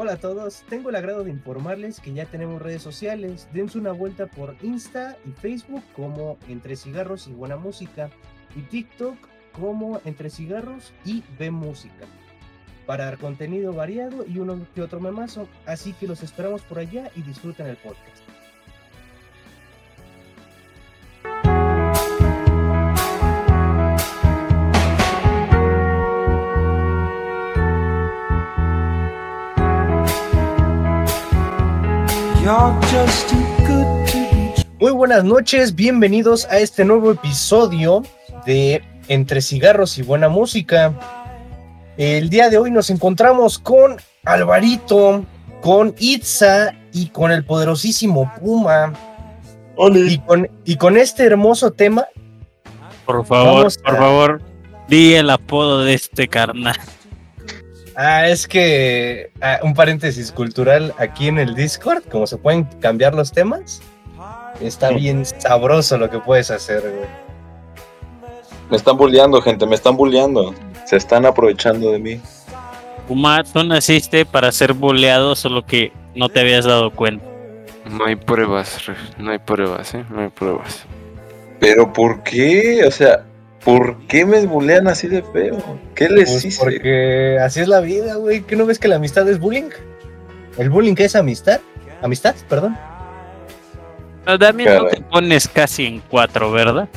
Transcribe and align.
Hola 0.00 0.12
a 0.12 0.16
todos, 0.16 0.62
tengo 0.68 0.90
el 0.90 0.94
agrado 0.94 1.24
de 1.24 1.32
informarles 1.32 1.98
que 1.98 2.12
ya 2.12 2.24
tenemos 2.24 2.62
redes 2.62 2.82
sociales. 2.82 3.48
Dense 3.52 3.78
una 3.78 3.90
vuelta 3.90 4.28
por 4.28 4.54
Insta 4.62 5.16
y 5.26 5.32
Facebook 5.32 5.82
como 5.96 6.38
Entre 6.46 6.76
Cigarros 6.76 7.26
y 7.26 7.32
Buena 7.32 7.56
Música 7.56 8.08
y 8.54 8.60
TikTok 8.60 9.16
como 9.50 10.00
Entre 10.04 10.30
Cigarros 10.30 10.92
y 11.04 11.24
Ve 11.36 11.50
Música 11.50 12.06
para 12.86 13.16
contenido 13.16 13.72
variado 13.72 14.24
y 14.24 14.38
uno 14.38 14.64
que 14.72 14.82
otro 14.82 15.00
memazo. 15.00 15.48
Así 15.66 15.92
que 15.94 16.06
los 16.06 16.22
esperamos 16.22 16.62
por 16.62 16.78
allá 16.78 17.10
y 17.16 17.22
disfruten 17.22 17.66
el 17.66 17.76
podcast. 17.76 18.22
Muy 34.80 34.92
buenas 34.92 35.22
noches, 35.22 35.74
bienvenidos 35.74 36.46
a 36.46 36.58
este 36.58 36.82
nuevo 36.82 37.10
episodio 37.10 38.02
de 38.46 38.82
Entre 39.08 39.42
Cigarros 39.42 39.98
y 39.98 40.02
Buena 40.02 40.30
Música. 40.30 40.94
El 41.98 42.30
día 42.30 42.48
de 42.48 42.56
hoy 42.56 42.70
nos 42.70 42.88
encontramos 42.88 43.58
con 43.58 43.98
Alvarito, 44.24 45.26
con 45.60 45.94
Itza 45.98 46.74
y 46.90 47.10
con 47.10 47.32
el 47.32 47.44
poderosísimo 47.44 48.32
Puma. 48.40 48.94
Y 49.94 50.18
con, 50.20 50.48
y 50.64 50.76
con 50.76 50.96
este 50.96 51.26
hermoso 51.26 51.72
tema. 51.72 52.06
Por 53.04 53.26
favor, 53.26 53.68
por 53.84 53.96
favor, 53.98 54.42
di 54.88 55.12
el 55.12 55.28
apodo 55.28 55.84
de 55.84 55.92
este 55.92 56.28
carnal. 56.28 56.76
Ah, 58.00 58.28
es 58.28 58.46
que 58.46 59.32
ah, 59.40 59.58
un 59.64 59.74
paréntesis 59.74 60.30
cultural 60.30 60.94
aquí 60.98 61.26
en 61.26 61.36
el 61.36 61.56
Discord, 61.56 62.04
como 62.04 62.28
se 62.28 62.36
pueden 62.36 62.62
cambiar 62.78 63.12
los 63.12 63.32
temas, 63.32 63.82
está 64.60 64.90
bien 64.90 65.26
sabroso 65.26 65.98
lo 65.98 66.08
que 66.08 66.20
puedes 66.20 66.52
hacer, 66.52 66.80
güey. 66.80 67.08
Me 68.70 68.76
están 68.76 68.96
bulleando, 68.96 69.42
gente, 69.42 69.66
me 69.66 69.74
están 69.74 69.96
bulleando. 69.96 70.54
Se 70.86 70.94
están 70.94 71.26
aprovechando 71.26 71.90
de 71.90 71.98
mí. 71.98 72.20
Puma, 73.08 73.42
tú 73.42 73.64
naciste 73.64 74.24
para 74.24 74.52
ser 74.52 74.74
bulleado, 74.74 75.34
solo 75.34 75.66
que 75.66 75.90
no 76.14 76.28
te 76.28 76.38
habías 76.38 76.66
dado 76.66 76.92
cuenta. 76.92 77.26
No 77.90 78.04
hay 78.04 78.14
pruebas, 78.14 78.78
no 79.18 79.32
hay 79.32 79.40
pruebas, 79.40 79.92
¿eh? 79.94 80.04
No 80.08 80.20
hay 80.20 80.28
pruebas. 80.28 80.86
Pero 81.58 81.92
¿por 81.92 82.22
qué? 82.22 82.84
O 82.86 82.92
sea, 82.92 83.24
¿Por 83.68 83.98
qué 84.06 84.24
me 84.24 84.46
bullean 84.46 84.88
así 84.88 85.08
de 85.08 85.22
feo? 85.22 85.78
¿Qué 85.94 86.08
les 86.08 86.30
pues 86.30 86.42
hice? 86.46 86.58
Porque 86.58 87.38
así 87.38 87.60
es 87.60 87.68
la 87.68 87.80
vida, 87.80 88.14
güey. 88.14 88.40
¿Qué 88.40 88.56
no 88.56 88.64
ves 88.64 88.78
que 88.78 88.88
la 88.88 88.96
amistad 88.96 89.28
es 89.28 89.38
bullying? 89.38 89.68
¿El 90.56 90.70
bullying 90.70 90.94
es 90.96 91.14
amistad? 91.14 91.60
¿Amistad? 92.00 92.34
Perdón. 92.48 92.78
No, 94.24 94.38
también 94.38 94.74
no 94.74 94.86
te 94.86 95.02
pones 95.02 95.48
casi 95.48 95.84
en 95.84 96.00
cuatro, 96.00 96.50
¿verdad? 96.50 96.88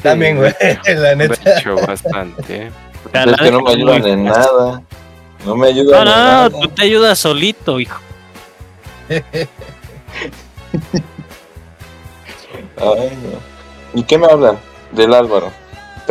También, 0.00 0.36
güey, 0.36 0.52
la 0.86 1.16
neta. 1.16 1.40
Me 1.44 1.58
hecho 1.58 1.74
bastante. 1.74 2.66
Es 3.12 3.36
que 3.40 3.50
no 3.50 3.62
me 3.62 3.72
ayudan 3.72 4.06
en 4.06 4.24
nada. 4.26 4.80
No 5.44 5.56
me 5.56 5.66
ayudan 5.66 5.90
no, 5.90 6.04
no, 6.04 6.10
en 6.12 6.16
nada. 6.16 6.48
No, 6.50 6.60
tú 6.60 6.68
te 6.68 6.82
ayudas 6.82 7.18
solito, 7.18 7.80
hijo. 7.80 8.00
Ay, 9.08 9.24
no. 12.76 14.00
¿Y 14.00 14.04
qué 14.04 14.16
me 14.16 14.26
hablan? 14.26 14.56
Del 14.92 15.12
Álvaro. 15.12 15.63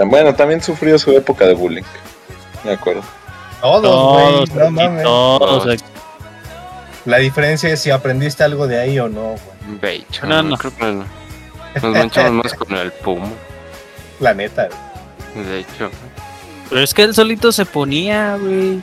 Bueno, 0.05 0.33
también 0.33 0.61
sufrió 0.61 0.97
su 0.97 1.11
época 1.11 1.45
de 1.45 1.53
bullying. 1.53 1.83
Me 2.63 2.71
acuerdo. 2.71 3.01
Todos, 3.61 4.49
güey. 4.49 4.65
No 4.65 4.71
mames. 4.71 5.03
Todos. 5.03 5.83
La 7.05 7.17
diferencia 7.17 7.69
es 7.69 7.81
si 7.81 7.91
aprendiste 7.91 8.43
algo 8.43 8.67
de 8.67 8.79
ahí 8.79 8.99
o 8.99 9.09
no, 9.09 9.35
güey. 9.81 10.05
No, 10.23 10.43
no. 10.43 10.57
Creo 10.57 10.75
que 10.75 10.83
no. 10.83 11.05
Nos 11.75 11.83
manchamos 11.83 12.45
más 12.45 12.53
con 12.53 12.73
el 12.75 12.91
Puma. 12.91 13.29
La 14.19 14.33
neta, 14.33 14.69
güey. 15.33 15.45
De 15.45 15.59
hecho. 15.59 15.89
Pero 16.69 16.81
es 16.81 16.93
que 16.93 17.03
él 17.03 17.13
solito 17.13 17.51
se 17.51 17.65
ponía, 17.65 18.37
güey. 18.37 18.81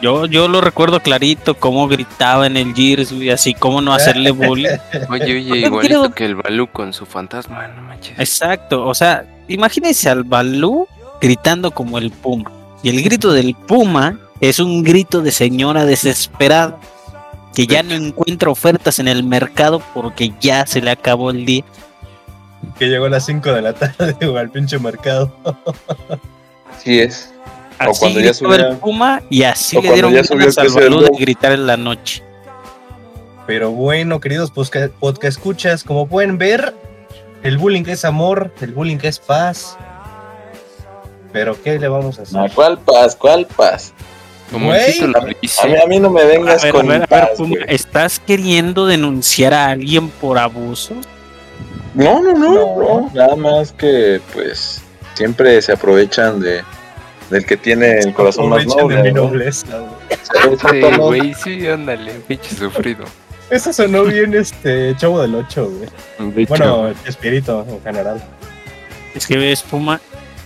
Yo, 0.00 0.26
yo 0.26 0.48
lo 0.48 0.60
recuerdo 0.60 1.00
clarito, 1.00 1.54
cómo 1.54 1.86
gritaba 1.86 2.46
en 2.46 2.56
el 2.56 2.74
Gears, 2.74 3.12
güey, 3.12 3.30
así 3.30 3.54
como 3.54 3.80
no 3.80 3.92
hacerle 3.92 4.30
bullying. 4.30 4.78
Oye, 5.10 5.24
oye, 5.24 5.58
igualito 5.58 6.10
que 6.12 6.24
el 6.24 6.36
Balú 6.36 6.68
con 6.68 6.92
su 6.92 7.04
fantasma, 7.04 7.68
no 7.68 7.82
manches. 7.82 8.18
Exacto, 8.18 8.86
o 8.86 8.94
sea, 8.94 9.24
imagínense 9.48 10.08
al 10.08 10.24
Balú 10.24 10.88
gritando 11.20 11.70
como 11.70 11.98
el 11.98 12.10
Puma. 12.10 12.50
Y 12.82 12.88
el 12.88 13.02
grito 13.02 13.32
del 13.32 13.54
Puma 13.54 14.18
es 14.40 14.58
un 14.58 14.82
grito 14.82 15.20
de 15.20 15.32
señora 15.32 15.84
desesperada 15.84 16.78
que 17.54 17.66
ya 17.66 17.82
no 17.82 17.94
encuentra 17.94 18.50
ofertas 18.50 18.98
en 18.98 19.08
el 19.08 19.22
mercado 19.22 19.82
porque 19.92 20.32
ya 20.40 20.66
se 20.66 20.80
le 20.80 20.90
acabó 20.90 21.30
el 21.30 21.44
día. 21.44 21.64
Que 22.78 22.86
llegó 22.86 23.06
a 23.06 23.10
las 23.10 23.26
5 23.26 23.52
de 23.52 23.62
la 23.62 23.74
tarde 23.74 24.38
al 24.38 24.50
pinche 24.50 24.78
mercado. 24.78 25.34
Así 26.72 27.00
es. 27.00 27.32
Así 27.80 27.90
o 27.90 27.94
cuando 27.98 28.20
ya 28.20 28.34
subió 28.34 28.54
el 28.56 28.76
Puma 28.76 29.22
y 29.30 29.42
así 29.42 29.80
le 29.80 29.92
dieron 29.94 30.12
ganas 30.12 30.58
al 30.58 30.68
Balú 30.68 31.00
de 31.00 31.10
gritar 31.18 31.52
en 31.52 31.66
la 31.66 31.78
noche. 31.78 32.22
Pero 33.46 33.70
bueno, 33.70 34.20
queridos 34.20 34.50
podcast, 34.50 34.92
escuchas, 35.22 35.82
como 35.82 36.06
pueden 36.06 36.36
ver, 36.36 36.74
el 37.42 37.56
bullying 37.56 37.84
es 37.86 38.04
amor, 38.04 38.52
el 38.60 38.72
bullying 38.74 38.98
es 39.02 39.18
paz. 39.18 39.78
Pero 41.32 41.60
¿qué 41.62 41.78
le 41.78 41.88
vamos 41.88 42.18
a 42.18 42.22
hacer? 42.22 42.52
¿Cuál 42.54 42.78
paz? 42.80 43.16
¿Cuál 43.16 43.46
paz? 43.46 43.94
Como 44.52 44.74
dice. 44.74 45.04
a, 45.04 45.66
mí, 45.66 45.74
a 45.82 45.86
mí 45.86 45.98
no 46.00 46.10
me 46.10 46.24
vengas 46.26 46.66
con 46.66 46.86
paz, 47.08 47.30
¿Estás 47.66 48.20
queriendo 48.20 48.84
denunciar 48.86 49.54
a 49.54 49.70
alguien 49.70 50.10
por 50.10 50.36
abuso? 50.36 50.94
No, 51.94 52.20
no, 52.20 52.34
no, 52.34 52.76
no, 52.76 53.10
nada 53.14 53.36
más 53.36 53.72
que 53.72 54.20
pues 54.34 54.82
siempre 55.14 55.62
se 55.62 55.72
aprovechan 55.72 56.40
de 56.40 56.62
del 57.30 57.46
que 57.46 57.56
tiene 57.56 57.98
el 57.98 58.12
corazón 58.12 58.50
más 58.50 58.66
noble. 58.66 58.96
De 58.96 59.02
mi 59.04 59.12
nobleza, 59.12 59.66
Sí, 60.70 60.80
güey, 60.98 61.34
sí, 61.34 61.66
ándale, 61.66 62.12
pinche 62.26 62.54
sufrido. 62.54 63.04
Eso 63.48 63.72
sonó 63.72 64.04
bien 64.04 64.34
este 64.34 64.94
Chavo 64.96 65.20
del 65.22 65.34
8, 65.34 65.70
güey. 66.18 66.46
Bueno, 66.46 66.92
espíritu 67.04 67.64
en 67.68 67.82
general. 67.82 68.22
Es 69.14 69.26
que 69.26 69.36
ves, 69.36 69.62
Puma, 69.62 70.00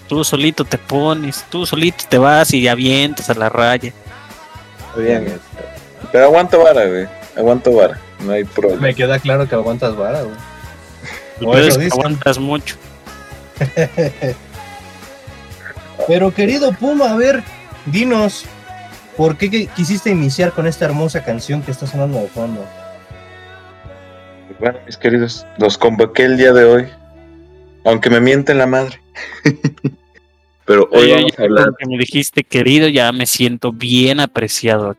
tú 0.09 0.25
solito 0.25 0.65
te 0.65 0.78
pones, 0.78 1.45
tú 1.50 1.67
solito 1.67 2.05
te 2.09 2.17
vas 2.17 2.53
y 2.55 2.67
avientas 2.67 3.28
a 3.28 3.34
la 3.34 3.49
raya. 3.49 3.93
Bien, 4.97 5.39
pero 6.12 6.27
aguanto 6.27 6.62
vara, 6.62 6.87
güey. 6.87 7.06
Aguanto 7.37 7.72
vara, 7.72 7.99
no 8.21 8.33
hay 8.33 8.45
problema. 8.45 8.81
Me 8.81 8.95
queda 8.95 9.19
claro 9.19 9.49
que 9.49 9.55
aguantas 9.55 9.97
vara, 9.97 10.22
güey. 10.22 10.37
Que 11.41 11.89
aguantas 11.93 12.39
mucho. 12.39 12.77
pero 16.06 16.32
querido 16.32 16.72
Puma, 16.72 17.12
a 17.12 17.16
ver, 17.16 17.43
dinos, 17.87 18.44
¿por 19.16 19.37
qué 19.37 19.69
quisiste 19.69 20.10
iniciar 20.10 20.53
con 20.53 20.66
esta 20.66 20.84
hermosa 20.84 21.25
canción 21.25 21.62
que 21.62 21.71
está 21.71 21.87
sonando 21.87 22.21
de 22.21 22.28
fondo? 22.28 22.65
Bueno, 24.60 24.78
mis 24.87 24.97
queridos, 24.97 25.47
los 25.59 25.77
convoqué 25.77 26.25
el 26.25 26.37
día 26.37 26.53
de 26.53 26.65
hoy. 26.65 26.88
Aunque 27.84 28.09
me 28.09 28.21
mienten 28.21 28.59
la 28.59 28.66
madre. 28.66 29.00
Pero 30.65 30.88
hoy 30.93 31.10
vamos 31.10 31.38
a 31.38 31.43
hablar. 31.43 31.75
Que 31.78 31.87
me 31.87 31.99
dijiste, 31.99 32.44
querido, 32.44 32.88
ya 32.88 33.12
me 33.12 33.27
siento 33.27 33.72
bien 33.72 34.21
apreciado 34.21 34.97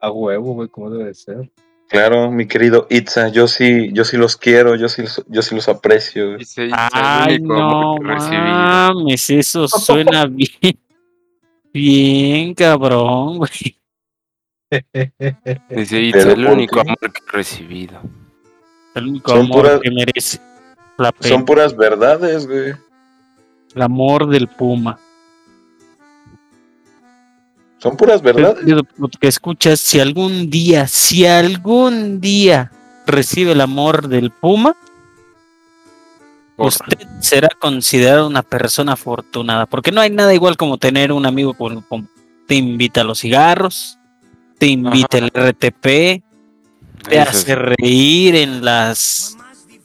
A 0.00 0.10
huevo, 0.10 0.54
güey, 0.54 0.68
como 0.68 0.90
debe 0.90 1.12
ser. 1.14 1.50
Claro, 1.94 2.28
mi 2.28 2.48
querido 2.48 2.88
Itza, 2.90 3.28
yo 3.28 3.46
sí, 3.46 3.90
yo 3.92 4.04
sí 4.04 4.16
los 4.16 4.36
quiero, 4.36 4.74
yo 4.74 4.88
sí, 4.88 5.04
yo 5.28 5.42
sí 5.42 5.54
los 5.54 5.68
aprecio. 5.68 6.36
Ay, 6.72 7.38
no 7.40 7.98
mames, 7.98 9.30
eso 9.30 9.68
suena 9.68 10.26
bien, 10.30 10.76
bien 11.72 12.52
cabrón, 12.54 13.38
güey. 13.38 13.80
Dice 15.70 16.00
Itza, 16.00 16.32
el 16.32 16.44
único 16.44 16.80
amor 16.80 16.98
que 16.98 17.22
he 17.28 17.30
recibido. 17.30 18.00
El 18.96 19.06
único 19.10 19.30
son 19.30 19.40
amor 19.42 19.62
puras, 19.62 19.80
que 19.80 19.90
merece 19.92 20.40
la 20.98 21.12
pena. 21.12 21.28
Son 21.28 21.44
puras 21.44 21.76
verdades, 21.76 22.48
güey. 22.48 22.74
El 23.72 23.82
amor 23.82 24.26
del 24.26 24.48
Puma. 24.48 24.98
Son 27.84 27.98
puras 27.98 28.22
verdades. 28.22 28.64
Lo 28.64 29.08
que 29.08 29.28
escuchas, 29.28 29.78
si 29.78 30.00
algún 30.00 30.48
día, 30.48 30.88
si 30.88 31.26
algún 31.26 32.18
día 32.18 32.72
recibe 33.06 33.52
el 33.52 33.60
amor 33.60 34.08
del 34.08 34.30
Puma, 34.30 34.74
usted 36.56 37.06
será 37.20 37.50
considerado 37.60 38.26
una 38.26 38.42
persona 38.42 38.94
afortunada, 38.94 39.66
porque 39.66 39.92
no 39.92 40.00
hay 40.00 40.08
nada 40.08 40.32
igual 40.32 40.56
como 40.56 40.78
tener 40.78 41.12
un 41.12 41.26
amigo 41.26 41.52
con 41.52 41.82
Puma. 41.82 42.08
Te 42.46 42.54
invita 42.54 43.02
a 43.02 43.04
los 43.04 43.20
cigarros, 43.20 43.98
te 44.56 44.68
invita 44.68 45.18
el 45.18 45.28
RTP, 45.28 46.22
te 47.06 47.20
hace 47.20 47.54
reír 47.54 48.34
en 48.34 48.64
las 48.64 49.36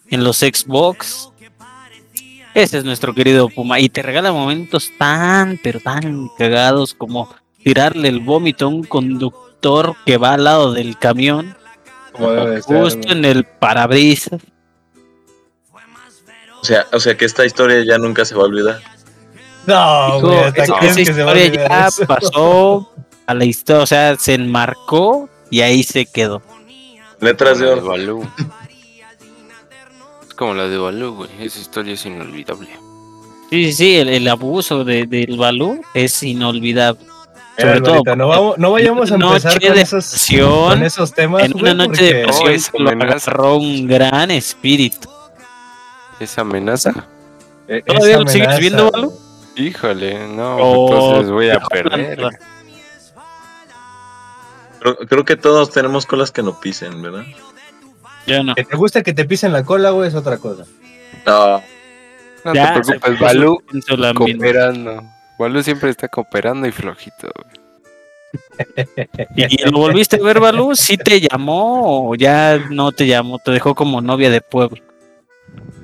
en 0.07 0.23
los 0.23 0.37
Xbox. 0.37 1.31
Ese 2.53 2.77
es 2.77 2.85
nuestro 2.85 3.13
querido 3.13 3.49
Puma 3.49 3.81
y 3.81 3.89
te 3.89 4.01
regala 4.01 4.31
momentos 4.31 4.89
tan 4.97 5.59
pero 5.61 5.81
tan 5.81 6.29
cagados 6.37 6.93
como 6.93 7.27
tirarle 7.63 8.07
el 8.07 8.19
vómito 8.19 8.65
a 8.65 8.69
un 8.69 8.83
conductor 8.83 9.95
que 10.05 10.17
va 10.17 10.33
al 10.33 10.43
lado 10.43 10.73
del 10.73 10.97
camión, 10.97 11.55
ser, 12.17 12.61
justo 12.61 13.11
en 13.11 13.25
el 13.25 13.43
parabrisas. 13.45 14.41
O 16.61 16.65
sea, 16.65 16.87
o 16.91 16.99
sea 16.99 17.15
que 17.15 17.25
esta 17.25 17.45
historia 17.45 17.83
ya 17.85 17.97
nunca 17.97 18.25
se 18.25 18.35
va 18.35 18.43
a 18.43 18.45
olvidar. 18.45 18.81
No, 19.65 20.15
Dijo, 20.15 20.27
güey, 20.27 20.39
hasta 20.39 20.63
esa, 20.63 20.79
crees 20.79 20.97
esa 20.97 21.11
que 21.11 21.13
se 21.13 21.23
va 21.23 21.31
a 21.31 21.37
historia 21.37 21.61
olvidar 21.61 21.69
ya 21.69 21.87
eso. 21.87 22.05
pasó 22.05 22.93
a 23.25 23.33
la 23.33 23.45
historia, 23.45 23.83
o 23.83 23.87
sea, 23.87 24.15
se 24.17 24.33
enmarcó 24.33 25.29
y 25.49 25.61
ahí 25.61 25.83
se 25.83 26.05
quedó. 26.05 26.41
Letras 27.21 27.59
de 27.59 27.67
oro. 27.67 27.85
Balú. 27.85 28.27
Es 30.27 30.33
como 30.33 30.53
la 30.53 30.67
de 30.67 30.77
Balú, 30.77 31.15
güey. 31.15 31.29
Esa 31.39 31.59
historia 31.59 31.93
es 31.93 32.05
inolvidable. 32.05 32.69
Sí, 33.49 33.65
sí, 33.65 33.73
sí, 33.73 33.95
el, 33.97 34.09
el 34.09 34.27
abuso 34.27 34.83
de, 34.83 35.05
del 35.05 35.37
balú 35.37 35.81
es 35.93 36.21
inolvidable. 36.23 37.05
Mira, 37.59 37.77
Sobre 37.77 37.81
todo 38.03 38.15
no, 38.15 38.27
vamos, 38.27 38.57
no 38.57 38.71
vayamos 38.71 39.11
a 39.11 39.15
empezar 39.15 39.53
noche 39.53 39.67
con 39.67 39.75
de 39.75 39.81
esos, 39.81 40.27
con 40.69 40.83
esos 40.83 41.13
temas. 41.13 41.43
en 41.43 41.55
una 41.59 41.73
noche 41.73 42.03
de 42.03 42.25
Oh, 42.25 42.47
esa 42.49 42.71
lo 42.77 42.89
agarró 42.89 43.57
un 43.57 43.85
gran 43.87 44.31
espíritu. 44.31 45.09
Esa 46.19 46.41
amenaza. 46.41 47.07
eh, 47.67 47.81
¿Todavía 47.85 48.09
esa 48.15 48.19
lo 48.23 48.27
sigues 48.27 48.59
viendo, 48.59 48.91
Balú? 48.91 49.13
Híjole, 49.55 50.27
no, 50.29 50.55
Oh, 50.57 50.93
entonces 50.93 51.31
voy 51.31 51.49
a 51.49 51.59
perder. 51.59 52.29
Creo, 54.79 54.95
creo 54.97 55.25
que 55.25 55.35
todos 55.35 55.71
tenemos 55.71 56.05
colas 56.05 56.31
que 56.31 56.41
no 56.41 56.59
pisen, 56.59 57.01
¿verdad? 57.01 57.25
Yo 58.25 58.43
no. 58.43 58.55
Que 58.55 58.63
te 58.63 58.77
gusta 58.77 59.03
que 59.03 59.13
te 59.13 59.25
pisen 59.25 59.51
la 59.51 59.63
cola, 59.65 59.89
güey, 59.89 60.07
es 60.07 60.15
otra 60.15 60.37
cosa. 60.37 60.63
No. 61.25 61.61
No 62.45 62.53
Ya, 62.53 62.73
te 62.73 62.79
preocupes, 62.81 63.19
Balú 63.19 63.61
cooperando. 64.15 65.03
Balú 65.39 65.63
siempre 65.63 65.89
está 65.89 66.07
cooperando 66.07 66.67
y 66.67 66.71
flojito, 66.71 67.29
güey. 67.35 67.59
¿Y 69.35 69.63
lo 69.69 69.79
volviste 69.79 70.17
a 70.17 70.23
ver, 70.23 70.39
Balú? 70.39 70.75
¿Sí 70.75 70.97
te 70.97 71.19
llamó 71.21 72.09
o 72.09 72.15
ya 72.15 72.59
no 72.69 72.91
te 72.91 73.07
llamó? 73.07 73.39
Te 73.39 73.51
dejó 73.51 73.73
como 73.73 74.01
novia 74.01 74.29
de 74.29 74.41
pueblo. 74.41 74.83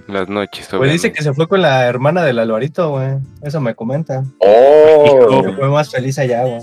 Las 0.08 0.30
noches, 0.30 0.68
Pues 0.70 0.92
dice 0.92 1.12
que 1.12 1.24
se 1.24 1.34
fue 1.34 1.48
con 1.48 1.64
la 1.64 1.86
hermana 1.88 2.22
del 2.24 2.38
Alvarito, 2.38 2.92
güey. 2.92 3.18
Eso 3.42 3.60
me 3.60 3.74
comenta. 3.74 4.24
Oh. 4.38 5.42
Que 5.44 5.54
fue 5.54 5.70
más 5.70 5.90
feliz 5.90 6.20
allá, 6.20 6.44
güey. 6.44 6.62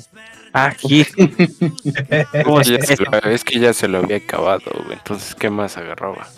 Ah, 0.53 0.73
hijo. 0.85 1.11
¿Cómo 2.45 2.61
Es 2.61 2.69
que 2.69 2.75
es 2.77 2.81
ya 2.81 2.87
se 2.87 2.93
eso? 2.93 3.05
lo- 3.11 3.31
es 3.31 3.43
que 3.45 3.59
ya 3.59 3.73
se 3.73 3.89
lo 3.89 3.99
había 3.99 4.19
acabado, 4.19 4.71
güey. 4.85 4.93
Entonces, 4.99 5.35
¿qué 5.35 5.51
más 5.51 5.77
agarraba? 5.77 6.29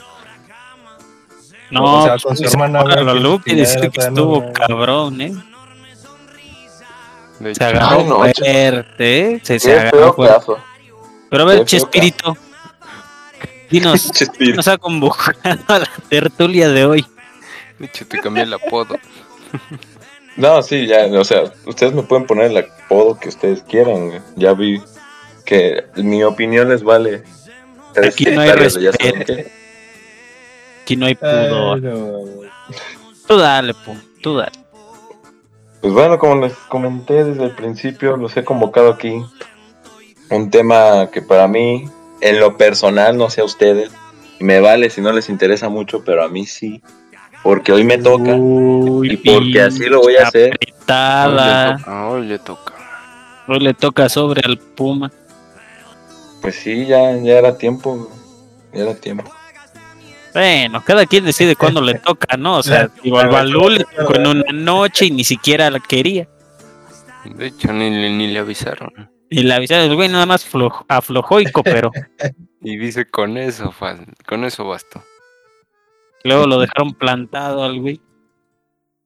No, 1.70 1.82
O 1.82 2.04
sea, 2.04 2.12
con 2.12 2.36
su 2.36 2.44
pues, 2.44 2.54
hermana, 2.54 2.82
güey, 2.82 3.38
que 3.44 3.56
que 3.56 3.62
estuvo 3.62 4.52
cabrón, 4.52 5.20
¿eh? 5.20 5.34
De 7.40 7.54
Se 7.54 7.64
agarró 7.64 7.98
Ay, 7.98 8.04
no, 8.04 8.16
fuerte, 8.16 9.20
¿eh? 9.34 9.40
Se, 9.42 9.58
se 9.58 9.72
agarró 9.78 10.14
fuerte. 10.14 10.34
pedazo. 10.34 10.58
Pero 11.31 11.42
a 11.42 11.46
ver, 11.46 11.64
Chespirito, 11.66 12.36
dinos, 13.70 14.10
Chespirito. 14.12 14.56
nos 14.56 14.69
ha 14.69 14.78
convocado 14.78 15.38
a 15.69 15.78
la 15.81 15.90
tertulia 16.08 16.69
de 16.69 16.84
hoy. 16.86 17.06
de 17.78 17.86
hecho, 17.86 18.06
te 18.06 18.20
cambié 18.20 18.44
el 18.44 18.54
apodo. 18.54 18.96
No, 20.36 20.62
sí, 20.62 20.86
ya, 20.86 21.06
o 21.06 21.25
sea, 21.25 21.44
ustedes 21.66 21.92
me 21.92 22.02
pueden 22.02 22.26
poner 22.26 22.50
el 22.50 22.58
apodo 22.58 23.19
que 23.19 23.28
ustedes 23.28 23.62
quieran. 23.62 24.22
Ya 24.37 24.52
vi 24.52 24.80
que 25.44 25.84
mi 25.96 26.22
opinión 26.25 26.69
les 26.69 26.82
vale. 26.82 27.22
tres 27.94 28.14
Aquí 28.14 28.26
no 28.26 28.40
hay 28.40 28.52
respeto. 28.52 29.32
Aquí 30.82 30.96
no 30.96 31.06
hay 31.06 31.16
Ay, 31.20 31.48
pudor. 31.48 31.82
no. 31.82 32.20
Tú 33.26 33.38
dale, 33.38 33.75
pum, 33.75 33.98
tú 34.22 34.37
dale. 34.37 34.52
Pues 35.84 35.92
bueno, 35.92 36.19
como 36.19 36.36
les 36.36 36.54
comenté 36.54 37.25
desde 37.25 37.44
el 37.44 37.50
principio, 37.50 38.16
los 38.16 38.34
he 38.38 38.42
convocado 38.42 38.90
aquí. 38.90 39.22
Un 40.31 40.48
tema 40.48 41.10
que 41.12 41.20
para 41.20 41.46
mí, 41.46 41.90
en 42.22 42.40
lo 42.40 42.56
personal, 42.56 43.19
no 43.19 43.28
sé 43.28 43.42
a 43.42 43.44
ustedes, 43.44 43.90
me 44.40 44.60
vale 44.60 44.88
si 44.88 45.02
no 45.02 45.12
les 45.12 45.28
interesa 45.28 45.69
mucho, 45.69 46.02
pero 46.02 46.25
a 46.25 46.31
mí 46.31 46.46
sí. 46.46 46.81
Porque 47.42 47.70
hoy 47.70 47.84
me 47.84 47.98
toca. 47.98 48.34
Uy, 48.34 49.12
y 49.12 49.16
porque 49.19 49.60
así 49.60 49.84
lo 49.84 50.00
voy 50.00 50.16
a 50.16 50.28
hacer. 50.28 50.52
Hoy 50.52 50.56
le 50.58 50.72
Apretada. 50.72 51.76
toca, 51.76 52.08
hoy 52.08 52.26
le 52.28 52.38
toca. 52.38 52.75
Hoy 53.46 53.60
le 53.60 53.75
toca 53.75 54.08
sobre 54.08 54.40
al 54.42 54.56
Puma. 54.56 55.12
Pues 56.40 56.54
sí, 56.54 56.87
ya, 56.87 57.14
ya 57.19 57.38
era 57.38 57.58
tiempo. 57.58 58.08
Ya 58.72 58.84
era 58.84 58.94
tiempo. 58.94 59.30
Bueno, 60.34 60.82
cada 60.84 61.06
quien 61.06 61.25
decide 61.25 61.56
cuándo 61.56 61.81
le 61.81 61.94
toca, 61.94 62.36
¿no? 62.36 62.58
O 62.58 62.62
sea, 62.62 62.90
igual 63.02 63.28
Balú 63.28 63.69
le 63.70 63.84
tocó 63.84 64.16
en 64.16 64.26
una 64.26 64.52
noche 64.52 65.06
y 65.06 65.10
ni 65.10 65.25
siquiera 65.25 65.70
la 65.70 65.81
quería. 65.81 66.28
De 67.25 67.46
hecho, 67.46 67.72
ni, 67.72 67.88
le- 67.90 68.10
ni 68.10 68.26
le 68.28 68.40
avisaron. 68.40 68.92
Y 69.31 69.42
la 69.44 69.56
avisaron, 69.56 69.90
el 69.90 69.96
güey 69.96 70.08
nada 70.08 70.26
más 70.26 70.44
flo- 70.50 70.84
aflojó 70.88 71.40
y 71.40 71.50
cooperó. 71.50 71.90
Y 72.66 72.78
dice, 72.78 73.04
con 73.04 73.36
eso, 73.36 73.75
con 74.26 74.44
eso 74.44 74.64
bastó. 74.66 75.02
Luego 76.22 76.46
lo 76.46 76.58
dejaron 76.60 76.94
plantado 76.94 77.62
al 77.62 77.78
güey. 77.78 78.00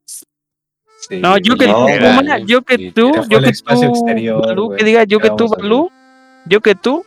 Sí, 0.05 1.17
No, 1.21 1.37
yo 1.39 1.57
que 1.57 1.67
no, 1.67 1.87
tú, 1.87 2.47
yo 2.47 2.63
que 2.63 2.93
tú, 2.93 3.13
yo 3.29 3.39
al 3.39 3.45
que 3.45 3.51
espacio 3.51 3.89
tú, 3.91 3.95
exterior, 3.99 4.47
Balú, 4.47 4.77
que 4.77 4.85
diga 4.85 5.03
yo 5.03 5.19
que 5.19 5.31
tú. 5.31 5.49
Balú, 5.49 5.91
yo 6.47 6.61
que 6.61 6.77
tú, 6.77 7.05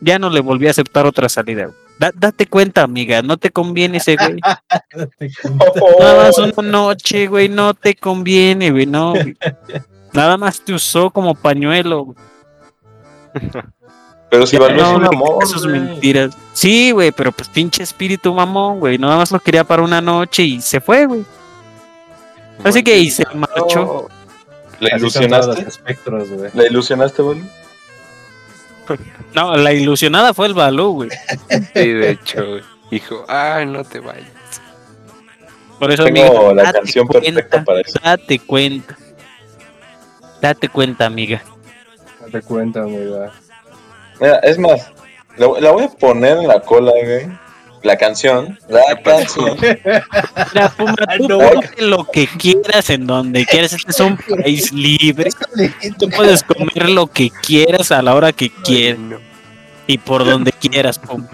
ya 0.00 0.20
no 0.20 0.30
le 0.30 0.38
volví 0.40 0.68
a 0.68 0.70
aceptar 0.70 1.06
otra 1.06 1.28
salida. 1.28 1.64
güey. 1.66 1.76
Da- 2.00 2.12
date 2.14 2.46
cuenta, 2.46 2.82
amiga, 2.82 3.20
no 3.20 3.36
te 3.36 3.50
conviene 3.50 3.98
ese 3.98 4.16
güey. 4.16 4.40
Nada 6.00 6.24
más 6.24 6.38
una 6.38 6.62
noche, 6.62 7.26
güey, 7.26 7.50
no 7.50 7.74
te 7.74 7.94
conviene, 7.94 8.70
güey, 8.70 8.86
no. 8.86 9.10
güey. 9.10 9.36
Nada 10.14 10.38
más 10.38 10.62
te 10.62 10.72
usó 10.72 11.10
como 11.10 11.34
pañuelo. 11.34 12.06
güey. 12.06 12.16
Pero 14.30 14.46
si 14.46 14.56
es 14.56 14.62
no 14.76 14.96
un 14.96 15.04
amor. 15.04 15.46
sus 15.46 15.66
mentiras. 15.66 16.34
Sí, 16.54 16.90
güey, 16.92 17.12
pero 17.12 17.32
pues 17.32 17.50
pinche 17.50 17.82
espíritu 17.82 18.32
mamón, 18.32 18.80
güey. 18.80 18.96
Nada 18.96 19.18
más 19.18 19.30
lo 19.30 19.38
quería 19.38 19.64
para 19.64 19.82
una 19.82 20.00
noche 20.00 20.42
y 20.42 20.62
se 20.62 20.80
fue, 20.80 21.04
güey. 21.04 21.22
Así 22.64 22.82
que 22.82 22.98
y 22.98 23.10
se 23.10 23.24
marchó. 23.34 24.08
¿La 24.78 24.96
ilusionaste? 24.96 25.68
espectros, 25.68 26.30
güey. 26.30 26.50
¿La 26.54 26.66
ilusionaste, 26.66 27.20
Balú? 27.20 27.42
No, 29.34 29.56
la 29.56 29.72
ilusionada 29.72 30.34
fue 30.34 30.46
el 30.46 30.54
Balú, 30.54 30.92
güey. 30.92 31.10
Sí, 31.74 31.88
de 31.92 32.10
hecho, 32.10 32.46
güey. 32.46 32.62
Dijo, 32.90 33.24
ay, 33.28 33.66
no 33.66 33.84
te 33.84 34.00
vayas. 34.00 34.28
Por 35.78 35.90
eso, 35.92 36.04
Tengo 36.04 36.48
amiga, 36.50 36.64
la 36.64 36.72
canción 36.72 37.06
cuenta, 37.06 37.32
perfecta 37.32 37.64
para 37.64 37.80
eso. 37.80 37.98
Date 38.02 38.38
cuenta. 38.40 38.98
Date 40.40 40.68
cuenta, 40.68 41.06
amiga. 41.06 41.42
Date 42.20 42.42
cuenta, 42.42 42.82
amiga. 42.82 43.32
Mira, 44.20 44.38
es 44.40 44.58
más, 44.58 44.90
la, 45.36 45.48
la 45.60 45.70
voy 45.70 45.84
a 45.84 45.88
poner 45.88 46.38
en 46.38 46.48
la 46.48 46.60
cola, 46.60 46.92
güey. 47.02 47.28
La 47.82 47.96
canción. 47.96 48.58
La 48.68 48.82
canción. 49.02 49.56
Mira, 50.54 50.68
Puma, 50.76 50.94
tú 51.16 51.28
No. 51.28 51.38
ponte 51.38 51.82
lo 51.82 52.04
que 52.04 52.26
quieras 52.26 52.90
en 52.90 53.06
donde 53.06 53.46
quieras. 53.46 53.72
Este 53.72 53.90
es 53.90 54.00
un 54.00 54.16
país 54.42 54.72
libre. 54.72 55.30
Tú 55.98 56.08
puedes 56.10 56.42
comer 56.42 56.90
lo 56.90 57.06
que 57.06 57.30
quieras 57.30 57.90
a 57.90 58.02
la 58.02 58.14
hora 58.14 58.32
que 58.32 58.50
quieras 58.50 59.00
y 59.86 59.98
por 59.98 60.24
donde 60.24 60.52
quieras, 60.52 60.98
Puma. 60.98 61.28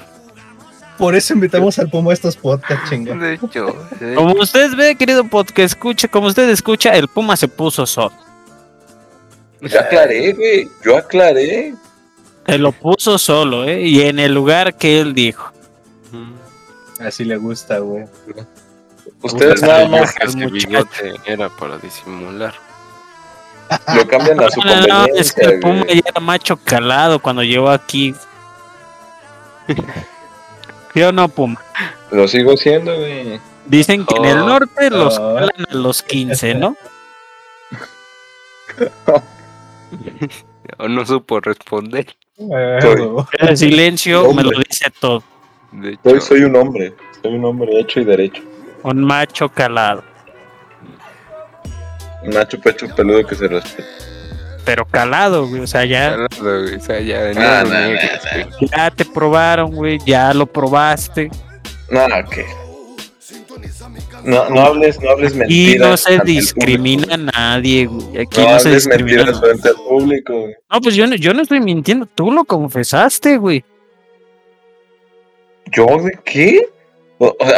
Por 0.98 1.14
eso 1.14 1.34
invitamos 1.34 1.78
al 1.78 1.90
Puma 1.90 2.12
a 2.12 2.14
estos 2.14 2.36
podcasts, 2.36 2.88
chingón. 2.88 3.20
De 3.20 3.34
hecho, 3.34 3.76
de 4.00 4.14
Como 4.14 4.32
ustedes 4.40 4.74
ve, 4.76 4.94
querido 4.96 5.24
podcast, 5.28 5.58
escucha, 5.74 6.08
como 6.08 6.28
usted 6.28 6.48
escucha, 6.48 6.90
el 6.94 7.08
Puma 7.08 7.36
se 7.36 7.48
puso 7.48 7.84
solo. 7.86 8.12
Yo 9.60 9.80
aclaré, 9.80 10.32
güey. 10.32 10.68
Yo 10.84 10.96
aclaré. 10.96 11.74
Se 12.46 12.56
lo 12.58 12.72
puso 12.72 13.18
solo, 13.18 13.64
¿eh? 13.68 13.82
Y 13.82 14.02
en 14.02 14.18
el 14.20 14.32
lugar 14.32 14.76
que 14.76 15.00
él 15.00 15.12
dijo. 15.12 15.52
Así 17.00 17.24
le 17.24 17.36
gusta, 17.36 17.78
güey. 17.78 18.04
Ustedes 19.22 19.62
nada 19.62 19.88
más 19.88 20.14
ese 20.20 20.46
bigote 20.46 21.14
era 21.26 21.48
para 21.48 21.78
disimular. 21.78 22.54
lo 23.94 24.06
cambian 24.08 24.40
a 24.42 24.50
su 24.50 24.60
No, 24.60 24.80
no, 24.80 24.86
no, 24.86 25.06
es 25.14 25.32
que 25.32 25.42
el 25.42 25.60
Puma 25.60 25.84
güey. 25.84 25.96
ya 25.96 26.02
era 26.10 26.20
macho 26.20 26.56
calado 26.56 27.18
cuando 27.20 27.42
llegó 27.42 27.70
aquí. 27.70 28.14
Yo 30.94 31.12
no, 31.12 31.28
Puma. 31.28 31.60
Lo 32.10 32.26
sigo 32.28 32.56
siendo, 32.56 32.96
güey. 32.96 33.40
Dicen 33.66 34.06
que 34.06 34.14
en 34.16 34.24
el 34.24 34.38
Oh, 34.38 34.46
norte 34.46 34.90
los 34.90 35.18
oh. 35.18 35.34
calan 35.34 35.66
a 35.70 35.74
los 35.74 36.02
15, 36.02 36.54
¿no? 36.54 36.76
O 40.78 40.88
no 40.88 41.06
supo 41.06 41.40
responder. 41.40 42.14
Eh. 42.38 42.78
El 43.38 43.56
silencio 43.56 44.30
me 44.34 44.42
lo 44.42 44.50
dice 44.68 44.90
todo. 45.00 45.22
De 45.72 45.90
hecho, 45.90 46.00
Soy, 46.04 46.20
soy 46.20 46.44
un 46.44 46.56
hombre. 46.56 46.94
Soy 47.22 47.34
un 47.34 47.44
hombre 47.44 47.78
hecho 47.80 48.00
y 48.00 48.04
derecho. 48.04 48.42
Un 48.82 49.02
macho 49.04 49.48
calado. 49.48 50.02
Un 52.22 52.34
macho 52.34 52.58
pecho 52.60 52.86
peludo 52.94 53.24
que 53.26 53.34
se 53.34 53.48
respeta. 53.48 53.88
Pero 54.64 54.84
calado, 54.84 55.46
güey. 55.46 55.60
O 55.62 55.66
sea, 55.66 55.84
ya, 55.84 56.10
calado, 56.10 56.62
güey, 56.62 56.74
o 56.74 56.80
sea, 56.80 57.00
ya 57.00 57.30
Ah, 57.36 57.64
no, 57.64 58.60
no, 58.90 58.96
te 58.96 59.04
probaron, 59.04 59.70
güey. 59.72 59.98
Ya 60.04 60.34
lo 60.34 60.46
probaste. 60.46 61.30
No, 61.90 62.06
que. 62.30 62.44
No, 64.24 64.48
no 64.50 64.60
hables, 64.60 65.00
no 65.00 65.10
hables 65.10 65.30
Aquí 65.32 65.38
mentiras. 65.38 65.88
no 65.88 65.96
se 65.96 66.18
discrimina 66.24 67.02
a 67.04 67.16
público. 67.16 67.32
nadie, 67.38 67.86
güey. 67.86 68.18
Aquí 68.18 68.40
No, 68.40 68.50
no, 68.52 68.58
se 68.58 68.68
hables 68.68 68.84
discrimina. 68.84 69.16
mentiras 69.24 69.40
frente 69.40 69.68
al 69.68 69.74
público. 69.76 70.40
güey. 70.40 70.54
No, 70.72 70.80
pues 70.80 70.94
yo 70.96 71.06
no, 71.06 71.14
yo 71.14 71.32
no 71.32 71.42
estoy 71.42 71.60
mintiendo. 71.60 72.06
Tú 72.06 72.32
lo 72.32 72.44
confesaste, 72.44 73.36
güey. 73.36 73.64
¿Yo 75.76 75.86
de 76.02 76.18
qué? 76.24 76.68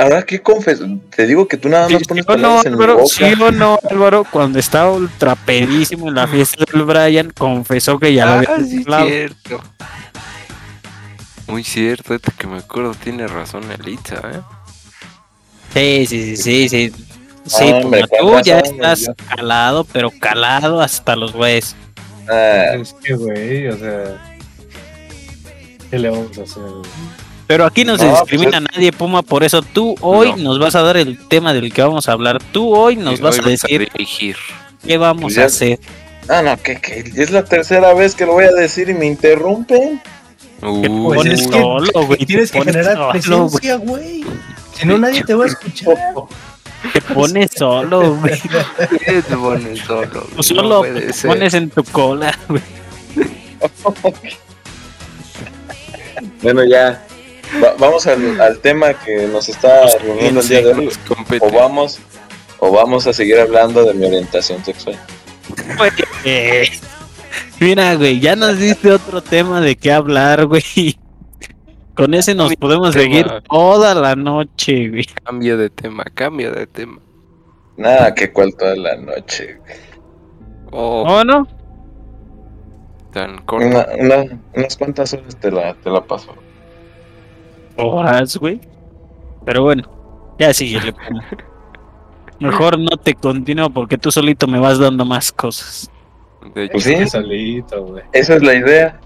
Ahora 0.01 0.23
qué 0.23 0.41
confes... 0.41 0.81
Te 1.15 1.27
digo 1.27 1.49
que 1.49 1.57
tú 1.57 1.69
nada 1.69 1.89
más 1.89 1.99
¿Sí 2.01 2.05
pones 2.07 2.27
o 2.29 2.37
no, 2.37 2.59
en 2.63 2.63
mi 2.65 2.75
Álvaro? 2.75 2.95
boca. 2.99 3.07
¿Sí 3.15 3.25
o 3.41 3.51
no, 3.51 3.79
Álvaro? 3.91 4.25
Cuando 4.31 4.59
estaba 4.59 4.91
ultra 4.93 5.35
pedísimo 5.37 6.09
en 6.09 6.15
la 6.17 6.27
fiesta 6.29 6.65
del 6.73 6.83
Brian, 6.85 7.31
confesó 7.31 7.99
que 7.99 8.13
ya 8.15 8.27
lo 8.27 8.33
había 8.33 8.49
Ah, 8.51 8.59
sí, 8.61 8.85
cierto. 8.85 9.61
Muy 11.47 11.65
cierto, 11.65 12.13
ahorita 12.13 12.33
que 12.39 12.47
me 12.47 12.59
acuerdo, 12.59 12.95
tiene 12.95 13.27
razón 13.27 13.65
Elitza, 13.73 14.17
¿eh? 14.17 14.41
Sí, 15.75 16.07
sí, 16.07 16.37
sí, 16.37 16.69
sí, 16.69 16.91
sí. 16.91 17.05
Sí, 17.47 17.65
Hombre, 17.73 18.05
Puma, 18.07 18.41
tú 18.43 18.45
ya 18.47 18.59
estás 18.61 19.11
calado, 19.35 19.85
pero 19.85 20.11
calado 20.11 20.81
hasta 20.83 21.17
los 21.17 21.35
huesos. 21.35 21.77
Ah, 22.29 22.75
Es 22.75 22.93
que, 23.03 23.15
güey, 23.15 23.69
o 23.69 23.79
sea. 23.79 24.37
¿Qué 25.91 25.99
le 25.99 26.11
vamos 26.11 26.37
a 26.39 26.43
hacer? 26.43 26.63
güey? 26.63 26.83
Pero 27.49 27.65
aquí 27.65 27.83
no 27.85 27.97
se 27.99 28.05
No, 28.05 28.13
discrimina 28.13 28.59
a 28.59 28.61
nadie, 28.61 28.93
Puma, 28.93 29.23
por 29.23 29.43
eso 29.43 29.63
tú 29.63 29.97
hoy 30.03 30.31
No. 30.37 30.37
nos 30.37 30.59
vas 30.61 30.75
a 30.77 30.83
dar 30.83 30.97
el 30.99 31.19
tema 31.29 31.53
del 31.55 31.73
que 31.73 31.83
vamos 31.83 32.09
a 32.09 32.13
hablar. 32.13 32.39
Tú 32.53 32.73
hoy 32.77 32.95
nos 32.95 33.21
vas 33.21 33.39
hoy 33.39 33.45
a 33.47 33.49
decir 33.49 33.89
qué 34.87 34.97
vamos 34.99 35.23
Pues 35.35 35.39
a 35.39 35.45
hacer. 35.47 35.81
ah, 36.29 36.43
no, 36.43 36.57
que, 36.63 36.77
que 36.81 37.01
es 37.17 37.31
la 37.31 37.45
tercera 37.45 37.95
vez 37.95 38.15
que 38.15 38.27
lo 38.27 38.35
voy 38.35 38.45
a 38.45 38.53
decir 38.53 38.89
y 38.91 38.95
me 38.95 39.07
interrumpen. 39.07 40.01
Te 40.61 40.67
Uh, 40.67 41.05
Pues 41.07 41.19
pones 41.19 41.41
es 41.41 41.47
que 41.49 41.59
solo, 41.61 42.07
güey. 42.07 42.27
Tienes 42.27 42.51
que 42.53 42.59
pones 42.59 42.75
generar 42.77 42.97
solo, 43.23 43.39
güey. 43.49 43.51
presencia, 43.61 43.77
güey. 43.77 44.25
Si 44.75 44.87
no, 44.87 44.99
nadie 44.99 45.25
te 45.25 45.35
va 45.35 45.45
a 45.45 45.49
escuchar. 45.49 45.97
Te 46.93 47.01
pones 47.01 47.51
solo, 47.57 48.15
güey. 48.17 48.41
¿qué 49.05 49.21
te 49.23 49.37
pones 49.37 49.81
solo? 49.81 50.09
Tú 50.11 50.37
No 50.37 50.43
solo 50.45 50.83
te 50.83 51.13
pones 51.27 51.55
en 51.55 51.71
tu 51.71 51.83
cola, 51.85 52.39
güey. 52.49 52.63
Bueno, 56.43 56.65
ya. 56.65 57.05
Va- 57.63 57.75
vamos 57.79 58.07
al, 58.07 58.41
al 58.41 58.59
tema 58.59 58.93
que 58.95 59.27
nos 59.27 59.49
está 59.49 59.87
reuniendo 60.03 60.41
el 60.41 60.49
día 60.49 60.61
de 60.63 60.73
hoy. 60.73 60.91
O 61.41 61.51
vamos, 61.51 61.99
o 62.59 62.71
vamos 62.73 63.07
a 63.07 63.13
seguir 63.13 63.39
hablando 63.41 63.85
de 63.85 63.95
mi 63.95 64.07
orientación 64.07 64.65
sexual. 64.65 64.99
Güey, 65.77 65.91
eh, 66.25 66.69
Mira, 67.61 67.95
güey, 67.97 68.21
ya 68.21 68.37
nos 68.37 68.59
diste 68.59 68.93
otro 68.93 69.23
tema 69.23 69.61
de 69.61 69.77
qué 69.77 69.93
hablar, 69.93 70.47
güey. 70.47 70.99
Con 71.95 72.15
ese 72.15 72.35
nos 72.35 72.55
podemos 72.57 72.93
tema. 72.93 73.03
seguir 73.03 73.27
toda 73.51 73.95
la 73.95 74.15
noche, 74.15 74.89
güey. 74.91 75.05
Cambio 75.25 75.57
de 75.57 75.69
tema, 75.71 76.05
cambio 76.15 76.53
de 76.53 76.67
tema. 76.67 77.01
Nada, 77.77 78.15
que 78.15 78.33
cual 78.33 78.55
toda 78.57 78.77
la 78.77 78.97
noche. 78.97 79.59
Oh, 80.71 81.03
¿O 81.03 81.25
no? 81.25 81.47
tan 83.13 83.39
corto. 83.47 83.67
Una, 83.67 83.87
una- 83.99 84.39
unas 84.55 84.77
cuantas 84.77 85.13
horas 85.15 85.35
te 85.41 85.51
la, 85.51 85.75
te 85.75 85.91
la 85.91 86.05
paso. 86.05 86.35
Horas, 87.79 88.37
güey. 88.37 88.61
Pero 89.45 89.63
bueno, 89.63 89.85
ya 90.39 90.53
síguele. 90.53 90.93
Puma. 90.93 91.25
Mejor 92.41 92.79
no 92.79 92.97
te 92.97 93.15
continúo 93.15 93.71
porque 93.71 93.99
tú 93.99 94.13
solito 94.13 94.47
me 94.47 94.59
vas 94.61 94.79
dando 94.79 95.05
más 95.05 95.33
cosas. 95.33 95.91
De 96.55 96.65
hecho, 96.65 96.73
Pues 96.73 96.85
sí, 96.85 97.07
solito, 97.09 97.85
güey. 97.85 98.05
esa 98.13 98.37
es 98.37 98.43
la 98.43 98.55
idea. 98.55 99.01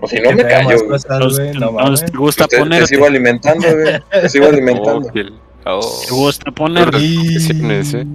O 0.00 0.06
si 0.06 0.20
no 0.20 0.32
me 0.32 0.42
callo, 0.44 0.76
güey. 0.76 0.88
cosas, 0.88 1.10
Entonces, 1.10 1.38
güey, 1.46 1.58
no 1.58 1.68
entonces 1.70 2.00
mames. 2.02 2.12
te 2.12 2.18
gusta 2.18 2.46
Te, 2.46 2.56
te 2.64 2.86
sigo 2.86 3.06
alimentando, 3.06 3.66
güey. 3.72 4.00
Te 4.10 4.28
sigo 4.28 4.44
oh, 4.46 4.48
alimentando. 4.50 5.08
oh, 5.66 6.00
Te 6.06 6.14
gusta 6.14 6.50
¿eh? 7.94 8.06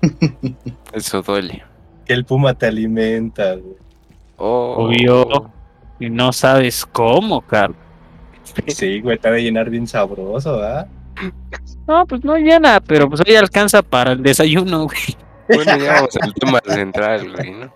eso 0.92 1.22
duele. 1.22 1.62
Que 2.06 2.12
el 2.14 2.24
puma 2.24 2.54
te 2.54 2.66
alimenta, 2.66 3.54
güey. 3.56 3.76
Oh, 4.36 4.86
Obvio. 4.86 5.50
Y 6.00 6.10
no 6.10 6.32
sabes 6.32 6.86
cómo, 6.86 7.40
Carlos. 7.42 7.76
Sí, 8.68 9.00
güey, 9.00 9.18
te 9.18 9.28
va 9.30 9.36
a 9.36 9.38
llenar 9.38 9.68
bien 9.70 9.86
sabroso, 9.86 10.56
¿verdad? 10.56 10.86
No, 11.86 12.06
pues 12.06 12.24
no 12.24 12.36
llena, 12.36 12.80
pero 12.80 13.08
pues 13.08 13.20
hoy 13.26 13.34
alcanza 13.36 13.82
para 13.82 14.12
el 14.12 14.22
desayuno, 14.22 14.84
güey. 14.84 15.16
Bueno, 15.48 15.76
ya 15.78 15.92
vamos 15.94 16.16
al 16.20 16.34
tema 16.34 16.60
central, 16.66 17.32
güey, 17.32 17.50
¿no? 17.52 17.74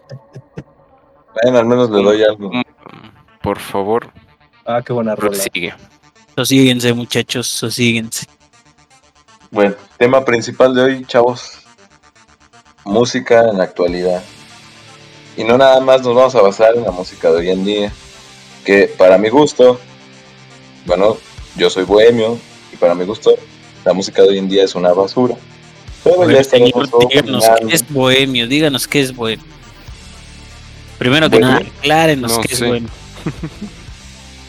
Bueno, 1.42 1.58
al 1.58 1.66
menos 1.66 1.90
le 1.90 2.02
doy 2.02 2.22
algo. 2.22 2.50
Por 3.42 3.58
favor, 3.58 4.10
Ah, 4.64 4.80
qué 4.84 4.92
buena 4.92 5.16
rola. 5.16 5.30
prosigue. 5.30 5.74
Sosíguense, 6.36 6.92
muchachos, 6.92 7.46
sosíguense. 7.48 8.26
Bueno, 9.50 9.74
tema 9.98 10.24
principal 10.24 10.74
de 10.74 10.82
hoy, 10.82 11.04
chavos. 11.04 11.58
Música 12.84 13.48
en 13.48 13.58
la 13.58 13.64
actualidad. 13.64 14.22
Y 15.36 15.44
no 15.44 15.56
nada 15.58 15.80
más 15.80 16.02
nos 16.02 16.14
vamos 16.14 16.34
a 16.34 16.42
basar 16.42 16.74
en 16.76 16.84
la 16.84 16.90
música 16.90 17.30
de 17.30 17.36
hoy 17.38 17.50
en 17.50 17.64
día. 17.64 17.92
Que 18.64 18.86
para 18.96 19.18
mi 19.18 19.28
gusto, 19.28 19.80
bueno, 20.86 21.16
yo 21.56 21.68
soy 21.70 21.84
bohemio 21.84 22.38
y 22.72 22.76
para 22.76 22.94
mi 22.94 23.04
gusto 23.04 23.34
la 23.84 23.92
música 23.92 24.22
de 24.22 24.28
hoy 24.28 24.38
en 24.38 24.48
día 24.48 24.64
es 24.64 24.74
una 24.74 24.92
basura. 24.92 25.34
Pero 26.04 26.20
ver, 26.20 26.44
señor, 26.44 26.88
díganos 27.08 27.44
qué 27.68 27.74
es 27.74 27.88
bohemio, 27.92 28.46
díganos 28.48 28.86
qué 28.88 29.00
es 29.00 29.14
bohemio. 29.14 29.44
Primero 30.98 31.28
que 31.30 31.38
Bohemio. 31.38 31.58
nada, 31.60 31.70
aclárenos 31.78 32.32
No 32.32 32.40
qué 32.42 32.52
es 32.52 32.58
sé. 32.58 32.66
bohemio. 32.66 32.90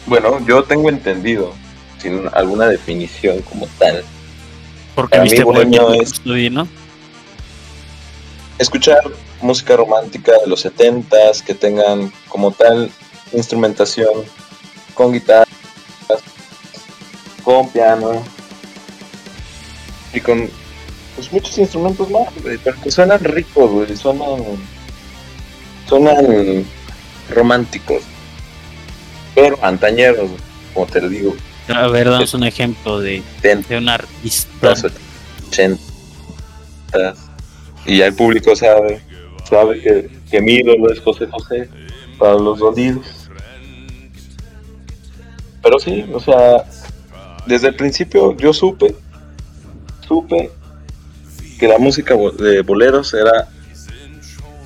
Bueno, 0.05 0.45
yo 0.45 0.61
tengo 0.65 0.89
entendido, 0.89 1.53
sin 1.97 2.27
alguna 2.33 2.67
definición 2.67 3.41
como 3.43 3.67
tal, 3.79 4.03
Porque 4.95 5.17
Para 5.17 5.23
mí 5.23 5.29
bohemio 5.41 5.81
bohemio 5.83 6.01
es- 6.01 6.11
estudio, 6.11 6.51
¿no? 6.51 6.67
escuchar 8.59 8.99
música 9.41 9.75
romántica 9.77 10.33
de 10.43 10.47
los 10.47 10.65
70s 10.65 11.41
que 11.43 11.53
tengan 11.53 12.11
como 12.27 12.51
tal 12.51 12.91
instrumentación 13.33 14.25
con 14.93 15.13
guitarras, 15.13 15.47
con 17.43 17.69
piano 17.69 18.23
y 20.13 20.19
con 20.19 20.49
pues, 21.15 21.31
muchos 21.31 21.57
instrumentos 21.57 22.09
más, 22.09 22.29
güey, 22.41 22.57
pero 22.63 22.79
que 22.81 22.91
suenan 22.91 23.23
ricos, 23.23 23.71
güey, 23.71 23.97
suenan, 23.97 24.43
suenan 25.87 26.65
románticos, 27.29 28.03
pero 29.35 29.57
antañeros, 29.61 30.29
güey, 30.29 30.41
como 30.73 30.85
te 30.85 31.01
lo 31.01 31.09
digo, 31.09 31.35
A 31.69 31.87
ver, 31.87 32.09
damos 32.09 32.33
un 32.33 32.43
ejemplo 32.43 32.99
de, 32.99 33.23
de 33.41 33.55
de 33.55 33.77
un 33.77 33.89
artista. 33.89 34.69
los 34.69 34.85
80 35.49 35.81
y 37.85 37.97
ya 37.97 38.05
el 38.07 38.15
público 38.15 38.55
sabe 38.55 39.01
sabe 39.49 39.79
que, 39.81 40.09
que 40.29 40.41
mi 40.41 40.53
ídolo 40.53 40.91
es 40.91 40.99
José 40.99 41.27
José 41.27 41.69
para 42.17 42.35
los 42.35 42.59
dolidos 42.59 43.22
pero 45.63 45.79
sí 45.79 46.05
o 46.13 46.19
sea 46.19 46.65
desde 47.47 47.69
el 47.69 47.75
principio 47.75 48.35
yo 48.37 48.53
supe 48.53 48.95
supe 50.07 50.51
que 51.59 51.67
la 51.67 51.79
música 51.79 52.15
de 52.37 52.61
boleros 52.61 53.13
era 53.13 53.47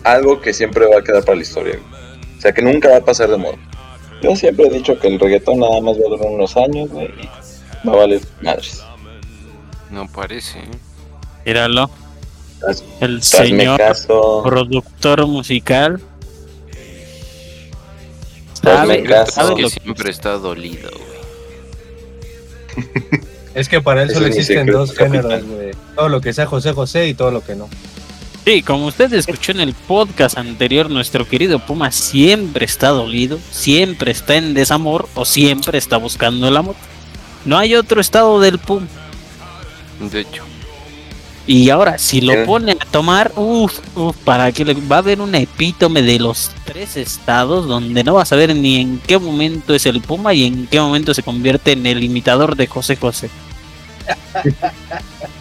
algo 0.04 0.42
que 0.42 0.54
siempre 0.54 0.86
va 0.88 1.00
a 1.00 1.04
quedar 1.04 1.24
para 1.24 1.36
la 1.36 1.44
historia 1.44 1.80
o 2.38 2.42
sea 2.42 2.52
que 2.52 2.62
nunca 2.62 2.90
va 2.90 2.98
a 2.98 3.06
pasar 3.06 3.30
de 3.30 3.38
moda 3.38 3.58
yo 4.22 4.36
siempre 4.36 4.66
he 4.66 4.70
dicho 4.72 5.00
que 5.00 5.08
el 5.08 5.20
reggaetón 5.20 5.60
nada 5.60 5.80
más 5.80 5.96
va 5.96 6.08
a 6.08 6.10
durar 6.10 6.28
unos 6.32 6.58
años 6.58 6.90
güey, 6.90 7.08
y 7.08 7.88
va 7.88 7.94
a 7.94 7.96
valer 7.98 8.22
madres 8.42 8.84
No 9.92 10.08
parece. 10.08 10.60
¿eh? 10.60 10.72
Míralo, 11.46 11.90
el 13.00 13.24
señor 13.24 13.78
caso. 13.78 14.42
productor 14.44 15.26
musical. 15.28 16.02
Sabe, 18.62 19.26
sabe 19.30 19.56
que 19.56 19.70
siempre 19.70 20.12
está 20.12 20.32
dolido, 20.38 20.90
güey. 20.92 21.18
Es 23.54 23.68
que 23.70 23.82
para 23.82 24.04
él 24.04 24.12
solo 24.12 24.28
existen 24.28 24.68
dos 24.68 24.96
géneros, 24.96 25.44
güey. 25.44 25.72
Todo 25.96 26.10
lo 26.10 26.22
que 26.22 26.32
sea 26.32 26.46
José 26.46 26.74
José 26.74 27.08
y 27.08 27.14
todo 27.14 27.32
lo 27.32 27.44
que 27.44 27.56
no. 27.56 27.68
Sí, 28.46 28.62
como 28.62 28.86
usted 28.86 29.12
escuchó 29.14 29.52
en 29.52 29.60
el 29.60 29.74
podcast 29.74 30.38
anterior, 30.38 30.90
nuestro 30.90 31.28
querido 31.28 31.60
Puma 31.60 31.92
siempre 31.92 32.66
está 32.66 32.90
dolido, 32.90 33.40
siempre 33.52 34.12
está 34.12 34.36
en 34.36 34.54
desamor 34.54 35.10
o 35.16 35.26
siempre 35.26 35.78
está 35.78 35.98
buscando 35.98 36.48
el 36.48 36.56
amor. 36.56 36.76
No 37.46 37.58
hay 37.58 37.76
otro 37.76 38.00
estado 38.00 38.40
del 38.40 38.60
Puma. 38.60 38.88
De 40.00 40.22
hecho, 40.22 40.44
Y 41.50 41.70
ahora, 41.70 41.98
si 41.98 42.20
lo 42.20 42.46
pone 42.46 42.74
a 42.74 42.86
tomar, 42.92 43.32
uff, 43.38 43.80
para 44.26 44.52
que 44.52 44.66
le 44.66 44.74
va 44.74 44.98
a 44.98 45.00
haber 45.00 45.22
un 45.22 45.34
epítome 45.34 46.02
de 46.02 46.20
los 46.20 46.52
tres 46.66 46.98
estados 46.98 47.68
donde 47.68 48.04
no 48.04 48.16
vas 48.16 48.34
a 48.34 48.36
ver 48.36 48.54
ni 48.54 48.82
en 48.82 49.00
qué 49.00 49.18
momento 49.18 49.74
es 49.74 49.86
el 49.86 50.02
Puma 50.02 50.34
y 50.34 50.44
en 50.46 50.68
qué 50.68 50.82
momento 50.82 51.14
se 51.14 51.24
convierte 51.24 51.72
en 51.72 51.86
el 51.86 52.04
imitador 52.04 52.58
de 52.58 52.68
José 52.68 52.96
José. 52.98 53.30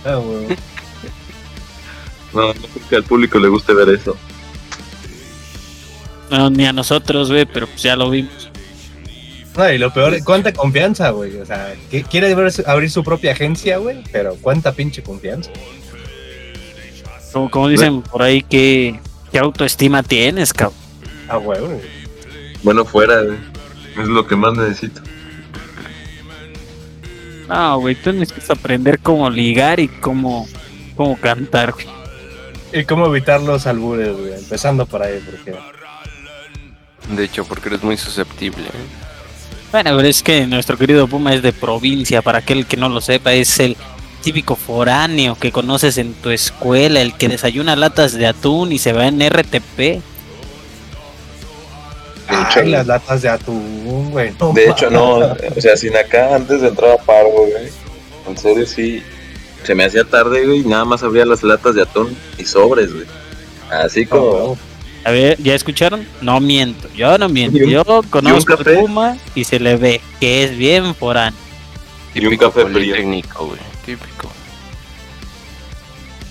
Ah, 0.04 0.14
güey. 0.16 0.56
No, 2.32 2.46
no 2.48 2.52
creo 2.54 2.88
que 2.88 2.96
al 2.96 3.02
público 3.02 3.40
le 3.40 3.48
guste 3.48 3.75
ver 3.75 3.88
eso. 3.88 4.16
No, 6.30 6.48
ni 6.50 6.64
a 6.64 6.72
nosotros, 6.72 7.28
ve, 7.28 7.44
pero 7.46 7.66
pues 7.66 7.82
ya 7.82 7.96
lo 7.96 8.10
vimos. 8.10 8.50
No, 9.56 9.68
y 9.72 9.78
lo 9.78 9.92
peor, 9.92 10.22
cuánta 10.22 10.52
confianza, 10.52 11.10
güey. 11.10 11.36
O 11.38 11.46
sea, 11.46 11.75
que 11.90 12.02
quiere 12.04 12.32
abrir- 12.32 12.62
abrir 12.68 12.90
su 12.90 13.02
propia 13.02 13.32
agencia, 13.32 13.78
güey, 13.78 14.04
pero 14.12 14.36
cuánta 14.40 14.72
pinche 14.72 15.02
confianza. 15.02 15.50
Como, 17.37 17.50
como 17.50 17.69
dicen 17.69 18.00
por 18.00 18.23
ahí, 18.23 18.40
¿qué, 18.40 18.99
qué 19.31 19.38
autoestima 19.38 20.02
tienes, 20.02 20.55
cabrón? 20.55 20.78
Ah, 21.28 21.37
güey. 21.37 21.61
Bueno, 22.62 22.83
fuera, 22.87 23.21
güey. 23.21 23.37
Es 24.00 24.09
lo 24.09 24.26
que 24.26 24.37
más 24.37 24.55
necesito. 24.57 25.02
No, 27.47 27.78
güey, 27.78 27.95
tú 27.95 28.14
necesitas 28.14 28.49
aprender 28.49 29.00
cómo 29.00 29.28
ligar 29.28 29.81
y 29.81 29.88
cómo, 29.88 30.49
cómo 30.97 31.21
cantar, 31.21 31.73
güey. 31.73 31.87
Y 32.73 32.87
cómo 32.87 33.05
evitar 33.05 33.43
los 33.43 33.66
albures, 33.66 34.16
güey. 34.16 34.33
Empezando 34.33 34.87
por 34.87 35.02
ahí, 35.02 35.23
porque. 35.23 35.55
De 37.14 37.23
hecho, 37.23 37.45
porque 37.45 37.69
eres 37.69 37.83
muy 37.83 37.99
susceptible. 37.99 38.64
¿eh? 38.64 38.87
Bueno, 39.73 39.95
pero 39.95 40.09
es 40.09 40.23
que 40.23 40.47
nuestro 40.47 40.78
querido 40.78 41.07
Puma 41.07 41.35
es 41.35 41.43
de 41.43 41.52
provincia, 41.52 42.23
para 42.23 42.38
aquel 42.38 42.64
que 42.64 42.78
no 42.78 42.88
lo 42.88 43.02
sepa, 43.02 43.35
es 43.35 43.61
el 43.61 43.76
típico 44.26 44.56
foráneo 44.56 45.37
que 45.38 45.52
conoces 45.52 45.99
en 45.99 46.12
tu 46.14 46.30
escuela, 46.30 47.00
el 47.00 47.16
que 47.16 47.28
desayuna 47.28 47.76
latas 47.76 48.12
de 48.12 48.26
atún 48.26 48.73
y 48.73 48.78
se 48.80 48.92
va 48.92 49.06
en 49.06 49.21
RTP. 49.21 49.78
De 49.78 50.02
hecho, 52.42 52.59
Ay, 52.61 52.71
las 52.71 52.88
latas 52.88 53.23
de 53.23 53.28
atún, 53.28 54.11
güey. 54.11 54.33
no 54.40 54.52
de 54.52 54.68
hecho, 54.68 54.90
no. 54.90 55.18
O 55.18 55.61
sea, 55.61 55.76
sin 55.76 55.97
acá, 55.97 56.35
antes 56.35 56.61
de 56.61 56.68
entrar 56.68 56.90
a 56.90 56.97
paro, 56.97 57.28
güey. 57.30 57.68
En 58.28 58.37
serio, 58.37 58.66
sí. 58.66 59.00
Se 59.62 59.76
me 59.76 59.85
hacía 59.85 60.02
tarde, 60.02 60.45
güey. 60.45 60.61
y 60.62 60.64
Nada 60.64 60.85
más 60.85 61.04
abría 61.04 61.25
las 61.25 61.45
latas 61.45 61.76
de 61.76 61.83
atún 61.83 62.16
y 62.37 62.45
sobres, 62.45 62.92
güey. 62.92 63.06
Así 63.71 64.06
como. 64.06 64.59
A 65.04 65.12
ver, 65.12 65.40
¿ya 65.40 65.54
escucharon? 65.54 66.04
No 66.21 66.40
miento, 66.40 66.88
yo 66.97 67.16
no 67.16 67.28
miento. 67.28 67.59
¿Y 67.59 67.62
un- 67.62 67.71
Yo 67.71 67.85
conozco 68.11 68.56
café? 68.56 68.75
Puma 68.78 69.16
y 69.37 69.45
se 69.45 69.61
le 69.61 69.76
ve 69.76 70.00
que 70.18 70.42
es 70.42 70.56
bien 70.59 70.97
foráneo. 70.97 71.38
Y 72.12 72.18
un 72.18 72.25
Típico 72.25 72.47
café 72.47 72.62
frío. 72.62 72.73
politécnico, 72.73 73.47
güey. 73.47 73.61
Típico. 73.87 74.31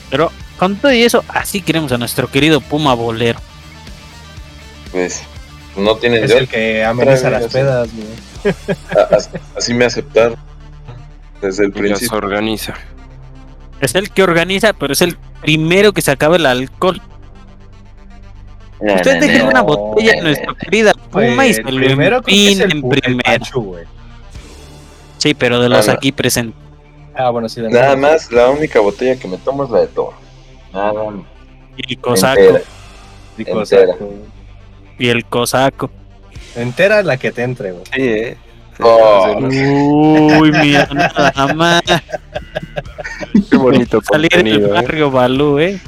Pero 0.10 0.32
con 0.58 0.76
todo 0.78 0.92
y 0.94 1.02
eso, 1.04 1.24
así 1.30 1.62
queremos 1.62 1.92
a 1.92 1.98
nuestro 1.98 2.30
querido 2.30 2.62
Puma 2.62 2.94
Bolero. 2.94 3.40
Pues. 4.92 5.24
No 5.76 5.98
tienen 5.98 6.24
Es 6.24 6.30
de 6.30 6.38
el 6.38 6.48
que 6.48 6.86
ameniza 6.86 7.30
Trae, 7.30 7.42
las 7.42 7.52
pedas, 7.52 7.90
güey. 7.94 8.56
Así 9.58 9.74
me 9.74 9.86
aceptaron. 9.86 10.38
Desde 11.42 11.66
el 11.66 11.72
Ya 11.72 11.76
se 11.76 11.82
principio. 11.82 12.18
organiza. 12.18 12.74
Es 13.82 13.94
el 13.96 14.10
que 14.12 14.24
organiza, 14.24 14.72
pero 14.74 14.94
es 14.94 15.02
el 15.02 15.18
primero 15.42 15.92
que 15.92 16.02
se 16.02 16.12
acaba 16.12 16.38
el 16.38 16.46
alcohol. 16.46 17.02
Ustedes 18.80 19.20
dejen 19.22 19.44
no, 19.44 19.50
una 19.50 19.62
botella 19.62 20.16
no. 20.18 20.24
nuestra 20.24 20.54
querida 20.56 20.94
Puma 20.94 21.48
y 21.48 21.54
Pues, 21.54 21.56
se 21.56 21.62
el 21.64 21.76
lo 21.76 21.86
primero 21.86 22.22
que 22.22 22.52
es 22.52 22.60
el, 22.60 22.72
el 22.72 22.84
primero. 22.84 23.46
Sí, 25.18 25.34
pero 25.34 25.60
de 25.60 25.70
los 25.70 25.88
no. 25.88 25.94
aquí 25.94 26.12
presentes. 26.14 26.65
Ah, 27.16 27.30
bueno, 27.30 27.48
sí. 27.48 27.62
de 27.62 27.70
Nada 27.70 27.96
más, 27.96 28.32
la 28.32 28.50
única 28.50 28.80
botella 28.80 29.18
que 29.20 29.28
me 29.28 29.38
tomo 29.38 29.64
es 29.64 29.70
la 29.70 29.82
de 29.82 29.88
toro. 29.88 30.14
Nada 30.74 30.94
más. 30.94 31.26
Y 31.78 31.94
el 31.94 32.00
cosaco. 32.00 32.42
Entera. 33.38 33.54
Cosaco. 33.54 34.14
Y 34.98 35.10
el 35.10 35.26
cosaco. 35.26 35.90
Entera 36.56 37.04
la 37.04 37.18
que 37.18 37.32
te 37.32 37.44
entre, 37.44 37.72
güey. 37.72 37.84
Sí, 37.94 38.02
eh. 38.02 38.38
Oh. 38.82 39.38
Uy, 39.40 40.52
mira, 40.52 40.88
nada 40.94 41.54
más. 41.54 41.82
Qué 43.50 43.58
bonito 43.58 44.02
Salir 44.02 44.30
contenido, 44.30 44.68
eh. 44.68 44.72
barrio 44.72 45.12
Balú, 45.12 45.60
eh. 45.60 45.80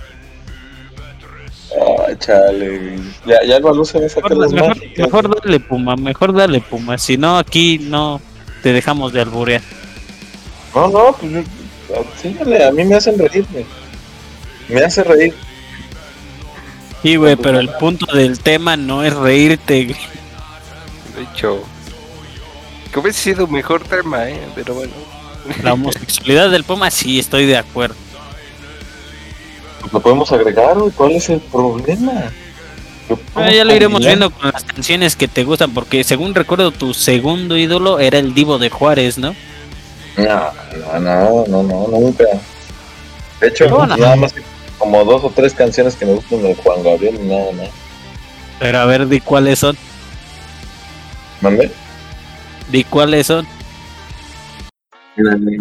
Ah, 1.79 2.13
chale. 2.17 2.77
güey. 2.79 2.99
Ya, 3.25 3.43
ya 3.45 3.57
el 3.57 3.63
balón 3.63 3.85
se 3.85 3.99
va 3.99 4.05
a 4.05 4.09
sacar 4.09 4.31
Mejor, 4.31 4.41
las 4.41 4.53
mejor, 4.53 4.77
mejor 4.97 5.41
dale 5.41 5.59
Puma, 5.59 5.95
mejor 5.95 6.33
dale 6.33 6.61
Puma. 6.61 6.97
Si 6.97 7.17
no, 7.17 7.37
aquí 7.37 7.79
no 7.79 8.21
te 8.63 8.71
dejamos 8.71 9.11
de 9.13 9.21
alburear. 9.21 9.61
No, 10.75 10.87
no, 10.89 11.15
pues 11.19 11.31
yo- 11.31 11.43
síganle, 12.21 12.65
a 12.65 12.71
mí 12.71 12.83
me 12.83 12.95
hacen 12.95 13.17
reír, 13.17 13.45
güey. 13.51 13.65
Me 14.69 14.81
hace 14.83 15.03
reír. 15.03 15.33
Sí, 17.01 17.15
güey, 17.15 17.35
pero 17.35 17.59
el 17.59 17.69
punto 17.69 18.05
del 18.13 18.39
tema 18.39 18.75
no 18.75 19.03
es 19.03 19.13
reírte. 19.13 19.85
güey. 19.85 19.97
De 21.15 21.23
hecho, 21.23 21.63
que 22.91 22.99
hubiese 22.99 23.21
sido 23.21 23.45
un 23.45 23.51
mejor 23.53 23.83
tema, 23.83 24.29
eh. 24.29 24.39
Pero 24.55 24.73
bueno. 24.75 24.93
La 25.63 25.73
homosexualidad 25.73 26.49
del 26.51 26.63
Puma, 26.63 26.91
sí, 26.91 27.19
estoy 27.19 27.45
de 27.45 27.57
acuerdo. 27.57 27.95
Pues 29.81 29.93
lo 29.93 29.99
podemos 30.01 30.31
agregar, 30.31 30.77
güey. 30.77 30.91
¿Cuál 30.91 31.11
es 31.13 31.29
el 31.29 31.39
problema? 31.39 32.31
Ah, 33.35 33.49
ya 33.51 33.63
lo 33.63 33.73
iremos 33.73 34.01
viendo 34.01 34.29
con 34.31 34.51
las 34.51 34.65
canciones 34.65 35.15
que 35.15 35.29
te 35.29 35.45
gustan, 35.45 35.73
porque 35.73 36.03
según 36.03 36.35
recuerdo, 36.35 36.71
tu 36.71 36.93
segundo 36.93 37.55
ídolo 37.55 37.99
era 37.99 38.19
el 38.19 38.33
Divo 38.33 38.57
de 38.57 38.69
Juárez, 38.69 39.17
¿no? 39.17 39.33
No, 40.17 40.51
no, 40.99 40.99
no, 40.99 41.45
no, 41.47 41.63
no, 41.63 41.87
nunca. 41.99 42.25
De 43.39 43.47
hecho, 43.47 43.69
No, 43.69 43.85
no. 43.85 43.97
nada 43.97 44.15
más 44.15 44.33
como 44.77 45.03
dos 45.05 45.23
o 45.23 45.29
tres 45.29 45.53
canciones 45.53 45.95
que 45.95 46.05
me 46.05 46.13
gustan 46.13 46.41
de 46.43 46.55
Juan 46.55 46.83
Gabriel 46.83 47.19
y 47.21 47.27
nada 47.27 47.51
más. 47.53 47.69
Pero 48.59 48.79
a 48.79 48.85
ver, 48.85 49.07
di 49.07 49.19
cuáles 49.21 49.59
son. 49.59 49.77
¿Mande? 51.41 51.71
Di 52.69 52.83
cuáles 52.83 53.27
son. 53.27 53.47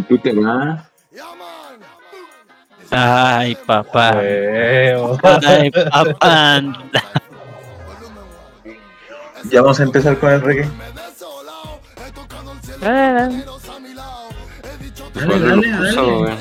Tú 0.09 0.19
te 0.19 0.33
vas. 0.33 0.83
Ay, 2.91 3.57
papá. 3.67 4.19
Ay, 4.21 5.71
papá. 5.71 6.63
Ya 9.51 9.63
vamos 9.63 9.81
a 9.81 9.83
empezar 9.83 10.19
con 10.19 10.33
el 10.33 10.41
reggae. 10.41 10.69
Pues 15.25 15.41
lo 15.41 15.63
puso, 15.79 16.19
güey. 16.19 16.35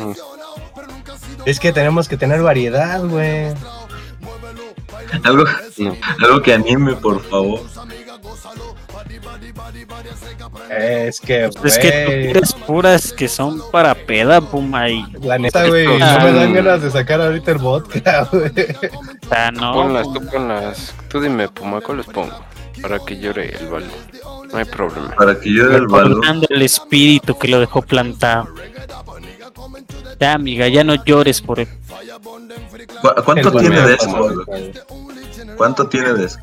Es 1.46 1.60
que 1.60 1.72
tenemos 1.72 2.08
que 2.08 2.18
tener 2.18 2.42
variedad, 2.42 3.02
güey. 3.04 3.54
Algo, 5.24 5.44
No. 5.78 5.96
algo 6.24 6.42
que 6.42 6.54
anime, 6.54 6.94
por 6.96 7.22
favor. 7.24 7.62
Es 10.70 11.20
que, 11.22 11.46
Es 11.64 11.78
que 11.80 11.90
tú 12.06 12.12
quieres 12.12 12.54
puras 12.54 13.14
que 13.14 13.28
son 13.28 13.62
para 13.72 13.94
peda, 13.96 14.42
Puma. 14.42 14.90
Y, 14.90 15.06
La 15.22 15.38
neta, 15.38 15.68
güey, 15.68 15.86
no 15.86 16.20
me 16.20 16.32
dan 16.34 16.54
ganas 16.54 16.82
de 16.82 16.92
sacar 16.92 17.22
ahorita 17.22 17.52
el 17.52 17.58
vodka, 17.60 18.28
güey. 18.32 18.52
o 18.52 19.28
sea, 19.30 19.52
no. 19.52 19.74
Ponlas, 19.74 20.08
tú 20.14 20.26
ponlas. 20.28 20.96
Tú 21.10 21.22
dime, 21.22 21.48
Puma, 21.50 21.82
¿cuál 21.82 21.98
les 21.98 22.08
pongo? 22.08 22.34
Para 22.82 23.00
que 23.00 23.18
llore 23.20 23.56
el 23.60 23.68
balón. 23.68 23.90
No 24.52 24.58
hay 24.58 24.66
problema. 24.66 25.12
Para 25.16 25.40
que 25.40 25.50
dé 25.50 25.76
el 25.76 25.88
balón. 25.88 26.22
El 26.50 26.62
espíritu 26.62 27.38
que 27.38 27.48
lo 27.48 27.60
dejó 27.60 27.82
plantado. 27.82 28.48
Ya, 30.20 30.34
amiga, 30.34 30.68
ya 30.68 30.84
no 30.84 31.04
llores 31.04 31.42
por 31.42 31.60
él. 31.60 31.68
¿Cu- 33.02 33.24
¿Cuánto 33.24 33.50
El 33.50 33.58
tiene 33.60 33.82
de 33.82 33.94
eso? 33.96 34.46
¿Cuánto 35.58 35.88
tiene 35.88 36.14
de 36.14 36.26
eso? 36.26 36.40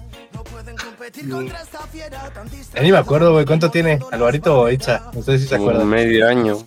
Ya 2.75 2.83
ni 2.83 2.91
me 2.93 2.99
acuerdo, 2.99 3.33
güey. 3.33 3.45
¿Cuánto 3.45 3.71
tiene? 3.71 3.99
Alvarito 4.11 4.61
o 4.63 4.71
Itza. 4.71 5.11
No 5.13 5.23
sé 5.23 5.39
si 5.39 5.47
se 5.47 5.57
Como 5.57 5.71
acuerdan. 5.71 5.89
medio 5.89 6.29
año. 6.29 6.59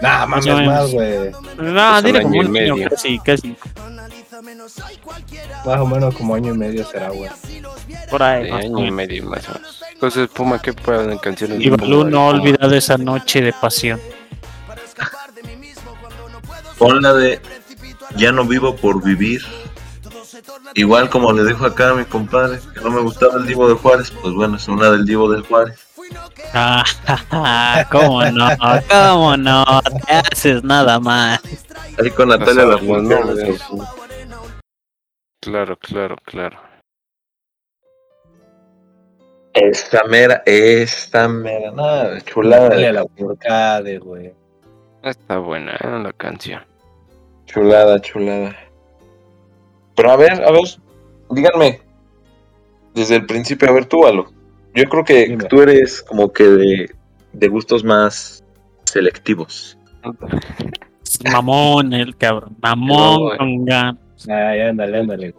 Nah, 0.00 0.26
mames 0.26 0.46
Más 0.46 0.54
o 0.54 0.56
menos. 0.58 0.66
más, 0.74 0.92
güey. 0.92 1.30
Pues 1.56 2.04
dile 2.04 2.18
un 2.18 2.22
como 2.24 2.40
año 2.40 2.48
un 2.50 2.56
y 2.56 2.58
año, 2.60 2.74
medio. 2.76 2.90
casi, 2.90 3.18
casi. 3.20 3.56
Más 5.64 5.80
o 5.80 5.86
menos 5.86 6.14
como 6.14 6.34
año 6.34 6.54
y 6.54 6.58
medio 6.58 6.86
será, 6.86 7.08
güey. 7.10 7.30
Por 8.10 8.22
ahí. 8.22 8.50
Más 8.50 8.64
año 8.64 8.84
y 8.86 8.90
medio 8.90 9.24
más 9.24 9.48
o 9.48 9.52
menos. 9.54 9.82
Entonces, 9.92 10.28
Puma, 10.28 10.60
¿qué 10.60 10.72
pueden 10.72 11.18
canciones? 11.18 11.60
Y 11.60 11.68
Balú 11.70 12.04
no 12.04 12.20
ha 12.22 12.26
olvidado 12.28 12.74
esa 12.74 12.96
noche 12.98 13.40
de 13.42 13.52
pasión. 13.52 14.00
Pon 16.78 17.00
la 17.00 17.14
de 17.14 17.40
Ya 18.16 18.32
no 18.32 18.44
vivo 18.44 18.76
por 18.76 19.02
vivir. 19.02 19.42
Igual 20.74 21.08
como 21.10 21.32
le 21.32 21.44
dijo 21.44 21.64
acá 21.64 21.90
a 21.90 21.94
mi 21.94 22.04
compadre 22.04 22.58
que 22.74 22.80
no 22.80 22.90
me 22.90 23.00
gustaba 23.00 23.36
el 23.36 23.46
Divo 23.46 23.68
de 23.68 23.74
Juárez, 23.74 24.10
pues 24.10 24.34
bueno, 24.34 24.56
es 24.56 24.68
una 24.68 24.90
del 24.90 25.04
Divo 25.04 25.30
de 25.30 25.42
Juárez. 25.42 25.86
Ah, 26.52 26.84
cómo 27.90 28.24
no, 28.24 28.48
cómo 28.88 29.36
no, 29.36 29.64
te 30.06 30.12
haces 30.12 30.62
nada 30.62 31.00
más. 31.00 31.40
Ahí 31.98 32.10
con 32.10 32.28
Natalia 32.28 32.64
la 32.64 32.74
armas, 32.74 33.02
¿no? 33.02 33.86
Claro, 35.40 35.76
claro, 35.76 36.16
claro. 36.24 36.58
Esta 39.54 40.04
mera, 40.04 40.42
esta 40.44 41.28
mera, 41.28 41.70
nada, 41.70 42.20
chulada, 42.20 42.68
Dale 42.68 42.92
la 42.92 43.04
porcade, 43.04 43.98
güey. 43.98 44.34
Está 45.02 45.38
buena 45.38 45.72
¿eh? 45.76 46.00
la 46.02 46.12
canción. 46.12 46.62
chulada, 47.46 48.00
chulada. 48.00 48.65
Pero 49.96 50.10
a 50.10 50.16
ver, 50.16 50.32
a 50.44 50.50
ver, 50.52 50.62
díganme, 51.30 51.80
desde 52.94 53.16
el 53.16 53.26
principio, 53.26 53.68
a 53.68 53.72
ver 53.72 53.86
tú, 53.86 54.06
Alo. 54.06 54.26
Yo 54.74 54.84
creo 54.84 55.04
que 55.04 55.26
Dime. 55.26 55.44
tú 55.44 55.62
eres 55.62 56.02
como 56.02 56.32
que 56.32 56.44
de, 56.44 56.90
de 57.32 57.48
gustos 57.48 57.82
más 57.82 58.44
selectivos. 58.84 59.78
Mamón 61.32 61.92
el 61.94 62.16
cabrón, 62.16 62.56
mamón 62.60 63.30
No, 63.30 63.38
con 63.38 63.64
ganas, 63.64 63.96
Ay, 64.28 64.60
ándale, 64.60 64.98
ándale. 64.98 65.34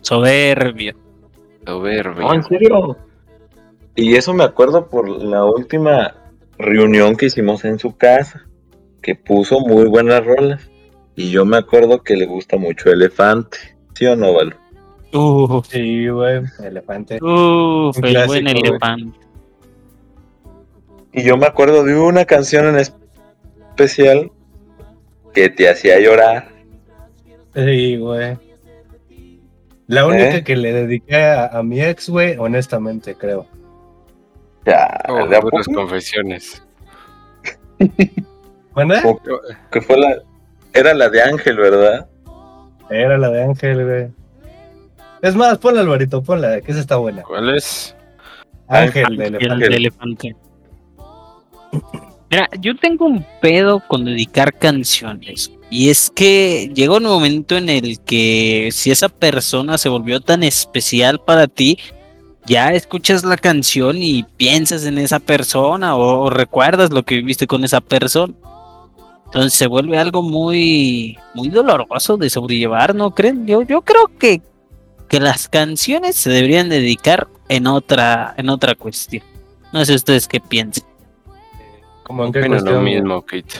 soberbio. 0.00 0.94
No, 1.64 1.74
Soberbio. 1.74 2.32
en 2.34 2.42
serio. 2.42 2.96
Y 3.94 4.16
eso 4.16 4.32
me 4.34 4.42
acuerdo 4.44 4.88
por 4.88 5.08
la 5.08 5.44
última 5.44 6.14
reunión 6.58 7.14
que 7.16 7.26
hicimos 7.26 7.64
en 7.64 7.78
su 7.78 7.96
casa, 7.96 8.46
que 9.00 9.14
puso 9.14 9.60
muy 9.60 9.84
buenas 9.86 10.24
rolas. 10.24 10.68
Y 11.14 11.30
yo 11.30 11.44
me 11.44 11.58
acuerdo 11.58 12.02
que 12.02 12.16
le 12.16 12.24
gusta 12.26 12.56
mucho 12.56 12.90
Elefante. 12.90 13.71
¿Sí 13.94 14.06
o 14.06 14.16
no, 14.16 14.32
Valo? 14.34 14.56
Uf, 15.12 15.66
Sí, 15.68 16.08
güey, 16.08 16.40
elefante. 16.62 17.16
uf, 17.22 17.96
Un 17.98 18.04
el 18.06 18.10
clásico, 18.12 18.26
buen 18.32 18.48
elefante. 18.48 19.18
Y 21.12 21.22
yo 21.24 21.36
me 21.36 21.46
acuerdo 21.46 21.84
de 21.84 21.98
una 21.98 22.24
canción 22.24 22.66
en 22.68 22.76
especial 22.78 24.30
que 25.34 25.50
te 25.50 25.68
hacía 25.68 26.00
llorar. 26.00 26.48
Sí, 27.54 27.96
güey. 27.98 28.38
La 29.88 30.06
única 30.06 30.36
¿Eh? 30.36 30.44
que 30.44 30.56
le 30.56 30.72
dediqué 30.72 31.16
a, 31.16 31.48
a 31.48 31.62
mi 31.62 31.82
ex, 31.82 32.08
güey, 32.08 32.36
honestamente, 32.38 33.14
creo. 33.14 33.46
Ya, 34.64 34.98
Oh, 35.08 35.26
¿de 35.26 35.40
puras 35.40 35.66
confesiones. 35.66 36.62
¿Bueno? 38.72 38.94
Como 39.02 39.20
que 39.70 39.80
fue 39.82 39.98
la... 39.98 40.16
Era 40.72 40.94
la 40.94 41.10
de 41.10 41.20
Ángel, 41.20 41.56
¿verdad? 41.58 42.08
Era 42.92 43.18
la 43.18 43.30
de 43.30 43.42
Ángel, 43.42 43.84
güey. 43.84 44.06
Es 45.22 45.36
más, 45.36 45.58
ponla, 45.58 45.80
Alvarito, 45.80 46.22
ponla, 46.22 46.60
que 46.60 46.72
esa 46.72 46.80
está 46.80 46.96
buena. 46.96 47.22
¿Cuál 47.22 47.56
es? 47.56 47.94
Ángel 48.68 49.16
de 49.16 49.26
El 49.26 49.34
elefante. 49.36 49.68
de 49.68 49.76
elefante. 49.76 50.36
Mira, 52.30 52.48
yo 52.60 52.76
tengo 52.76 53.06
un 53.06 53.24
pedo 53.40 53.82
con 53.88 54.04
dedicar 54.04 54.52
canciones. 54.58 55.52
Y 55.70 55.90
es 55.90 56.10
que 56.10 56.70
llega 56.74 56.96
un 56.96 57.04
momento 57.04 57.56
en 57.56 57.68
el 57.68 58.00
que 58.00 58.70
si 58.72 58.90
esa 58.90 59.08
persona 59.08 59.78
se 59.78 59.88
volvió 59.88 60.20
tan 60.20 60.42
especial 60.42 61.20
para 61.20 61.46
ti, 61.46 61.78
ya 62.46 62.72
escuchas 62.72 63.24
la 63.24 63.36
canción 63.36 63.96
y 63.98 64.24
piensas 64.36 64.84
en 64.84 64.98
esa 64.98 65.20
persona 65.20 65.94
o, 65.94 66.24
o 66.24 66.30
recuerdas 66.30 66.90
lo 66.90 67.04
que 67.04 67.16
viviste 67.16 67.46
con 67.46 67.64
esa 67.64 67.80
persona. 67.80 68.34
Entonces 69.32 69.54
se 69.54 69.66
vuelve 69.66 69.96
algo 69.96 70.22
muy, 70.22 71.18
muy 71.34 71.48
doloroso 71.48 72.18
de 72.18 72.28
sobrellevar, 72.28 72.94
¿no 72.94 73.12
creen? 73.14 73.46
Yo, 73.46 73.62
yo 73.62 73.80
creo 73.80 74.10
que, 74.18 74.42
que 75.08 75.20
las 75.20 75.48
canciones 75.48 76.16
se 76.16 76.28
deberían 76.28 76.68
dedicar 76.68 77.28
en 77.48 77.66
otra, 77.66 78.34
en 78.36 78.50
otra 78.50 78.74
cuestión. 78.74 79.24
No 79.72 79.82
sé 79.86 79.94
ustedes 79.94 80.28
qué 80.28 80.38
piensan. 80.38 80.84
Como 82.02 82.26
en 82.26 82.32
qué 82.32 82.40
Opino 82.40 82.56
lo 82.56 82.60
cuestión. 82.60 82.84
mismo, 82.84 83.22
Kate. 83.22 83.54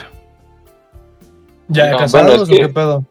¿Ya 1.69 1.89
No, 1.91 1.97
casados 1.97 2.47
bueno, 2.49 2.63
o 2.63 2.67
qué 2.67 2.69
pedo? 2.73 3.03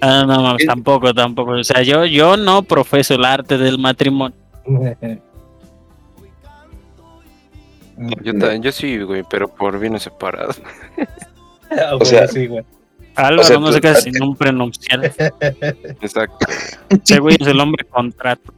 Ah, 0.00 0.24
no, 0.26 0.56
Sí. 0.58 0.66
tampoco, 0.66 1.12
tampoco. 1.12 1.52
O 1.52 1.64
sea, 1.64 1.82
yo, 1.82 2.04
yo 2.04 2.36
no 2.36 2.62
profeso 2.62 3.14
el 3.14 3.24
arte 3.24 3.58
del 3.58 3.78
matrimonio. 3.80 4.36
Yo, 8.22 8.34
ta- 8.38 8.56
yo 8.56 8.72
sí, 8.72 9.00
güey, 9.02 9.22
pero 9.28 9.48
por 9.48 9.78
bienes 9.78 10.02
separados. 10.04 10.60
O 12.00 12.04
sea- 12.04 12.26
sí, 12.28 12.46
güey. 12.46 12.64
Álvaro 13.14 13.44
sea, 13.44 13.58
no 13.58 13.70
se 13.72 13.80
casa 13.82 14.00
sin 14.00 14.22
un 14.22 14.34
prenupcial. 14.34 15.04
Exacto. 16.00 16.46
Ese 16.88 17.18
güey 17.18 17.36
es 17.38 17.46
el 17.46 17.60
hombre 17.60 17.84
contrato. 17.84 18.54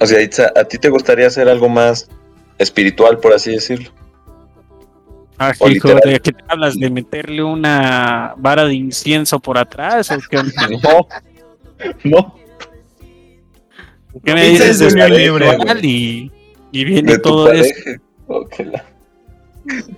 O 0.00 0.06
sea, 0.06 0.20
Itza, 0.20 0.52
¿a 0.56 0.64
ti 0.64 0.76
te 0.76 0.88
gustaría 0.88 1.28
hacer 1.28 1.48
algo 1.48 1.68
más 1.68 2.08
espiritual, 2.58 3.18
por 3.18 3.32
así 3.32 3.52
decirlo? 3.52 3.90
Ah, 5.38 5.52
O 5.60 5.68
hijo. 5.68 5.88
¿de 5.88 6.18
qué 6.20 6.32
te 6.32 6.44
hablas? 6.48 6.76
¿De 6.76 6.90
meterle 6.90 7.44
una 7.44 8.34
vara 8.38 8.64
de 8.64 8.74
incienso 8.74 9.38
por 9.38 9.56
atrás? 9.56 10.10
¿O 10.10 10.18
qué, 10.28 10.38
onda? 10.38 10.68
No, 10.82 11.06
no. 12.04 12.34
¿Qué 14.24 14.34
me 14.34 14.48
dices? 14.50 14.80
es 14.80 14.94
libre, 14.94 15.56
y, 15.82 16.30
y 16.72 16.84
viene 16.84 17.12
De 17.12 17.18
todo 17.18 17.50
eso. 17.52 17.72
pareja. 17.84 18.00
Oh, 18.26 18.46
la- 18.58 18.84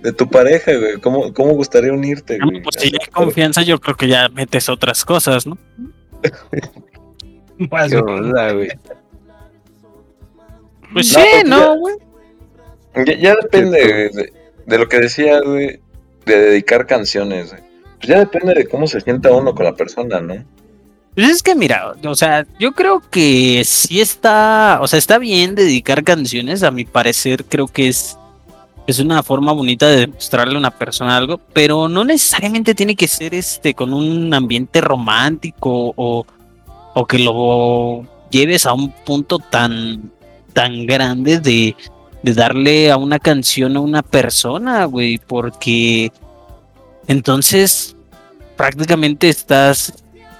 De 0.01 0.11
tu 0.13 0.29
pareja, 0.29 0.71
güey. 0.77 0.99
¿Cómo, 1.01 1.33
cómo 1.33 1.53
gustaría 1.53 1.91
unirte, 1.91 2.37
No, 2.37 2.47
güey? 2.49 2.61
pues 2.61 2.75
si 2.79 2.87
hay 2.87 3.07
confianza, 3.11 3.61
yo 3.63 3.79
creo 3.79 3.95
que 3.95 4.07
ya 4.07 4.29
metes 4.29 4.69
otras 4.69 5.03
cosas, 5.05 5.45
¿no? 5.47 5.57
Más, 7.71 7.89
¿Qué 7.91 7.99
güey. 8.01 8.13
onda, 8.15 8.51
güey? 8.53 8.69
Pues 10.93 11.13
No, 11.13 11.19
sí, 11.19 11.27
pues 11.31 11.45
¿no, 11.45 11.59
ya- 11.59 11.75
güey? 11.79 11.95
Ya, 13.05 13.13
ya 13.17 13.35
depende 13.41 13.81
güey, 13.81 14.09
de, 14.13 14.33
de 14.65 14.77
lo 14.77 14.87
que 14.87 14.99
decía, 15.01 15.41
güey, 15.41 15.79
de 16.25 16.37
dedicar 16.39 16.85
canciones, 16.87 17.49
güey. 17.49 17.61
Pues 17.97 18.07
ya 18.07 18.19
depende 18.19 18.53
de 18.53 18.67
cómo 18.67 18.87
se 18.87 19.01
sienta 19.01 19.31
uno 19.31 19.53
con 19.53 19.65
la 19.65 19.73
persona, 19.75 20.21
¿no? 20.21 20.45
Pues 21.15 21.29
es 21.29 21.43
que 21.43 21.55
mira, 21.55 21.93
o 22.05 22.15
sea, 22.15 22.45
yo 22.59 22.73
creo 22.73 23.01
que 23.09 23.63
sí 23.65 24.01
está, 24.01 24.79
o 24.81 24.87
sea, 24.87 24.99
está 24.99 25.17
bien 25.17 25.55
dedicar 25.55 26.03
canciones, 26.03 26.61
a 26.61 26.71
mi 26.71 26.83
parecer 26.85 27.45
creo 27.45 27.67
que 27.67 27.87
es, 27.87 28.17
es 28.87 28.99
una 28.99 29.23
forma 29.23 29.51
bonita 29.51 29.87
de 29.87 30.01
demostrarle 30.01 30.55
a 30.55 30.59
una 30.59 30.71
persona 30.71 31.17
algo, 31.17 31.39
pero 31.53 31.89
no 31.89 32.03
necesariamente 32.03 32.75
tiene 32.75 32.95
que 32.95 33.07
ser 33.07 33.33
este 33.33 33.73
con 33.73 33.93
un 33.93 34.33
ambiente 34.33 34.81
romántico 34.81 35.93
o, 35.95 36.25
o 36.93 37.05
que 37.05 37.19
lo 37.19 38.03
lleves 38.29 38.65
a 38.65 38.73
un 38.73 38.91
punto 38.91 39.39
tan, 39.39 40.11
tan 40.53 40.85
grande 40.85 41.39
de, 41.39 41.75
de 42.21 42.33
darle 42.33 42.91
a 42.91 42.97
una 42.97 43.19
canción 43.19 43.75
a 43.75 43.79
una 43.79 44.03
persona, 44.03 44.85
güey, 44.85 45.17
porque 45.17 46.11
entonces 47.07 47.95
prácticamente 48.55 49.29
estás 49.29 49.93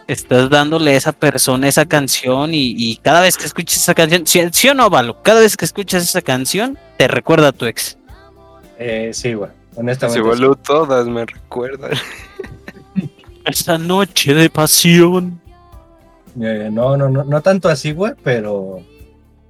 estás 0.08 0.49
dándole 0.49 0.91
a 0.91 0.97
esa 0.97 1.12
persona 1.12 1.67
esa 1.67 1.86
canción 1.86 2.51
y, 2.53 2.97
cada 2.97 3.21
vez 3.21 3.38
que 3.38 3.45
escuchas 3.45 3.77
esa 3.77 3.93
canción, 3.93 4.27
¿sí, 4.27 4.39
sí 4.51 4.69
o 4.69 4.73
no, 4.73 4.89
Valo? 4.89 5.21
Cada 5.23 5.41
vez 5.41 5.58
que 5.58 5.65
escuchas 5.65 6.03
esa 6.03 6.21
canción, 6.21 6.77
te 6.97 7.08
recuerda 7.08 7.49
a 7.49 7.51
tu 7.51 7.65
ex. 7.65 7.97
Eh, 8.79 9.11
sí, 9.13 9.33
güey. 9.33 9.49
Se 9.73 9.79
Honestamente. 9.79 10.21
sí. 10.21 10.27
voló 10.27 10.55
todas, 10.55 11.05
me 11.07 11.25
recuerdan. 11.25 11.91
Esa 13.45 13.77
noche 13.77 14.33
de 14.33 14.49
pasión. 14.49 15.39
Eh, 16.41 16.69
no, 16.71 16.97
no, 16.97 17.09
no, 17.09 17.23
no 17.23 17.41
tanto 17.41 17.69
así, 17.69 17.91
güey, 17.91 18.13
pero. 18.23 18.79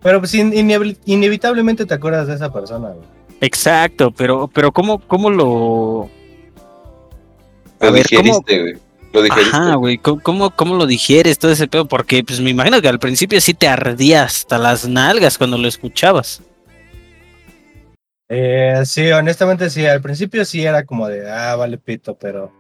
Pero 0.04 0.20
pues 0.20 0.34
in- 0.36 0.52
inevi- 0.54 0.98
inevitablemente 1.06 1.86
te 1.86 1.94
acuerdas 1.94 2.28
de 2.28 2.36
esa 2.36 2.52
persona, 2.54 2.90
güey. 2.90 3.08
Exacto, 3.42 4.12
pero, 4.12 4.48
pero 4.54 4.72
¿cómo, 4.72 5.00
cómo 5.00 5.30
lo. 5.30 6.10
Lo 7.82 7.88
A 7.88 7.92
ver, 7.92 8.06
¿cómo- 8.10 8.22
digeriste, 8.22 8.60
güey. 8.62 8.74
Lo 9.14 9.22
digeriste. 9.22 9.56
Ajá, 9.56 9.76
güey, 9.76 9.98
¿cómo, 9.98 10.22
cómo, 10.22 10.50
cómo 10.52 10.76
lo 10.76 10.86
digieres 10.86 11.40
todo 11.40 11.52
ese 11.52 11.68
pedo? 11.68 11.86
Porque 11.88 12.24
pues 12.24 12.42
me 12.42 12.50
imagino 12.50 12.82
que 12.82 12.90
al 12.90 13.00
principio 13.00 13.40
sí 13.42 13.54
te 13.54 13.68
ardía 13.68 14.24
hasta 14.24 14.58
las 14.58 14.88
nalgas 14.88 15.38
cuando 15.38 15.58
lo 15.58 15.68
escuchabas. 15.68 16.42
Eh, 18.30 18.82
sí, 18.86 19.12
honestamente 19.12 19.70
sí, 19.70 19.86
al 19.86 20.02
principio 20.02 20.46
sí 20.46 20.64
era 20.64 20.86
como 20.86 21.08
de, 21.08 21.30
ah, 21.30 21.56
vale 21.56 21.78
pito, 21.78 22.16
pero... 22.16 22.52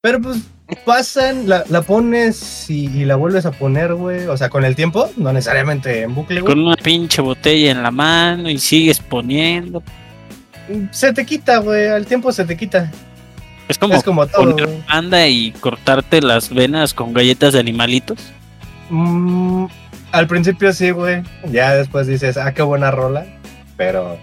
Pero 0.00 0.20
pues 0.20 0.38
pasan, 0.84 1.48
la, 1.48 1.64
la 1.68 1.82
pones 1.82 2.70
y, 2.70 2.86
y 2.86 3.04
la 3.04 3.16
vuelves 3.16 3.44
a 3.44 3.50
poner, 3.50 3.94
güey. 3.94 4.26
O 4.26 4.36
sea, 4.36 4.50
con 4.50 4.64
el 4.64 4.76
tiempo, 4.76 5.10
no 5.16 5.32
necesariamente 5.32 6.02
en 6.02 6.14
bucle, 6.14 6.42
güey. 6.42 6.54
Con 6.54 6.64
una 6.64 6.76
pinche 6.76 7.20
botella 7.22 7.72
en 7.72 7.82
la 7.82 7.90
mano 7.90 8.48
y 8.48 8.58
sigues 8.58 9.00
poniendo. 9.00 9.82
Se 10.92 11.12
te 11.12 11.26
quita, 11.26 11.58
güey, 11.58 11.88
al 11.88 12.06
tiempo 12.06 12.30
se 12.30 12.44
te 12.44 12.56
quita. 12.56 12.90
Es 13.68 13.78
como 13.78 13.94
es 13.94 14.04
como 14.04 14.26
todo, 14.28 14.54
poner 14.54 14.68
banda 14.88 15.26
y 15.26 15.50
cortarte 15.52 16.22
las 16.22 16.54
venas 16.54 16.94
con 16.94 17.12
galletas 17.12 17.54
de 17.54 17.60
animalitos. 17.60 18.18
Mm, 18.90 19.66
al 20.12 20.26
principio 20.28 20.72
sí, 20.72 20.90
güey. 20.90 21.24
Ya 21.50 21.74
después 21.74 22.06
dices, 22.06 22.36
ah, 22.36 22.54
qué 22.54 22.62
buena 22.62 22.92
rola. 22.92 23.26
Pero 23.76 24.18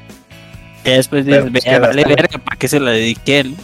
Y 0.86 0.90
después 0.90 1.26
dices, 1.26 1.42
pues, 1.42 1.54
"Vea, 1.54 1.62
queda 1.62 1.88
vale 1.88 2.04
verga, 2.04 2.38
¿para 2.40 2.58
qué 2.58 2.68
se 2.68 2.80
la 2.80 2.92
dediqué? 2.92 3.44
no?". 3.44 3.56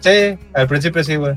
sí, 0.00 0.38
al 0.54 0.68
principio 0.68 1.04
sí, 1.04 1.16
güey. 1.16 1.34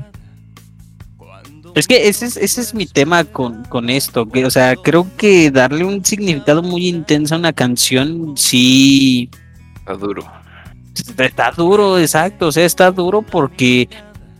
Es 1.74 1.86
que 1.86 2.08
ese 2.08 2.26
es, 2.26 2.36
ese 2.36 2.60
es 2.60 2.74
mi 2.74 2.86
tema 2.86 3.24
con, 3.24 3.64
con 3.64 3.88
esto. 3.88 4.28
Que, 4.28 4.44
o 4.44 4.50
sea, 4.50 4.76
creo 4.76 5.06
que 5.16 5.50
darle 5.50 5.84
un 5.84 6.04
significado 6.04 6.62
muy 6.62 6.86
intenso 6.88 7.34
a 7.34 7.38
una 7.38 7.52
canción, 7.52 8.36
sí. 8.36 9.30
Está 9.76 9.94
duro. 9.94 10.22
Está 11.16 11.50
duro, 11.52 11.98
exacto. 11.98 12.48
O 12.48 12.52
sea, 12.52 12.66
está 12.66 12.90
duro 12.90 13.22
porque 13.22 13.88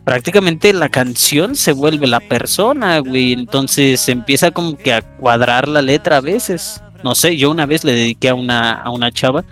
prácticamente 0.05 0.73
la 0.75 0.91
canción 0.91 1.57
se 1.57 1.73
vuelve 1.73 2.07
la 2.07 2.21
persona, 2.21 2.99
güey. 2.99 3.33
Entonces 3.33 4.01
se 4.01 4.13
empieza 4.13 4.51
como 4.51 4.77
que 4.77 4.93
a 4.93 5.01
cuadrar 5.01 5.69
la 5.69 5.81
letra 5.81 6.19
a 6.19 6.21
veces. 6.21 6.83
No 7.03 7.15
sé, 7.15 7.39
yo 7.39 7.51
una 7.51 7.65
vez 7.65 7.83
le 7.83 7.93
dediqué 7.93 8.29
a 8.29 8.35
una, 8.35 8.73
a 8.73 8.91
una 8.91 9.11
chava 9.11 9.43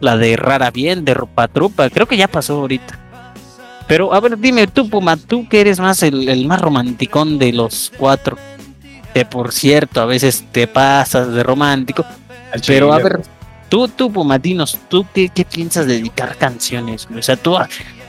la 0.00 0.16
de 0.16 0.36
Rara 0.36 0.70
Bien, 0.70 1.04
de 1.04 1.14
Ropa 1.14 1.48
Trupa. 1.48 1.90
Creo 1.90 2.06
que 2.06 2.16
ya 2.16 2.28
pasó 2.28 2.60
ahorita. 2.60 2.98
Pero 3.86 4.12
a 4.12 4.20
ver, 4.20 4.38
dime 4.38 4.66
tú, 4.66 4.88
Puma, 4.90 5.16
tú 5.16 5.48
que 5.48 5.60
eres 5.60 5.78
más 5.78 6.02
el, 6.02 6.28
el 6.28 6.46
más 6.46 6.60
romanticón 6.60 7.38
de 7.38 7.52
los 7.52 7.92
cuatro. 7.96 8.36
Que 9.14 9.24
por 9.24 9.52
cierto, 9.52 10.00
a 10.00 10.06
veces 10.06 10.44
te 10.52 10.66
pasas 10.66 11.32
de 11.32 11.42
romántico. 11.42 12.04
Al 12.52 12.60
Pero 12.66 12.92
a 12.92 12.98
ver, 12.98 13.20
tú, 13.68 13.88
tú, 13.88 14.12
Pumatinos, 14.12 14.78
¿tú 14.88 15.06
qué, 15.14 15.28
qué 15.28 15.44
piensas 15.44 15.86
dedicar 15.86 16.36
canciones? 16.36 17.06
güey? 17.06 17.20
O 17.20 17.22
sea, 17.22 17.36
tú. 17.36 17.56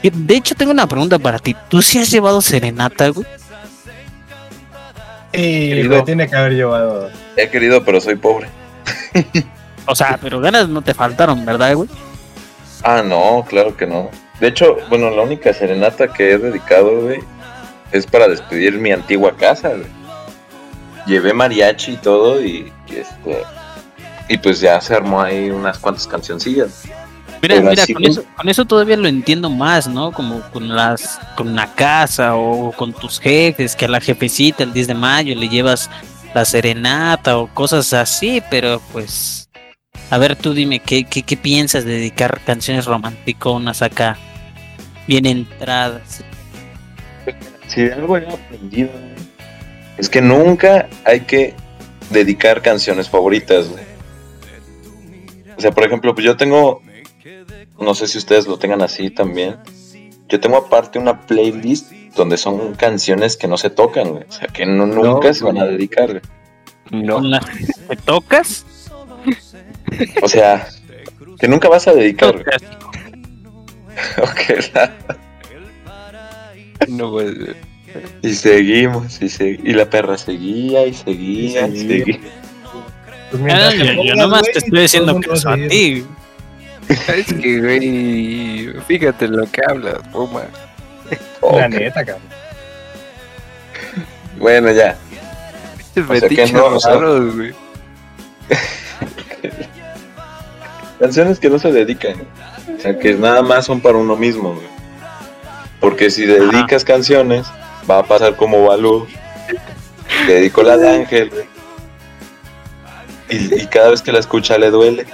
De 0.01 0.35
hecho, 0.35 0.55
tengo 0.55 0.71
una 0.71 0.87
pregunta 0.87 1.17
para 1.19 1.39
ti. 1.39 1.55
¿Tú 1.69 1.81
sí 1.81 1.99
has 1.99 2.09
llevado 2.09 2.41
serenata, 2.41 3.09
güey? 3.09 3.25
Sí, 5.33 5.41
Querido. 5.69 5.89
güey, 5.89 6.05
tiene 6.05 6.27
que 6.27 6.35
haber 6.35 6.53
llevado. 6.53 7.09
He 7.35 7.49
querido, 7.49 7.83
pero 7.83 8.01
soy 8.01 8.15
pobre. 8.15 8.47
O 9.87 9.95
sea, 9.95 10.19
pero 10.21 10.39
ganas 10.39 10.67
no 10.69 10.81
te 10.81 10.93
faltaron, 10.93 11.45
¿verdad, 11.45 11.73
güey? 11.75 11.89
Ah, 12.83 13.01
no, 13.03 13.43
claro 13.47 13.75
que 13.75 13.87
no. 13.87 14.09
De 14.39 14.47
hecho, 14.49 14.77
bueno, 14.89 15.09
la 15.09 15.23
única 15.23 15.53
serenata 15.53 16.07
que 16.13 16.31
he 16.33 16.37
dedicado, 16.37 17.01
güey, 17.01 17.19
es 17.91 18.05
para 18.05 18.27
despedir 18.27 18.73
mi 18.73 18.91
antigua 18.91 19.35
casa, 19.35 19.69
güey. 19.69 19.87
Llevé 21.07 21.33
mariachi 21.33 21.93
y 21.93 21.97
todo 21.97 22.41
y, 22.43 22.71
y 22.87 22.95
este 22.95 23.43
y 24.29 24.37
pues 24.37 24.59
ya 24.59 24.79
se 24.81 24.93
armó 24.93 25.21
ahí 25.21 25.49
unas 25.49 25.79
cuantas 25.79 26.05
cancioncillas. 26.05 26.83
Mira, 26.85 27.55
Pero 27.55 27.61
mira, 27.69 27.83
con- 27.93 28.03
eso, 28.03 28.23
con 28.35 28.49
eso 28.49 28.65
todavía 28.65 28.97
lo 28.97 29.07
entiendo 29.07 29.49
más, 29.49 29.87
¿no? 29.87 30.11
Como 30.11 30.41
con 30.51 30.67
las, 30.75 31.17
con 31.37 31.47
una 31.47 31.73
casa 31.73 32.35
o 32.35 32.73
con 32.73 32.91
tus 32.91 33.19
jefes, 33.21 33.73
que 33.75 33.85
a 33.85 33.87
la 33.87 34.01
jefecita 34.01 34.63
el 34.63 34.73
10 34.73 34.87
de 34.87 34.93
mayo 34.95 35.33
le 35.33 35.47
llevas 35.47 35.89
la 36.33 36.43
serenata 36.43 37.37
o 37.37 37.47
cosas 37.47 37.93
así, 37.93 38.43
pero 38.49 38.81
pues, 38.91 39.46
a 40.09 40.17
ver, 40.17 40.35
tú 40.35 40.53
dime, 40.53 40.79
¿qué, 40.79 41.03
qué, 41.03 41.23
qué 41.23 41.37
piensas 41.37 41.83
de 41.85 41.93
dedicar 41.93 42.41
canciones 42.45 42.85
romanticonas 42.85 43.81
acá, 43.81 44.17
bien 45.07 45.25
entradas? 45.25 46.23
Si 47.67 47.81
de 47.81 47.93
algo 47.93 48.17
he 48.17 48.27
aprendido, 48.27 48.89
güey, 48.91 49.17
es 49.97 50.09
que 50.09 50.21
nunca 50.21 50.87
hay 51.03 51.21
que 51.21 51.53
dedicar 52.09 52.61
canciones 52.61 53.09
favoritas, 53.09 53.69
güey. 53.69 53.83
O 55.57 55.61
sea, 55.61 55.71
por 55.71 55.83
ejemplo, 55.83 56.13
pues 56.13 56.25
yo 56.25 56.37
tengo, 56.37 56.81
no 57.79 57.95
sé 57.95 58.07
si 58.07 58.17
ustedes 58.17 58.47
lo 58.47 58.59
tengan 58.59 58.81
así 58.81 59.09
también. 59.09 59.57
Yo 60.29 60.39
tengo 60.39 60.57
aparte 60.57 60.99
una 60.99 61.21
playlist 61.21 61.91
donde 62.15 62.37
son 62.37 62.75
canciones 62.75 63.37
que 63.37 63.47
no 63.47 63.57
se 63.57 63.69
tocan, 63.69 64.11
güey. 64.11 64.23
O 64.27 64.31
sea, 64.31 64.47
que 64.47 64.65
no, 64.65 64.85
nunca 64.85 65.33
se 65.33 65.43
van 65.43 65.57
a 65.57 65.65
dedicar, 65.65 66.09
güey. 66.09 66.21
No, 66.91 67.15
¿Con 67.15 67.31
las 67.31 67.45
que 67.45 67.95
tocas? 68.05 68.65
O 70.21 70.27
sea, 70.27 70.67
que 71.39 71.47
nunca 71.47 71.69
vas 71.69 71.87
a 71.87 71.93
dedicar. 71.93 72.35
Ok, 74.21 74.39
la- 74.75 74.93
no 76.87 77.09
puede 77.11 77.33
ser. 77.33 77.55
Y 78.21 78.33
seguimos, 78.35 79.19
y, 79.21 79.25
segui- 79.25 79.59
y 79.63 79.73
la 79.73 79.89
perra 79.89 80.17
seguía 80.19 80.85
y 80.85 80.93
seguía 80.93 81.67
y 81.67 81.73
Y 81.73 81.79
seguía. 81.79 82.05
seguía. 82.05 82.19
Pues 83.31 83.53
Ah, 83.53 83.71
yo, 83.73 84.15
nomás 84.15 84.41
güey, 84.41 84.53
te 84.53 84.59
estoy 84.59 84.79
diciendo 84.81 85.19
eso 85.33 85.49
a 85.49 85.55
seguir. 85.55 85.69
ti. 85.69 86.05
Es 86.89 87.33
que, 87.33 87.59
güey, 87.59 88.81
fíjate 88.87 89.27
lo 89.29 89.49
que 89.51 89.61
hablas, 89.67 89.97
Puma. 90.11 90.43
La 91.53 91.67
neta, 91.67 92.05
cabrón. 92.05 92.21
Bueno, 94.37 94.71
ya. 94.71 94.95
Es 95.95 96.03
O 96.07 96.15
sea 96.19 96.47
no, 96.53 96.65
o 96.67 96.79
sea- 96.79 96.93
raros, 96.93 97.35
güey. 97.35 97.51
Canciones 100.99 101.39
que 101.39 101.49
no 101.49 101.59
se 101.59 101.71
dedican. 101.71 102.15
O 102.77 102.81
sea, 102.81 102.97
que 102.97 103.13
nada 103.13 103.41
más 103.41 103.65
son 103.65 103.81
para 103.81 103.97
uno 103.97 104.15
mismo, 104.15 104.53
güey. 104.53 104.67
Porque 105.79 106.09
si 106.09 106.25
dedicas 106.25 106.83
canciones, 106.83 107.47
va 107.89 107.99
a 107.99 108.03
pasar 108.03 108.35
como 108.35 108.65
Balú. 108.65 109.07
Le 110.25 110.33
dedico 110.33 110.63
la 110.63 110.77
de 110.77 110.89
Ángel, 110.89 111.29
güey. 111.29 111.45
Y, 113.29 113.61
y 113.61 113.67
cada 113.67 113.91
vez 113.91 114.01
que 114.01 114.11
la 114.11 114.19
escucha 114.19 114.57
le 114.57 114.71
duele. 114.71 115.05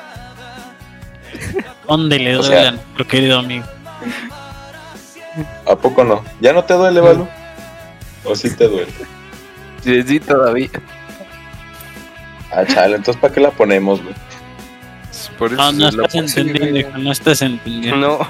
¿Dónde 1.87 2.19
le 2.19 2.37
O 2.37 2.43
duele 2.43 2.71
nuestro 2.71 3.07
querido 3.07 3.39
amigo? 3.39 3.65
¿A 5.65 5.75
poco 5.75 6.03
no? 6.03 6.23
¿Ya 6.39 6.53
no 6.53 6.63
te 6.63 6.73
duele, 6.75 7.01
Balú? 7.01 7.27
¿O 8.23 8.35
sí 8.35 8.49
te 8.55 8.67
duele? 8.67 8.91
Sí, 9.83 10.01
sí, 10.03 10.19
todavía. 10.19 10.69
Ah, 12.51 12.65
chale, 12.65 12.95
entonces 12.95 13.19
¿para 13.19 13.33
qué 13.33 13.41
la 13.41 13.51
ponemos, 13.51 14.01
güey? 14.01 14.15
Por 15.43 15.51
eso 15.51 15.71
No, 15.73 15.89
estás 15.89 16.15
entendiendo, 16.15 16.79
hijo, 16.79 16.97
no 16.97 17.11
estás 17.11 17.41
entendiendo. 17.41 17.97
No, 17.97 18.19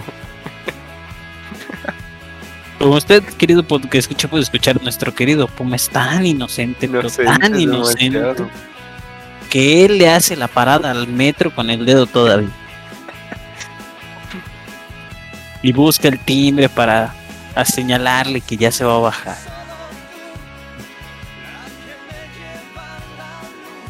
Como 2.79 2.95
usted, 2.95 3.23
querido 3.37 3.63
que 3.67 3.99
escucha, 3.99 4.27
puede 4.27 4.41
escuchar, 4.41 4.81
nuestro 4.81 5.13
querido 5.13 5.47
Puma 5.47 5.75
es 5.75 5.89
tan 5.89 6.25
inocente, 6.25 6.87
pero 6.87 7.01
inocente, 7.01 7.39
tan 7.39 7.61
inocente, 7.61 8.17
demasiado. 8.19 8.49
que 9.51 9.85
él 9.85 9.99
le 9.99 10.09
hace 10.09 10.35
la 10.35 10.47
parada 10.47 10.89
al 10.89 11.07
metro 11.07 11.53
con 11.53 11.69
el 11.69 11.85
dedo 11.85 12.07
todavía. 12.07 12.49
Y 15.61 15.71
busca 15.71 16.07
el 16.07 16.17
timbre 16.17 16.67
para 16.67 17.13
a 17.53 17.63
señalarle 17.63 18.41
que 18.41 18.57
ya 18.57 18.71
se 18.71 18.83
va 18.83 18.95
a 18.95 18.99
bajar. 18.99 19.62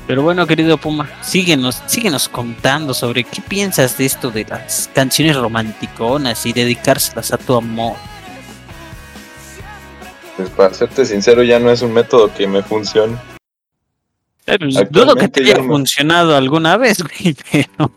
Pero 0.06 0.22
bueno, 0.22 0.46
querido 0.46 0.78
Puma, 0.78 1.10
síguenos, 1.22 1.82
síguenos 1.86 2.28
contando 2.28 2.94
sobre 2.94 3.24
qué 3.24 3.42
piensas 3.42 3.98
de 3.98 4.06
esto 4.06 4.32
de 4.32 4.44
las 4.46 4.90
canciones 4.94 5.38
romanticonas 5.38 6.46
y 6.46 6.52
dedicárselas 6.52 7.32
a 7.32 7.38
tu 7.38 7.56
amor. 7.56 7.96
Pues 10.36 10.50
para 10.50 10.74
serte 10.74 11.06
sincero, 11.06 11.44
ya 11.44 11.60
no 11.60 11.72
es 11.72 11.82
un 11.82 11.94
método 11.94 12.34
que 12.34 12.48
me 12.48 12.62
funcione. 12.64 13.16
Eh, 14.46 14.58
pues, 14.60 14.92
dudo 14.92 15.16
que 15.16 15.30
te 15.30 15.42
haya 15.42 15.58
no. 15.60 15.68
funcionado 15.68 16.36
alguna 16.36 16.76
vez, 16.76 17.02
güey, 17.24 17.36
pero 17.50 17.92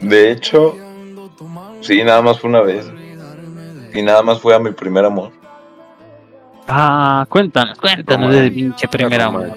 De 0.00 0.32
hecho, 0.32 0.76
sí, 1.82 2.02
nada 2.02 2.20
más 2.20 2.40
fue 2.40 2.50
una 2.50 2.62
vez. 2.62 2.86
Y 3.94 4.02
nada 4.02 4.22
más 4.22 4.40
fue 4.40 4.56
a 4.56 4.58
mi 4.58 4.72
primer 4.72 5.04
amor. 5.04 5.30
Ah, 6.66 7.26
cuéntanos, 7.28 7.78
cuéntanos 7.78 8.30
No, 8.30 8.34
de 8.34 8.50
pinche 8.50 8.88
primer 8.88 9.20
amor. 9.20 9.56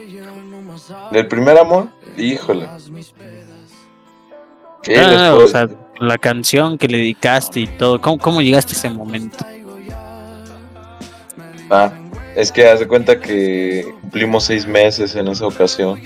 Del 1.11 1.27
primer 1.27 1.57
amor, 1.57 1.89
híjole. 2.17 2.67
¿Qué 4.83 4.97
Ah, 4.97 5.35
o 5.35 5.47
sea, 5.47 5.67
la 5.99 6.17
canción 6.17 6.77
que 6.77 6.87
le 6.87 6.97
dedicaste 6.99 7.59
y 7.61 7.67
todo. 7.67 7.99
¿Cómo, 7.99 8.17
cómo 8.17 8.41
llegaste 8.41 8.73
a 8.73 8.77
ese 8.77 8.89
momento? 8.89 9.37
Ah, 11.69 11.91
es 12.35 12.51
que 12.51 12.67
haz 12.67 12.79
de 12.79 12.87
cuenta 12.87 13.19
que 13.19 13.93
cumplimos 14.01 14.45
seis 14.45 14.65
meses 14.65 15.15
en 15.15 15.27
esa 15.27 15.47
ocasión. 15.47 15.99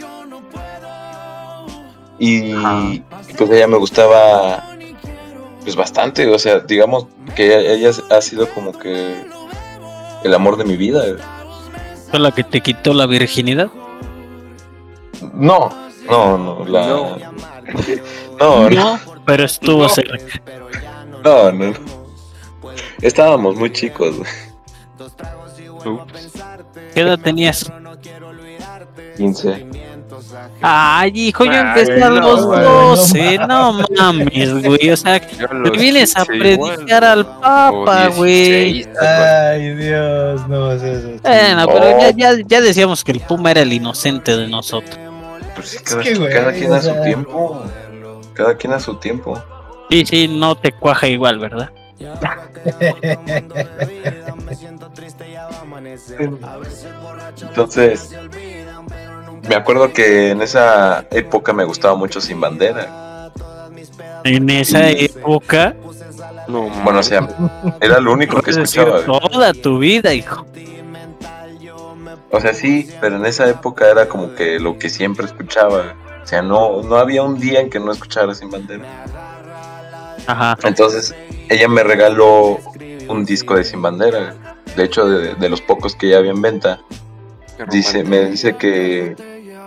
Y 2.17 2.53
Ajá. 2.53 2.91
pues 3.37 3.49
ella 3.51 3.67
me 3.67 3.77
gustaba 3.77 4.67
pues 5.61 5.75
bastante, 5.75 6.27
o 6.27 6.39
sea, 6.39 6.59
digamos 6.59 7.05
que 7.35 7.47
ella, 7.47 7.73
ella 7.73 7.91
ha 8.09 8.21
sido 8.21 8.47
como 8.49 8.71
que 8.71 9.25
el 10.23 10.33
amor 10.33 10.57
de 10.57 10.63
mi 10.63 10.77
vida. 10.77 11.03
¿Fue 12.09 12.19
la 12.19 12.31
que 12.31 12.43
te 12.43 12.61
quitó 12.61 12.93
la 12.93 13.05
virginidad? 13.05 13.69
No, 15.33 15.69
no, 16.09 16.37
no, 16.37 16.65
la... 16.65 16.87
No. 18.39 18.69
No, 18.69 18.69
no, 18.69 18.99
pero 19.25 19.43
estuvo 19.45 19.83
No. 19.83 19.89
cerca. 19.89 20.17
no, 21.23 21.51
no. 21.51 21.73
Estábamos 23.01 23.55
muy 23.55 23.71
chicos. 23.71 24.15
güey. 24.17 24.29
Ups. 25.85 26.31
¿Qué 26.93 27.01
edad 27.01 27.19
tenías? 27.19 27.71
15. 29.17 29.67
Ay, 30.61 31.11
hijo, 31.15 31.45
yo 31.45 31.53
empecé 31.53 32.03
a 32.03 32.09
los 32.09 32.45
güey, 32.45 32.61
12. 32.63 33.37
No 33.47 33.79
mames, 33.97 34.63
güey. 34.63 34.89
O 34.91 34.97
sea, 34.97 35.21
me 35.53 35.69
vienes 35.71 36.15
a 36.15 36.25
15 36.25 36.37
predicar 36.39 37.03
igual, 37.03 37.03
al 37.03 37.25
Papa, 37.25 38.07
güey. 38.15 38.73
16, 38.73 38.97
algo 38.97 39.23
Ay, 39.49 39.75
Dios, 39.75 40.47
no 40.47 40.71
es 40.71 40.83
eso. 40.83 41.07
Bueno, 41.23 41.65
pero 41.67 41.85
Oh. 41.85 41.99
ya, 41.99 42.09
ya, 42.11 42.33
ya 42.45 42.61
decíamos 42.61 43.03
que 43.03 43.11
el 43.13 43.19
Puma 43.21 43.51
era 43.51 43.61
el 43.61 43.73
inocente 43.73 44.35
de 44.37 44.47
nosotros. 44.47 44.97
Pues 45.55 45.69
sí, 45.69 45.77
Es 45.77 45.83
cada, 45.83 46.01
que, 46.03 46.15
güey, 46.15 46.33
cada 46.33 46.51
quien 46.53 46.71
o 46.71 46.75
a 46.75 46.81
su 46.81 46.91
sea- 46.91 47.03
tiempo. 47.03 47.63
Cada 48.33 48.57
quien 48.57 48.73
a 48.73 48.79
su 48.79 48.95
tiempo. 48.95 49.41
Sí, 49.89 50.05
sí, 50.05 50.27
no 50.27 50.55
te 50.55 50.71
cuaja 50.71 51.07
igual, 51.07 51.39
¿verdad? 51.39 51.69
Entonces, 57.41 58.15
me 59.47 59.55
acuerdo 59.55 59.91
que 59.93 60.31
en 60.31 60.41
esa 60.41 61.05
época 61.11 61.53
me 61.53 61.63
gustaba 61.65 61.95
mucho 61.95 62.21
Sin 62.21 62.39
Bandera. 62.39 63.31
En 64.23 64.49
esa 64.49 64.91
Y- 64.91 65.05
época, 65.05 65.75
No, 66.47 66.69
Bueno, 66.83 66.99
o 66.99 67.03
sea, 67.03 67.27
era 67.79 67.99
lo 67.99 68.11
único 68.13 68.41
que 68.41 68.51
escuchaba. 68.51 69.01
toda 69.05 69.53
tu 69.53 69.77
vida, 69.79 70.13
hijo. 70.13 70.45
O 72.31 72.39
sea, 72.39 72.53
sí, 72.53 72.89
pero 73.01 73.17
en 73.17 73.25
esa 73.25 73.49
época 73.49 73.89
era 73.89 74.07
como 74.07 74.33
que 74.35 74.59
lo 74.59 74.77
que 74.77 74.89
siempre 74.89 75.25
escuchaba. 75.25 75.95
O 76.23 76.27
sea, 76.27 76.41
no, 76.41 76.81
no 76.81 76.95
había 76.95 77.23
un 77.23 77.39
día 77.39 77.59
en 77.59 77.69
que 77.69 77.79
no 77.79 77.91
escuchara 77.91 78.33
Sin 78.33 78.49
Bandera. 78.49 78.85
Ajá. 80.27 80.57
Entonces, 80.63 81.13
ella 81.49 81.67
me 81.67 81.83
regaló 81.83 82.59
un 83.09 83.25
disco 83.25 83.55
de 83.55 83.63
Sin 83.63 83.81
Bandera. 83.81 84.35
De 84.75 84.85
hecho, 84.85 85.07
de, 85.07 85.35
de 85.35 85.49
los 85.49 85.61
pocos 85.61 85.95
que 85.95 86.09
ya 86.09 86.19
había 86.19 86.31
en 86.31 86.41
venta. 86.41 86.81
Dice, 87.69 88.03
me 88.03 88.29
dice 88.29 88.55
que 88.55 89.15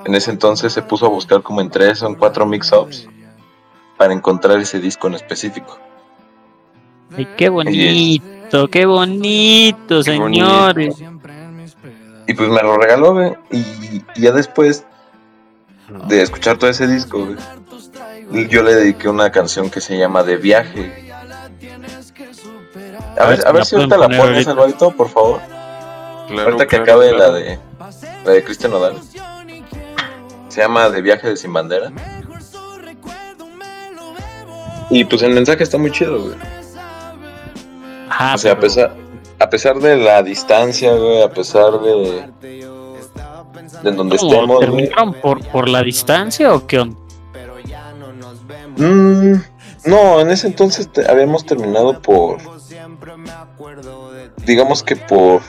en 0.04 0.14
ese 0.14 0.30
entonces 0.30 0.72
se 0.72 0.82
puso 0.82 1.06
a 1.06 1.08
buscar 1.08 1.42
como 1.42 1.60
en 1.60 1.70
tres 1.70 2.02
o 2.02 2.06
en 2.06 2.14
cuatro 2.14 2.46
mix-ups 2.46 3.08
para 3.96 4.12
encontrar 4.12 4.58
ese 4.58 4.80
disco 4.80 5.06
en 5.06 5.14
específico. 5.14 5.78
Ay, 7.16 7.28
qué 7.36 7.48
bonito, 7.48 8.68
qué 8.68 8.86
bonito, 8.86 9.98
Qué 9.98 10.04
señores. 10.04 10.96
Y 12.26 12.34
pues 12.34 12.48
me 12.48 12.62
lo 12.62 12.76
regaló, 12.76 13.12
güey. 13.12 13.34
Y, 13.50 13.58
y 14.14 14.20
ya 14.20 14.32
después, 14.32 14.84
de 16.08 16.22
escuchar 16.22 16.58
todo 16.58 16.70
ese 16.70 16.86
disco, 16.86 17.26
güey, 18.30 18.48
yo 18.48 18.62
le 18.62 18.74
dediqué 18.74 19.08
una 19.08 19.30
canción 19.30 19.70
que 19.70 19.80
se 19.80 19.98
llama 19.98 20.22
De 20.22 20.36
Viaje. 20.36 21.12
A 23.18 23.26
ver, 23.26 23.46
a 23.46 23.52
ver 23.52 23.64
si 23.64 23.76
ahorita 23.76 23.96
la 23.96 24.08
pones, 24.08 24.48
Alvarito, 24.48 24.90
por 24.90 25.08
favor. 25.08 25.40
ahorita 26.30 26.66
que 26.66 26.76
acabe 26.76 27.12
la 27.12 27.30
de 27.30 27.58
la 28.24 28.32
de 28.32 28.44
Cristian 28.44 28.72
Nodal. 28.72 28.98
Se 30.48 30.60
llama 30.60 30.88
De 30.88 31.02
Viaje 31.02 31.28
de 31.28 31.36
Sin 31.36 31.52
Bandera. 31.52 31.92
Y 34.90 35.04
pues 35.04 35.22
el 35.22 35.32
mensaje 35.32 35.62
está 35.62 35.78
muy 35.78 35.90
chido, 35.90 36.20
güey. 36.20 36.36
o 38.34 38.38
sea, 38.38 38.52
a 38.52 38.60
pesar, 38.60 38.94
a 39.44 39.50
pesar 39.50 39.78
de 39.78 39.96
la 39.96 40.22
distancia, 40.22 40.94
güey, 40.94 41.22
a 41.22 41.28
pesar 41.28 41.78
de, 41.80 42.32
de 42.40 43.92
donde 43.92 44.16
estemos. 44.16 44.58
¿Terminaron 44.58 45.12
por, 45.20 45.46
por 45.48 45.68
la 45.68 45.82
distancia 45.82 46.54
o 46.54 46.66
qué 46.66 46.78
onda? 46.78 46.96
Mm, 48.78 49.34
no, 49.84 50.20
en 50.20 50.30
ese 50.30 50.46
entonces 50.46 50.88
habíamos 51.08 51.44
terminado 51.44 52.00
por. 52.00 52.38
Digamos 54.46 54.82
que 54.82 54.96
por 54.96 55.42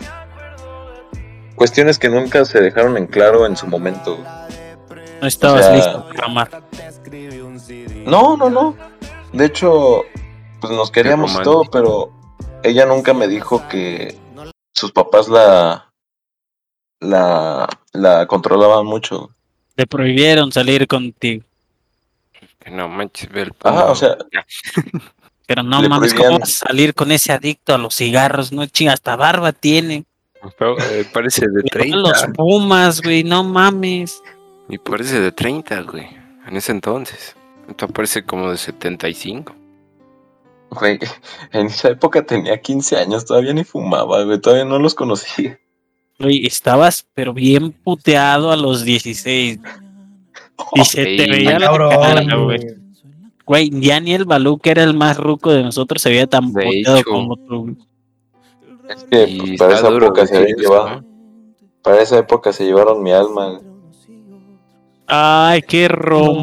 cuestiones 1.55 1.97
que 1.97 2.09
nunca 2.09 2.43
se 2.43 2.59
dejaron 2.59 2.97
en 2.97 3.07
claro 3.07 3.45
en 3.45 3.55
su 3.55 3.65
momento. 3.65 4.19
No 5.21 5.27
estabas 5.27 5.71
listo 5.71 6.05
para 6.13 6.27
amar. 6.27 6.63
No, 8.05 8.35
no, 8.35 8.49
no. 8.49 8.75
De 9.31 9.45
hecho, 9.45 10.03
pues 10.59 10.73
nos 10.73 10.91
queríamos 10.91 11.33
y 11.33 11.43
todo, 11.43 11.63
pero 11.71 12.11
ella 12.65 12.85
nunca 12.85 13.13
me 13.13 13.27
dijo 13.27 13.67
que 13.67 14.15
sus 14.73 14.91
papás 14.91 15.29
la 15.29 15.91
la 16.99 17.69
la 17.93 18.25
controlaban 18.27 18.85
mucho. 18.85 19.29
Le 19.75 19.85
prohibieron 19.85 20.51
salir 20.51 20.87
contigo. 20.87 21.43
Que 22.59 22.71
no 22.71 22.89
manches, 22.89 23.29
o 23.63 23.95
sea, 23.95 24.17
pero 25.47 25.61
no 25.61 25.81
mames, 25.87 26.13
¿cómo 26.13 26.39
vas 26.39 26.61
a 26.61 26.67
salir 26.67 26.93
con 26.95 27.11
ese 27.11 27.31
adicto 27.31 27.75
a 27.75 27.77
los 27.77 27.95
cigarros? 27.95 28.51
No 28.51 28.65
chinga, 28.65 28.93
hasta 28.93 29.15
barba 29.15 29.51
tiene. 29.51 30.05
Eh, 30.59 31.05
parece 31.13 31.47
de 31.47 31.63
30. 31.63 31.97
Los 31.97 32.25
Pumas, 32.35 33.01
güey, 33.01 33.23
no 33.23 33.43
mames. 33.43 34.21
Y 34.69 34.77
parece 34.77 35.19
de 35.19 35.31
30, 35.31 35.81
güey, 35.81 36.07
en 36.47 36.57
ese 36.57 36.71
entonces. 36.71 37.35
Esto 37.67 37.87
parece 37.87 38.23
como 38.23 38.51
de 38.51 38.57
75. 38.57 39.55
Güey, 40.79 40.99
en 41.51 41.67
esa 41.67 41.89
época 41.89 42.25
tenía 42.25 42.59
15 42.59 42.97
años, 42.97 43.25
todavía 43.25 43.53
ni 43.53 43.63
fumaba, 43.63 44.23
güey, 44.23 44.39
todavía 44.39 44.65
no 44.65 44.79
los 44.79 44.95
conocía. 44.95 45.59
Güey, 46.19 46.45
estabas 46.45 47.07
pero 47.13 47.33
bien 47.33 47.71
puteado 47.71 48.51
a 48.51 48.55
los 48.55 48.83
16. 48.83 49.59
Y 50.73 50.85
se 50.85 51.03
te 51.03 51.29
veía 51.29 51.59
la 51.59 51.67
cara, 51.89 52.35
güey. 52.37 52.59
Güey, 53.45 53.69
ya 53.81 53.99
ni 53.99 54.13
el 54.13 54.25
Balú, 54.25 54.57
que 54.57 54.71
era 54.71 54.83
el 54.83 54.95
más 54.95 55.17
ruco 55.17 55.51
de 55.51 55.63
nosotros, 55.63 56.01
se 56.01 56.09
veía 56.09 56.27
tan 56.27 56.51
puteado 56.51 57.03
como 57.03 57.35
tú. 57.37 57.77
Es 58.89 59.03
que 59.03 59.37
pues, 59.37 59.59
para 59.59 59.75
esa 59.75 59.89
época 59.89 60.25
se 60.25 60.37
habían 60.37 60.57
llevado. 60.57 61.03
Para 61.81 62.01
esa 62.01 62.17
época 62.17 62.53
se 62.53 62.65
llevaron 62.65 63.03
mi 63.03 63.11
alma. 63.11 63.59
Ay, 65.07 65.61
qué 65.61 65.87
romántico, 65.87 66.39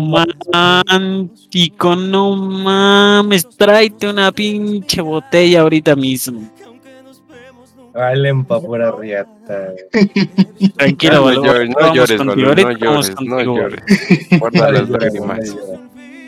no 1.97 2.37
mames, 2.37 3.49
tráete 3.57 4.09
una 4.09 4.31
pinche 4.31 5.01
botella 5.01 5.63
ahorita 5.63 5.97
mismo. 5.97 6.49
Valen 7.93 8.45
pa' 8.45 8.61
pura 8.61 8.93
riata. 8.93 9.75
Tranquilo, 10.77 11.33
no, 11.33 11.45
llores, 11.45 11.71
no 11.71 11.93
llores, 11.93 12.25
no 12.25 12.35
llores, 12.73 13.15
no 13.21 13.41
llores. 13.43 13.83
Guarda 14.39 14.73
las 14.73 14.89
lágrimas. 14.89 15.57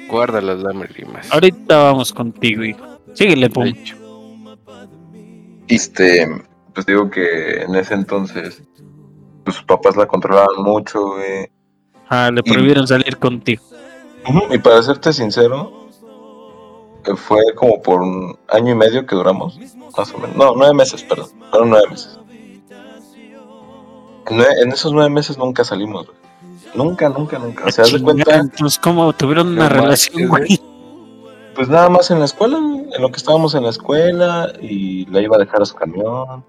Guarda 0.08 0.40
las 0.40 0.58
lágrimas. 0.58 1.32
Ahorita 1.32 1.78
vamos 1.84 2.12
contigo, 2.12 2.64
hijo. 2.64 2.84
Síguele, 3.14 3.48
pum. 3.48 3.72
Este, 5.68 6.26
pues 6.74 6.84
digo 6.84 7.08
que 7.08 7.62
en 7.62 7.74
ese 7.76 7.94
entonces 7.94 8.62
sus 9.46 9.62
papás 9.62 9.96
la 9.96 10.06
controlaban 10.06 10.62
mucho, 10.62 11.14
güey. 11.14 11.48
Ah, 12.08 12.30
le 12.32 12.42
prohibieron 12.42 12.86
salir 12.86 13.16
contigo. 13.18 13.62
Y 14.50 14.58
para 14.58 14.82
serte 14.82 15.12
sincero, 15.12 15.88
eh, 17.06 17.16
fue 17.16 17.54
como 17.54 17.82
por 17.82 18.00
un 18.00 18.38
año 18.48 18.72
y 18.72 18.74
medio 18.74 19.06
que 19.06 19.14
duramos, 19.14 19.58
más 19.96 20.12
o 20.12 20.18
menos. 20.18 20.36
No, 20.36 20.54
nueve 20.56 20.74
meses, 20.74 21.02
perdón. 21.02 21.28
Fueron 21.50 21.70
nueve 21.70 21.86
meses. 21.90 22.18
En, 24.26 24.72
esos 24.72 24.92
nueve 24.92 25.10
meses 25.10 25.36
nunca 25.36 25.64
salimos, 25.64 26.06
güey. 26.06 26.18
Nunca, 26.74 27.08
nunca, 27.08 27.38
nunca. 27.38 27.64
O 27.66 27.70
sea, 27.70 27.84
de 27.84 28.02
cuenta. 28.02 28.36
Entonces, 28.36 28.78
¿cómo 28.78 29.12
tuvieron 29.12 29.48
una 29.48 29.68
relación, 29.68 30.28
güey? 30.28 30.60
Pues 31.54 31.68
nada 31.68 31.88
más 31.88 32.10
en 32.10 32.18
la 32.18 32.24
escuela, 32.24 32.56
en 32.56 33.00
lo 33.00 33.10
que 33.10 33.16
estábamos 33.16 33.54
en 33.54 33.62
la 33.62 33.70
escuela 33.70 34.52
y 34.60 35.06
la 35.06 35.20
iba 35.20 35.36
a 35.36 35.38
dejar 35.38 35.62
a 35.62 35.66
su 35.66 35.74
camión. 35.74 36.44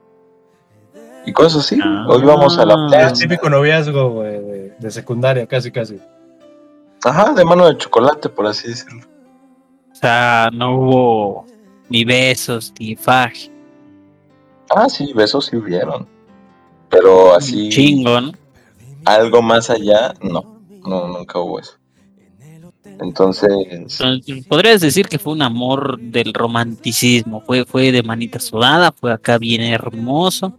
Y 1.25 1.33
cosas 1.33 1.65
así. 1.65 1.79
Hoy 2.07 2.21
íbamos 2.21 2.57
a 2.57 2.65
la 2.65 2.73
ah. 2.75 2.87
plaza. 2.87 3.15
típico 3.15 3.49
noviazgo, 3.49 4.11
güey, 4.11 4.71
de, 4.77 4.91
secundaria, 4.91 5.47
casi, 5.47 5.71
casi. 5.71 5.99
Ajá, 7.03 7.33
de 7.33 7.43
mano 7.43 7.67
de 7.67 7.77
chocolate, 7.77 8.29
por 8.29 8.47
así 8.47 8.67
decirlo. 8.67 9.01
O 9.91 9.95
sea, 9.95 10.49
no 10.53 10.75
hubo 10.75 11.45
ni 11.89 12.03
besos, 12.03 12.73
ni 12.79 12.95
faje. 12.95 13.51
Ah, 14.69 14.89
sí, 14.89 15.13
besos 15.13 15.45
sí 15.45 15.55
hubieron. 15.55 16.07
Pero 16.89 17.33
así. 17.33 17.69
Chingo, 17.69 18.21
¿no? 18.21 18.31
Algo 19.05 19.41
más 19.41 19.69
allá, 19.69 20.13
no. 20.21 20.61
No, 20.85 21.07
nunca 21.07 21.39
hubo 21.39 21.59
eso. 21.59 21.73
Entonces. 22.99 23.49
Podrías 24.47 24.81
decir 24.81 25.07
que 25.07 25.19
fue 25.19 25.33
un 25.33 25.41
amor 25.41 25.99
del 25.99 26.33
romanticismo. 26.33 27.41
Fue, 27.41 27.65
fue 27.65 27.91
de 27.91 28.03
manita 28.03 28.39
sudada, 28.39 28.91
fue 28.91 29.11
acá 29.11 29.37
bien 29.37 29.61
hermoso. 29.61 30.53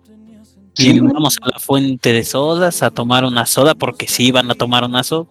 Y 0.78 1.00
vamos 1.00 1.38
a 1.40 1.48
la 1.52 1.58
fuente 1.58 2.12
de 2.12 2.24
sodas 2.24 2.82
a 2.82 2.90
tomar 2.90 3.24
una 3.24 3.46
soda 3.46 3.74
porque 3.74 4.06
sí 4.08 4.26
iban 4.26 4.50
a 4.50 4.54
tomar 4.54 4.84
una 4.84 5.02
soda. 5.02 5.26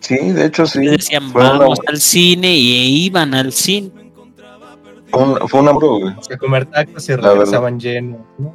Sí, 0.00 0.16
de 0.16 0.46
hecho 0.46 0.66
sí. 0.66 0.86
decían, 0.86 1.32
vamos 1.32 1.78
al 1.86 2.00
cine 2.00 2.54
y 2.54 3.04
iban 3.04 3.34
al 3.34 3.52
cine. 3.52 3.90
Fue, 5.10 5.60
un 5.60 5.68
amor, 5.68 6.00
güey. 6.00 6.14
A 6.32 6.38
comer 6.38 6.66
tacos 6.66 7.08
y 7.08 7.16
regresaban 7.16 7.78
llenos, 7.78 8.20
¿no? 8.38 8.54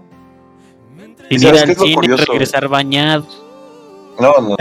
Y 1.30 1.36
ir 1.36 1.48
al 1.50 1.76
cine 1.76 2.08
y 2.08 2.16
regresar 2.16 2.68
bañados. 2.68 3.44
No, 4.20 4.34
no. 4.40 4.56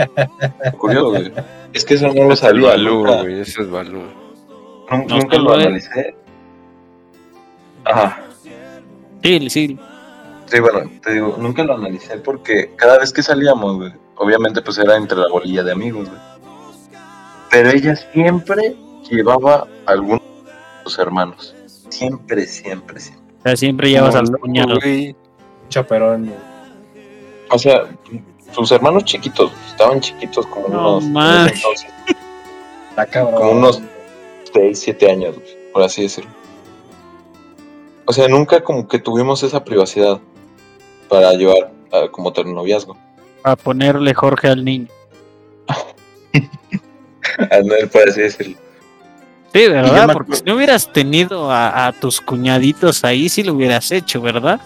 curioso, 0.77 1.09
güey. 1.09 1.31
Es 1.73 1.85
que 1.85 1.95
eso 1.95 2.13
no 2.13 2.25
lo 2.25 2.35
sabía. 2.35 2.69
Balú, 2.69 3.05
güey. 3.05 3.41
Eso 3.41 3.61
es 3.61 3.69
Balú. 3.69 4.03
Nunca, 5.09 5.37
lo 5.37 5.53
analicé. 5.53 6.15
Ajá. 7.83 8.21
Sí, 9.23 9.49
sí. 9.49 9.79
Sí, 10.45 10.59
bueno, 10.59 10.89
te 11.01 11.13
digo, 11.13 11.35
nunca 11.39 11.63
lo 11.63 11.73
analicé 11.75 12.17
porque 12.17 12.71
cada 12.75 12.99
vez 12.99 13.11
que 13.11 13.23
salíamos, 13.23 13.77
güey, 13.77 13.93
obviamente 14.17 14.61
pues 14.61 14.77
era 14.77 14.95
entre 14.95 15.17
la 15.17 15.27
bolilla 15.29 15.63
de 15.63 15.71
amigos, 15.71 16.07
güey. 16.09 16.21
Pero 17.49 17.69
ella 17.69 17.95
siempre 17.95 18.75
llevaba 19.09 19.67
a 19.85 19.91
algunos 19.91 20.21
de 20.21 20.51
sus 20.83 20.99
hermanos. 20.99 21.55
Siempre, 21.89 22.45
siempre, 22.45 22.99
siempre. 22.99 23.25
O 23.39 23.43
sea, 23.43 23.55
siempre 23.55 23.89
llevas 23.89 24.15
al 24.15 24.29
cuñado. 24.37 24.77
Chaperón. 25.69 26.31
O 27.49 27.57
sea, 27.57 27.83
sus 28.51 28.71
hermanos 28.71 29.05
chiquitos, 29.05 29.51
estaban 29.67 29.99
chiquitos 29.99 30.45
como 30.47 30.67
unos. 30.67 31.05
Más. 31.05 31.51
como 33.13 33.51
unos 33.51 33.81
6, 34.53 34.79
7 34.79 35.11
años, 35.11 35.35
por 35.73 35.83
así 35.83 36.03
decirlo. 36.03 36.31
O 38.05 38.13
sea, 38.13 38.27
nunca 38.27 38.63
como 38.63 38.87
que 38.87 38.99
tuvimos 38.99 39.41
esa 39.43 39.63
privacidad 39.63 40.19
para 41.09 41.33
llevar 41.33 41.71
como 42.11 42.33
tener 42.33 42.53
noviazgo. 42.53 42.97
A 43.43 43.55
ponerle 43.55 44.13
Jorge 44.13 44.47
al 44.47 44.63
niño. 44.63 44.87
a 45.67 47.59
no 47.63 47.75
por 47.91 48.09
así 48.09 48.21
decirlo. 48.21 48.57
Sí, 49.53 49.67
¿verdad? 49.69 50.11
Porque 50.11 50.35
si 50.35 50.43
no 50.43 50.55
hubieras 50.55 50.91
tenido 50.91 51.49
a, 51.49 51.93
tus 52.01 52.19
cuñaditos 52.19 53.05
ahí, 53.05 53.29
sí 53.29 53.41
lo 53.41 53.53
hubieras 53.53 53.89
hecho, 53.91 54.21
¿verdad? 54.21 54.59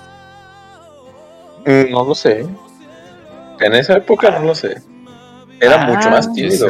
Mm, 1.66 1.92
no 1.92 2.06
lo 2.06 2.16
sé. 2.16 2.48
En 3.60 3.76
esa 3.76 3.98
época 3.98 4.32
no 4.32 4.48
lo 4.48 4.56
sé. 4.56 4.82
Era 5.60 5.84
ah, 5.84 5.86
mucho 5.86 6.10
más 6.10 6.34
tímido. 6.34 6.66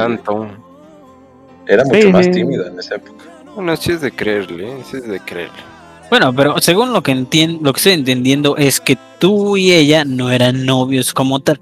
Era 1.65 1.85
mucho 1.85 2.09
más 2.09 2.31
tímido 2.31 2.65
en 2.65 2.79
esa 2.79 2.95
época. 2.95 3.23
Bueno, 3.55 3.77
sí 3.77 3.91
es 3.91 4.01
de 4.01 4.11
creerle, 4.11 4.83
sí 4.83 4.97
es 4.97 5.07
de 5.07 5.19
creerle. 5.19 5.63
Bueno, 6.09 6.33
pero 6.35 6.57
según 6.59 6.91
lo 6.91 7.03
que 7.03 7.11
entiendo, 7.11 7.59
lo 7.63 7.73
que 7.73 7.77
estoy 7.77 7.93
entendiendo 7.93 8.57
es 8.57 8.79
que 8.79 8.97
tú 9.19 9.57
y 9.57 9.73
ella 9.73 10.05
no 10.05 10.31
eran 10.31 10.65
novios 10.65 11.13
como 11.13 11.39
tal. 11.39 11.61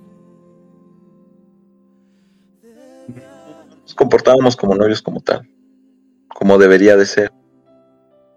Nos 3.81 3.95
comportábamos 3.95 4.55
como 4.55 4.75
novios 4.75 5.01
como 5.01 5.19
tal, 5.19 5.49
como 6.29 6.57
debería 6.57 6.95
de 6.95 7.05
ser. 7.05 7.31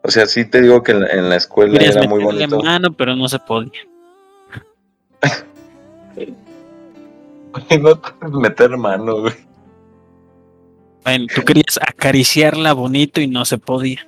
O 0.02 0.10
sea, 0.10 0.26
sí 0.26 0.44
te 0.44 0.62
digo 0.62 0.82
que 0.82 0.92
en 0.92 1.28
la, 1.28 1.36
escuela 1.36 1.78
era 1.78 2.02
muy 2.08 2.24
bonito. 2.24 2.60
mano, 2.60 2.92
pero 2.92 3.14
no 3.14 3.28
se 3.28 3.38
podía. 3.38 3.70
no 7.80 7.98
te 7.98 8.28
meter 8.28 8.76
mano, 8.76 9.20
güey. 9.20 9.34
Bueno, 11.04 11.26
tú 11.34 11.42
querías 11.42 11.78
acariciarla 11.80 12.72
bonito 12.72 13.20
y 13.20 13.26
no 13.26 13.44
se 13.44 13.58
podía. 13.58 14.06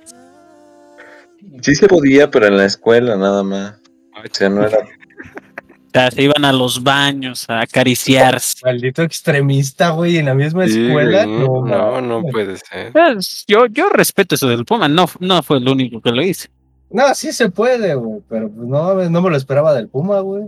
Sí 1.63 1.75
se 1.75 1.87
podía, 1.87 2.29
pero 2.29 2.47
en 2.47 2.57
la 2.57 2.65
escuela 2.65 3.15
nada 3.15 3.41
más. 3.41 3.79
O 4.13 4.27
sea, 4.31 4.49
no 4.49 4.65
era. 4.65 4.79
se 6.11 6.23
iban 6.23 6.43
a 6.43 6.51
los 6.51 6.83
baños 6.83 7.49
a 7.49 7.61
acariciarse. 7.61 8.57
Maldito 8.63 9.01
extremista, 9.01 9.91
güey, 9.91 10.17
en 10.17 10.25
la 10.25 10.33
misma 10.33 10.65
escuela. 10.65 11.25
no, 11.25 11.65
no, 11.65 12.01
no, 12.01 12.21
puede 12.23 12.57
ser. 12.57 12.91
Pues, 12.91 13.45
yo, 13.47 13.67
yo 13.67 13.89
respeto 13.89 14.35
eso 14.35 14.47
del 14.47 14.65
Puma, 14.65 14.87
no, 14.87 15.07
no 15.19 15.41
fue 15.41 15.57
el 15.57 15.69
único 15.69 16.01
que 16.01 16.11
lo 16.11 16.21
hice. 16.21 16.49
No, 16.89 17.15
sí 17.15 17.31
se 17.31 17.49
puede, 17.49 17.95
güey, 17.95 18.21
pero 18.29 18.51
pues 18.51 18.67
no, 18.67 19.09
no 19.09 19.21
me 19.21 19.29
lo 19.29 19.37
esperaba 19.37 19.73
del 19.73 19.87
Puma, 19.87 20.19
güey. 20.19 20.43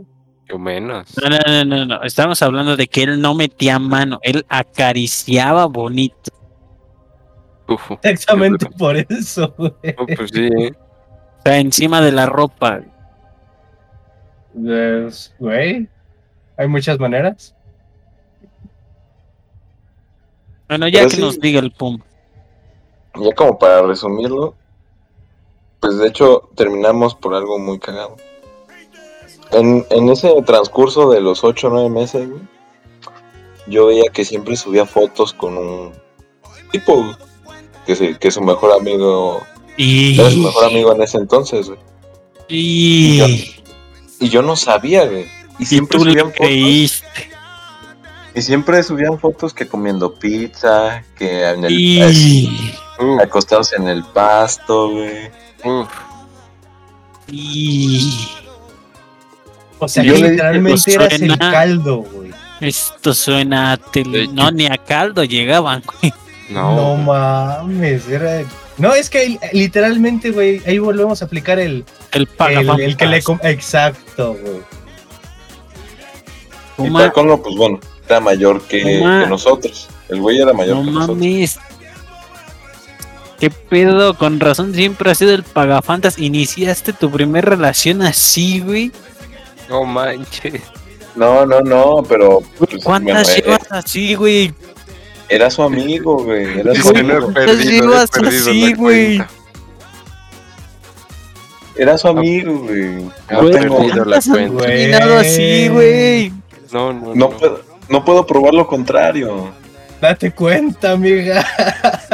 Yo 0.49 0.59
menos. 0.59 1.07
No, 1.17 1.29
no, 1.29 1.65
no, 1.65 1.85
no, 1.85 2.03
estamos 2.03 2.41
hablando 2.41 2.75
de 2.75 2.87
que 2.87 3.03
él 3.03 3.21
no 3.21 3.33
metía 3.33 3.79
mano, 3.79 4.19
él 4.21 4.45
acariciaba 4.49 5.65
bonito. 5.65 6.31
Exactamente 8.03 8.67
por 8.77 8.95
eso, 8.97 9.55
güey. 9.57 9.71
pues 10.15 10.29
sí. 10.31 10.49
O 10.49 10.84
sea, 11.45 11.59
encima 11.59 12.01
de 12.01 12.11
la 12.11 12.25
ropa. 12.25 12.81
Pues, 14.53 15.33
güey, 15.39 15.87
hay 16.57 16.67
muchas 16.67 16.99
maneras. 16.99 17.55
Bueno, 20.67 20.87
ya 20.87 21.07
que 21.07 21.17
nos 21.17 21.39
diga 21.39 21.59
el 21.59 21.71
Puma. 21.71 22.03
Ya 23.15 23.33
como 23.35 23.57
para 23.59 23.83
resumirlo, 23.83 24.55
pues 25.79 25.97
de 25.97 26.07
hecho 26.07 26.49
terminamos 26.55 27.15
por 27.15 27.35
algo 27.35 27.59
muy 27.59 27.79
cagado. 27.79 28.15
En, 29.51 29.85
en 29.91 30.09
ese 30.09 30.33
transcurso 30.41 31.11
de 31.11 31.21
los 31.21 31.43
8 31.43 31.67
o 31.67 31.69
9 31.69 31.89
meses, 31.89 32.29
güey, 32.29 32.41
yo 33.67 33.87
veía 33.87 34.09
que 34.11 34.25
siempre 34.25 34.55
subía 34.55 34.85
fotos 34.85 35.33
con 35.33 35.57
un 35.57 35.91
tipo 36.71 37.03
que, 37.85 38.17
que 38.17 38.27
es 38.27 38.33
su 38.33 38.41
mejor 38.41 38.73
amigo. 38.73 39.41
Y... 39.77 40.19
Era 40.19 40.31
su 40.31 40.37
mejor 40.37 40.65
amigo 40.65 40.93
en 40.93 41.01
ese 41.01 41.17
entonces, 41.17 41.67
güey. 41.67 41.79
Y... 42.47 43.55
y, 44.19 44.29
yo, 44.29 44.41
no 44.41 44.55
sabía, 44.55 45.05
güey. 45.05 45.25
Y 45.59 45.65
siempre 45.65 45.99
subían 45.99 46.31
fotos. 46.31 47.03
Y 48.35 48.41
siempre 48.41 48.83
subían 48.83 49.17
fotos 49.17 49.53
que 49.53 49.67
comiendo 49.67 50.13
pizza, 50.13 51.03
que 51.17 51.49
en 51.49 51.63
el, 51.63 53.19
acostados 53.21 53.71
en 53.73 53.87
el 53.87 54.03
pasto, 54.03 54.89
güey. 54.89 55.29
Y... 57.27 58.27
O 59.79 59.87
sea, 59.87 60.03
yo 60.03 60.15
literalmente 60.15 60.93
eras 60.93 61.13
el 61.13 61.37
caldo, 61.37 61.97
güey. 61.97 62.31
Esto 62.61 63.13
suena 63.13 63.73
a 63.73 63.77
tele... 63.77 64.27
No, 64.27 64.51
ni 64.51 64.67
a 64.67 64.77
caldo 64.77 65.23
llegaban, 65.23 65.83
güey. 65.85 66.13
No, 66.49 66.95
mames, 66.95 68.07
era... 68.07 68.43
No, 68.77 68.93
es 68.93 69.09
que 69.09 69.39
literalmente, 69.53 70.31
güey, 70.31 70.61
ahí 70.65 70.79
volvemos 70.79 71.21
a 71.21 71.25
aplicar 71.25 71.59
el... 71.59 71.85
El 72.11 72.27
El, 72.49 72.81
el 72.81 72.97
que 72.97 73.05
le... 73.05 73.23
Exacto, 73.43 74.35
güey. 74.35 74.61
Y 76.77 76.91
Paco, 76.91 77.41
pues 77.41 77.55
bueno, 77.55 77.79
era 78.07 78.19
mayor 78.19 78.61
que, 78.63 78.99
nosotros. 79.29 79.87
El 80.09 80.19
güey 80.19 80.39
era 80.39 80.51
mayor 80.53 80.83
que 80.83 80.91
mames. 80.91 81.55
nosotros. 81.55 81.59
¿Qué 83.39 83.49
pedo? 83.49 84.17
Con 84.17 84.39
razón 84.39 84.73
siempre 84.73 85.11
has 85.11 85.17
sido 85.17 85.33
el 85.33 85.43
pagafantas. 85.43 86.17
Iniciaste 86.17 86.93
tu 86.93 87.11
primera 87.11 87.49
relación 87.49 88.01
así, 88.01 88.59
güey. 88.59 88.91
No 89.69 89.83
manches. 89.83 90.61
No, 91.15 91.45
no, 91.45 91.61
no, 91.61 92.03
pero. 92.07 92.41
Pues, 92.57 92.83
¿Cuántas 92.83 93.35
llevas 93.35 93.71
así, 93.71 94.15
güey? 94.15 94.53
Era 95.29 95.49
su 95.49 95.63
amigo, 95.63 96.23
güey. 96.23 96.59
Era 96.59 96.75
su 96.75 96.89
amigo. 96.95 97.31
así, 97.97 98.73
güey? 98.73 99.23
Era 101.75 101.97
su 101.97 102.07
amigo, 102.07 102.59
güey. 102.59 103.03
No 103.29 103.49
tengo 103.49 104.05
la 104.05 104.21
cuenta. 104.21 105.19
así, 105.19 105.67
güey. 105.67 106.31
No, 106.71 106.93
no, 106.93 107.07
no. 107.07 107.15
No 107.15 107.29
puedo, 107.31 107.61
no 107.89 108.05
puedo 108.05 108.25
probar 108.25 108.53
lo 108.53 108.67
contrario. 108.67 109.51
Date 109.99 110.31
cuenta, 110.31 110.91
amiga. 110.91 111.45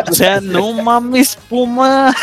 O 0.10 0.14
sea, 0.14 0.40
no 0.40 0.74
mames, 0.82 1.38
Puma. 1.50 2.14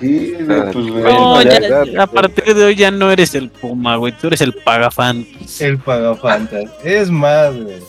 Sí, 0.00 0.34
pues, 0.46 0.74
no, 0.74 1.42
ya, 1.42 2.02
a 2.02 2.06
partir 2.06 2.54
de 2.54 2.64
hoy 2.64 2.74
ya 2.74 2.90
no 2.90 3.10
eres 3.10 3.34
el 3.34 3.50
Puma, 3.50 3.96
güey. 3.96 4.16
Tú 4.16 4.28
eres 4.28 4.40
el 4.40 4.54
Pagafantas. 4.54 5.60
El 5.60 5.78
Pagafantas. 5.78 6.64
Es 6.82 7.10
más, 7.10 7.54
güey. 7.54 7.80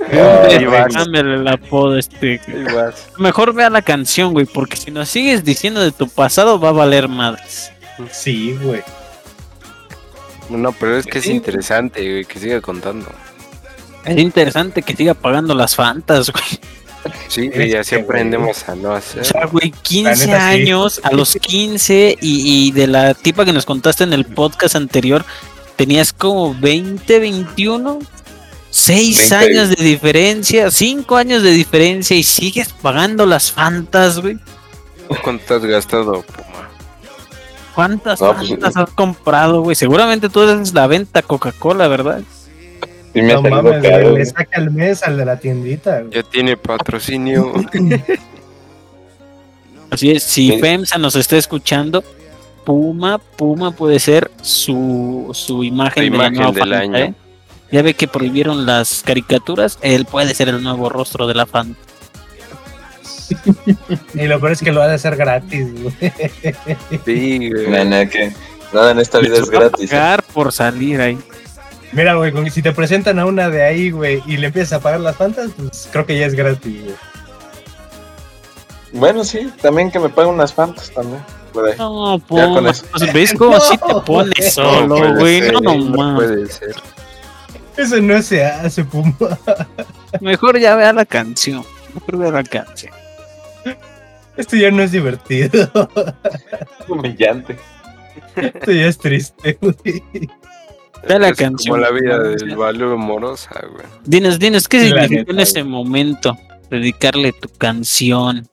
Cámbiale 0.92 1.34
el 1.34 1.48
apodo 1.48 1.98
este. 1.98 2.40
Mejor 3.18 3.54
vea 3.54 3.70
la 3.70 3.82
canción, 3.82 4.32
güey, 4.32 4.46
porque 4.46 4.76
si 4.76 4.90
nos 4.90 5.08
sigues 5.08 5.44
diciendo 5.44 5.80
de 5.80 5.92
tu 5.92 6.08
pasado 6.08 6.58
va 6.58 6.70
a 6.70 6.72
valer 6.72 7.08
madres. 7.08 7.70
Sí, 8.10 8.56
güey. 8.62 8.82
No, 10.48 10.72
pero 10.72 10.96
es 10.96 11.06
que 11.06 11.18
es 11.18 11.26
interesante, 11.26 12.00
güey, 12.00 12.24
que 12.24 12.38
siga 12.38 12.60
contando. 12.60 13.06
Es 14.04 14.18
interesante 14.18 14.82
que 14.82 14.96
siga 14.96 15.14
pagando 15.14 15.54
las 15.54 15.76
fantas, 15.76 16.30
güey. 16.30 16.60
Sí, 17.28 17.50
y 17.54 17.74
así 17.74 17.94
aprendemos 17.94 18.68
a 18.68 18.74
no 18.74 18.92
hacer. 18.92 19.22
O 19.22 19.24
sea, 19.24 19.46
güey, 19.46 19.70
15 19.70 20.32
años, 20.34 21.00
a 21.02 21.12
los 21.12 21.34
15 21.34 22.18
y, 22.20 22.68
y 22.68 22.72
de 22.72 22.86
la 22.86 23.14
tipa 23.14 23.44
que 23.44 23.52
nos 23.52 23.64
contaste 23.64 24.04
en 24.04 24.12
el 24.12 24.26
podcast 24.26 24.76
anterior, 24.76 25.24
tenías 25.76 26.12
como 26.12 26.54
20, 26.54 27.20
21. 27.20 28.00
Seis 28.70 29.32
años 29.32 29.70
de 29.70 29.84
diferencia, 29.84 30.70
cinco 30.70 31.16
años 31.16 31.42
de 31.42 31.50
diferencia 31.50 32.16
y 32.16 32.22
sigues 32.22 32.72
pagando 32.72 33.26
las 33.26 33.50
fantas, 33.50 34.20
güey. 34.20 34.38
¿Cuánto 35.22 35.56
has 35.56 35.64
gastado, 35.64 36.22
Puma? 36.22 36.68
¿Cuántas 37.74 38.20
pues, 38.20 38.50
fantas 38.50 38.76
has 38.76 38.90
comprado, 38.90 39.62
güey? 39.62 39.74
Seguramente 39.74 40.28
tú 40.28 40.42
eres 40.42 40.72
la 40.72 40.86
venta 40.86 41.22
Coca-Cola, 41.22 41.88
¿verdad? 41.88 42.22
Sí 43.12 43.22
me 43.22 43.34
no 43.34 43.42
mames, 43.42 43.82
le 43.82 44.24
saca 44.24 44.60
el 44.60 44.70
mes 44.70 45.02
al 45.02 45.16
de 45.16 45.24
la 45.24 45.36
tiendita. 45.38 46.04
Ya 46.10 46.22
tiene 46.22 46.56
patrocinio. 46.56 47.52
Así 49.90 50.12
es, 50.12 50.22
si 50.22 50.56
FEMSA 50.58 50.98
nos 50.98 51.16
está 51.16 51.36
escuchando, 51.36 52.04
Puma, 52.64 53.18
Puma 53.18 53.72
puede 53.72 53.98
ser 53.98 54.30
su, 54.40 55.30
su 55.34 55.64
imagen, 55.64 56.12
del 56.12 56.72
año. 56.72 56.96
¿eh? 56.96 57.14
Ya 57.72 57.82
ve 57.82 57.94
que 57.94 58.08
prohibieron 58.08 58.66
las 58.66 59.02
caricaturas, 59.04 59.78
él 59.82 60.04
puede 60.04 60.34
ser 60.34 60.48
el 60.48 60.62
nuevo 60.62 60.88
rostro 60.88 61.26
de 61.26 61.34
la 61.34 61.46
fan. 61.46 61.76
y 64.14 64.26
lo 64.26 64.40
peor 64.40 64.52
es 64.52 64.60
que 64.60 64.72
lo 64.72 64.82
ha 64.82 64.88
de 64.88 64.94
hacer 64.94 65.16
gratis, 65.16 65.68
güey. 65.82 66.12
Sí, 67.04 67.50
güey. 67.50 67.68
Nada, 68.72 68.92
en 68.92 68.98
esta 68.98 69.18
vida 69.18 69.36
es 69.36 69.50
gratis. 69.50 69.92
¿eh? 69.92 69.96
Pagar 69.96 70.22
por 70.22 70.52
salir 70.52 71.00
ahí. 71.00 71.18
Mira, 71.92 72.14
güey, 72.14 72.32
si 72.50 72.62
te 72.62 72.72
presentan 72.72 73.18
a 73.18 73.26
una 73.26 73.50
de 73.50 73.62
ahí, 73.62 73.90
güey, 73.90 74.22
y 74.26 74.36
le 74.36 74.48
empiezas 74.48 74.74
a 74.74 74.80
pagar 74.80 75.00
las 75.00 75.16
fantas, 75.16 75.50
pues 75.56 75.88
creo 75.90 76.06
que 76.06 76.18
ya 76.18 76.26
es 76.26 76.34
gratis, 76.34 76.82
güey. 76.84 76.94
Bueno, 78.92 79.24
sí, 79.24 79.52
también 79.62 79.90
que 79.90 79.98
me 79.98 80.08
paguen 80.08 80.34
unas 80.34 80.52
fantas 80.52 80.90
también. 80.90 81.22
No, 81.78 82.20
pues, 82.28 82.84
¿ves 83.12 83.34
cómo 83.36 83.56
así 83.56 83.76
te 83.76 83.94
pones 84.06 84.54
solo, 84.54 85.14
güey? 85.16 85.40
No, 85.52 85.60
no, 85.60 85.74
no, 85.74 86.16
puede 86.16 86.46
ser. 86.46 86.76
Eso 87.76 88.00
no 88.00 88.20
se 88.22 88.44
hace, 88.44 88.84
Puma. 88.84 89.16
Mejor 90.20 90.58
ya 90.58 90.74
vea 90.76 90.92
la 90.92 91.04
canción. 91.04 91.64
Mejor 91.94 92.18
vea 92.18 92.30
la 92.30 92.44
canción. 92.44 92.92
Esto 94.36 94.56
ya 94.56 94.70
no 94.70 94.82
es 94.82 94.92
divertido. 94.92 95.70
Humillante. 96.88 97.56
Esto 98.36 98.72
ya 98.72 98.86
es 98.86 98.98
triste, 98.98 99.58
güey. 99.60 100.02
Vea 101.06 101.18
la 101.18 101.32
canción. 101.32 101.76
Como 101.76 101.84
la 101.84 101.90
vida 101.90 102.18
del 102.18 102.56
valor 102.56 102.96
morosa, 102.96 103.50
güey. 103.72 103.86
Dinos, 104.04 104.38
dinos, 104.38 104.68
¿qué 104.68 104.80
significó 104.80 105.32
en 105.32 105.40
ese 105.40 105.64
momento 105.64 106.36
dedicarle 106.70 107.32
tu 107.32 107.48
canción? 107.48 108.48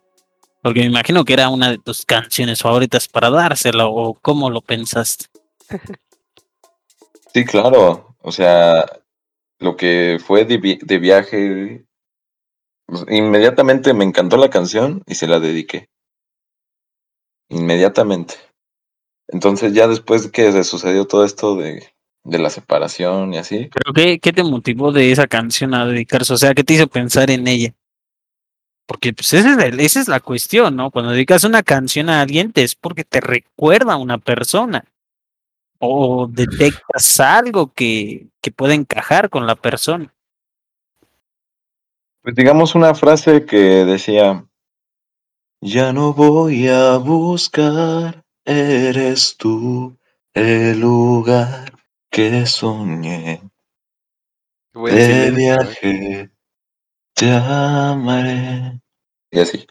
Porque 0.62 0.80
me 0.82 0.88
imagino 0.88 1.24
que 1.24 1.34
era 1.34 1.50
una 1.50 1.70
de 1.70 1.78
tus 1.78 2.06
canciones 2.06 2.62
favoritas 2.62 3.08
para 3.08 3.30
dársela, 3.30 3.88
o 3.88 4.14
cómo 4.14 4.50
lo 4.50 4.62
pensaste. 4.62 5.26
Sí, 7.34 7.46
claro. 7.46 8.16
O 8.22 8.32
sea, 8.32 8.86
lo 9.60 9.76
que 9.76 10.20
fue 10.24 10.46
de, 10.46 10.58
viaje, 11.00 11.86
pues, 12.86 13.06
inmediatamente 13.10 13.94
me 13.94 14.06
encantó 14.06 14.38
la 14.38 14.50
canción 14.50 15.04
y 15.06 15.16
se 15.16 15.28
la 15.28 15.40
dediqué. 15.40 15.90
Inmediatamente. 17.50 18.36
Entonces 19.28 19.74
ya 19.74 19.88
después 19.88 20.30
que 20.30 20.52
se 20.52 20.64
sucedió 20.64 21.06
todo 21.06 21.26
esto 21.26 21.56
de, 21.56 21.84
de 22.24 22.40
la 22.40 22.50
separación 22.50 23.34
y 23.34 23.38
así. 23.38 23.70
¿Pero 23.74 23.94
qué, 23.94 24.20
qué, 24.20 24.32
te 24.32 24.44
motivó 24.44 24.92
de 24.92 25.12
esa 25.12 25.28
canción 25.28 25.74
a 25.74 25.86
dedicarse? 25.86 26.34
O 26.34 26.38
sea, 26.38 26.54
¿qué 26.54 26.64
te 26.64 26.74
hizo 26.74 26.88
pensar 26.88 27.32
en 27.32 27.48
ella? 27.48 27.74
Porque 28.86 29.12
pues 29.12 29.34
esa 29.34 29.66
es, 29.66 29.80
esa 29.80 30.00
es 30.00 30.08
la 30.08 30.22
cuestión, 30.22 30.78
¿no? 30.78 30.92
Cuando 30.92 31.12
dedicas 31.12 31.44
una 31.44 31.64
canción 31.64 32.10
a 32.10 32.22
alguien 32.22 32.54
es 32.56 32.76
porque 32.76 33.04
te 33.04 33.20
recuerda 33.20 33.94
a 33.94 33.98
una 33.98 34.18
persona 34.18 34.86
o 35.80 36.28
detectas 36.28 37.20
algo 37.20 37.74
que, 37.74 38.28
que 38.42 38.52
puede 38.52 38.74
encajar 38.74 39.30
con 39.30 39.46
la 39.46 39.56
persona. 39.56 40.14
Pues 42.22 42.36
digamos 42.36 42.76
una 42.76 42.94
frase 42.94 43.46
que 43.46 43.86
decía, 43.86 44.46
ya 45.62 45.94
no 45.94 46.14
voy 46.14 46.68
a 46.68 46.98
buscar, 46.98 48.24
eres 48.46 49.38
tú 49.38 49.98
el 50.34 50.80
lugar 50.80 51.74
que 52.10 52.46
soñé. 52.46 53.42
De 54.74 55.32
viaje 55.32 56.30
te 57.14 57.32
amaré. 57.32 58.80
Y 59.32 59.40
así. 59.40 59.66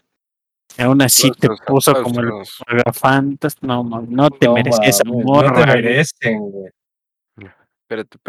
Y 0.77 0.81
aún 0.83 1.01
así 1.01 1.31
te 1.31 1.49
puso 1.65 2.01
como 2.03 2.19
el 2.19 2.31
agafantas. 2.67 3.55
No, 3.61 3.83
no 3.83 4.29
te 4.29 4.47
mereces 4.49 5.01
amor. 5.01 5.51
No 5.51 5.65
te 5.65 5.65
merecen, 5.65 6.39
güey. 6.39 6.71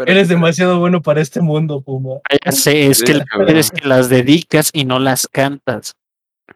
Eres 0.05 0.29
demasiado 0.29 0.79
bueno 0.79 1.01
para 1.01 1.19
este 1.21 1.41
mundo, 1.41 1.81
Puma. 1.81 2.21
Ya 2.45 2.51
sé, 2.51 2.87
es 2.87 3.03
que, 3.03 3.21
eres 3.47 3.71
que 3.71 3.85
las 3.85 4.07
dedicas 4.07 4.69
y 4.71 4.85
no 4.85 4.99
las 4.99 5.27
cantas. 5.27 5.95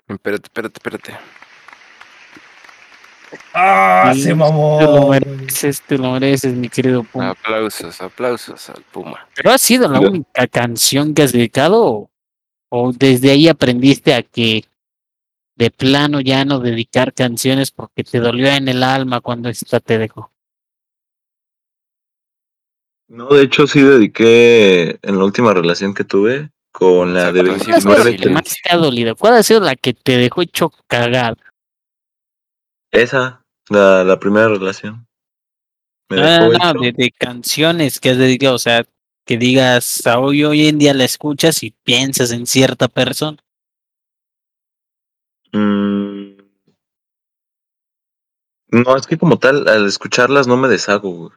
Espérate, 0.07 0.45
espérate, 0.45 0.77
espérate. 0.77 1.13
¡Ah! 3.53 4.13
se 4.15 4.33
mamó. 4.33 4.77
Te 4.79 4.85
lo 4.85 5.07
mereces, 5.09 5.81
te 5.81 5.97
lo 5.97 6.11
mereces, 6.11 6.53
mi 6.53 6.69
querido 6.69 7.03
Puma. 7.03 7.31
Aplausos, 7.31 7.99
aplausos 8.01 8.69
al 8.69 8.83
Puma. 8.83 9.27
¿Pero 9.35 9.51
ha 9.51 9.57
sido 9.57 9.89
la 9.89 9.99
única 9.99 10.47
canción 10.47 11.13
que 11.13 11.23
has 11.23 11.33
dedicado? 11.33 12.09
¿O 12.69 12.91
desde 12.93 13.31
ahí 13.31 13.49
aprendiste 13.49 14.13
a 14.13 14.23
que 14.23 14.63
de 15.55 15.71
plano 15.71 16.19
ya 16.21 16.45
no 16.45 16.59
dedicar 16.59 17.13
canciones 17.13 17.71
porque 17.71 18.03
te 18.03 18.19
dolió 18.19 18.47
en 18.47 18.67
el 18.67 18.83
alma 18.83 19.21
cuando 19.21 19.49
esta 19.49 19.79
te 19.79 19.97
dejó? 19.97 20.31
No, 23.07 23.27
de 23.27 23.43
hecho 23.43 23.67
sí 23.67 23.81
dediqué 23.81 24.99
en 25.01 25.17
la 25.17 25.25
última 25.25 25.53
relación 25.53 25.93
que 25.93 26.03
tuve 26.03 26.49
con 26.73 27.13
la 27.13 27.31
de 27.31 27.43
29 27.43 28.17
que 28.17 28.29
más 28.29 28.55
te 28.61 28.73
ha 28.73 28.77
dolido? 28.77 29.15
¿Cuál 29.15 29.35
ha 29.35 29.43
sido 29.43 29.59
la 29.59 29.75
que 29.75 29.93
te 29.93 30.17
dejó 30.17 30.41
hecho 30.41 30.71
cagada? 30.87 31.37
Esa, 32.91 33.45
la, 33.69 34.03
la 34.03 34.19
primera 34.19 34.49
relación. 34.49 35.07
Me 36.09 36.17
no, 36.17 36.51
no, 36.51 36.81
de, 36.81 37.11
canciones 37.11 37.99
que 37.99 38.09
has 38.09 38.17
dedicado, 38.17 38.55
o 38.55 38.59
sea, 38.59 38.85
que 39.25 39.37
digas, 39.37 40.03
hoy, 40.17 40.43
hoy 40.43 40.67
en 40.67 40.79
día 40.79 40.93
la 40.93 41.05
escuchas 41.05 41.63
y 41.63 41.71
piensas 41.83 42.31
en 42.31 42.45
cierta 42.45 42.87
persona. 42.87 43.37
Mm. 45.53 46.37
No, 48.69 48.97
es 48.97 49.05
que 49.05 49.17
como 49.17 49.37
tal, 49.37 49.67
al 49.67 49.85
escucharlas 49.85 50.47
no 50.47 50.57
me 50.57 50.67
deshago, 50.67 51.11
güey. 51.11 51.31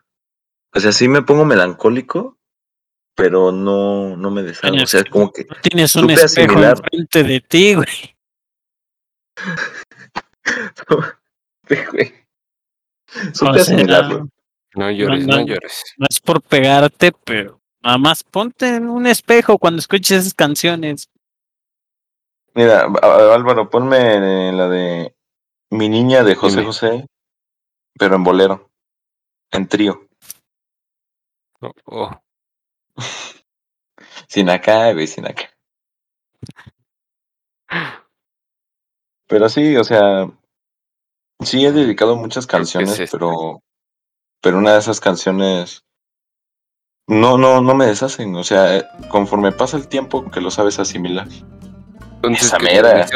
O 0.74 0.80
sea, 0.80 0.90
sí 0.92 1.06
me 1.06 1.22
pongo 1.22 1.44
melancólico, 1.44 2.38
pero 3.14 3.52
no, 3.52 4.16
no 4.16 4.30
me 4.30 4.42
deshago. 4.42 4.82
o 4.82 4.86
sea, 4.86 5.04
como 5.04 5.30
que. 5.32 5.44
tienes 5.62 5.94
un 5.96 6.10
espejo 6.10 6.62
enfrente 6.62 7.22
de 7.22 7.40
ti, 7.40 7.74
güey. 7.74 8.16
Supe 13.32 13.60
asimilarlo. 13.60 14.28
No 14.74 14.90
llores, 14.90 15.26
no, 15.26 15.40
llores. 15.40 15.82
No 15.96 16.06
es 16.08 16.20
por 16.20 16.42
pegarte, 16.42 17.12
pero 17.24 17.60
nada 17.82 17.98
más 17.98 18.22
ponte 18.22 18.76
en 18.76 18.88
un 18.88 19.06
espejo 19.06 19.58
cuando 19.58 19.80
escuches 19.80 20.20
esas 20.20 20.34
canciones. 20.34 21.08
Mira, 22.56 22.86
Álvaro, 23.02 23.68
ponme 23.68 24.50
la 24.50 24.66
de 24.68 25.14
Mi 25.70 25.90
niña 25.90 26.24
de 26.24 26.34
José 26.34 26.64
José, 26.64 27.06
pero 27.98 28.16
en 28.16 28.24
bolero, 28.24 28.70
en 29.50 29.68
trío. 29.68 30.08
Oh, 31.60 31.72
oh. 31.84 32.10
sin 34.28 34.48
acá, 34.48 34.90
güey, 34.94 35.06
sin 35.06 35.26
acá. 35.26 35.50
Pero 39.28 39.50
sí, 39.50 39.76
o 39.76 39.84
sea, 39.84 40.26
sí 41.40 41.66
he 41.66 41.72
dedicado 41.72 42.16
muchas 42.16 42.46
canciones, 42.46 43.10
pero, 43.12 43.62
pero 44.40 44.56
una 44.56 44.72
de 44.72 44.78
esas 44.78 45.00
canciones 45.00 45.84
no, 47.06 47.36
no, 47.36 47.60
no 47.60 47.74
me 47.74 47.84
deshacen. 47.84 48.34
O 48.34 48.44
sea, 48.44 48.82
conforme 49.10 49.52
pasa 49.52 49.76
el 49.76 49.88
tiempo 49.88 50.30
que 50.30 50.40
lo 50.40 50.50
sabes 50.50 50.78
asimilar. 50.78 51.28
Entonces, 52.16 52.46
Esa 52.46 52.58
mera. 52.58 53.06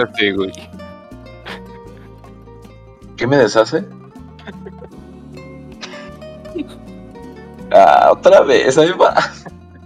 ¿Qué 3.16 3.26
me 3.26 3.36
deshace? 3.36 3.84
Ah, 7.72 8.08
otra 8.10 8.40
vez, 8.40 8.76
ahí 8.78 8.90
va. 8.90 9.14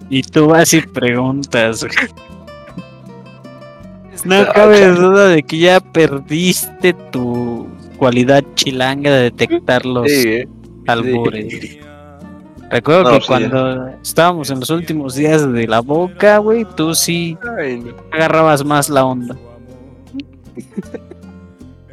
Y 0.08 0.22
tú 0.22 0.46
vas 0.46 0.72
y 0.72 0.80
preguntas. 0.80 1.86
No 4.24 4.46
cabe 4.54 4.86
duda 4.88 5.28
de 5.28 5.42
que 5.42 5.58
ya 5.58 5.80
perdiste 5.80 6.94
tu 6.94 7.68
cualidad 7.98 8.42
chilanga 8.54 9.10
de 9.10 9.22
detectar 9.24 9.84
los 9.84 10.10
eh, 10.10 10.48
albures. 10.86 11.76
Recuerdo 12.70 13.04
que 13.04 13.10
pues 13.16 13.26
cuando 13.26 13.88
estábamos 14.02 14.50
en 14.50 14.60
los 14.60 14.70
últimos 14.70 15.14
días 15.14 15.52
de 15.52 15.66
la 15.66 15.80
boca, 15.80 16.38
güey, 16.38 16.64
tú 16.76 16.94
sí 16.94 17.38
agarrabas 18.12 18.64
más 18.64 18.88
la 18.88 19.04
onda. 19.04 19.36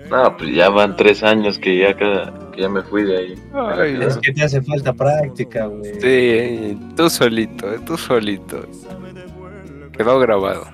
No, 0.09 0.35
pues 0.37 0.53
ya 0.53 0.69
van 0.69 0.97
tres 0.97 1.23
años 1.23 1.57
que 1.57 1.77
ya 1.77 1.95
cada, 1.95 2.33
ya 2.57 2.67
me 2.67 2.81
fui 2.81 3.03
de 3.03 3.17
ahí. 3.17 3.35
es 4.01 4.17
que 4.17 4.33
te 4.33 4.43
hace 4.43 4.61
falta 4.61 4.91
práctica, 4.91 5.67
güey. 5.67 5.93
Sí, 6.01 6.77
tú 6.97 7.09
solito, 7.09 7.73
eh, 7.73 7.79
tú 7.85 7.97
solito. 7.97 8.65
Quedó 9.93 10.19
grabado. 10.19 10.65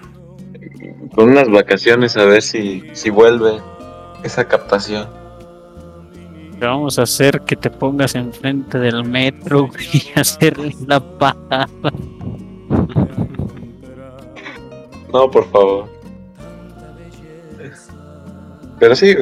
Con 1.13 1.29
unas 1.29 1.49
vacaciones 1.49 2.17
a 2.17 2.25
ver 2.25 2.41
si, 2.41 2.83
si 2.93 3.09
vuelve 3.09 3.59
esa 4.23 4.47
captación. 4.47 5.07
Vamos 6.59 6.97
a 6.97 7.03
hacer 7.03 7.41
que 7.41 7.55
te 7.55 7.69
pongas 7.69 8.15
enfrente 8.15 8.79
del 8.79 9.03
metro 9.03 9.69
y 9.93 10.03
hacerle 10.19 10.75
la 10.87 10.99
paja. 10.99 11.67
No, 15.13 15.29
por 15.29 15.49
favor. 15.51 15.89
Pero 18.79 18.95
sí, 18.95 19.15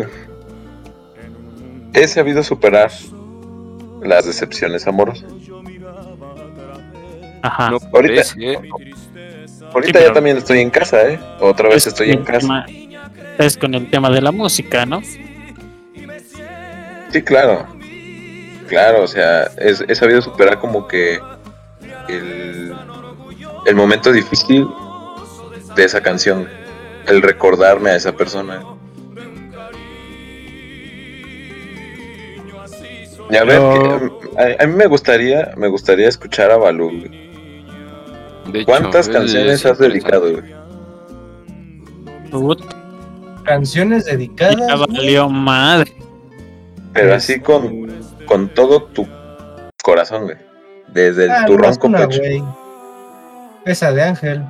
he 1.94 2.08
sabido 2.08 2.44
superar 2.44 2.92
las 4.02 4.26
decepciones 4.26 4.88
amorosas. 4.88 5.32
Ajá. 7.42 7.72
ahorita 7.94 8.22
¿eh? 8.40 8.58
ahorita 9.72 10.00
ya 10.02 10.14
también 10.14 10.38
estoy 10.38 10.60
en 10.60 10.72
casa, 10.72 11.08
¿eh? 11.08 11.20
Otra 11.40 11.70
vez 11.70 11.86
estoy 11.86 12.12
en 12.12 12.24
casa. 12.24 12.66
es 13.38 13.56
con 13.56 13.76
el 13.76 13.90
tema 13.90 14.10
de 14.10 14.22
la 14.22 14.32
música, 14.32 14.86
¿no? 14.86 15.02
Sí, 17.16 17.22
claro. 17.22 17.66
Claro, 18.68 19.04
o 19.04 19.08
sea, 19.08 19.50
he 19.58 19.96
sabido 19.96 20.22
superar 20.22 20.60
como 20.60 20.86
que 20.86 21.18
el, 22.10 22.76
el 23.66 23.76
momento 23.76 24.12
difícil 24.12 24.68
de 25.78 25.86
esa 25.86 26.02
canción, 26.02 26.46
el 27.08 27.22
recordarme 27.22 27.92
a 27.92 27.96
esa 27.96 28.12
persona. 28.12 28.62
a 33.30 33.44
ver, 33.46 33.62
a, 34.60 34.66
mí 34.66 34.74
me 34.74 34.88
gustaría, 34.88 35.54
me 35.56 35.70
gustaría 35.70 36.10
escuchar 36.10 36.52
a 36.52 36.58
Balú. 36.58 37.02
¿Cuántas 38.66 39.08
canciones 39.08 39.66
has 39.66 39.80
dedicado? 39.80 40.42
Canciones 43.46 44.04
dedicadas. 44.04 44.68
Ya 44.68 44.76
valió 44.76 45.30
madre. 45.30 46.05
Pero 46.96 47.14
así 47.14 47.42
con, 47.42 47.94
con 48.26 48.48
todo 48.48 48.84
tu 48.84 49.06
corazón, 49.84 50.24
güey. 50.24 50.38
Desde 50.88 51.26
el, 51.26 51.32
ah, 51.32 51.44
tu 51.46 51.58
ronco 51.58 51.92
pecho. 51.92 52.22
Esa 53.66 53.92
de 53.92 54.02
Ángel. 54.02 54.46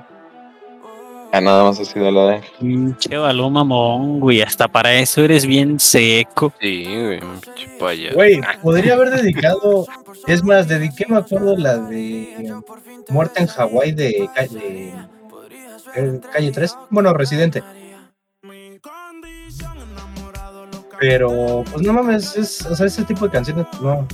Ah, 1.31 1.41
nada 1.41 1.63
más 1.63 1.79
ha 1.79 1.85
sido 1.85 2.11
la 2.11 2.25
de 2.27 2.35
Ángel. 2.35 2.51
Pinche 2.59 3.17
balón 3.17 3.53
mamón, 3.53 4.19
güey. 4.19 4.43
Hasta 4.43 4.67
para 4.67 4.93
eso 4.93 5.23
eres 5.23 5.45
bien 5.47 5.79
seco. 5.79 6.53
Sí, 6.61 6.85
güey. 6.85 7.19
Güey, 8.13 8.41
podría 8.61 8.93
haber 8.93 9.09
dedicado. 9.09 9.87
Es 10.27 10.43
más, 10.43 10.67
dediqué, 10.67 11.05
me 11.07 11.17
acuerdo, 11.17 11.57
la 11.57 11.77
de 11.77 12.53
Muerte 13.09 13.41
en 13.41 13.47
Hawái 13.47 13.91
de, 13.91 14.29
calle, 14.35 14.93
calle 16.31 16.51
3. 16.51 16.77
Bueno, 16.91 17.11
Residente. 17.13 17.63
Pero, 21.07 21.63
pues 21.71 21.85
no 21.85 21.93
mames, 21.93 22.35
es, 22.35 22.65
o 22.65 22.75
sea, 22.75 22.87
ese 22.87 23.03
tipo 23.03 23.25
de 23.25 23.31
canciones 23.31 23.67
pues, 23.69 23.83
no, 23.83 24.07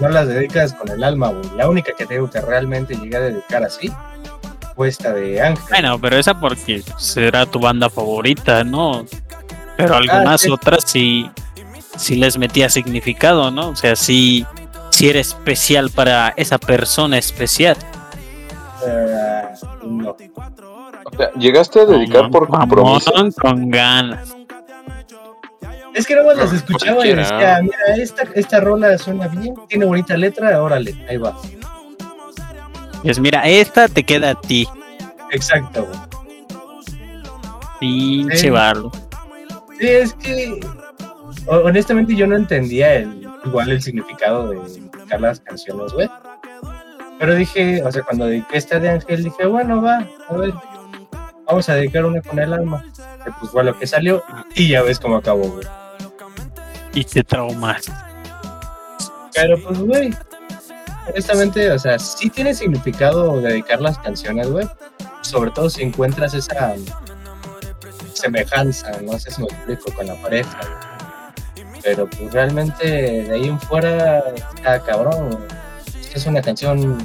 no 0.00 0.08
las 0.08 0.26
dedicas 0.26 0.72
con 0.72 0.88
el 0.88 1.04
alma, 1.04 1.28
güey. 1.28 1.44
La 1.58 1.68
única 1.68 1.92
que 1.92 2.06
tengo 2.06 2.30
que 2.30 2.40
realmente 2.40 2.96
llegué 2.96 3.18
a 3.18 3.20
dedicar 3.20 3.62
así 3.62 3.92
fue 4.74 4.88
esta 4.88 5.12
de 5.12 5.42
Ángel. 5.42 5.66
Bueno, 5.68 6.00
pero 6.00 6.16
esa 6.16 6.40
porque 6.40 6.82
será 6.96 7.44
tu 7.44 7.60
banda 7.60 7.90
favorita, 7.90 8.64
¿no? 8.64 9.04
Pero 9.76 9.94
algunas 9.94 10.46
ah, 10.46 10.54
otras 10.54 10.84
sí, 10.86 11.30
sí 11.98 12.16
les 12.16 12.38
metía 12.38 12.70
significado, 12.70 13.50
¿no? 13.50 13.68
O 13.68 13.76
sea, 13.76 13.94
sí, 13.94 14.46
sí 14.88 15.10
era 15.10 15.20
especial 15.20 15.90
para 15.90 16.32
esa 16.38 16.56
persona 16.56 17.18
especial. 17.18 17.76
Uh, 18.80 19.86
no. 19.86 20.16
¿Llegaste 21.38 21.80
a 21.80 21.84
dedicar 21.84 22.30
por 22.30 22.48
compromiso? 22.48 23.12
con 23.38 23.68
ganas. 23.68 24.34
Es 25.94 26.06
que 26.06 26.16
no 26.16 26.22
las 26.32 26.52
escuchaba 26.52 27.06
y 27.06 27.14
decía, 27.14 27.60
mira, 27.62 27.96
esta, 27.96 28.22
esta 28.34 28.60
rola 28.60 28.96
suena 28.98 29.28
bien, 29.28 29.54
tiene 29.68 29.84
bonita 29.84 30.16
letra, 30.16 30.62
órale, 30.62 30.94
ahí 31.08 31.18
va. 31.18 31.36
Pues 33.02 33.18
mira, 33.18 33.42
esta 33.48 33.88
te 33.88 34.04
queda 34.04 34.30
a 34.30 34.40
ti. 34.40 34.66
Exacto, 35.30 35.84
güey. 35.86 35.98
Pinche 37.80 38.36
sí. 38.36 38.50
Sí, 39.80 39.88
es 39.88 40.14
que 40.14 40.60
honestamente 41.46 42.14
yo 42.14 42.26
no 42.26 42.36
entendía 42.36 42.94
el, 42.94 43.28
igual 43.44 43.70
el 43.70 43.82
significado 43.82 44.48
de 44.50 44.60
dedicar 44.60 45.20
las 45.20 45.40
canciones, 45.40 45.92
güey. 45.92 46.08
Pero 47.18 47.34
dije, 47.34 47.82
o 47.84 47.90
sea, 47.90 48.02
cuando 48.02 48.26
dediqué 48.26 48.56
esta 48.56 48.78
de 48.78 48.90
Ángel, 48.90 49.24
dije, 49.24 49.46
bueno, 49.46 49.82
va, 49.82 50.06
a 50.28 50.34
ver, 50.34 50.52
vamos 51.46 51.68
a 51.68 51.74
dedicar 51.74 52.04
una 52.04 52.20
con 52.20 52.38
el 52.38 52.52
alma. 52.52 52.84
Que 53.24 53.30
pues 53.38 53.50
fue 53.52 53.64
lo 53.64 53.78
que 53.78 53.86
salió 53.86 54.22
y 54.54 54.68
ya 54.68 54.82
ves 54.82 54.98
cómo 54.98 55.16
acabó, 55.16 55.48
güey. 55.48 55.66
Y 56.94 57.04
te 57.04 57.24
traumas. 57.24 57.84
Pero 59.34 59.62
pues, 59.62 59.78
güey, 59.80 60.14
honestamente, 61.08 61.70
o 61.70 61.78
sea, 61.78 61.98
sí 61.98 62.28
tiene 62.28 62.54
significado 62.54 63.40
dedicar 63.40 63.80
las 63.80 63.98
canciones, 63.98 64.50
güey. 64.50 64.68
Sobre 65.22 65.50
todo 65.52 65.70
si 65.70 65.82
encuentras 65.82 66.34
esa 66.34 66.74
semejanza, 68.12 69.00
no 69.00 69.18
sé 69.18 69.30
si 69.30 69.40
me 69.40 69.48
explico, 69.48 69.92
con 69.94 70.06
la 70.06 70.20
pareja, 70.20 70.58
güey. 70.60 70.92
Pero 71.82 72.08
pues 72.08 72.32
realmente 72.32 72.86
de 72.86 73.34
ahí 73.34 73.48
en 73.48 73.58
fuera 73.58 74.18
está 74.54 74.82
cabrón, 74.82 75.30
güey. 75.30 75.48
Es 76.14 76.26
una 76.26 76.42
canción 76.42 76.98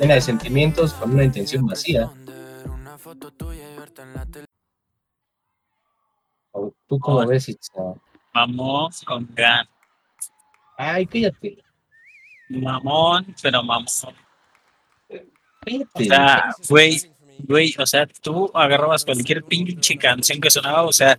llena 0.00 0.14
de 0.14 0.20
sentimientos 0.22 0.94
con 0.94 1.12
una 1.12 1.24
intención 1.24 1.66
vacía. 1.66 2.10
¿Tú 6.88 6.98
cómo 6.98 7.26
ves, 7.26 7.48
Itza? 7.50 7.94
Vamos 8.32 9.02
con 9.04 9.28
gan. 9.34 9.66
Ay, 10.76 11.06
cállate. 11.06 11.58
Mamón, 12.48 13.34
pero 13.42 13.62
mamón. 13.62 14.14
O 15.94 16.02
sea, 16.02 16.54
güey, 16.68 17.00
güey, 17.38 17.74
o 17.78 17.86
sea, 17.86 18.06
tú 18.06 18.50
agarrabas 18.54 19.04
cualquier 19.04 19.44
pinche 19.44 19.96
canción 19.98 20.40
que 20.40 20.50
sonaba, 20.50 20.82
o 20.82 20.92
sea, 20.92 21.18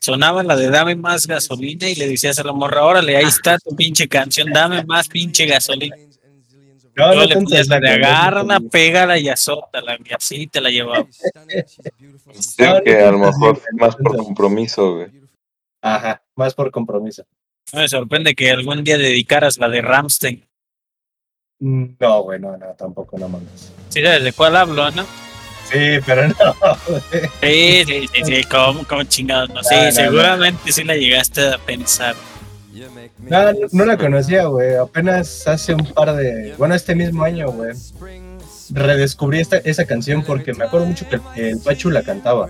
sonaba 0.00 0.42
la 0.42 0.56
de 0.56 0.70
Dame 0.70 0.94
más 0.94 1.26
gasolina 1.26 1.88
y 1.88 1.94
le 1.94 2.08
decías 2.08 2.38
a 2.38 2.44
la 2.44 2.52
morra, 2.52 2.84
órale, 2.84 3.16
ahí 3.16 3.26
está 3.26 3.58
tu 3.58 3.76
pinche 3.76 4.08
canción, 4.08 4.50
dame 4.52 4.82
más 4.84 5.08
pinche 5.08 5.46
gasolina. 5.46 5.96
No, 6.94 7.14
no 7.14 7.24
le 7.24 7.34
ponías 7.34 7.68
la 7.68 7.80
de 7.80 7.90
agárrala, 7.90 8.60
pégala 8.60 9.18
y 9.18 9.28
azótala, 9.28 9.98
y 10.04 10.12
así 10.12 10.46
te 10.46 10.60
la 10.60 10.70
llevaba. 10.70 11.06
Sí, 12.32 12.64
que 12.84 12.98
a 12.98 13.10
lo 13.10 13.18
mejor 13.18 13.60
más 13.74 13.96
por 13.96 14.16
compromiso, 14.16 14.96
güey. 14.96 15.08
Ajá, 15.80 16.21
más 16.36 16.54
por 16.54 16.70
compromiso. 16.70 17.24
No 17.72 17.80
me 17.80 17.88
sorprende 17.88 18.34
que 18.34 18.50
algún 18.50 18.84
día 18.84 18.98
dedicaras 18.98 19.58
la 19.58 19.68
de 19.68 19.82
Ramstein. 19.82 20.48
No, 21.60 22.22
güey, 22.22 22.40
no, 22.40 22.56
no, 22.56 22.66
tampoco, 22.74 23.18
no 23.18 23.28
mames. 23.28 23.72
Sí, 23.88 24.02
sabes 24.02 24.24
de 24.24 24.32
cuál 24.32 24.56
hablo, 24.56 24.90
¿no? 24.90 25.04
Sí, 25.70 26.00
pero 26.04 26.28
no. 26.28 26.34
Sí, 27.40 27.84
sí, 27.86 28.08
sí, 28.12 28.24
sí, 28.24 28.44
como, 28.44 28.84
como 28.84 29.04
chingados, 29.04 29.48
no, 29.50 29.62
sí, 29.62 29.74
no, 29.76 29.84
no, 29.84 29.92
seguramente 29.92 30.72
sí 30.72 30.84
la 30.84 30.96
llegaste 30.96 31.48
a 31.48 31.58
pensar. 31.58 32.16
No, 33.18 33.52
no 33.70 33.84
la 33.84 33.96
conocía, 33.96 34.46
güey, 34.46 34.74
apenas 34.74 35.46
hace 35.46 35.74
un 35.74 35.84
par 35.84 36.14
de, 36.16 36.54
bueno, 36.58 36.74
este 36.74 36.94
mismo 36.94 37.22
año, 37.22 37.50
güey, 37.52 37.72
redescubrí 38.70 39.40
esta, 39.40 39.58
esa 39.58 39.86
canción 39.86 40.24
porque 40.24 40.54
me 40.54 40.64
acuerdo 40.64 40.86
mucho 40.86 41.06
que 41.08 41.20
el 41.36 41.60
Pachu 41.60 41.90
la 41.90 42.02
cantaba. 42.02 42.48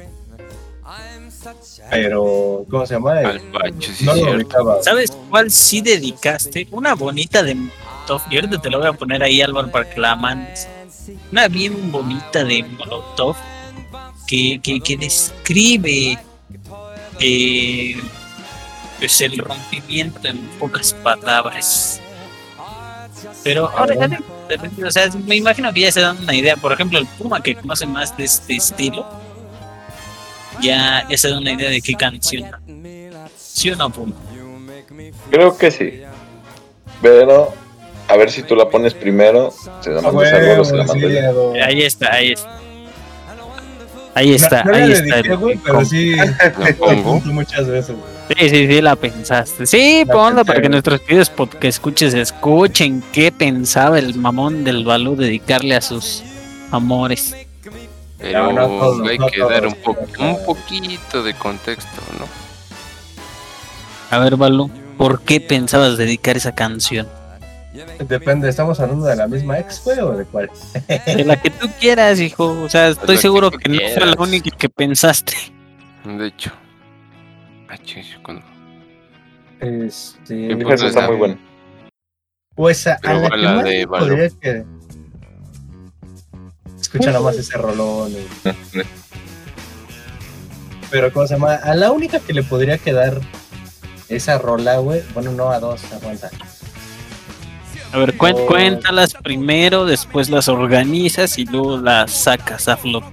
Pero, 1.90 2.64
¿cómo 2.70 2.86
se 2.86 2.94
llama? 2.94 3.18
Al 3.18 3.40
Pachu, 3.40 3.92
sí 3.92 4.04
no 4.04 4.14
lo 4.14 4.32
ubicaba. 4.32 4.82
¿Sabes 4.82 5.12
cuál 5.28 5.50
sí 5.50 5.80
dedicaste? 5.80 6.68
Una 6.70 6.94
bonita 6.94 7.42
de 7.42 7.54
Molotov. 7.54 8.22
Y 8.30 8.36
ahorita 8.36 8.60
te 8.60 8.70
lo 8.70 8.78
voy 8.78 8.88
a 8.88 8.92
poner 8.92 9.22
ahí, 9.22 9.40
Álvaro, 9.40 9.70
para 9.70 9.88
que 9.88 10.00
la 10.00 10.16
mandes. 10.16 10.68
Una 11.30 11.48
bien 11.48 11.90
bonita 11.90 12.44
de 12.44 12.62
Molotov 12.62 13.36
que, 14.26 14.60
que, 14.62 14.80
que 14.80 14.96
describe 14.96 16.18
eh, 17.20 18.00
pues 18.98 19.20
el 19.20 19.38
rompimiento 19.38 20.28
en 20.28 20.38
pocas 20.58 20.94
palabras. 20.94 22.00
Pero 23.44 23.68
ahora, 23.68 23.94
o 24.86 24.90
sea, 24.90 25.10
me 25.26 25.36
imagino 25.36 25.72
que 25.72 25.80
ya 25.80 25.92
se 25.92 26.00
dan 26.00 26.18
una 26.18 26.34
idea. 26.34 26.56
Por 26.56 26.72
ejemplo, 26.72 26.98
el 26.98 27.06
Puma 27.06 27.42
que 27.42 27.54
conoce 27.54 27.86
más 27.86 28.16
de 28.16 28.24
este 28.24 28.54
estilo, 28.56 29.06
ya, 30.62 31.06
ya 31.08 31.16
se 31.18 31.28
da 31.28 31.38
una 31.38 31.52
idea 31.52 31.70
de 31.70 31.80
qué 31.80 31.94
canción. 31.94 32.44
¿Sí 33.36 33.70
o 33.70 33.76
no, 33.76 33.90
Puma? 33.90 34.14
Creo 35.30 35.56
que 35.56 35.70
sí. 35.70 36.02
Pero 37.00 37.52
a 38.08 38.16
ver 38.16 38.30
si 38.30 38.42
tú 38.42 38.54
la 38.56 38.68
pones 38.68 38.94
primero. 38.94 39.52
Se 39.80 39.90
la 39.90 40.00
mandas 40.02 40.32
Ah, 40.32 40.36
a 40.36 40.44
Gordo, 40.46 40.64
se 40.64 40.76
la 40.76 40.82
sí, 40.84 40.88
mando 40.88 41.08
yo. 41.08 41.18
Edo. 41.18 41.52
Ahí 41.64 41.82
está, 41.82 42.12
ahí 42.14 42.32
está. 42.32 42.58
Ahí 44.14 44.34
está, 44.34 44.62
No- 44.64 44.72
no 44.72 44.78
la 44.78 44.84
ahí 44.84 44.92
está. 44.92 45.16
dediqué, 45.22 45.60
pero 45.64 45.84
sí 45.86 46.14
La 46.16 46.24
la 46.58 46.72
pongo. 46.78 46.90
apunto 47.00 47.28
muchas 47.32 47.66
veces. 47.66 47.96
güey. 47.96 48.12
Sí, 48.38 48.48
sí, 48.50 48.66
sí, 48.66 48.80
la 48.82 48.94
pensaste. 48.96 49.66
Sí, 49.66 50.04
La 50.06 50.12
ponla 50.12 50.36
pensé, 50.36 50.44
para 50.46 50.62
que 50.62 50.68
nuestros 50.68 51.00
queridos 51.00 51.32
que 51.58 51.68
escuches 51.68 52.12
escuchen 52.14 53.02
qué 53.12 53.32
pensaba 53.32 53.98
el 53.98 54.14
mamón 54.14 54.64
del 54.64 54.84
Balú 54.84 55.16
dedicarle 55.16 55.74
a 55.76 55.80
sus 55.80 56.22
amores. 56.70 57.34
Pero 58.22 58.52
No, 58.52 58.52
no 58.52 58.66
todos, 58.68 59.08
hay 59.08 59.18
no 59.18 59.26
que 59.26 59.40
dar 59.40 59.66
un, 59.66 59.74
po- 59.74 59.96
un 60.20 60.44
poquito 60.46 61.22
de 61.22 61.34
contexto, 61.34 62.00
¿no? 62.18 62.26
A 64.10 64.18
ver, 64.20 64.36
Balú, 64.36 64.70
¿por 64.96 65.20
qué 65.22 65.40
pensabas 65.40 65.98
dedicar 65.98 66.36
esa 66.36 66.54
canción? 66.54 67.08
Depende, 68.06 68.48
¿estamos 68.48 68.78
hablando 68.80 69.06
de 69.06 69.16
la 69.16 69.26
misma 69.26 69.58
ex, 69.58 69.82
güey, 69.84 69.98
o 70.00 70.12
de 70.12 70.24
cuál? 70.26 70.50
De 71.06 71.24
la 71.24 71.40
que 71.40 71.50
tú 71.50 71.68
quieras, 71.80 72.20
hijo. 72.20 72.44
O 72.62 72.68
sea, 72.68 72.88
estoy 72.88 73.16
seguro 73.16 73.50
que 73.50 73.58
que 73.58 73.68
no 73.70 73.78
fue 73.94 74.06
la 74.06 74.14
única 74.22 74.50
que 74.56 74.68
pensaste. 74.68 75.34
De 76.04 76.26
hecho. 76.26 76.52
Ah, 77.70 77.76
Este. 79.60 80.48
¿Qué 80.48 80.74
Esa 80.74 80.86
está 80.86 81.06
muy 81.08 81.16
buena. 81.16 81.38
Pues 82.54 82.86
a, 82.86 82.94
a 82.94 82.98
Pero 83.00 83.20
la 83.20 83.30
que 83.30 83.36
la 83.38 83.52
más 83.54 83.64
de 83.64 83.86
Balú. 83.86 84.06
podría 84.08 84.28
que. 84.40 84.64
Escucha 86.92 87.06
nada 87.10 87.20
más 87.20 87.36
ese 87.36 87.56
rolón. 87.56 88.12
y- 88.12 88.26
Pero, 90.90 91.12
¿cómo 91.12 91.26
se 91.26 91.34
llama? 91.34 91.54
A 91.54 91.74
la 91.74 91.90
única 91.90 92.20
que 92.20 92.32
le 92.34 92.42
podría 92.42 92.76
quedar 92.76 93.18
esa 94.08 94.36
rola, 94.38 94.76
güey. 94.76 95.02
Bueno, 95.14 95.32
no 95.32 95.50
a 95.50 95.58
dos, 95.58 95.80
aguanta. 95.92 96.28
A 97.92 97.98
ver, 97.98 98.16
cuen- 98.18 98.36
Oh. 98.38 98.46
cuéntalas 98.46 99.14
primero, 99.14 99.86
después 99.86 100.28
las 100.28 100.48
organizas 100.48 101.38
y 101.38 101.44
luego 101.46 101.78
las 101.78 102.10
sacas 102.10 102.68
a 102.68 102.76
flot. 102.76 103.04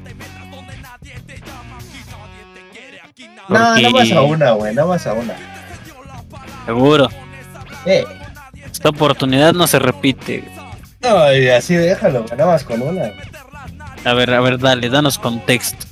No, 3.48 3.58
Porque- 3.58 3.82
nada 3.82 3.90
más 3.92 4.12
a 4.12 4.22
una, 4.22 4.52
güey, 4.52 4.76
nada 4.76 4.88
más 4.88 5.08
a 5.08 5.14
una. 5.14 5.36
Seguro. 6.66 7.10
Eh, 7.86 8.04
Esta 8.72 8.90
oportunidad 8.90 9.54
no 9.54 9.66
se 9.68 9.80
repite. 9.80 10.44
no, 11.02 11.34
y 11.36 11.48
así 11.50 11.76
déjalo, 11.76 12.24
güey, 12.24 12.38
nada 12.38 12.52
más 12.52 12.64
con 12.64 12.82
una. 12.82 13.12
A 14.06 14.14
ver, 14.14 14.34
a 14.34 14.42
ver, 14.42 14.58
dale, 14.60 14.90
danos 14.90 15.18
contexto. 15.18 15.86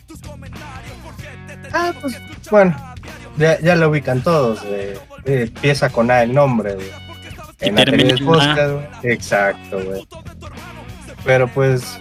Ah, 1.73 1.93
pues, 2.01 2.19
bueno, 2.49 2.75
ya, 3.37 3.59
ya 3.59 3.75
lo 3.75 3.89
ubican 3.89 4.21
todos, 4.21 4.63
güey. 4.63 4.91
Eh, 5.25 5.43
empieza 5.43 5.89
con 5.89 6.09
A 6.09 6.23
el 6.23 6.33
nombre, 6.33 6.75
güey. 6.75 6.87
Y 7.61 7.69
En 7.69 7.75
la 7.75 7.85
termina 7.85 8.09
en 8.11 8.25
podcast, 8.25 8.71
güey. 8.71 9.13
Exacto, 9.13 9.79
güey. 9.83 10.07
Pero 11.25 11.47
pues, 11.49 11.99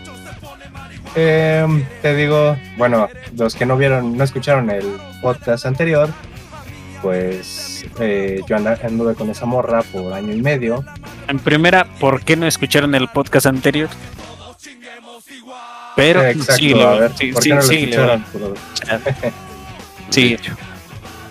em, 1.16 1.84
te 2.02 2.14
digo, 2.14 2.56
bueno, 2.76 3.08
los 3.36 3.54
que 3.56 3.66
no 3.66 3.76
vieron, 3.76 4.16
no 4.16 4.22
escucharon 4.22 4.70
el 4.70 4.86
podcast 5.20 5.66
anterior, 5.66 6.08
pues 7.02 7.84
eh, 7.98 8.40
yo 8.46 8.56
anduve 8.56 9.14
con 9.14 9.30
esa 9.30 9.46
morra 9.46 9.82
por 9.82 10.12
año 10.12 10.32
y 10.32 10.42
medio. 10.42 10.84
En 11.28 11.38
primera, 11.38 11.86
¿por 11.98 12.22
qué 12.22 12.36
no 12.36 12.46
escucharon 12.46 12.94
el 12.94 13.08
podcast 13.08 13.46
anterior? 13.46 13.88
Pero, 15.96 16.22
Eh, 16.22 16.30
Exacto, 16.32 16.56
síguele, 16.56 16.84
a 16.84 16.90
ver, 16.90 17.12
sí, 17.18 17.32
¿por 17.32 17.42
sí, 17.42 17.48
no 17.50 17.62
Sí. 20.10 20.36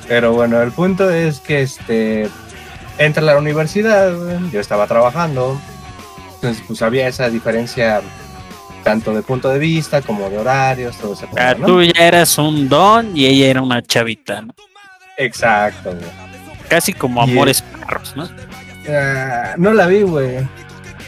Pero 0.08 0.34
bueno, 0.34 0.62
el 0.62 0.72
punto 0.72 1.10
es 1.10 1.40
que 1.40 1.62
este 1.62 2.30
entra 2.98 3.22
a 3.24 3.26
la 3.26 3.38
universidad, 3.38 4.12
yo 4.52 4.60
estaba 4.60 4.88
trabajando, 4.88 5.60
entonces 6.36 6.64
pues 6.68 6.82
había 6.82 7.08
esa 7.08 7.30
diferencia 7.30 8.02
tanto 8.84 9.14
de 9.14 9.22
punto 9.24 9.50
de 9.50 9.58
vista 9.60 10.02
como 10.02 10.30
de 10.30 10.38
horarios, 10.38 10.96
todo 10.98 11.14
ese 11.14 11.26
Ah, 11.36 11.54
rollo, 11.54 11.60
¿no? 11.60 11.68
Tú 11.68 11.84
ya 11.84 12.08
eras 12.08 12.38
un 12.38 12.70
don 12.70 13.18
y 13.18 13.26
ella 13.26 13.48
era 13.48 13.62
una 13.62 13.82
chavita, 13.82 14.42
¿no? 14.42 14.54
Exacto, 15.18 15.90
güey. 15.92 16.06
Casi 16.70 16.94
como 16.94 17.26
Y- 17.26 17.32
amores 17.32 17.62
perros, 17.64 18.14
¿no? 18.16 18.30
Ah, 18.90 19.56
no 19.58 19.74
la 19.74 19.88
vi, 19.88 20.04
güey. 20.04 20.48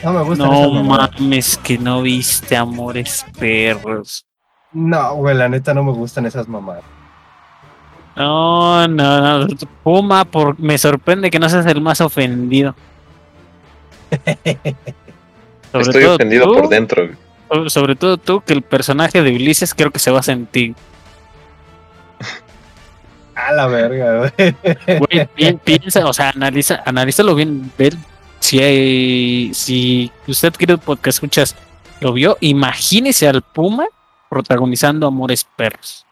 No 0.04 0.14
me 0.14 0.24
gusta 0.24 0.46
No 0.46 0.84
mames, 0.84 1.58
que 1.58 1.78
no 1.78 2.02
viste 2.02 2.56
amores 2.56 3.26
perros. 3.38 4.26
No, 4.74 5.16
güey, 5.16 5.36
la 5.36 5.50
neta 5.50 5.74
no 5.74 5.84
me 5.84 5.92
gustan 5.92 6.26
esas 6.26 6.48
mamadas. 6.48 6.84
No, 8.16 8.88
no, 8.88 9.40
no. 9.40 9.48
Puma, 9.84 10.26
por... 10.26 10.60
me 10.60 10.78
sorprende 10.78 11.32
que 11.32 11.40
no 11.40 11.50
seas 11.50 11.66
el 11.68 11.82
más 11.82 12.02
ofendido. 12.02 12.76
Estoy 15.74 16.04
ofendido 16.06 16.52
por 16.52 16.70
dentro. 16.70 17.10
Sobre 17.68 17.96
todo 17.96 18.18
tú, 18.18 18.42
que 18.42 18.54
el 18.54 18.62
personaje 18.62 19.22
de 19.22 19.36
Ulises 19.36 19.74
creo 19.74 19.92
que 19.92 20.00
se 20.00 20.12
va 20.12 20.20
a 20.20 20.24
sentir. 20.24 20.76
A 23.36 23.52
la 23.54 23.68
verga, 23.68 24.32
güey. 24.40 25.58
piensa, 25.64 26.06
o 26.08 26.14
sea, 26.14 26.32
analiza, 26.32 26.82
analízalo 26.86 27.36
bien, 27.36 27.72
ver 27.78 27.96
si 28.48 28.60
hay, 28.60 29.54
si 29.54 30.10
usted 30.26 30.54
quiere 30.54 30.78
porque 30.78 31.10
escuchas 31.10 31.54
lo 32.00 32.14
vio, 32.14 32.38
imagínese 32.40 33.28
al 33.28 33.42
Puma 33.42 33.86
protagonizando 34.30 35.06
Amores 35.06 35.44
Perros. 35.44 36.06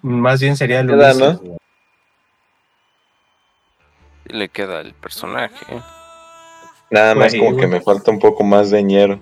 Más 0.00 0.40
bien 0.40 0.56
sería 0.56 0.78
el 0.78 0.86
¿no? 0.86 1.40
Le 4.26 4.48
queda 4.48 4.80
el 4.80 4.94
personaje. 4.94 5.82
Nada 6.88 7.16
más 7.16 7.34
como 7.34 7.56
que 7.56 7.66
me 7.66 7.80
falta 7.80 8.12
un 8.12 8.20
poco 8.20 8.44
más 8.44 8.70
de 8.70 8.84
ñero. 8.84 9.20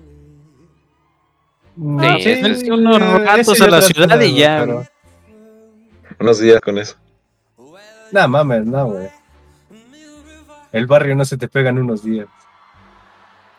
sí, 2.19 2.69
unos 2.69 3.23
ratos 3.23 3.59
a 3.59 3.67
la 3.67 3.81
ciudad 3.81 4.21
y 4.21 4.35
ya. 4.35 4.67
Unos 6.19 6.39
días 6.39 6.61
con 6.61 6.77
eso. 6.77 6.95
Nada 8.11 8.27
mames, 8.27 8.65
no, 8.67 8.85
güey. 8.85 9.20
El 10.71 10.87
barrio 10.87 11.15
no 11.15 11.25
se 11.25 11.37
te 11.37 11.47
pega 11.47 11.69
en 11.69 11.79
unos 11.79 12.03
días. 12.03 12.27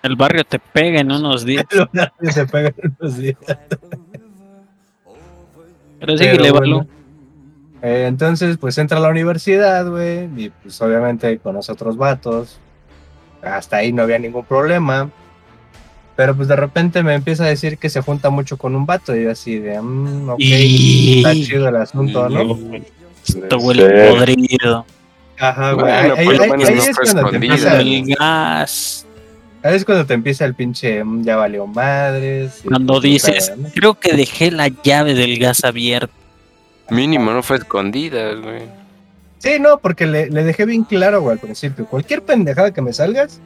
El 0.03 0.17
barrio 0.17 0.45
te 0.45 0.59
pega 0.59 1.01
en 1.01 1.13
unos 1.13 1.45
días. 1.47 1.67
El 1.71 1.89
barrio 1.93 2.33
se 2.33 2.47
pega 2.47 2.75
en 2.77 2.97
unos 2.99 3.17
días. 3.19 3.37
Pero 6.01 6.19
sí, 6.19 6.25
le 6.25 6.51
bueno, 6.51 6.87
eh, 7.83 8.07
entonces, 8.09 8.57
pues 8.59 8.79
entra 8.79 8.99
a 8.99 9.01
la 9.01 9.09
universidad, 9.09 9.89
güey, 9.89 10.29
y 10.37 10.51
pues 10.51 10.81
obviamente 10.81 11.39
conoce 11.39 11.73
otros 11.73 11.97
vatos. 11.97 12.59
Hasta 13.43 13.79
ahí 13.79 13.93
no 13.93 14.03
había 14.03 14.19
ningún 14.19 14.45
problema. 14.45 15.11
Pero 16.15 16.37
pues 16.37 16.47
de 16.47 16.57
repente 16.57 17.03
me 17.03 17.15
empieza 17.15 17.45
a 17.45 17.49
decir 17.49 17.79
que 17.79 17.89
se 17.89 18.03
junta 18.03 18.31
mucho 18.31 18.57
con 18.57 18.77
un 18.77 18.87
vato 18.87 19.17
y 19.17 19.25
yo 19.25 19.31
así 19.31 19.59
de, 19.59 19.81
mmm, 19.81 20.29
ok, 20.29 20.41
está 20.41 21.33
chido 21.33 21.69
el 21.69 21.77
asunto, 21.77 22.29
¿no? 22.29 22.59
Esto 23.27 23.59
huele 23.59 24.11
podrido. 24.11 24.85
Ajá, 25.43 25.73
güey. 25.73 25.93
ahí, 25.93 26.29
es 26.79 26.97
cuando 26.97 27.31
te 27.31 27.35
empieza 27.35 27.81
el 27.81 28.15
gas. 28.15 29.07
Ahí 29.65 29.75
es 29.75 29.85
cuando 29.85 30.07
te 30.07 30.15
empieza 30.15 30.45
el 30.45 30.55
pinche 30.55 31.03
mm, 31.03 31.25
ya 31.25 31.35
valió 31.35 31.67
madres. 31.67 32.63
Cuando 32.65 33.01
dices, 33.01 33.53
creo 33.75 33.95
que 33.95 34.13
dejé 34.13 34.53
la 34.53 34.69
llave 34.69 35.15
del 35.15 35.41
gas 35.41 35.65
abierta. 35.65 36.15
Mínimo, 36.91 37.33
no 37.33 37.43
fue 37.43 37.57
escondida, 37.57 38.35
güey. 38.35 38.63
Sí, 39.39 39.59
no, 39.59 39.79
porque 39.79 40.07
le, 40.07 40.31
le 40.31 40.45
dejé 40.45 40.65
bien 40.65 40.85
claro, 40.85 41.21
güey, 41.21 41.33
al 41.33 41.41
principio. 41.41 41.87
Cualquier 41.87 42.23
pendejada 42.23 42.73
que 42.73 42.81
me 42.81 42.93
salgas, 42.93 43.41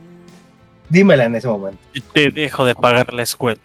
dímela 0.90 1.24
en 1.24 1.36
ese 1.36 1.48
momento. 1.48 1.78
Te 2.12 2.30
dejo 2.30 2.66
de 2.66 2.74
pagar 2.74 3.14
la 3.14 3.22
escuela. 3.22 3.60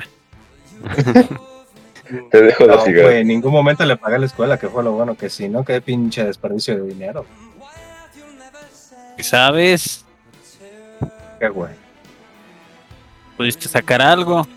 te 2.32 2.42
dejo 2.42 2.66
de 2.66 2.76
no, 2.78 2.84
güey, 2.86 3.18
en 3.20 3.28
ningún 3.28 3.52
momento 3.52 3.84
le 3.84 3.98
pagué 3.98 4.20
la 4.20 4.28
escuela, 4.28 4.58
que 4.58 4.70
fue 4.70 4.84
lo 4.84 4.94
bueno 4.94 5.16
que 5.16 5.30
sí, 5.30 5.50
¿no? 5.50 5.66
Qué 5.66 5.82
pinche 5.82 6.24
desperdicio 6.24 6.82
de 6.82 6.88
dinero. 6.94 7.26
¿Sabes? 9.22 10.06
Qué 11.40 11.50
güey. 11.50 11.74
¿Pudiste 13.38 13.68
sacar 13.68 14.02
algo? 14.02 14.48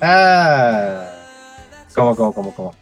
Ah. 0.00 1.10
¿Cómo, 1.94 2.14
cómo, 2.14 2.32
cómo, 2.32 2.54
cómo? 2.54 2.74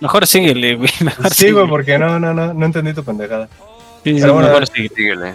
Mejor 0.00 0.26
síguele, 0.26 0.76
güey. 0.76 0.90
Mejor 1.00 1.32
sí, 1.32 1.50
güey, 1.50 1.68
porque 1.68 1.98
no, 1.98 2.18
no, 2.18 2.34
no, 2.34 2.52
no 2.52 2.66
entendí 2.66 2.92
tu 2.92 3.04
pendejada. 3.04 3.48
Sí, 4.04 4.14
Pero 4.20 4.34
bueno, 4.34 4.48
mejor 4.48 4.66
síguele, 4.66 5.34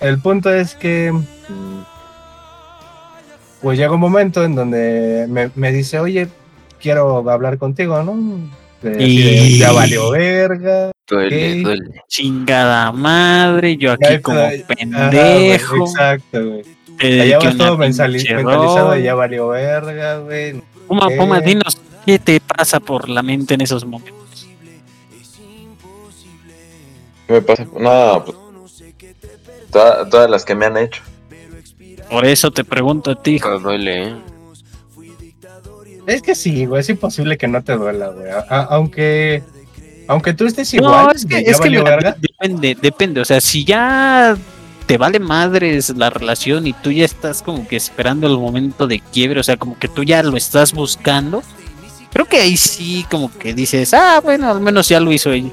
El 0.00 0.20
punto 0.20 0.52
es 0.52 0.74
que. 0.74 1.12
Mm, 1.12 1.82
pues 3.62 3.78
llega 3.78 3.92
un 3.92 4.00
momento 4.00 4.44
en 4.44 4.54
donde 4.54 5.26
me, 5.28 5.50
me 5.54 5.72
dice, 5.72 6.00
oye, 6.00 6.28
quiero 6.80 7.30
hablar 7.30 7.58
contigo, 7.58 8.02
¿no? 8.02 8.14
Y... 8.98 9.58
ya 9.58 9.72
valió 9.72 10.10
verga. 10.12 10.92
Duele, 11.06 11.62
duele. 11.62 12.02
Chingada 12.08 12.92
madre, 12.92 13.76
yo 13.76 13.92
aquí 13.92 14.20
como 14.20 14.40
pendejo. 14.76 15.86
exacto, 15.86 16.46
güey. 16.46 16.64
Allá 17.00 17.38
vas 17.38 17.56
todo 17.56 17.78
mentalizado 17.78 18.96
y 18.96 19.02
ya 19.02 19.14
valió 19.14 19.48
verga, 19.48 20.18
güey. 20.18 20.62
Puma, 20.86 21.08
Puma, 21.16 21.40
dinos, 21.40 21.78
¿qué 22.06 22.18
te 22.18 22.40
pasa 22.40 22.80
por 22.80 23.08
la 23.08 23.22
mente 23.22 23.54
en 23.54 23.62
esos 23.62 23.84
momentos? 23.84 24.48
¿Qué 27.26 27.32
me 27.32 27.42
pasa? 27.42 27.66
No, 27.78 28.24
pues, 28.24 28.36
todas, 29.70 30.30
las 30.30 30.44
que 30.44 30.54
me 30.54 30.66
han 30.66 30.76
hecho. 30.76 31.02
Por 32.10 32.26
eso 32.26 32.50
te 32.50 32.62
pregunto 32.62 33.12
a 33.12 33.22
ti. 33.22 33.40
duele, 33.62 34.08
¿eh? 34.08 34.31
Es 36.06 36.22
que 36.22 36.34
sí, 36.34 36.66
güey, 36.66 36.80
es 36.80 36.88
imposible 36.88 37.36
que 37.36 37.48
no 37.48 37.62
te 37.62 37.74
duela, 37.74 38.08
güey. 38.08 38.28
aunque 38.48 39.42
aunque 40.08 40.34
tú 40.34 40.46
estés 40.46 40.74
igual, 40.74 41.06
no, 41.06 41.12
es 41.12 41.24
que, 41.24 41.38
es 41.38 41.60
que 41.60 41.70
depende, 42.18 42.76
depende, 42.80 43.20
o 43.20 43.24
sea, 43.24 43.40
si 43.40 43.64
ya 43.64 44.36
te 44.86 44.98
vale 44.98 45.20
madres 45.20 45.90
la 45.96 46.10
relación 46.10 46.66
y 46.66 46.72
tú 46.72 46.90
ya 46.90 47.04
estás 47.04 47.40
como 47.40 47.66
que 47.66 47.76
esperando 47.76 48.26
el 48.26 48.36
momento 48.36 48.86
de 48.86 49.00
quiebre, 49.00 49.40
o 49.40 49.42
sea, 49.42 49.56
como 49.56 49.78
que 49.78 49.88
tú 49.88 50.02
ya 50.02 50.22
lo 50.22 50.36
estás 50.36 50.72
buscando, 50.72 51.42
creo 52.12 52.26
que 52.26 52.38
ahí 52.38 52.56
sí 52.56 53.06
como 53.10 53.32
que 53.38 53.54
dices, 53.54 53.94
ah, 53.94 54.20
bueno, 54.22 54.50
al 54.50 54.60
menos 54.60 54.88
ya 54.88 55.00
lo 55.00 55.12
hizo 55.12 55.32
ella. 55.32 55.50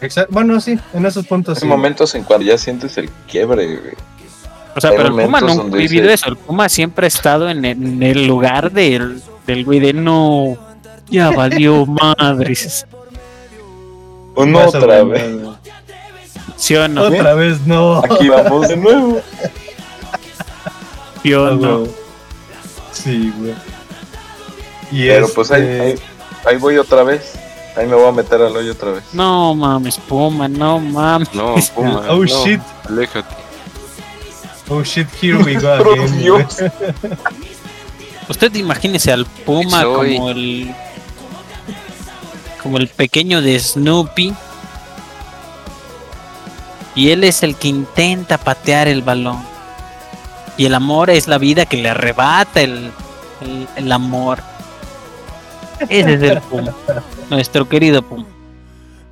Exacto. 0.00 0.32
Bueno, 0.32 0.60
sí, 0.60 0.78
en 0.92 1.06
esos 1.06 1.26
puntos. 1.26 1.62
Hay 1.62 1.68
momentos 1.68 2.14
en 2.14 2.24
cuando 2.24 2.46
ya 2.46 2.58
sientes 2.58 2.96
el 2.98 3.08
quiebre, 3.26 3.66
güey. 3.66 3.94
O 4.76 4.80
sea, 4.80 4.90
pero 4.90 5.08
el 5.08 5.24
Puma 5.24 5.40
no 5.40 5.52
ha 5.52 5.64
vivido 5.64 6.10
eso. 6.10 6.28
El 6.28 6.36
Puma 6.36 6.68
siempre 6.68 7.06
ha 7.06 7.08
estado 7.08 7.48
en 7.48 7.64
el, 7.64 8.26
lugar 8.26 8.72
del, 8.72 9.22
del 9.46 9.64
güey 9.64 9.80
de 9.80 9.92
no, 9.92 10.56
ya 11.08 11.30
valió 11.36 11.86
madres. 11.86 12.86
Una 14.36 14.66
otra 14.66 15.04
vez. 15.04 15.36
¿Sí 16.56 16.74
o 16.76 16.88
no? 16.88 17.02
Otra 17.02 17.34
vez 17.34 17.60
no. 17.66 17.98
Aquí 17.98 18.28
vamos 18.28 18.68
de 18.68 18.76
nuevo. 18.76 19.20
¿Sí 21.22 21.34
o 21.34 21.50
no? 21.54 21.84
Sí, 22.92 23.32
güey. 23.38 23.54
Y 24.90 25.08
Pero 25.08 25.28
pues 25.34 25.50
ahí, 25.50 25.62
este 25.62 26.02
ahí, 26.48 26.56
voy 26.58 26.78
otra 26.78 27.02
vez. 27.02 27.32
Ahí 27.76 27.86
me 27.86 27.94
voy 27.94 28.06
a 28.06 28.12
meter 28.12 28.40
al 28.40 28.56
hoyo 28.56 28.72
otra 28.72 28.92
vez. 28.92 29.04
No 29.12 29.54
mames, 29.54 29.98
Puma, 29.98 30.46
no 30.48 30.78
mames. 30.78 31.34
No, 31.34 31.54
Puma. 31.74 32.04
oh 32.10 32.24
shit. 32.24 32.60
Aléjate. 32.88 33.34
Oh 34.70 34.82
shit, 34.82 35.08
here 35.20 35.36
we 35.44 35.54
go 35.54 35.72
again. 35.92 36.46
Usted 38.28 38.54
imagínese 38.54 39.12
al 39.12 39.26
Puma 39.26 39.84
como 39.84 40.30
el. 40.30 40.74
como 42.62 42.78
el 42.78 42.88
pequeño 42.88 43.42
de 43.42 43.58
Snoopy 43.58 44.34
y 46.94 47.10
él 47.10 47.24
es 47.24 47.42
el 47.42 47.56
que 47.56 47.68
intenta 47.68 48.38
patear 48.38 48.88
el 48.88 49.02
balón. 49.02 49.42
Y 50.56 50.66
el 50.66 50.74
amor 50.74 51.10
es 51.10 51.26
la 51.26 51.38
vida 51.38 51.66
que 51.66 51.76
le 51.76 51.88
arrebata 51.88 52.60
el, 52.60 52.92
el, 53.76 53.92
amor. 53.92 54.38
Ese 55.88 56.14
es 56.14 56.22
el 56.22 56.40
Pum. 56.42 56.66
Nuestro 57.30 57.68
querido 57.68 58.02
Pum. 58.02 58.24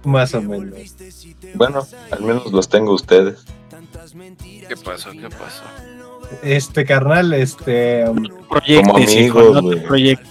Más 0.05 0.35
o 0.35 0.43
menos. 0.43 0.79
Bueno, 1.55 1.87
al 2.11 2.23
menos 2.23 2.53
los 2.53 2.69
tengo 2.69 2.93
ustedes. 2.93 3.45
¿Qué 4.69 4.77
pasó? 4.77 5.11
¿Qué 5.11 5.29
pasó? 5.29 5.63
Este 6.43 6.85
carnal, 6.85 7.33
este. 7.33 8.05
Um, 8.09 8.25
como 8.49 8.97
amigos. 8.97 9.77
Proyecto. 9.87 10.29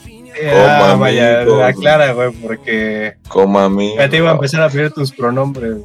Ah, 0.53 0.95
vaya, 0.97 1.41
aclara, 1.65 2.13
güey, 2.13 2.31
porque. 2.31 3.15
Como 3.27 3.59
amigos. 3.59 3.97
Ya 3.97 4.09
te 4.09 4.17
iba 4.17 4.29
a 4.31 4.33
empezar 4.33 4.61
a 4.61 4.69
pedir 4.69 4.91
tus 4.91 5.11
pronombres. 5.11 5.77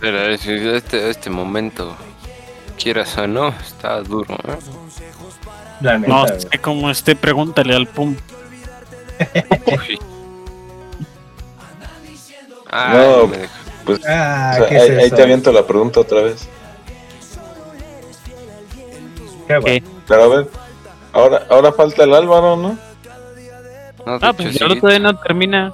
Pero 0.00 0.36
si 0.38 0.52
este, 0.52 1.10
este 1.10 1.30
momento, 1.30 1.96
quieras 2.78 3.16
o 3.18 3.26
no, 3.26 3.48
está 3.48 4.00
duro. 4.00 4.34
¿eh? 4.34 5.98
no, 6.06 6.26
sé 6.26 6.58
como 6.60 6.90
esté, 6.90 7.14
pregúntale 7.14 7.74
al 7.74 7.86
Pum. 7.86 8.16
no, 12.72 13.30
pues 13.84 14.00
ah, 14.06 14.58
ahí, 14.70 15.10
te 15.10 15.22
aviento 15.22 15.52
la 15.52 15.66
pregunta 15.66 16.00
otra 16.00 16.22
vez. 16.22 16.48
¿Qué? 19.48 19.82
Pero 20.06 20.22
a 20.22 20.28
ver, 20.28 20.48
ahora, 21.12 21.46
ahora 21.48 21.72
falta 21.72 22.04
el 22.04 22.14
Álvaro, 22.14 22.56
¿no? 22.56 22.78
no 24.06 24.18
ah, 24.20 24.32
pues 24.32 24.54
ya 24.54 24.68
todavía 24.68 24.98
no 24.98 25.18
termina. 25.18 25.72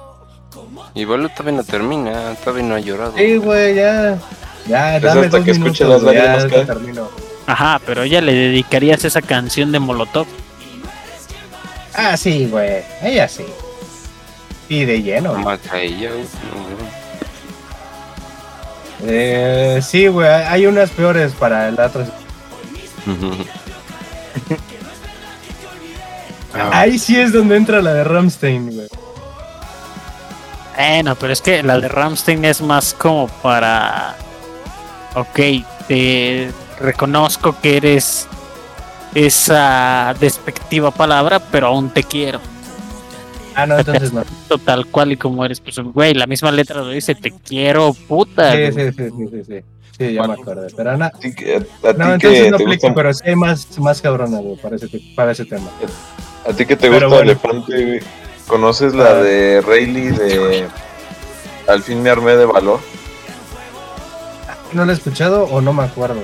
Igual 0.93 1.29
todavía 1.31 1.57
no 1.57 1.63
termina, 1.63 2.35
todavía 2.35 2.63
no 2.63 2.75
ha 2.75 2.79
llorado. 2.79 3.13
Sí, 3.17 3.37
güey, 3.37 3.75
ya. 3.75 4.17
Ya, 4.67 4.99
dame 4.99 5.25
hasta 5.25 5.43
que 5.43 5.51
escuche 5.51 5.85
las 5.85 6.01
lágrimas 6.01 6.47
Ajá, 7.47 7.79
pero 7.85 8.03
ella 8.03 8.21
le 8.21 8.33
dedicarías 8.33 9.05
esa 9.05 9.21
canción 9.21 9.71
de 9.71 9.79
Molotov. 9.79 10.25
Ah, 11.93 12.17
sí, 12.17 12.47
güey. 12.47 12.83
Ella 13.01 13.27
sí. 13.27 13.45
Y 14.67 14.85
de 14.85 15.03
lleno. 15.03 15.35
Más 15.35 15.59
a 15.71 15.79
ella, 15.79 16.09
eh, 19.03 19.79
sí, 19.83 20.07
güey. 20.07 20.27
Hay 20.27 20.65
unas 20.65 20.89
peores 20.89 21.33
para 21.33 21.67
el 21.67 21.79
otro. 21.79 22.05
Ah. 26.55 26.69
Ahí 26.71 26.97
sí 26.97 27.19
es 27.19 27.33
donde 27.33 27.57
entra 27.57 27.81
la 27.81 27.93
de 27.93 28.03
Ramstein, 28.03 28.71
güey. 28.73 28.87
Bueno, 30.75 31.15
pero 31.15 31.33
es 31.33 31.41
que 31.41 31.63
la 31.63 31.79
de 31.79 31.87
Ramstein 31.87 32.43
es 32.45 32.61
más 32.61 32.93
como 32.93 33.27
para. 33.27 34.15
Ok, 35.15 35.39
te 35.87 36.51
reconozco 36.79 37.55
que 37.61 37.77
eres 37.77 38.27
esa 39.13 40.13
despectiva 40.19 40.91
palabra, 40.91 41.39
pero 41.39 41.67
aún 41.67 41.89
te 41.89 42.03
quiero. 42.03 42.39
Ah, 43.55 43.65
no, 43.65 43.79
entonces 43.79 44.11
no. 44.11 44.23
Tal 44.65 44.85
cual 44.87 45.13
y 45.13 45.17
como 45.17 45.45
eres, 45.45 45.61
pues, 45.61 45.77
güey, 45.79 46.13
la 46.13 46.27
misma 46.27 46.51
letra 46.51 46.81
lo 46.81 46.89
dice, 46.89 47.15
te 47.15 47.31
quiero, 47.31 47.93
puta. 47.93 48.51
Sí, 48.51 48.71
sí, 48.73 48.91
sí, 48.91 49.09
sí, 49.09 49.43
sí, 49.45 49.63
sí. 49.97 50.13
ya 50.13 50.27
me 50.27 50.33
acuerdo. 50.33 50.67
Pero 50.75 50.91
Ana, 50.91 51.11
no, 51.97 52.13
entonces 52.13 52.51
no 52.51 52.57
aplica, 52.57 52.93
pero 52.93 53.13
sí 53.13 53.21
hay 53.25 53.35
más, 53.37 53.79
más 53.79 54.01
cabrona, 54.01 54.39
güey, 54.39 54.57
para 54.57 54.75
ese, 54.75 54.89
para 55.15 55.31
ese 55.31 55.45
tema. 55.45 55.69
¿A 56.45 56.53
ti 56.53 56.65
que 56.65 56.75
te 56.75 56.89
gusta 56.89 57.21
Elefante, 57.21 58.01
¿Conoces 58.47 58.93
la 58.93 59.05
ah. 59.05 59.13
de 59.15 59.61
Rayleigh 59.61 60.11
de 60.11 60.67
Al 61.67 61.81
fin 61.81 62.03
me 62.03 62.11
armé 62.11 62.35
de 62.35 62.45
valor? 62.45 62.79
¿No 64.71 64.85
la 64.85 64.91
he 64.91 64.95
escuchado 64.95 65.45
o 65.45 65.61
no 65.61 65.73
me 65.73 65.83
acuerdo? 65.83 66.21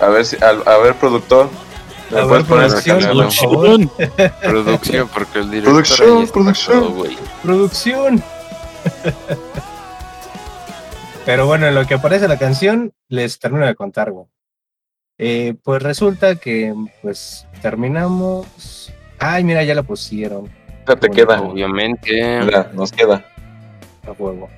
A 0.00 0.08
ver, 0.08 0.24
si, 0.24 0.36
a, 0.42 0.78
ver, 0.78 0.94
productor. 0.94 1.50
¿Me 2.10 2.24
puedes 2.24 2.46
poner 2.46 2.68
producción, 2.68 3.00
producción. 3.00 3.90
producción, 4.42 5.08
porque 5.08 5.38
el 5.40 5.50
director 5.50 5.72
Producción, 5.74 6.28
producción. 6.28 6.94
producción. 7.42 8.24
Pero 11.26 11.46
bueno, 11.46 11.66
en 11.66 11.74
lo 11.74 11.86
que 11.86 11.94
aparece 11.94 12.26
la 12.28 12.38
canción, 12.38 12.94
les 13.08 13.38
termino 13.38 13.66
de 13.66 13.74
contar, 13.74 14.10
güey. 14.10 14.26
Eh, 15.18 15.54
pues 15.62 15.82
resulta 15.82 16.36
que, 16.36 16.74
pues, 17.02 17.46
terminamos 17.60 18.90
Ay, 19.20 19.44
mira, 19.44 19.62
ya 19.62 19.74
la 19.74 19.82
pusieron. 19.82 20.48
Ya 20.88 20.96
te 20.96 21.08
queda. 21.10 21.40
Obviamente. 21.42 22.40
Mira, 22.42 22.70
nos 22.72 22.90
queda. 22.90 23.24
A 24.08 24.14
juego. 24.14 24.48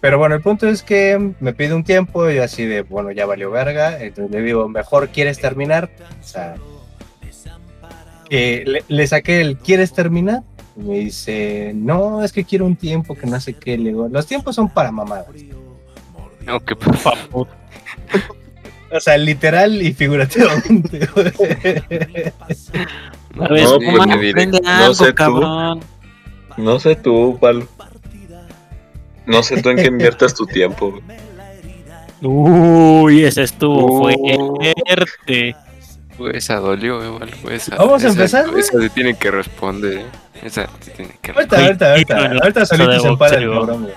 Pero 0.00 0.18
bueno, 0.18 0.34
el 0.34 0.42
punto 0.42 0.66
es 0.68 0.82
que 0.82 1.32
me 1.40 1.52
pide 1.54 1.74
un 1.74 1.84
tiempo 1.84 2.28
y 2.30 2.38
así 2.38 2.64
de, 2.64 2.82
bueno, 2.82 3.10
ya 3.10 3.26
valió 3.26 3.50
verga. 3.50 4.02
Entonces 4.02 4.30
le 4.30 4.42
digo, 4.42 4.68
mejor 4.68 5.08
quieres 5.08 5.38
terminar. 5.38 5.90
O 6.20 6.26
sea, 6.26 6.56
que 8.28 8.82
le, 8.88 9.06
saqué 9.06 9.40
el 9.40 9.58
¿quieres 9.58 9.92
terminar? 9.92 10.42
Y 10.76 10.80
me 10.80 10.98
dice, 10.98 11.72
no, 11.74 12.24
es 12.24 12.32
que 12.32 12.44
quiero 12.44 12.66
un 12.66 12.76
tiempo 12.76 13.14
que 13.14 13.26
no 13.26 13.38
sé 13.40 13.54
qué. 13.54 13.76
Le 13.76 13.90
digo, 13.90 14.08
los 14.08 14.26
tiempos 14.26 14.54
son 14.56 14.68
para 14.68 14.90
mamadas. 14.90 15.26
No, 16.44 16.60
que 16.60 16.76
por 16.76 16.96
favor. 16.96 17.48
o 18.90 19.00
sea, 19.00 19.16
literal 19.18 19.80
y 19.82 19.92
figurativamente. 19.92 21.08
No, 23.34 23.48
pues, 23.48 23.62
no 23.62 24.94
sé 24.94 25.12
tú. 25.12 25.40
No 26.56 26.80
sé 26.80 26.96
tú, 26.96 27.38
Palo. 27.40 27.66
No 29.26 29.42
sé 29.42 29.62
tú 29.62 29.70
en 29.70 29.76
qué 29.76 29.86
inviertas 29.86 30.34
tu 30.34 30.46
tiempo. 30.46 31.00
Uy, 32.22 33.24
ese 33.24 33.42
estuvo 33.42 33.98
fuerte. 33.98 35.56
Pues 36.16 36.36
esa 36.36 36.56
dolió, 36.56 37.04
igual. 37.04 37.30
Vamos 37.76 38.04
a 38.04 38.08
empezar. 38.08 38.46
Esa 38.56 38.80
se 38.80 38.90
tiene 38.90 39.14
que 39.14 39.30
responder, 39.30 39.98
¿eh? 39.98 40.06
Esa 40.42 40.68
se 40.80 40.92
tiene 40.92 41.16
que 41.20 41.32
responder. 41.32 41.66
Ahorita, 41.66 41.90
ahorita, 41.90 42.16
ahorita. 42.16 42.42
Ahorita 42.44 42.66
solito 42.66 43.00
se 43.00 43.08
empala 43.08 43.36
el 43.36 43.50
programa. 43.50 43.88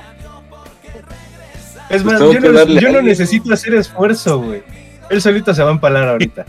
Es 1.90 2.04
pues 2.04 2.04
más, 2.04 2.20
yo, 2.20 2.40
no, 2.40 2.66
yo 2.66 2.92
no 2.92 3.02
necesito 3.02 3.54
hacer 3.54 3.76
esfuerzo, 3.76 4.42
güey. 4.42 4.64
Él 5.10 5.22
solito 5.22 5.54
se 5.54 5.64
va 5.64 5.70
a 5.70 5.74
empalar 5.74 6.10
ahorita. 6.10 6.46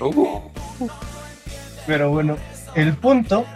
Uh. 0.00 0.40
Pero 1.88 2.10
bueno, 2.10 2.36
el 2.74 2.92
punto 2.94 3.46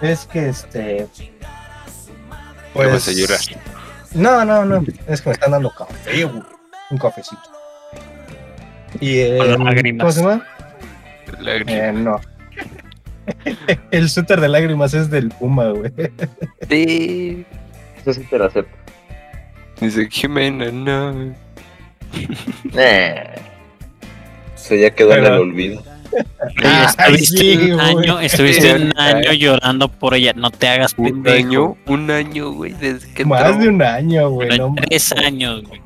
es 0.00 0.24
que 0.24 0.48
este. 0.48 1.06
Pues. 2.72 2.90
Vas 2.90 3.08
a 3.08 3.12
llorar. 3.12 3.38
No, 4.14 4.44
no, 4.46 4.64
no. 4.64 4.82
Es 5.06 5.20
que 5.20 5.28
me 5.28 5.34
están 5.34 5.50
dando 5.50 5.70
café, 5.70 6.24
Un 6.24 6.98
cafecito. 6.98 7.42
Y 9.00 9.18
eh, 9.18 9.38
¿Cómo 9.98 10.10
se 10.12 10.22
llama? 10.22 10.46
Eh, 11.44 11.92
no. 11.94 12.18
el 13.90 14.08
suéter 14.08 14.40
de 14.40 14.48
lágrimas 14.48 14.94
es 14.94 15.10
del 15.10 15.28
Puma, 15.28 15.68
güey. 15.68 15.92
Sí. 16.70 17.44
Eso 18.00 18.14
sí 18.14 18.22
te 18.30 18.38
lo 18.38 18.46
acepto. 18.46 18.74
Dice 19.78 20.08
Jimena, 20.10 20.70
no. 20.72 21.34
eh. 22.78 23.34
Se 24.54 24.80
ya 24.80 24.90
quedó 24.90 25.12
en 25.12 25.26
el 25.26 25.32
olvido. 25.32 25.95
Ah, 26.64 26.94
estuviste 26.98 27.74
un 27.74 27.80
año, 27.80 28.20
estuviste 28.20 28.74
un 28.74 28.92
año 28.98 29.32
llorando 29.32 29.88
por 29.88 30.14
ella, 30.14 30.32
no 30.34 30.50
te 30.50 30.68
hagas 30.68 30.94
un 30.96 31.26
año, 31.28 31.76
un 31.86 32.10
año, 32.10 32.52
güey, 32.52 32.72
desde 32.72 33.12
que 33.12 33.24
más 33.24 33.58
de 33.58 33.68
un 33.68 33.82
año, 33.82 34.30
güey, 34.30 34.48
tres 34.88 35.12
años, 35.12 35.62
güey. 35.64 35.80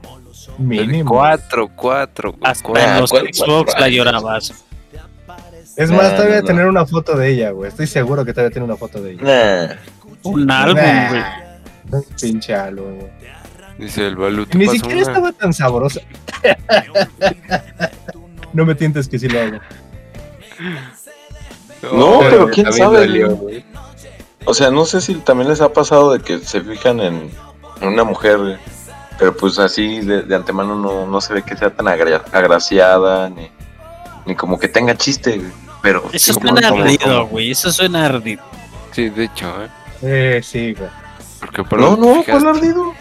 Mínimo. 0.59 1.11
Cuatro, 1.11 1.70
cuatro. 1.74 2.35
Hasta 2.43 2.95
en 2.95 3.01
los 3.01 3.11
Xbox 3.11 3.74
la 3.78 3.89
llorabas. 3.89 4.64
Es 5.76 5.91
más, 5.91 6.14
todavía 6.14 6.39
a 6.39 6.43
tener 6.43 6.66
una 6.66 6.85
foto 6.85 7.16
de 7.16 7.31
ella, 7.31 7.51
güey. 7.51 7.68
Estoy 7.68 7.87
seguro 7.87 8.24
que 8.24 8.33
todavía 8.33 8.53
tiene 8.53 8.66
una 8.66 8.76
foto 8.76 9.01
de 9.01 9.12
ella. 9.12 9.78
Un 10.22 10.51
álbum, 10.51 11.09
güey. 11.09 12.05
Pinche 12.20 12.55
álbum, 12.55 12.99
güey. 12.99 13.11
Dice 13.78 14.07
el 14.07 14.16
Balut. 14.16 14.55
Ni 14.55 14.68
siquiera 14.68 15.01
estaba 15.01 15.33
tan 15.33 15.55
sabrosa. 15.55 16.01
no 18.53 18.66
me 18.66 18.74
tientes 18.74 19.09
que 19.09 19.18
sí 19.18 19.28
lo 19.28 19.41
hago. 19.41 19.59
No, 21.83 22.21
pero, 22.21 22.49
quién 22.49 22.73
sabe. 22.73 23.65
o 24.45 24.55
sea, 24.55 24.71
no 24.71 24.85
sé 24.85 25.01
si 25.01 25.15
también 25.15 25.49
les 25.49 25.61
ha 25.61 25.73
pasado 25.73 26.13
de 26.13 26.21
que 26.21 26.39
se 26.39 26.61
fijan 26.61 27.01
en, 27.01 27.31
una 27.81 28.05
mujer, 28.05 28.59
pero 29.19 29.35
pues 29.35 29.59
así 29.59 30.01
de, 30.01 30.35
antemano 30.35 31.07
no, 31.07 31.21
se 31.21 31.33
ve 31.35 31.43
que 31.43 31.57
sea 31.57 31.71
tan 31.71 31.89
agraciada, 31.89 33.31
ni, 33.31 33.51
ni 34.27 34.35
como 34.35 34.59
que 34.59 34.69
tenga 34.69 34.97
chiste, 34.97 35.41
pero... 35.83 36.05
Eso 36.13 36.35
suena 36.35 36.69
ardido, 36.69 37.27
güey, 37.27 37.51
eso 37.51 37.73
suena 37.73 38.05
ardido. 38.05 38.43
Sí, 38.93 39.09
de 39.09 39.25
hecho, 39.25 39.47
¿eh? 39.63 39.69
Eh, 40.03 40.41
sí, 40.43 40.75
güey. 40.75 40.91
no, 41.81 41.97
no, 41.97 42.23
¿cuál 42.25 42.47
ardido? 42.47 42.93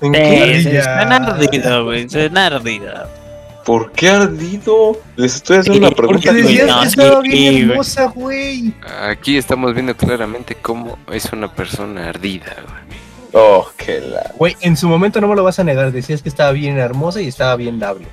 ¿En 0.00 0.12
qué? 0.12 0.82
Suena 0.82 1.16
ardido, 1.16 1.84
güey, 1.84 2.08
suena 2.08 2.46
ardido. 2.46 3.21
¿Por 3.64 3.92
qué 3.92 4.08
ardido? 4.08 4.98
Les 5.16 5.36
estoy 5.36 5.58
haciendo 5.58 5.86
una 5.86 5.96
pregunta. 5.96 6.30
Porque 6.30 6.42
decías 6.42 6.80
que 6.80 6.88
estaba 6.88 7.20
bien 7.20 7.70
hermosa, 7.70 8.06
güey. 8.06 8.74
Aquí 9.02 9.36
estamos 9.36 9.72
viendo 9.74 9.96
claramente 9.96 10.56
cómo 10.56 10.98
es 11.10 11.32
una 11.32 11.52
persona 11.52 12.08
ardida, 12.08 12.56
güey. 12.66 12.98
Oh, 13.32 13.68
qué 13.76 14.00
la. 14.00 14.32
Güey, 14.36 14.56
en 14.60 14.76
su 14.76 14.88
momento 14.88 15.20
no 15.20 15.28
me 15.28 15.36
lo 15.36 15.44
vas 15.44 15.58
a 15.58 15.64
negar. 15.64 15.92
Decías 15.92 16.22
que 16.22 16.28
estaba 16.28 16.52
bien 16.52 16.78
hermosa 16.78 17.20
y 17.20 17.28
estaba 17.28 17.56
bien 17.56 17.78
dable. 17.78 18.06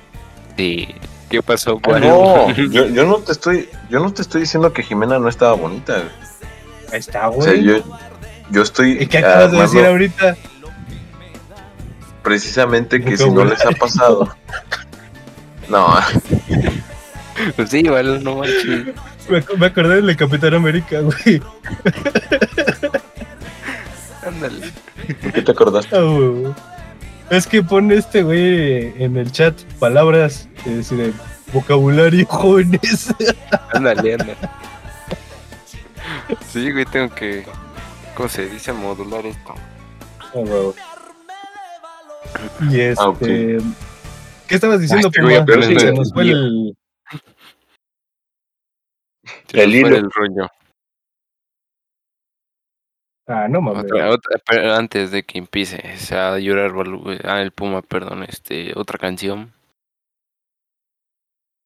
Sí. 0.56 0.88
¿Qué 1.28 1.42
pasó, 1.42 1.78
güey? 1.78 2.00
No, 2.00 2.50
yo, 2.70 2.86
yo, 2.86 3.06
no 3.06 3.18
te 3.18 3.32
estoy, 3.32 3.68
yo 3.88 4.00
no 4.00 4.12
te 4.12 4.22
estoy 4.22 4.42
diciendo 4.42 4.72
que 4.72 4.82
Jimena 4.82 5.18
no 5.18 5.28
estaba 5.28 5.52
bonita. 5.52 6.02
Ahí 6.92 6.98
está, 6.98 7.28
güey. 7.28 7.40
O 7.40 7.42
sea, 7.42 7.54
yo, 7.54 7.76
yo 8.50 8.62
estoy. 8.62 8.98
¿Y 9.00 9.06
qué 9.06 9.18
acabas 9.18 9.52
de 9.52 9.60
decir 9.60 9.84
ahorita? 9.84 10.36
Precisamente 12.22 13.00
que 13.02 13.16
si 13.16 13.30
no 13.30 13.44
les 13.44 13.64
ha 13.64 13.70
pasado. 13.70 14.28
No. 15.70 15.86
pues 17.56 17.70
sí, 17.70 17.78
igual 17.78 18.22
no 18.24 18.36
manches. 18.36 18.86
Me, 19.28 19.44
me 19.56 19.66
acordé 19.66 20.02
del 20.02 20.16
Capitán 20.16 20.54
América, 20.54 21.00
güey. 21.00 21.40
Ándale. 24.26 24.72
¿Por 25.22 25.32
qué 25.32 25.42
te 25.42 25.52
acordaste? 25.52 25.96
Ah, 25.96 26.54
es 27.30 27.46
que 27.46 27.62
pone 27.62 27.94
este 27.94 28.24
güey 28.24 28.92
en 29.02 29.16
el 29.16 29.30
chat 29.30 29.60
palabras, 29.78 30.48
es 30.66 30.90
decir, 30.90 31.14
vocabulario 31.52 32.26
jóvenes. 32.28 33.14
Ándale, 33.72 34.14
ándale. 34.14 34.36
Sí, 36.52 36.72
güey, 36.72 36.84
tengo 36.86 37.14
que. 37.14 37.44
¿Cómo 38.16 38.28
se 38.28 38.48
dice? 38.48 38.72
Modular 38.72 39.24
esto. 39.24 39.54
Oh, 40.34 40.74
Y 42.68 42.80
este. 42.80 43.02
Ah, 43.02 43.14
¿Qué 44.50 44.56
estabas 44.56 44.80
diciendo, 44.80 45.12
Puma? 45.12 45.46
Se 45.46 45.92
nos 45.92 46.12
fue 46.12 46.24
el... 46.24 46.76
el 49.52 49.74
hilo. 49.76 49.96
El 49.96 50.10
rollo. 50.10 50.48
Ah, 53.28 53.46
no 53.46 53.60
mames. 53.60 53.86
antes 54.48 55.12
de 55.12 55.22
que 55.22 55.38
empiece 55.38 55.94
a 56.16 56.36
llorar 56.40 56.72
ah, 57.22 57.42
el 57.42 57.52
Puma, 57.52 57.80
perdón, 57.80 58.24
este, 58.24 58.72
otra 58.74 58.98
canción. 58.98 59.52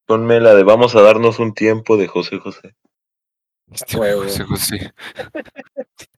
Ponme 0.04 0.38
la 0.40 0.54
de 0.54 0.62
Vamos 0.62 0.94
a 0.94 1.00
darnos 1.00 1.38
un 1.38 1.54
tiempo 1.54 1.96
de 1.96 2.06
José 2.06 2.38
José. 2.38 2.74
Este 3.72 3.96
José 3.96 4.44
José. 4.44 4.92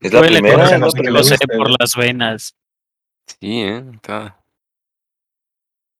Es 0.00 0.12
la 0.12 0.20
Huele 0.20 0.40
primera. 0.40 0.78
¿no? 0.78 0.86
Gusta, 0.86 1.46
por 1.46 1.70
las 1.78 1.94
venas. 1.94 2.56
Sí, 3.24 3.62
¿eh? 3.62 3.84
Está, 3.94 4.36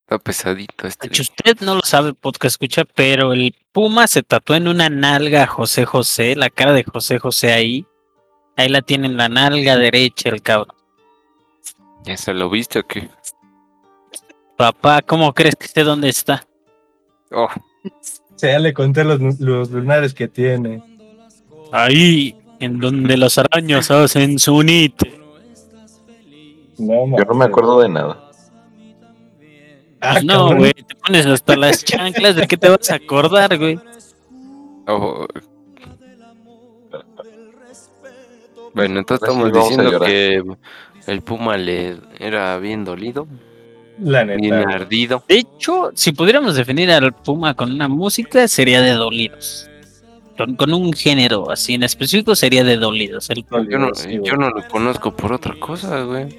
está 0.06 0.18
pesadito 0.18 0.86
este. 0.86 1.12
Si 1.12 1.22
usted 1.22 1.60
no 1.62 1.74
lo 1.74 1.80
sabe, 1.82 2.14
podcast 2.14 2.54
escucha, 2.54 2.84
pero 2.84 3.32
el 3.32 3.52
Puma 3.72 4.06
se 4.06 4.22
tatuó 4.22 4.54
en 4.54 4.68
una 4.68 4.88
nalga 4.88 5.42
a 5.42 5.46
José 5.48 5.84
José, 5.84 6.36
la 6.36 6.48
cara 6.48 6.72
de 6.72 6.84
José 6.84 7.18
José 7.18 7.52
ahí. 7.52 7.84
Ahí 8.56 8.68
la 8.68 8.82
tiene 8.82 9.08
en 9.08 9.16
la 9.16 9.28
nalga 9.28 9.76
derecha 9.76 10.28
el 10.28 10.42
cabrón. 10.42 10.76
¿Ya 12.04 12.16
se 12.16 12.32
lo 12.32 12.48
viste 12.48 12.78
o 12.78 12.86
qué? 12.86 13.10
Papá, 14.56 15.02
¿cómo 15.02 15.34
crees 15.34 15.56
que 15.56 15.66
sé 15.66 15.82
dónde 15.82 16.08
está? 16.08 16.46
Oh, 17.32 17.48
O 17.84 18.38
sea, 18.38 18.52
ya 18.52 18.58
le 18.60 18.72
conté 18.72 19.02
los, 19.02 19.40
los 19.40 19.70
lunares 19.70 20.14
que 20.14 20.28
tiene. 20.28 20.82
Ahí, 21.72 22.36
en 22.60 22.78
donde 22.78 23.16
los 23.16 23.36
araños 23.38 23.90
hacen 23.90 24.38
su 24.38 24.62
nite. 24.62 25.20
No, 26.78 27.18
Yo 27.18 27.24
no 27.24 27.34
me 27.34 27.44
acuerdo 27.44 27.80
de 27.80 27.88
nada. 27.88 28.25
Ah, 30.00 30.20
no, 30.22 30.54
güey, 30.56 30.72
te 30.74 30.94
pones 30.94 31.26
hasta 31.26 31.56
las 31.56 31.84
chanclas, 31.84 32.36
¿de 32.36 32.46
qué 32.46 32.56
te 32.56 32.68
vas 32.68 32.90
a 32.90 32.96
acordar, 32.96 33.56
güey? 33.58 33.78
oh. 34.86 35.26
Bueno, 38.74 38.98
entonces 39.00 39.26
sí 39.26 39.32
estamos 39.34 39.52
diciendo 39.52 40.00
que 40.00 40.42
el 41.06 41.22
Puma 41.22 41.56
le 41.56 41.96
era 42.18 42.58
bien 42.58 42.84
dolido, 42.84 43.26
La 43.98 44.24
bien 44.24 44.40
neta. 44.54 44.68
ardido. 44.70 45.24
De 45.28 45.38
hecho, 45.38 45.90
si 45.94 46.12
pudiéramos 46.12 46.56
definir 46.56 46.90
al 46.90 47.12
Puma 47.14 47.54
con 47.54 47.72
una 47.72 47.88
música, 47.88 48.46
sería 48.48 48.82
de 48.82 48.92
dolidos. 48.92 49.70
Con, 50.36 50.54
con 50.56 50.74
un 50.74 50.92
género 50.92 51.50
así 51.50 51.72
en 51.72 51.84
específico 51.84 52.34
sería 52.36 52.62
de 52.64 52.76
dolidos. 52.76 53.30
El 53.30 53.44
Puma, 53.44 53.64
Yo 53.70 53.78
no, 53.78 53.90
yo 54.22 54.36
no 54.36 54.50
lo 54.50 54.68
conozco 54.68 55.16
por 55.16 55.32
otra 55.32 55.54
cosa, 55.58 56.02
güey. 56.02 56.38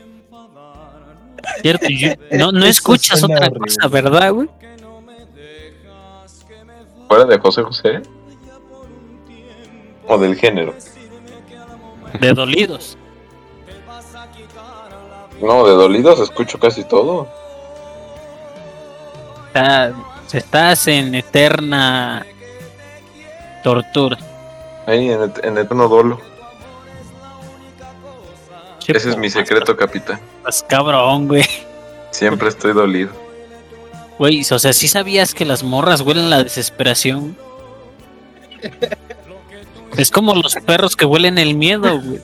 ¿Cierto? 1.62 1.88
Yo- 1.90 2.10
no, 2.38 2.52
no 2.52 2.66
escuchas 2.66 3.24
otra 3.24 3.48
horrible. 3.48 3.60
cosa, 3.60 3.88
¿verdad, 3.88 4.32
güey? 4.34 4.50
¿Fuera 7.08 7.26
de 7.26 7.38
José 7.40 7.64
José? 7.64 8.02
¿O 10.08 10.18
del 10.18 10.36
género? 10.36 10.74
De 12.20 12.34
dolidos. 12.34 12.98
No, 15.42 15.66
de 15.68 15.74
dolidos 15.74 16.20
escucho 16.20 16.60
casi 16.60 16.84
todo. 16.84 17.28
Está- 19.48 19.94
estás 20.34 20.88
en 20.88 21.14
eterna 21.16 22.26
tortura. 23.64 24.18
Ahí 24.86 25.12
en, 25.12 25.24
et- 25.24 25.46
en 25.46 25.58
eterno 25.58 25.88
dolo. 25.88 26.20
Ese 28.88 29.10
es 29.10 29.18
mi 29.18 29.30
secreto, 29.30 29.76
capitán. 29.76 30.20
Estás 30.40 30.64
cabrón, 30.64 31.28
güey. 31.28 31.46
Siempre 32.12 32.48
estoy 32.50 32.74
dolido. 32.74 33.12
Güey, 34.18 34.42
o 34.50 34.60
sea, 34.60 34.74
¿sí 34.74 34.88
sabías 34.88 35.34
que 35.34 35.46
las 35.46 35.64
morras 35.64 36.02
huelen 36.02 36.30
la 36.30 36.44
desesperación? 36.44 37.38
Es 39.98 40.10
como 40.10 40.34
los 40.34 40.56
perros 40.56 40.96
que 40.96 41.06
huelen 41.06 41.38
el 41.38 41.56
miedo, 41.56 42.02
güey. 42.02 42.22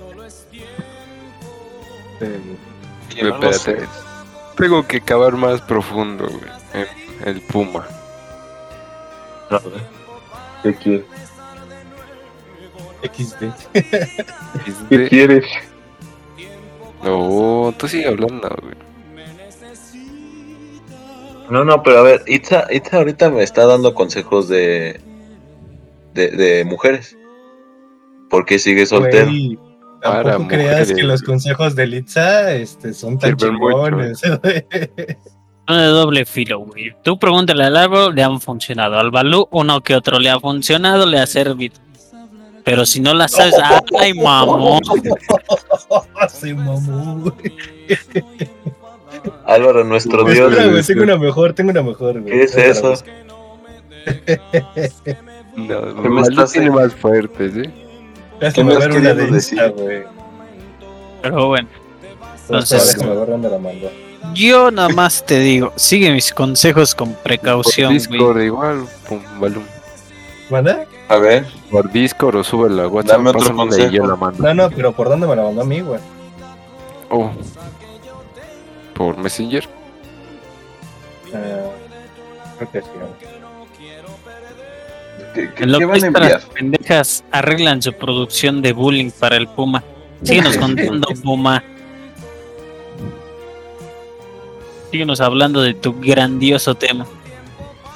Sí. 2.20 3.22
No 3.22 3.50
Espérate. 3.50 3.88
Tengo 4.58 4.88
que 4.88 5.02
cavar 5.02 5.34
más 5.34 5.62
profundo, 5.62 6.28
güey. 6.28 6.52
El, 6.74 6.88
el 7.28 7.42
Puma. 7.42 7.86
¿Qué 10.64 10.76
quieres? 10.76 11.06
XD. 13.04 13.46
¿Qué 14.90 15.10
quieres? 15.10 15.46
No, 17.04 17.74
tú 17.78 17.88
sigue 17.88 18.08
hablando, 18.08 18.50
güey. 18.62 18.76
No, 21.50 21.64
no, 21.66 21.84
pero 21.84 22.00
a 22.00 22.04
ver, 22.04 22.24
Itza, 22.26 22.66
Itza 22.72 22.98
ahorita 22.98 23.30
me 23.30 23.44
está 23.44 23.66
dando 23.66 23.94
consejos 23.94 24.48
de, 24.48 25.00
de, 26.14 26.32
de 26.32 26.66
mujeres. 26.66 27.18
¿Por 28.30 28.46
qué 28.46 28.58
sigue 28.58 28.86
soltero? 28.86 29.26
Güey, 29.28 29.60
Para 30.02 30.32
Tampoco 30.32 30.48
creas 30.50 30.80
mujeres. 30.80 30.94
que 30.96 31.04
los 31.04 31.22
consejos 31.22 31.76
de 31.76 31.88
Litza 31.88 32.54
este, 32.54 32.94
son 32.94 33.20
tan 33.20 33.36
chingones. 33.36 34.20
Son 34.22 35.78
de 35.78 35.86
doble 35.86 36.26
filo, 36.26 36.60
güey. 36.60 36.96
Tú 37.04 37.20
pregúntale 37.20 37.66
al 37.66 37.76
árbol, 37.78 38.16
le 38.16 38.24
han 38.24 38.42
funcionado. 38.42 38.98
Al 38.98 39.12
Balú, 39.12 39.48
uno 39.52 39.82
que 39.82 39.96
otro 39.96 40.20
le 40.20 40.30
ha 40.30 40.40
funcionado, 40.40 41.06
le 41.06 41.20
ha 41.20 41.28
servido. 41.28 41.76
Pero 42.64 42.86
si 42.86 43.02
no 43.02 43.14
la 43.14 43.28
sabes, 43.28 43.56
¡ay, 44.00 44.14
mamón! 44.14 44.80
Se 46.30 46.54
mamó, 46.54 47.20
güey. 47.20 47.54
Álvaro, 49.46 49.84
nuestro 49.84 50.24
Pues, 50.24 50.36
Dios. 50.36 50.52
espera, 50.52 50.70
güey, 50.72 50.84
tengo 50.84 51.04
una 51.04 51.18
mejor, 51.18 51.54
tengo 51.54 51.72
una 51.72 51.82
mejor, 51.84 52.20
güey. 52.22 52.34
¿Qué 52.34 52.44
es 52.44 52.56
eso? 52.58 52.94
No, 55.56 56.02
¿Qué 56.02 56.10
me 56.10 56.22
estás 56.22 56.52
tiene 56.52 56.68
diciendo? 56.70 56.72
más 56.82 56.94
fuertes, 56.96 57.56
¿eh? 57.58 57.72
Déjame 58.40 58.54
¿Qué 58.54 58.64
me 58.64 58.74
estás 58.74 58.86
una 58.88 58.96
de 58.96 59.14
queriendo 59.16 59.36
decir? 59.36 59.74
güey. 59.78 60.04
Pero 61.22 61.48
bueno, 61.48 61.68
Entonces, 62.48 62.96
Entonces- 62.96 63.92
yo 64.34 64.72
nada 64.72 64.90
más 64.90 65.24
te 65.26 65.40
digo, 65.40 65.72
sigue 65.76 66.12
mis 66.12 66.34
consejos 66.34 66.96
con 66.96 67.14
Por 67.14 67.24
precaución, 67.24 67.90
güey. 67.94 68.00
Discord 68.00 68.42
igual, 68.42 68.86
pum, 69.08 69.22
balum. 69.40 69.64
¿Manda? 70.50 70.86
A 71.14 71.18
ver, 71.20 71.46
Por 71.70 71.92
Discord 71.92 72.36
o 72.38 72.44
sube 72.44 72.70
la 72.70 72.88
WhatsApp. 72.88 73.18
Dame 73.18 73.30
otro 73.30 73.56
consejo. 73.56 73.90
Y 73.92 73.96
yo 73.98 74.06
la 74.06 74.16
mando. 74.16 74.42
No, 74.44 74.54
no, 74.54 74.70
pero 74.70 74.92
¿por 74.94 75.10
dónde 75.10 75.28
me 75.28 75.36
la 75.36 75.44
mandó 75.44 75.62
a 75.62 75.66
mí, 75.66 75.82
güey? 75.82 76.00
Oh. 77.10 77.30
Por 78.96 79.18
Messenger. 79.18 79.68
Eh, 81.34 81.70
creo 82.58 82.72
que 82.72 82.82
sí, 82.82 82.88
güey. 82.96 83.34
¿qué, 85.34 85.54
qué- 85.56 85.64
En 85.64 85.72
lo 85.72 85.80
qué 85.80 85.86
que 85.86 86.10
van 86.10 86.16
a 86.34 86.40
pendejas 86.54 87.24
arreglan 87.32 87.82
su 87.82 87.94
producción 87.94 88.62
de 88.62 88.74
bullying 88.74 89.12
para 89.12 89.38
el 89.38 89.48
Puma. 89.48 89.84
Síguenos 90.24 90.58
contando, 90.58 91.08
Puma. 91.24 91.64
Síguenos 94.92 95.22
hablando 95.22 95.62
de 95.62 95.74
tu 95.74 96.00
grandioso 96.00 96.76
tema. 96.76 97.06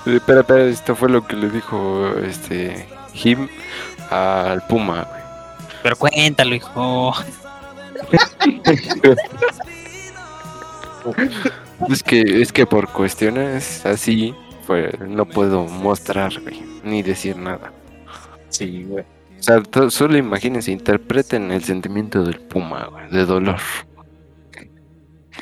Eh, 0.05 0.15
Espera, 0.15 0.41
espera, 0.41 0.63
esto 0.65 0.95
fue 0.95 1.09
lo 1.09 1.26
que 1.28 1.36
le 1.36 1.49
dijo 1.49 2.07
este 2.28 2.88
Jim 3.18 3.49
al 4.09 4.61
Puma, 4.68 5.03
güey. 5.03 5.22
Pero 5.84 5.95
cuéntalo, 5.97 6.55
hijo. 6.55 7.13
Es 11.89 12.03
que, 12.03 12.41
es 12.41 12.51
que 12.51 12.65
por 12.65 12.89
cuestiones 12.91 13.86
así, 13.86 14.34
pues 14.65 14.99
no 14.99 15.26
puedo 15.26 15.63
mostrar, 15.65 16.34
güey, 16.41 16.61
ni 16.84 17.03
decir 17.03 17.38
nada. 17.38 17.72
Sí, 18.49 18.84
güey. 18.84 19.05
O 19.39 19.43
sea, 19.43 19.61
to- 19.61 19.91
solo 19.91 20.18
imagínense, 20.18 20.72
interpreten 20.72 21.51
el 21.51 21.63
sentimiento 21.63 22.24
del 22.24 22.39
Puma, 22.39 22.88
güey, 22.91 23.09
de 23.11 23.26
dolor. 23.26 23.57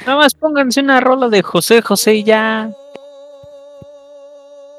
Nada 0.06 0.18
más 0.18 0.36
pónganse 0.36 0.82
una 0.82 1.00
rola 1.00 1.30
de 1.30 1.42
José 1.42 1.82
José 1.82 2.16
y 2.16 2.24
ya. 2.26 2.70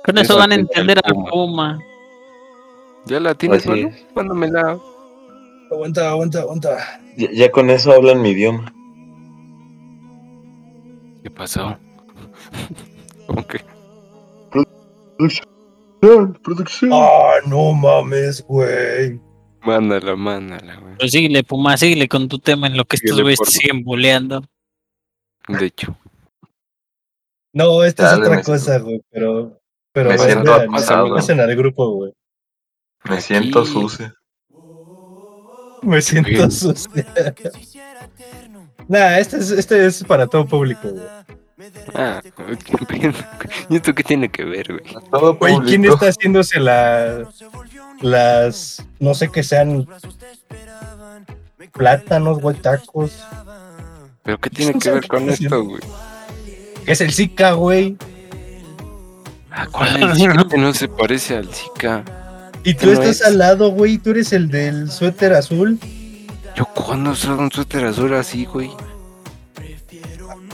Con 0.05 0.18
eso 0.18 0.34
Eso 0.34 0.38
van 0.38 0.53
a 0.53 0.57
entender 0.57 1.01
al 1.03 1.14
Puma. 1.14 1.30
Puma. 1.30 1.78
¿Ya 3.07 3.20
la 3.20 3.34
tienes, 3.34 3.64
Pues 3.64 3.78
sí. 3.78 3.84
Manu? 3.84 3.96
Mándamela. 4.14 4.78
Aguanta, 5.70 6.11
aguanta, 6.11 6.40
aguanta. 6.40 7.00
Ya, 7.16 7.30
ya 7.32 7.50
con 7.50 7.70
eso 7.70 7.92
hablan 7.92 8.20
mi 8.20 8.30
idioma. 8.30 8.72
¿Qué 11.22 11.30
pasó? 11.30 11.78
¿Cómo 13.26 13.46
que? 13.46 13.61
Producción. 16.42 16.90
Ah, 16.92 17.34
no 17.46 17.72
mames, 17.72 18.44
güey. 18.46 19.20
Mándala, 19.62 20.14
mándala, 20.14 20.76
güey. 20.76 20.94
Pero 20.98 21.09
síguele, 21.09 21.42
Puma, 21.42 21.76
síguele 21.76 22.07
con 22.09 22.28
tu 22.28 22.38
tema 22.38 22.66
en 22.66 22.76
lo 22.76 22.84
que 22.84 22.96
estos 22.96 23.11
Síguele, 23.11 23.22
güeyes 23.22 23.38
siguen 23.46 23.82
buleando. 23.82 24.44
De 25.48 25.66
hecho. 25.66 25.96
No, 27.52 27.82
esta 27.82 28.12
es 28.12 28.18
otra 28.18 28.36
me 28.36 28.42
cosa, 28.42 28.78
güey, 28.78 29.02
pero. 29.11 29.61
Pero 29.92 30.11
me 30.11 30.18
siento 30.18 30.52
acosado. 30.52 31.14
pasen 31.14 31.40
al 31.40 31.57
grupo, 31.57 31.90
güey. 31.90 32.12
Me 33.09 33.20
siento 33.20 33.61
Aquí. 33.61 33.72
sucio. 33.72 34.14
Me 35.82 36.02
siento 36.02 36.30
Bien. 36.30 36.50
sucio. 36.50 36.90
nah, 38.88 39.18
este 39.18 39.38
es, 39.38 39.50
este 39.50 39.86
es 39.86 40.04
para 40.04 40.26
todo 40.26 40.46
público, 40.46 40.88
güey. 40.88 41.04
Ah. 41.94 42.20
¿Y 43.70 43.76
esto 43.76 43.94
qué 43.94 44.02
tiene 44.02 44.28
que 44.28 44.44
ver, 44.44 44.66
güey? 44.68 45.04
Todo 45.11 45.34
Güey, 45.36 45.59
¿quién 45.61 45.84
está 45.84 46.09
haciéndose 46.09 46.61
la, 46.61 47.28
las, 48.00 48.84
no 49.00 49.14
sé 49.14 49.30
qué 49.30 49.42
sean, 49.42 49.86
plátanos, 51.72 52.40
güey, 52.40 52.57
tacos? 52.57 53.24
¿Pero 54.22 54.38
qué 54.38 54.50
tiene 54.50 54.78
que 54.78 54.90
ver 54.90 55.09
con 55.09 55.30
esto, 55.30 55.64
güey? 55.64 55.80
¿Qué 56.84 56.92
es 56.92 57.00
el 57.00 57.12
Zika, 57.12 57.52
güey? 57.52 57.96
Ah, 59.50 59.66
¿cuál 59.70 59.96
es 59.96 60.02
el 60.02 60.14
Zika 60.14 60.48
que 60.48 60.59
no 60.59 60.74
se 60.74 60.88
parece 60.88 61.36
al 61.36 61.52
Zika? 61.52 62.04
Y 62.66 62.74
tú 62.74 62.90
estás 62.90 63.22
al 63.22 63.38
lado, 63.38 63.70
güey, 63.70 63.96
tú 63.96 64.10
eres 64.10 64.32
el 64.32 64.48
del 64.48 64.90
suéter 64.90 65.32
azul. 65.34 65.78
Yo 66.56 66.64
cuando 66.66 67.12
usado 67.12 67.38
un 67.38 67.52
suéter 67.52 67.84
azul 67.84 68.12
así, 68.14 68.44
güey. 68.44 68.72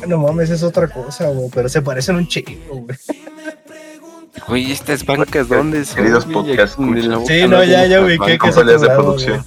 No 0.06 0.18
mames, 0.18 0.50
es 0.50 0.62
otra 0.62 0.88
cosa, 0.88 1.28
güey, 1.28 1.48
pero 1.54 1.70
se 1.70 1.80
parecen 1.80 2.16
un 2.16 2.28
chico, 2.28 2.52
güey. 2.68 2.98
Güey, 4.46 4.72
estas 4.72 5.06
bancas, 5.06 5.48
¿dónde 5.48 5.86
son? 5.86 5.96
Queridos 5.96 6.26
podcast 6.26 6.76
Sí, 7.26 7.46
no, 7.48 7.64
ya, 7.64 7.86
ya 7.86 8.02
ubiqué 8.02 8.38
que 8.38 8.48
es 8.48 8.56
de 8.56 8.88
producción. 8.90 9.42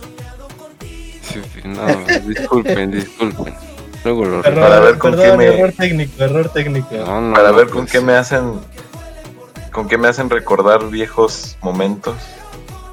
Sí, 1.22 1.42
sí, 1.54 1.68
no, 1.68 1.86
disculpen, 2.28 2.90
disculpen. 2.90 3.54
Luego 4.04 4.26
lo 4.26 4.40
error, 4.40 4.64
para 4.64 4.80
ver 4.80 4.98
con 4.98 5.12
perdón, 5.12 5.30
qué 5.30 5.38
me... 5.38 5.46
error 5.46 5.72
técnico, 5.72 6.24
error 6.24 6.50
técnico. 6.50 6.96
No, 6.96 7.22
no, 7.22 7.36
para 7.36 7.52
ver 7.52 7.68
con 7.68 7.82
pues. 7.82 7.92
qué 7.92 8.02
me 8.02 8.14
hacen 8.14 8.54
con 9.72 9.88
qué 9.88 10.00
me 10.00 10.08
hacen 10.08 10.32
recordar 10.32 10.90
viejos 10.90 11.58
momentos 11.62 12.16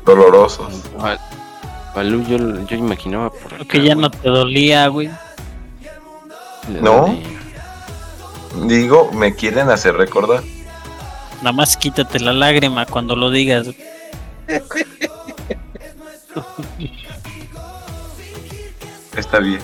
dolorosos. 0.04 0.82
Balú, 1.94 2.22
yo, 2.26 2.64
yo 2.66 2.76
imaginaba 2.76 3.30
por 3.30 3.54
acá, 3.54 3.64
que 3.66 3.82
ya 3.82 3.94
no 3.94 4.10
te 4.10 4.28
dolía, 4.28 4.86
güey. 4.88 5.10
No. 6.80 7.14
Digo, 8.66 9.10
me 9.12 9.34
quieren 9.34 9.68
hacer 9.70 9.94
recordar. 9.96 10.42
Nada 11.38 11.52
más 11.52 11.76
quítate 11.76 12.20
la 12.20 12.32
lágrima 12.32 12.86
cuando 12.86 13.16
lo 13.16 13.30
digas. 13.30 13.68
Está 19.16 19.38
bien. 19.40 19.60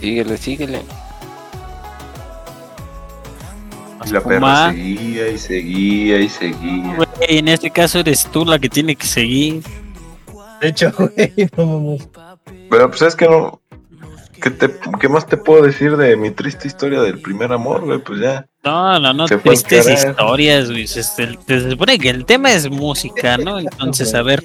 Síguele, 0.00 0.36
síguele. 0.36 0.82
Y 4.04 4.10
la 4.10 4.20
perra 4.20 4.70
seguía 4.70 5.28
y 5.28 5.38
seguía 5.38 6.20
y 6.20 6.28
seguía. 6.28 6.96
en 7.20 7.48
este 7.48 7.70
caso 7.70 8.00
eres 8.00 8.26
tú 8.30 8.44
la 8.44 8.58
que 8.58 8.68
tiene 8.68 8.96
que 8.96 9.06
seguir. 9.06 9.62
De 10.60 10.68
hecho, 10.68 10.92
güey, 10.98 11.32
no 11.56 11.96
Pero 12.70 12.88
pues 12.88 13.02
es 13.02 13.16
que 13.16 13.26
no. 13.26 13.60
¿Qué, 14.40 14.50
te, 14.50 14.68
¿Qué 15.00 15.08
más 15.08 15.26
te 15.26 15.36
puedo 15.36 15.62
decir 15.62 15.96
de 15.96 16.16
mi 16.16 16.32
triste 16.32 16.66
historia 16.66 17.00
del 17.00 17.20
primer 17.20 17.52
amor, 17.52 17.84
güey? 17.84 17.98
Pues 17.98 18.20
ya. 18.20 18.46
No, 18.64 18.98
no, 18.98 19.12
no, 19.12 19.26
tristes 19.26 19.88
historias, 19.88 20.68
güey. 20.70 20.86
Se, 20.86 21.02
se 21.02 21.70
supone 21.70 21.98
que 21.98 22.10
el 22.10 22.24
tema 22.24 22.52
es 22.52 22.68
música, 22.68 23.36
¿no? 23.36 23.58
Entonces, 23.60 24.14
a 24.14 24.22
ver. 24.22 24.42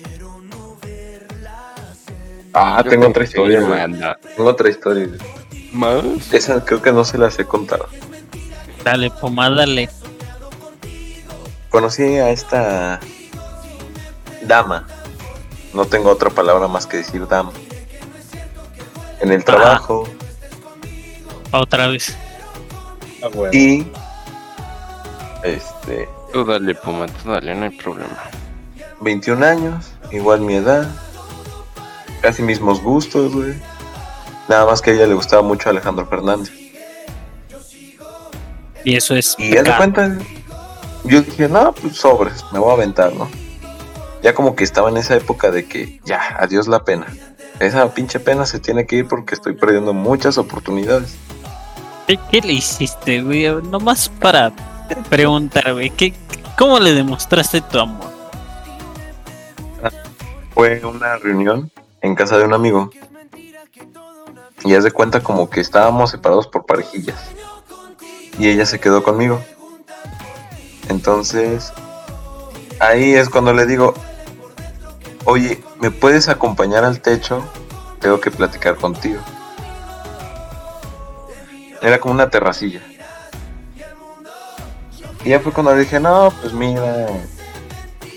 Ah, 2.53 2.83
tengo 2.87 3.07
otra 3.07 3.23
historia, 3.23 3.61
güey. 3.61 3.79
Tengo 4.35 4.49
otra 4.49 4.69
historia. 4.69 5.07
¿Más? 5.71 6.33
Esa 6.33 6.63
creo 6.63 6.81
que 6.81 6.91
no 6.91 7.03
se 7.03 7.17
las 7.17 7.37
he 7.39 7.45
contado. 7.45 7.87
Dale, 8.87 9.09
pomádale. 9.09 9.89
Conocí 11.69 12.03
a 12.03 12.29
esta 12.29 13.01
dama. 14.43 14.87
No 15.73 15.83
tengo 15.83 16.09
otra 16.09 16.29
palabra 16.29 16.69
más 16.69 16.87
que 16.87 16.95
decir 16.95 17.27
dama. 17.27 17.51
En 19.19 19.33
el 19.33 19.43
trabajo. 19.43 20.07
Otra 21.51 21.87
vez. 21.87 22.17
Ah, 23.21 23.27
y. 23.51 23.85
Este. 25.43 26.07
Tú 26.31 26.45
dale, 26.45 26.73
Puma, 26.73 27.07
tú 27.07 27.31
dale, 27.31 27.55
no 27.55 27.65
hay 27.65 27.77
problema. 27.77 28.23
21 29.01 29.45
años, 29.45 29.91
igual 30.11 30.39
mi 30.39 30.55
edad. 30.55 30.89
Casi 32.21 32.41
mismos 32.41 32.81
gustos, 32.81 33.33
güey. 33.33 33.61
Nada 34.47 34.65
más 34.65 34.81
que 34.81 34.91
a 34.91 34.93
ella 34.93 35.07
le 35.07 35.13
gustaba 35.13 35.41
mucho 35.41 35.69
Alejandro 35.69 36.05
Fernández. 36.05 36.66
Y 38.83 38.95
eso 38.95 39.15
es. 39.15 39.35
Y 39.37 39.53
ya 39.53 39.63
de 39.63 39.75
cuenta, 39.75 40.17
yo 41.03 41.21
dije, 41.21 41.47
no, 41.47 41.73
pues 41.73 41.97
sobres, 41.97 42.43
me 42.51 42.59
voy 42.59 42.71
a 42.71 42.73
aventar, 42.73 43.13
¿no? 43.13 43.29
Ya 44.21 44.33
como 44.33 44.55
que 44.55 44.63
estaba 44.63 44.89
en 44.89 44.97
esa 44.97 45.15
época 45.15 45.51
de 45.51 45.65
que 45.65 45.99
ya, 46.03 46.37
adiós 46.39 46.67
la 46.67 46.83
pena. 46.83 47.07
Esa 47.59 47.91
pinche 47.93 48.19
pena 48.19 48.45
se 48.45 48.59
tiene 48.59 48.85
que 48.85 48.97
ir 48.97 49.07
porque 49.07 49.33
estoy 49.33 49.53
perdiendo 49.53 49.93
muchas 49.93 50.37
oportunidades. 50.37 51.15
¿Qué, 52.07 52.41
le 52.41 52.53
hiciste, 52.53 53.21
güey? 53.21 53.47
Nomás 53.63 54.09
para 54.09 54.53
preguntar, 55.09 55.73
güey, 55.73 55.89
¿qué, 55.89 56.13
¿cómo 56.57 56.79
le 56.79 56.93
demostraste 56.93 57.61
tu 57.61 57.79
amor? 57.79 58.11
Fue 60.53 60.83
una 60.85 61.17
reunión 61.17 61.71
en 62.01 62.15
casa 62.15 62.37
de 62.37 62.45
un 62.45 62.53
amigo. 62.53 62.89
Y 64.63 64.73
haz 64.73 64.83
de 64.83 64.91
cuenta 64.91 65.21
como 65.21 65.49
que 65.49 65.59
estábamos 65.59 66.11
separados 66.11 66.47
por 66.47 66.65
parejillas. 66.65 67.17
Y 68.37 68.49
ella 68.49 68.65
se 68.65 68.79
quedó 68.79 69.03
conmigo. 69.03 69.41
Entonces, 70.89 71.73
ahí 72.79 73.13
es 73.13 73.29
cuando 73.29 73.53
le 73.53 73.65
digo, 73.65 73.93
oye, 75.25 75.61
¿me 75.79 75.91
puedes 75.91 76.29
acompañar 76.29 76.83
al 76.83 77.01
techo? 77.01 77.43
Tengo 77.99 78.19
que 78.19 78.31
platicar 78.31 78.75
contigo. 78.75 79.19
Era 81.81 81.99
como 81.99 82.13
una 82.13 82.29
terracilla. 82.29 82.81
Y 85.23 85.29
ya 85.29 85.39
fue 85.39 85.51
cuando 85.51 85.73
le 85.73 85.81
dije, 85.81 85.99
no, 85.99 86.31
pues 86.41 86.53
mira, 86.53 87.07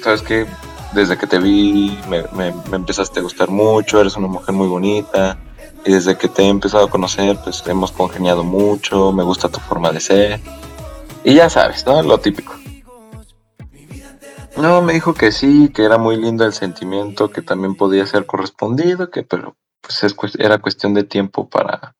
sabes 0.03 0.23
que 0.23 0.47
desde 0.93 1.17
que 1.19 1.27
te 1.27 1.39
vi 1.39 1.99
me, 2.09 2.53
empezaste 2.75 3.21
a 3.21 3.23
gustar 3.23 3.49
mucho, 3.51 4.01
eres 4.01 4.17
una 4.17 4.29
mujer 4.29 4.55
muy 4.55 4.69
bonita, 4.69 5.37
y 5.85 5.93
desde 5.93 6.17
que 6.17 6.29
te 6.29 6.43
he 6.43 6.49
empezado 6.49 6.85
a 6.85 6.91
conocer, 6.91 7.39
pues 7.43 7.63
hemos 7.67 7.93
congeniado 7.93 8.45
mucho, 8.45 9.13
me 9.13 9.23
gusta 9.23 9.49
tu 9.49 9.61
forma 9.61 9.93
de 9.93 10.01
ser. 10.01 10.41
Y 11.25 11.35
ya 11.35 11.49
sabes, 11.51 11.87
¿no? 11.87 12.03
Lo 12.03 12.19
típico. 12.19 12.55
No, 14.57 14.83
me 14.83 14.93
dijo 14.93 15.15
que 15.15 15.33
sí, 15.33 15.71
que 15.73 15.85
era 15.85 15.97
muy 15.97 16.17
lindo 16.17 16.45
el 16.45 16.53
sentimiento, 16.53 17.31
que 17.31 17.41
también 17.41 17.75
podía 17.75 18.07
ser 18.07 18.27
correspondido, 18.27 19.11
que 19.11 19.23
pero 19.23 19.57
pues 19.81 20.05
es, 20.05 20.15
era 20.39 20.59
cuestión 20.59 20.93
de 20.93 21.05
tiempo 21.05 21.49
para, 21.49 21.95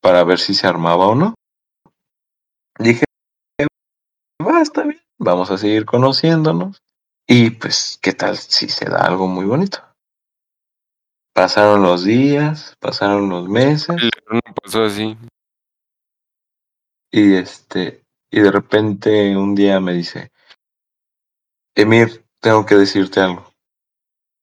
para 0.00 0.24
ver 0.24 0.40
si 0.40 0.54
se 0.54 0.66
armaba 0.66 1.06
o 1.06 1.14
no. 1.14 1.34
Dije, 2.78 3.04
va, 4.44 4.62
está 4.62 4.82
bien, 4.82 5.00
vamos 5.18 5.50
a 5.50 5.58
seguir 5.58 5.84
conociéndonos. 5.84 6.82
Y 7.26 7.50
pues, 7.50 7.98
¿qué 8.02 8.12
tal 8.12 8.36
si 8.36 8.68
se 8.68 8.86
da 8.86 9.06
algo 9.06 9.28
muy 9.28 9.44
bonito? 9.44 9.91
Pasaron 11.32 11.82
los 11.82 12.04
días, 12.04 12.76
pasaron 12.78 13.28
los 13.28 13.48
meses. 13.48 13.96
No 14.30 14.40
pasó 14.62 14.84
así. 14.84 15.16
Y 17.10 17.34
este, 17.34 18.02
y 18.30 18.40
de 18.40 18.50
repente 18.50 19.36
un 19.36 19.54
día 19.54 19.80
me 19.80 19.92
dice, 19.92 20.30
Emir, 21.74 22.24
tengo 22.40 22.66
que 22.66 22.74
decirte 22.74 23.20
algo. 23.20 23.50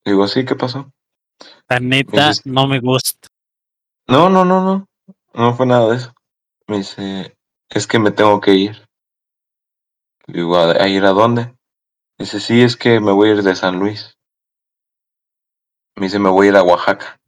Digo, 0.06 0.28
sí, 0.28 0.46
¿qué 0.46 0.56
pasó? 0.56 0.92
La 1.68 1.80
neta, 1.80 2.32
no 2.46 2.68
me 2.68 2.80
gusta. 2.80 3.28
No, 4.08 4.30
no, 4.30 4.44
no, 4.46 4.64
no. 4.64 4.88
No 5.34 5.54
fue 5.56 5.66
nada 5.66 5.90
de 5.90 5.98
eso. 5.98 6.14
Me 6.68 6.78
dice, 6.78 7.38
es 7.70 7.88
que 7.88 8.00
me 8.00 8.12
tengo 8.12 8.42
que 8.42 8.54
ir. 8.54 8.88
Digo, 10.28 10.58
¿a, 10.58 10.88
ir 10.88 11.06
a 11.06 11.10
dónde? 11.10 11.56
Dice, 12.18 12.40
sí, 12.40 12.62
es 12.62 12.76
que 12.76 13.00
me 13.00 13.12
voy 13.12 13.30
a 13.30 13.34
ir 13.34 13.44
de 13.44 13.56
San 13.56 13.80
Luis. 13.80 14.18
Me 16.00 16.06
dice, 16.06 16.18
me 16.18 16.30
voy 16.30 16.48
a 16.48 16.50
ir 16.52 16.56
a 16.56 16.64
Oaxaca. 16.64 17.20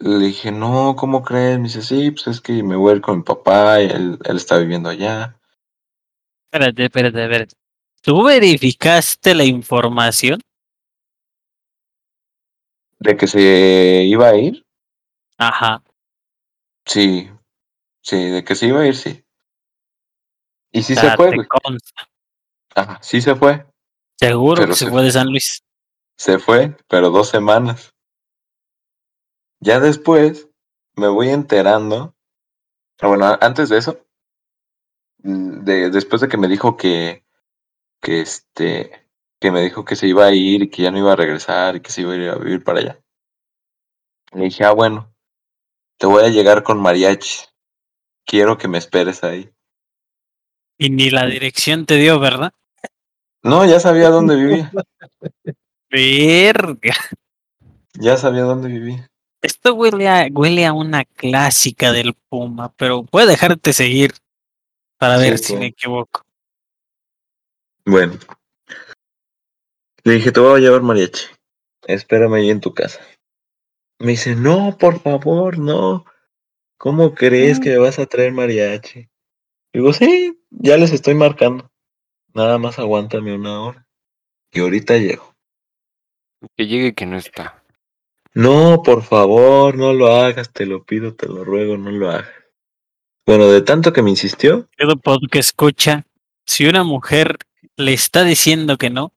Le 0.00 0.26
dije, 0.26 0.50
no, 0.50 0.96
¿cómo 0.96 1.22
crees? 1.22 1.56
Me 1.58 1.64
dice, 1.64 1.82
sí, 1.82 2.10
pues 2.10 2.26
es 2.26 2.40
que 2.40 2.64
me 2.64 2.74
voy 2.74 2.92
a 2.92 2.96
ir 2.96 3.00
con 3.00 3.18
mi 3.18 3.22
papá 3.22 3.80
y 3.80 3.86
él, 3.86 4.18
él 4.24 4.36
está 4.36 4.58
viviendo 4.58 4.88
allá. 4.88 5.38
Espérate, 6.50 6.84
espérate, 6.86 7.22
espérate. 7.22 7.54
¿Tú 8.02 8.24
verificaste 8.24 9.36
la 9.36 9.44
información? 9.44 10.40
¿De 12.98 13.16
que 13.16 13.28
se 13.28 14.02
iba 14.04 14.30
a 14.30 14.36
ir? 14.36 14.66
Ajá. 15.36 15.80
Sí, 16.86 17.30
sí, 18.02 18.16
de 18.16 18.42
que 18.42 18.56
se 18.56 18.66
iba 18.66 18.80
a 18.80 18.86
ir, 18.88 18.96
sí. 18.96 19.24
Y 20.72 20.82
sí 20.82 20.96
se 20.96 21.08
fue, 21.12 21.36
güey. 21.36 21.46
Ajá, 22.74 22.98
sí 23.00 23.20
se 23.20 23.36
fue. 23.36 23.64
Seguro 24.18 24.66
que 24.66 24.74
se 24.74 24.90
fue 24.90 25.04
de 25.04 25.12
San 25.12 25.28
Luis. 25.28 25.62
Se 26.18 26.40
fue, 26.40 26.76
pero 26.88 27.10
dos 27.10 27.28
semanas. 27.28 27.94
Ya 29.60 29.78
después 29.78 30.48
me 30.96 31.06
voy 31.06 31.28
enterando. 31.28 32.16
Ah, 33.00 33.06
bueno, 33.06 33.38
antes 33.40 33.68
de 33.68 33.78
eso, 33.78 34.04
de, 35.18 35.90
después 35.90 36.20
de 36.20 36.28
que 36.28 36.36
me 36.36 36.48
dijo 36.48 36.76
que, 36.76 37.24
que 38.02 38.20
este, 38.20 39.08
que 39.40 39.52
me 39.52 39.62
dijo 39.62 39.84
que 39.84 39.94
se 39.94 40.08
iba 40.08 40.26
a 40.26 40.34
ir 40.34 40.62
y 40.64 40.70
que 40.70 40.82
ya 40.82 40.90
no 40.90 40.98
iba 40.98 41.12
a 41.12 41.16
regresar 41.16 41.76
y 41.76 41.80
que 41.80 41.92
se 41.92 42.00
iba 42.00 42.12
a 42.12 42.16
ir 42.16 42.28
a 42.30 42.34
vivir 42.34 42.64
para 42.64 42.80
allá. 42.80 43.00
Le 44.32 44.44
dije, 44.44 44.64
ah, 44.64 44.72
bueno, 44.72 45.14
te 45.98 46.08
voy 46.08 46.24
a 46.24 46.28
llegar 46.28 46.64
con 46.64 46.82
mariachi. 46.82 47.44
Quiero 48.26 48.58
que 48.58 48.66
me 48.66 48.78
esperes 48.78 49.22
ahí. 49.22 49.50
Y 50.78 50.90
ni 50.90 51.10
la 51.10 51.26
dirección 51.26 51.86
te 51.86 51.94
dio, 51.94 52.18
¿verdad? 52.18 52.52
No, 53.44 53.64
ya 53.64 53.78
sabía 53.78 54.10
dónde 54.10 54.34
vivía. 54.34 54.72
Verga. 55.90 56.94
Ya 57.94 58.16
sabía 58.16 58.42
dónde 58.42 58.68
vivía. 58.68 59.08
Esto 59.40 59.74
huele 59.74 60.08
a, 60.08 60.28
huele 60.32 60.66
a 60.66 60.72
una 60.72 61.04
clásica 61.04 61.92
del 61.92 62.14
Puma, 62.28 62.72
pero 62.76 63.04
voy 63.04 63.22
a 63.22 63.26
dejarte 63.26 63.72
seguir 63.72 64.12
para 64.98 65.16
ver 65.16 65.38
si 65.38 65.56
me 65.56 65.66
equivoco. 65.66 66.24
Bueno. 67.84 68.18
Le 70.04 70.14
dije, 70.14 70.32
te 70.32 70.40
voy 70.40 70.58
a 70.58 70.62
llevar 70.62 70.82
mariachi. 70.82 71.26
Espérame 71.86 72.34
ahí 72.34 72.50
en 72.50 72.60
tu 72.60 72.74
casa. 72.74 73.00
Me 73.98 74.12
dice, 74.12 74.34
no, 74.34 74.76
por 74.78 75.00
favor, 75.00 75.58
no. 75.58 76.04
¿Cómo 76.76 77.14
crees 77.14 77.58
que 77.60 77.70
me 77.70 77.78
vas 77.78 77.98
a 77.98 78.06
traer 78.06 78.32
mariachi? 78.32 79.08
Digo, 79.72 79.92
sí, 79.92 80.40
ya 80.50 80.76
les 80.76 80.92
estoy 80.92 81.14
marcando. 81.14 81.70
Nada 82.34 82.58
más 82.58 82.78
aguántame 82.78 83.34
una 83.34 83.62
hora. 83.62 83.86
Y 84.52 84.60
ahorita 84.60 84.96
llego. 84.96 85.34
Que 86.56 86.66
llegue 86.66 86.94
que 86.94 87.06
no 87.06 87.16
está. 87.16 87.62
No, 88.34 88.82
por 88.82 89.02
favor, 89.02 89.76
no 89.76 89.92
lo 89.92 90.14
hagas, 90.14 90.52
te 90.52 90.66
lo 90.66 90.84
pido, 90.84 91.14
te 91.14 91.26
lo 91.26 91.44
ruego, 91.44 91.76
no 91.76 91.90
lo 91.90 92.10
hagas. 92.10 92.28
Bueno, 93.26 93.46
de 93.48 93.62
tanto 93.62 93.92
que 93.92 94.02
me 94.02 94.10
insistió. 94.10 94.68
que 95.30 95.38
escucha, 95.38 96.06
si 96.46 96.66
una 96.66 96.84
mujer 96.84 97.36
le 97.76 97.92
está 97.92 98.24
diciendo 98.24 98.78
que 98.78 98.90
no, 98.90 99.12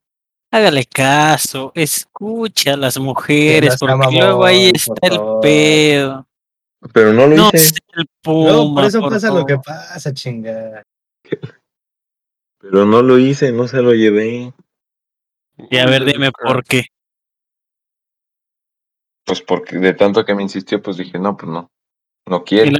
hágale 0.51 0.85
caso, 0.85 1.71
escucha 1.75 2.73
a 2.73 2.77
las 2.77 2.99
mujeres, 2.99 3.77
porque 3.79 4.07
luego 4.11 4.43
ahí 4.43 4.71
está 4.73 5.07
el 5.07 5.19
pedo. 5.41 6.27
Pero 6.93 7.13
no 7.13 7.27
lo 7.27 7.35
no 7.35 7.51
hice. 7.53 7.77
El 7.93 8.05
no, 8.25 8.73
por 8.73 8.85
eso 8.85 9.01
pasa 9.01 9.29
lo 9.29 9.45
que 9.45 9.57
pasa, 9.59 10.13
chingada. 10.13 10.83
Pero 12.59 12.85
no 12.85 13.01
lo 13.01 13.17
hice, 13.17 13.51
no 13.51 13.67
se 13.67 13.81
lo 13.81 13.93
llevé. 13.93 14.53
Y 15.69 15.77
a 15.77 15.85
ver, 15.85 16.05
dime 16.05 16.31
por 16.31 16.63
qué. 16.63 16.87
Pues 19.31 19.41
porque 19.41 19.77
de 19.77 19.93
tanto 19.93 20.25
que 20.25 20.35
me 20.35 20.43
insistió, 20.43 20.81
pues 20.81 20.97
dije, 20.97 21.17
no, 21.17 21.37
pues 21.37 21.49
no, 21.49 21.71
no 22.27 22.43
quiero. 22.43 22.77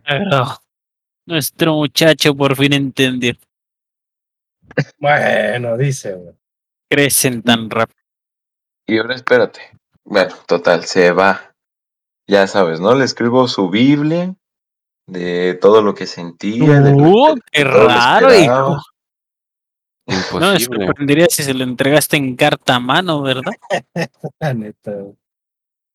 Nuestro 1.26 1.76
muchacho 1.76 2.36
por 2.36 2.58
fin 2.58 2.74
entendió. 2.74 3.36
Bueno, 5.00 5.78
dice. 5.78 6.18
Crecen 6.90 7.42
tan 7.42 7.70
rápido. 7.70 8.02
Y 8.86 8.98
ahora 8.98 9.16
espérate. 9.16 9.62
Bueno, 10.04 10.36
total, 10.46 10.84
se 10.84 11.14
va. 11.14 11.56
Ya 12.28 12.46
sabes, 12.48 12.82
¿no? 12.82 12.96
Le 12.96 13.06
escribo 13.06 13.48
su 13.48 13.70
Biblia 13.70 14.36
de 15.08 15.54
todo 15.54 15.82
lo 15.82 15.96
que 15.96 16.06
sentía. 16.06 16.82
Uh, 16.82 17.40
qué 17.50 17.64
raro, 17.64 18.38
hijo. 18.38 18.78
No, 20.38 20.52
me 20.52 20.60
sorprendería 20.60 21.28
si 21.30 21.44
se 21.44 21.54
lo 21.54 21.64
entregaste 21.64 22.18
en 22.18 22.36
carta 22.36 22.76
a 22.76 22.82
mano, 22.82 23.22
¿verdad? 23.22 23.54
Neta. 24.54 24.92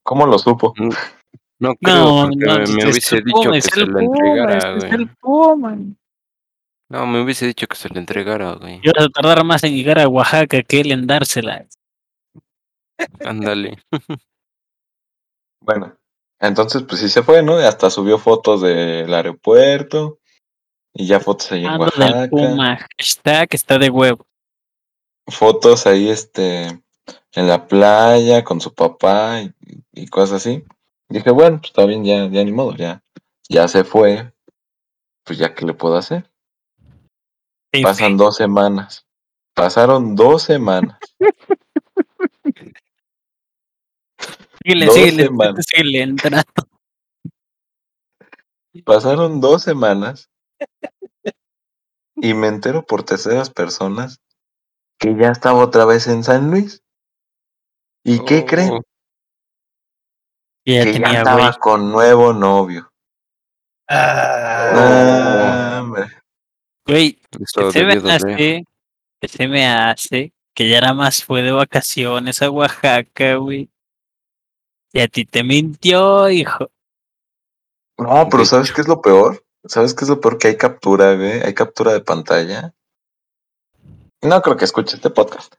¿Cómo 0.07 0.25
lo 0.25 0.39
supo? 0.39 0.73
No 1.59 1.75
creo, 1.75 2.29
porque 2.29 2.73
me, 2.73 2.85
hubiese 2.85 3.21
dicho 3.23 3.51
que 3.51 3.61
se 3.61 3.87
lo 3.87 3.99
entregara, 3.99 4.77
güey. 4.77 5.09
No, 6.89 7.07
me 7.07 7.21
hubiese 7.21 7.47
dicho 7.47 7.67
que 7.67 7.77
se 7.77 7.89
lo 7.89 7.99
entregara, 7.99 8.53
güey. 8.53 8.81
Yo 8.85 8.93
a 8.97 9.09
tardar 9.09 9.43
más 9.43 9.65
en 9.65 9.75
llegar 9.75 9.99
a 9.99 10.07
Oaxaca 10.07 10.63
que 10.63 10.81
él 10.81 10.93
en 10.93 11.09
dársela. 11.09 11.67
Ándale. 13.25 13.83
bueno, 15.61 15.97
entonces 16.39 16.85
pues 16.85 17.01
sí 17.01 17.09
se 17.09 17.25
fue, 17.25 17.43
¿no? 17.43 17.57
Hasta 17.57 17.91
subió 17.91 18.19
fotos 18.19 18.63
del 18.63 19.13
aeropuerto 19.13 20.21
y 20.95 21.09
ya 21.09 21.19
fotos 21.19 21.51
ahí 21.51 21.65
en 21.65 21.81
Oaxaca. 21.81 22.21
Del 22.21 22.31
Puma, 22.31 22.79
hashtag 22.97 23.49
está 23.51 23.77
de 23.77 23.91
huevo. 23.91 24.25
Fotos 25.27 25.85
ahí, 25.89 26.11
este, 26.11 26.81
en 27.33 27.49
la 27.49 27.67
playa 27.67 28.45
con 28.45 28.61
su 28.61 28.75
papá 28.75 29.43
y, 29.93 30.07
cosas 30.09 30.43
así. 30.43 30.65
dije, 31.09 31.31
bueno, 31.31 31.59
pues 31.59 31.71
está 31.71 31.85
bien, 31.85 32.05
ya, 32.05 32.27
ya 32.29 32.45
ni 32.45 32.53
modo, 32.53 32.75
ya, 32.75 33.03
ya 33.49 33.69
se 33.69 33.85
fue. 33.85 34.33
Pues 35.25 35.39
ya, 35.39 35.55
¿qué 35.55 35.67
le 35.67 35.75
puedo 35.75 35.97
hacer? 35.97 36.31
Pasan 37.83 38.17
dos 38.17 38.37
semanas. 38.37 39.07
Pasaron 39.55 40.15
dos 40.15 40.43
semanas. 40.43 40.99
síguele, 44.63 44.91
síguele, 44.91 45.29
síguele 45.61 46.03
entrando. 46.03 46.45
Pasaron 48.85 49.41
dos 49.41 49.63
semanas 49.63 50.31
y 52.17 52.35
me 52.35 52.49
entero 52.49 52.85
por 52.85 53.03
terceras 53.03 53.51
personas 53.51 54.21
que 54.99 55.15
ya 55.17 55.31
estaba 55.31 55.65
otra 55.65 55.85
vez 55.85 56.07
en 56.07 56.25
San 56.25 56.51
Luis. 56.51 56.83
¿Y 58.09 58.25
qué 58.25 58.45
creen? 58.45 58.71
Oh. 58.71 58.83
que 60.65 61.01
ya 61.01 61.19
estaba 61.19 61.53
con 61.55 61.91
nuevo 61.91 62.33
novio. 62.33 62.89
Ah, 63.89 65.85
Güey, 66.87 67.19
se 67.73 67.85
me 67.85 67.95
hace, 68.13 68.65
se 69.21 69.49
me 69.49 69.67
hace 69.67 70.33
que 70.55 70.69
ya 70.69 70.81
nada 70.81 70.95
más 70.95 71.25
fue 71.25 71.43
de 71.43 71.51
vacaciones 71.51 72.41
a 72.43 72.51
Oaxaca, 72.51 73.35
güey. 73.37 73.69
Y 74.93 75.01
a 75.01 75.09
ti 75.09 75.25
te 75.25 75.43
mintió, 75.43 76.31
hijo. 76.31 76.71
No, 77.99 78.29
pero 78.31 78.45
¿sabes 78.45 78.71
qué 78.73 78.83
es 78.83 78.89
lo 78.89 79.03
peor? 79.03 79.45
¿Sabes 79.65 79.95
qué 79.95 80.05
es 80.05 80.11
lo 80.11 80.21
peor? 80.21 80.39
Que 80.39 80.47
hay 80.49 80.57
captura, 80.57 81.17
güey. 81.17 81.43
Hay 81.43 81.55
captura 81.55 81.93
de 81.93 82.03
pantalla. 82.03 82.73
No 84.23 84.41
creo 84.43 84.57
que 84.57 84.65
escuche 84.65 84.95
este 84.95 85.11
podcast. 85.11 85.57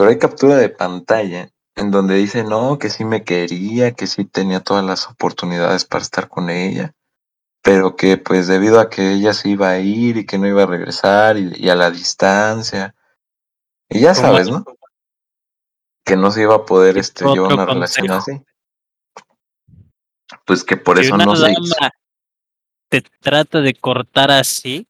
Pero 0.00 0.08
hay 0.08 0.18
captura 0.18 0.56
de 0.56 0.70
pantalla 0.70 1.50
en 1.74 1.90
donde 1.90 2.14
dice, 2.14 2.42
no, 2.42 2.78
que 2.78 2.88
sí 2.88 3.04
me 3.04 3.22
quería, 3.22 3.92
que 3.92 4.06
sí 4.06 4.24
tenía 4.24 4.60
todas 4.60 4.82
las 4.82 5.06
oportunidades 5.06 5.84
para 5.84 6.00
estar 6.00 6.26
con 6.26 6.48
ella, 6.48 6.94
pero 7.60 7.96
que 7.96 8.16
pues 8.16 8.46
debido 8.46 8.80
a 8.80 8.88
que 8.88 9.12
ella 9.12 9.34
se 9.34 9.50
iba 9.50 9.68
a 9.68 9.78
ir 9.78 10.16
y 10.16 10.24
que 10.24 10.38
no 10.38 10.46
iba 10.46 10.62
a 10.62 10.66
regresar 10.66 11.36
y, 11.36 11.68
a 11.68 11.74
la 11.74 11.90
distancia, 11.90 12.94
y 13.90 14.00
ya 14.00 14.14
sabes, 14.14 14.48
¿no? 14.48 14.64
Que 16.02 16.16
no 16.16 16.30
se 16.30 16.40
iba 16.40 16.54
a 16.54 16.64
poder 16.64 16.96
este, 16.96 17.26
llevar 17.26 17.52
una 17.52 17.66
relación 17.66 18.10
así. 18.10 18.42
Pues 20.46 20.64
que 20.64 20.78
por 20.78 20.98
eso 20.98 21.14
no 21.18 21.36
se 21.36 21.54
Te 22.88 23.02
trata 23.20 23.60
de 23.60 23.74
cortar 23.74 24.30
así, 24.30 24.88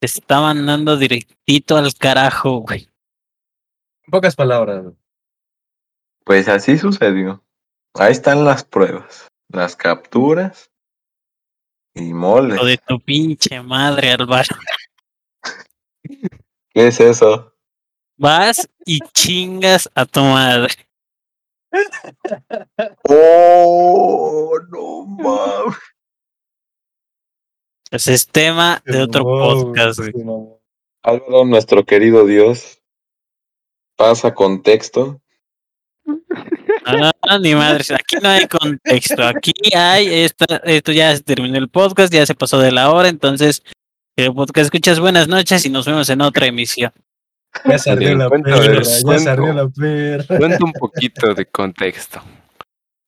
te 0.00 0.06
está 0.06 0.40
mandando 0.40 0.96
directito 0.96 1.76
al 1.76 1.92
carajo, 1.92 2.60
güey. 2.60 2.88
Pocas 4.12 4.36
palabras. 4.36 4.84
Pues 6.26 6.46
así 6.46 6.76
sucedió. 6.76 7.42
Ahí 7.94 8.12
están 8.12 8.44
las 8.44 8.62
pruebas, 8.62 9.32
las 9.48 9.74
capturas 9.74 10.70
y 11.94 12.12
moles. 12.12 12.58
Lo 12.58 12.66
de 12.66 12.76
tu 12.76 13.00
pinche 13.00 13.62
madre, 13.62 14.10
Álvaro. 14.12 14.54
¿Qué 16.04 16.88
es 16.88 17.00
eso? 17.00 17.54
Vas 18.18 18.68
y 18.84 19.00
chingas 19.14 19.90
a 19.94 20.04
tu 20.04 20.20
madre. 20.20 20.74
Oh, 23.08 24.58
no 24.68 25.06
mames. 25.06 25.78
Ese 27.90 28.12
es 28.12 28.26
tema 28.26 28.82
de 28.84 29.04
otro 29.04 29.24
podcast. 29.24 30.00
Álvaro, 31.02 31.46
nuestro 31.46 31.84
querido 31.86 32.26
Dios, 32.26 32.81
pasa 33.96 34.34
contexto 34.34 35.20
no, 36.04 37.38
ni 37.40 37.54
madre, 37.54 37.84
aquí 37.94 38.16
no 38.22 38.28
hay 38.28 38.46
contexto, 38.46 39.22
aquí 39.24 39.52
hay, 39.74 40.24
esto, 40.24 40.44
esto 40.64 40.92
ya 40.92 41.14
se 41.16 41.22
terminó 41.22 41.58
el 41.58 41.68
podcast, 41.68 42.12
ya 42.12 42.26
se 42.26 42.34
pasó 42.34 42.58
de 42.58 42.72
la 42.72 42.90
hora, 42.90 43.08
entonces, 43.08 43.62
el 44.16 44.34
podcast 44.34 44.66
escuchas 44.66 45.00
buenas 45.00 45.28
noches 45.28 45.64
y 45.64 45.70
nos 45.70 45.86
vemos 45.86 46.08
en 46.10 46.20
otra 46.20 46.46
emisión. 46.46 46.92
Ya 47.64 47.78
se 47.78 47.94
la 47.94 48.30
perra, 48.30 48.82
ya 48.82 49.18
se 49.18 49.36
la 49.36 49.68
perra. 49.68 50.38
Cuenta 50.38 50.64
un 50.64 50.72
poquito 50.72 51.34
de 51.34 51.46
contexto. 51.46 52.22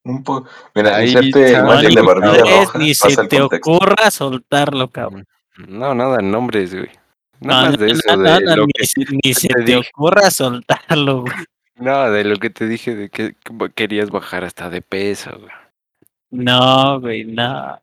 Un 0.04 0.22
po 0.22 0.44
Mira, 0.74 0.96
ahí 0.96 1.14
te 1.30 1.58
no, 1.62 1.80
ni, 1.80 1.94
de 1.94 2.02
barbilla 2.02 2.66
ni 2.78 2.94
se 2.94 3.26
te 3.26 3.40
ocurra 3.40 4.10
soltarlo, 4.10 4.90
cabrón. 4.90 5.26
No, 5.66 5.94
nada, 5.94 6.18
nombres, 6.20 6.74
güey. 6.74 6.90
Nada 7.40 7.70
más 7.70 7.78
de 7.78 7.90
eso. 7.90 8.16
de 8.16 8.56
lo 8.56 8.66
ni, 8.66 8.72
que 8.72 9.18
ni 9.24 9.34
se 9.34 9.48
te 9.48 9.76
ocurra 9.76 10.30
soltarlo, 10.30 11.22
güey. 11.22 11.34
No, 11.76 12.10
de 12.10 12.24
lo 12.24 12.36
que 12.36 12.50
te 12.50 12.66
dije 12.66 12.94
de 12.94 13.08
que 13.10 13.34
querías 13.74 14.10
bajar 14.10 14.44
hasta 14.44 14.70
de 14.70 14.80
peso, 14.80 15.30
güey. 15.38 15.52
No, 16.30 17.00
güey, 17.00 17.24
no. 17.24 17.80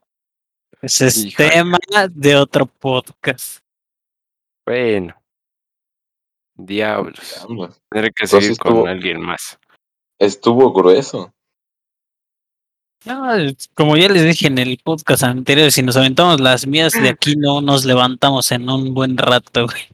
Ese 0.80 1.06
es 1.06 1.34
tema 1.36 1.78
de 2.10 2.36
otro 2.36 2.66
podcast. 2.66 3.62
Bueno. 4.66 5.14
Diablos. 6.54 7.46
Tendré 7.88 8.12
que 8.12 8.26
seguir 8.26 8.58
con 8.58 8.88
alguien 8.88 9.20
más. 9.20 9.58
Estuvo 10.18 10.72
grueso. 10.72 11.32
No, 13.04 13.26
como 13.74 13.96
ya 13.96 14.08
les 14.08 14.24
dije 14.24 14.46
en 14.46 14.58
el 14.58 14.78
podcast 14.78 15.24
anterior, 15.24 15.72
si 15.72 15.82
nos 15.82 15.96
aventamos 15.96 16.40
las 16.40 16.66
mías 16.66 16.92
de 16.92 17.08
aquí 17.08 17.34
no 17.36 17.60
nos 17.60 17.84
levantamos 17.84 18.52
en 18.52 18.68
un 18.68 18.94
buen 18.94 19.18
rato, 19.18 19.66
güey. 19.66 19.88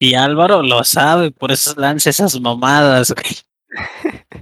Y 0.00 0.14
Álvaro 0.14 0.62
lo 0.62 0.82
sabe, 0.82 1.30
por 1.30 1.52
eso 1.52 1.74
lanza 1.76 2.10
esas 2.10 2.40
mamadas, 2.40 3.12
güey. 3.12 3.36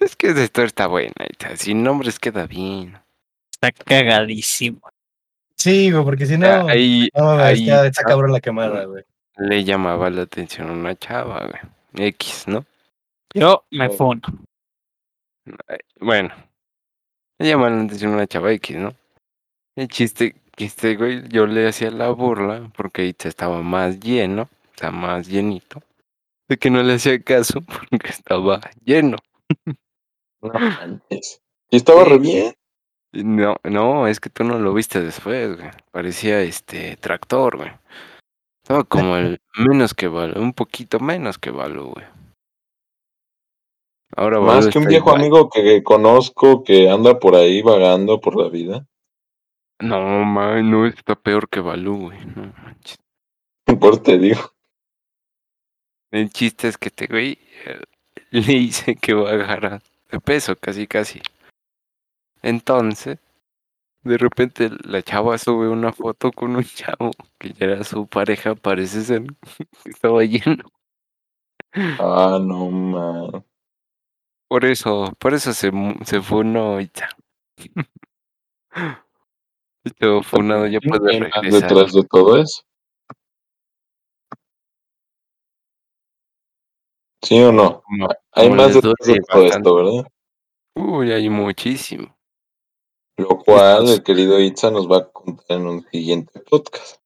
Es 0.00 0.14
que 0.14 0.28
historia 0.28 0.66
está 0.66 0.86
buena. 0.86 1.14
Sin 1.56 1.82
nombres 1.82 2.18
queda 2.18 2.46
bien. 2.46 2.98
Está 3.50 3.72
cagadísimo. 3.72 4.80
Sí, 5.56 5.90
güey, 5.90 6.04
porque 6.04 6.26
si 6.26 6.36
no. 6.36 6.46
Ah, 6.46 6.66
ahí, 6.68 7.08
ahí 7.14 7.70
está, 7.70 8.02
cabrón 8.02 8.32
la 8.32 8.40
quemada, 8.40 8.84
güey. 8.84 9.04
Le 9.38 9.64
llamaba 9.64 10.10
la 10.10 10.22
atención 10.22 10.68
a 10.68 10.72
una 10.72 10.94
chava, 10.96 11.46
güey. 11.46 12.08
X, 12.08 12.44
¿no? 12.46 12.64
Yo 13.32 13.64
me 13.70 13.88
fono. 13.90 14.20
Bueno, 16.00 16.34
le 17.38 17.48
llamaba 17.48 17.70
la 17.70 17.82
atención 17.82 18.12
una 18.12 18.26
chava 18.26 18.52
X, 18.52 18.76
¿no? 18.76 18.94
El 19.76 19.88
chiste 19.88 20.34
que 20.56 20.66
este 20.66 20.96
güey, 20.96 21.28
yo 21.28 21.46
le 21.46 21.68
hacía 21.68 21.90
la 21.90 22.10
burla 22.10 22.70
porque 22.76 23.02
ahí 23.02 23.16
estaba 23.18 23.62
más 23.62 24.00
lleno, 24.00 24.42
o 24.42 24.78
sea, 24.78 24.90
más 24.90 25.26
llenito, 25.26 25.82
de 26.48 26.56
que 26.56 26.70
no 26.70 26.82
le 26.82 26.94
hacía 26.94 27.20
caso 27.22 27.60
porque 27.90 28.08
estaba 28.08 28.60
lleno. 28.84 29.18
No 30.42 30.52
antes. 30.54 31.42
Y 31.70 31.76
estaba 31.76 32.04
re 32.04 32.18
bien. 32.18 32.54
No, 33.12 33.56
no, 33.64 34.08
es 34.08 34.18
que 34.20 34.28
tú 34.28 34.44
no 34.44 34.58
lo 34.58 34.74
viste 34.74 35.00
después, 35.00 35.56
güey. 35.56 35.70
Parecía 35.92 36.40
este 36.40 36.96
tractor, 36.96 37.56
güey. 37.56 37.70
Estaba 38.62 38.84
como 38.84 39.16
el 39.16 39.40
menos 39.56 39.94
que 39.94 40.08
vale, 40.08 40.38
un 40.38 40.52
poquito 40.52 40.98
menos 40.98 41.38
que 41.38 41.50
valo, 41.50 41.86
güey. 41.86 42.04
Ahora 44.16 44.40
Más 44.40 44.68
que 44.68 44.78
un 44.78 44.86
viejo 44.86 45.10
amigo 45.10 45.48
que 45.48 45.82
conozco 45.82 46.62
que 46.62 46.88
anda 46.88 47.18
por 47.18 47.34
ahí 47.34 47.62
vagando 47.62 48.20
por 48.20 48.36
la 48.36 48.48
vida. 48.48 48.86
No, 49.80 50.24
man, 50.24 50.70
no 50.70 50.86
está 50.86 51.16
peor 51.16 51.48
que 51.48 51.60
Balú, 51.60 52.02
güey. 52.02 52.24
No 52.24 52.52
manches. 52.62 52.98
Por 53.80 54.02
te 54.02 54.18
digo. 54.18 54.40
El 56.12 56.30
chiste 56.30 56.68
es 56.68 56.78
que 56.78 56.88
este 56.88 57.06
güey 57.06 57.38
eh, 57.66 57.82
le 58.30 58.40
dice 58.42 58.94
que 58.94 59.14
va 59.14 59.30
a 59.30 59.34
agarrar 59.34 59.82
de 60.10 60.20
peso, 60.20 60.54
casi, 60.54 60.86
casi. 60.86 61.20
Entonces, 62.40 63.18
de 64.02 64.16
repente 64.16 64.70
la 64.84 65.02
chava 65.02 65.38
sube 65.38 65.68
una 65.68 65.92
foto 65.92 66.30
con 66.30 66.54
un 66.54 66.64
chavo 66.76 67.10
que 67.38 67.52
ya 67.52 67.66
era 67.66 67.84
su 67.84 68.06
pareja, 68.06 68.54
parece 68.54 69.02
ser 69.02 69.24
que 69.82 69.90
estaba 69.90 70.22
lleno. 70.22 70.64
Ah, 71.98 72.38
no, 72.40 72.70
man. 72.70 73.44
Por 74.54 74.64
eso, 74.66 75.12
por 75.18 75.34
eso 75.34 75.52
se, 75.52 75.72
se 76.04 76.22
funó 76.22 76.80
y 76.80 76.88
ya. 76.94 77.08
Estuvo 79.84 80.22
funado, 80.22 80.68
ya 80.68 80.78
puede 80.78 81.18
regresar. 81.18 81.42
detrás 81.42 81.92
de 81.92 82.04
todo 82.04 82.40
eso? 82.40 82.62
¿Sí 87.20 87.42
o 87.42 87.50
no? 87.50 87.82
hay 88.30 88.48
más 88.48 88.74
detrás 88.74 88.94
de 89.04 89.20
todo 89.28 89.44
esto, 89.44 89.74
¿verdad? 89.74 90.06
Uy, 90.76 91.10
hay 91.10 91.28
muchísimo. 91.28 92.16
Lo 93.16 93.30
cual 93.30 93.88
el 93.88 94.04
querido 94.04 94.38
Itza 94.38 94.70
nos 94.70 94.88
va 94.88 94.98
a 94.98 95.10
contar 95.10 95.58
en 95.58 95.66
un 95.66 95.82
siguiente 95.90 96.38
podcast. 96.38 97.00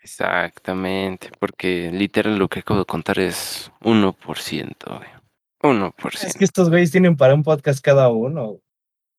Exactamente, 0.00 1.32
porque 1.40 1.90
literal 1.90 2.38
lo 2.38 2.46
que 2.46 2.60
acabo 2.60 2.78
de 2.78 2.86
contar 2.86 3.18
es 3.18 3.72
1%, 3.80 4.98
güey. 4.98 5.21
1%. 5.62 6.24
Es 6.24 6.34
que 6.34 6.44
estos 6.44 6.68
güeyes 6.70 6.90
tienen 6.90 7.16
para 7.16 7.34
un 7.34 7.42
podcast 7.42 7.82
cada 7.82 8.08
uno. 8.08 8.60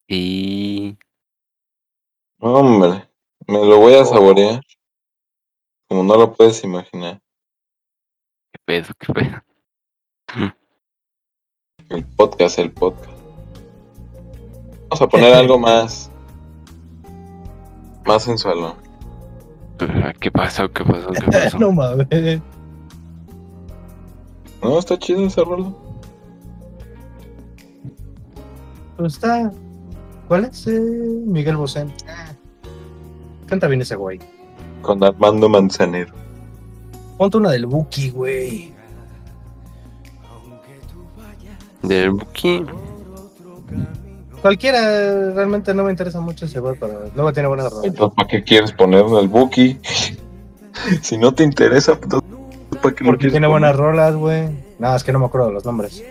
Y... 0.08 0.98
Hombre, 2.40 3.08
me 3.48 3.66
lo 3.66 3.80
voy 3.80 3.94
a 3.96 4.06
saborear. 4.06 4.62
Como 5.88 6.04
no 6.04 6.16
lo 6.16 6.34
puedes 6.34 6.64
imaginar. 6.64 7.22
¿Qué 8.52 8.60
pedo, 8.66 8.94
qué 9.00 9.14
pedo? 9.14 9.44
El 11.90 12.06
podcast, 12.06 12.58
el 12.60 12.72
podcast. 12.72 13.12
Vamos 14.90 15.02
a 15.02 15.08
poner 15.08 15.34
algo 15.34 15.60
más 15.60 16.10
más 18.06 18.24
sensual, 18.24 18.76
¿Qué 20.20 20.32
pasó? 20.32 20.72
¿Qué 20.72 20.84
pasó? 20.84 21.10
¿Qué 21.10 21.22
pasó? 21.32 21.60
no 21.60 21.72
mames. 21.72 22.42
No, 24.62 24.80
está 24.80 24.98
chido 24.98 25.26
ese 25.26 25.44
rolo. 25.44 25.76
Pues 28.98 29.14
está. 29.14 29.52
¿Cuál 30.28 30.46
es? 30.46 30.68
Eh, 30.68 30.80
Miguel 30.80 31.58
Bosé. 31.58 31.86
Canta 33.48 33.68
bien 33.68 33.82
ese 33.82 33.96
güey. 33.96 34.20
Con 34.82 35.04
Armando 35.04 35.50
Manzanero. 35.50 36.14
Ponte 37.18 37.38
una 37.38 37.52
del 37.52 37.66
Buki, 37.66 38.10
güey. 38.10 38.74
Del 41.82 42.12
Buki. 42.12 42.66
Cualquiera, 44.42 45.32
realmente 45.32 45.74
no 45.74 45.84
me 45.86 45.92
interesa 45.92 46.20
mucho 46.20 46.46
ese 46.46 46.60
bot, 46.60 46.78
pero 46.78 47.10
luego 47.16 47.32
tiene 47.32 47.48
buenas 47.48 47.72
Entonces, 47.82 48.16
¿para 48.16 48.28
qué 48.28 48.44
quieres 48.44 48.74
ponerle 48.74 49.20
al 49.20 49.30
Buki? 49.30 49.80
si 51.02 51.18
no 51.18 51.34
te 51.34 51.44
interesa, 51.44 51.98
pues, 51.98 52.22
¿para 52.82 52.96
qué 52.96 53.06
Porque 53.06 53.30
tiene 53.30 53.48
buenas 53.48 53.76
rolas, 53.76 54.16
güey. 54.16 54.50
Nada, 54.80 54.98
es 54.98 55.04
que 55.04 55.14
no 55.14 55.20
me 55.20 55.28
acuerdo 55.28 55.48
de 55.48 55.54
los 55.54 55.66
nombres. 55.66 56.04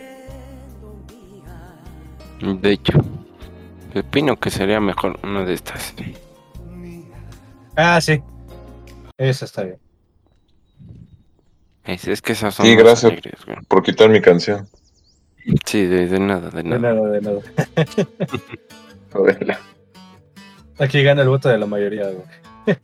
De 2.42 2.72
hecho, 2.72 2.98
opino 3.94 4.38
que 4.38 4.50
sería 4.50 4.80
mejor 4.80 5.18
una 5.22 5.44
de 5.44 5.54
estas. 5.54 5.94
Ah, 7.76 8.00
sí. 8.00 8.20
Esa 9.16 9.44
está 9.44 9.62
bien. 9.62 9.78
Es, 11.84 12.20
que 12.20 12.32
esas 12.32 12.54
son. 12.54 12.66
Sí, 12.66 12.74
gracias 12.74 13.12
por 13.68 13.82
quitar 13.82 14.08
mi 14.08 14.20
canción. 14.20 14.68
Sí, 15.64 15.86
de, 15.86 16.18
nada, 16.18 16.50
de 16.50 16.62
nada. 16.62 16.92
De 16.94 16.94
nada, 16.94 17.10
de 17.10 17.20
nada. 19.44 19.60
Aquí 20.78 21.02
gana 21.02 21.22
el 21.22 21.28
voto 21.28 21.48
de 21.48 21.58
la 21.58 21.66
mayoría, 21.66 22.08
güey. 22.10 22.76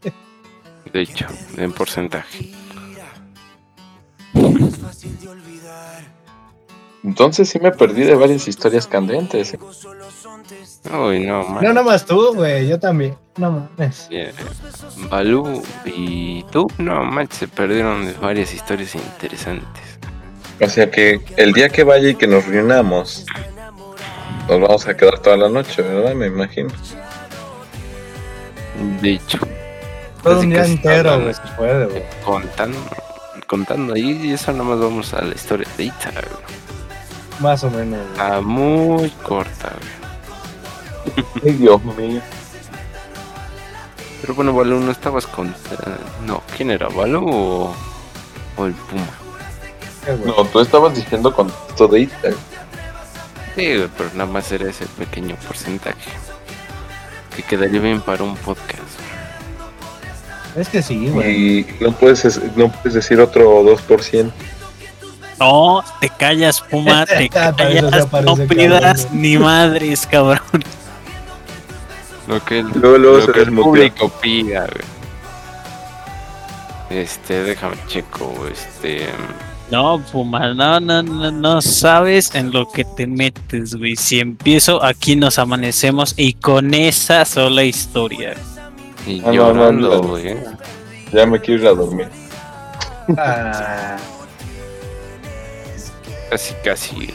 De 0.93 1.01
hecho, 1.03 1.27
en 1.57 1.73
porcentaje. 1.73 2.53
Entonces 7.05 7.49
sí 7.49 7.59
me 7.61 7.71
perdí 7.71 8.03
de 8.03 8.15
varias 8.15 8.49
historias 8.49 8.87
candentes. 8.87 9.55
¿eh? 9.55 9.59
Uy, 10.93 11.27
no, 11.27 11.45
man. 11.45 11.65
No, 11.65 11.73
nomás 11.73 12.05
tú, 12.05 12.35
güey, 12.35 12.69
yo 12.69 12.79
también. 12.79 13.17
No 13.37 13.69
mames. 13.77 14.09
Balú 15.09 15.63
y 15.85 16.43
tú, 16.45 16.67
no 16.79 17.05
más 17.05 17.29
se 17.31 17.47
perdieron 17.47 18.07
de 18.07 18.15
varias 18.15 18.53
historias 18.53 18.95
interesantes. 18.95 19.99
O 20.61 20.69
sea 20.69 20.91
que 20.91 21.21
el 21.37 21.53
día 21.53 21.69
que 21.69 21.85
vaya 21.85 22.09
y 22.09 22.15
que 22.17 22.27
nos 22.27 22.47
reunamos, 22.47 23.27
nos 24.49 24.61
vamos 24.61 24.89
a 24.89 24.97
quedar 24.97 25.21
toda 25.21 25.37
la 25.37 25.49
noche, 25.49 25.83
¿verdad? 25.83 26.15
Me 26.15 26.27
imagino. 26.27 26.71
De 29.01 29.13
hecho. 29.13 29.39
Todo 30.23 30.41
un 30.41 30.51
día 30.51 30.65
entero, 30.65 31.21
güey, 31.21 31.35
se 31.35 31.43
puede, 31.57 31.87
güey. 31.87 32.03
Contando, 32.25 32.79
contando 33.47 33.95
ahí, 33.95 34.21
y 34.25 34.33
eso 34.33 34.53
nomás 34.53 34.81
vamos 34.81 35.15
a 35.15 35.23
la 35.23 35.35
historia 35.35 35.69
de 35.77 35.85
Ita, 35.85 36.11
Más 37.41 37.63
o 37.65 37.71
menos. 37.71 38.01
Ah, 38.19 38.41
muy 38.43 39.11
corta, 39.23 39.73
güey. 39.81 41.27
Ay, 41.45 41.53
Dios 41.53 41.83
mío. 41.85 42.21
Pero 44.21 44.35
bueno, 44.35 44.53
Balú, 44.53 44.81
no 44.81 44.91
estabas 44.91 45.27
con. 45.27 45.55
No, 46.27 46.43
¿quién 46.57 46.71
era? 46.71 46.89
¿Balú 46.89 47.29
o, 47.29 47.75
o 48.57 48.67
el 48.67 48.75
Puma? 48.75 49.07
No, 50.25 50.45
tú 50.47 50.61
estabas 50.61 50.95
diciendo 50.95 51.33
con 51.35 51.53
esto 51.69 51.87
de 51.87 52.01
Ita. 52.01 52.31
Sí, 53.55 53.85
pero 53.97 54.11
nada 54.15 54.27
más 54.31 54.51
era 54.53 54.69
ese 54.69 54.87
pequeño 54.87 55.37
porcentaje. 55.47 56.11
Que 57.37 57.43
quedaría 57.43 57.81
bien 57.81 58.01
para 58.01 58.25
un 58.25 58.37
podcast. 58.37 58.83
Es 60.57 60.69
que 60.69 60.83
sí, 60.83 61.09
güey. 61.09 61.59
Y 61.61 61.67
no 61.81 61.93
puedes, 61.93 62.41
no 62.57 62.71
puedes 62.71 62.95
decir 62.95 63.21
otro 63.21 63.63
2%. 63.63 64.31
No, 65.41 65.85
te 66.01 66.09
callas, 66.09 66.61
Puma, 66.61 67.07
te 67.19 67.29
callas, 67.29 68.13
no 68.25 68.37
pidas 68.37 69.09
ni 69.13 69.39
madres, 69.39 70.07
cabrón. 70.07 70.65
Lo 72.27 72.45
que 72.45 72.59
el, 72.59 72.69
lo 72.73 73.33
que 73.33 73.41
el 73.41 73.55
público 73.55 74.09
pida, 74.09 74.67
güey. 74.67 74.99
Este, 76.91 77.43
déjame 77.43 77.77
checo, 77.87 78.33
este... 78.51 79.09
No, 79.71 80.03
Puma, 80.11 80.55
no, 80.55 80.81
no, 80.81 81.03
no, 81.03 81.31
no 81.31 81.61
sabes 81.61 82.35
en 82.35 82.51
lo 82.53 82.67
que 82.71 82.85
te 82.85 83.07
metes, 83.07 83.75
güey. 83.75 83.97
Si 83.97 84.19
empiezo, 84.19 84.83
aquí 84.83 85.15
nos 85.15 85.39
amanecemos 85.39 86.15
y 86.17 86.33
con 86.33 86.73
esa 86.73 87.27
sola 87.27 87.65
historia. 87.65 88.35
Y 89.07 89.23
ah, 89.25 89.33
llorando, 89.33 90.03
güey. 90.03 90.37
ya 91.13 91.27
me 91.27 91.39
quiero 91.39 91.63
ir 91.63 91.69
a 91.69 91.75
dormir. 91.75 92.09
Ah. 93.19 93.97
Casi, 96.31 96.55
casi. 96.65 97.11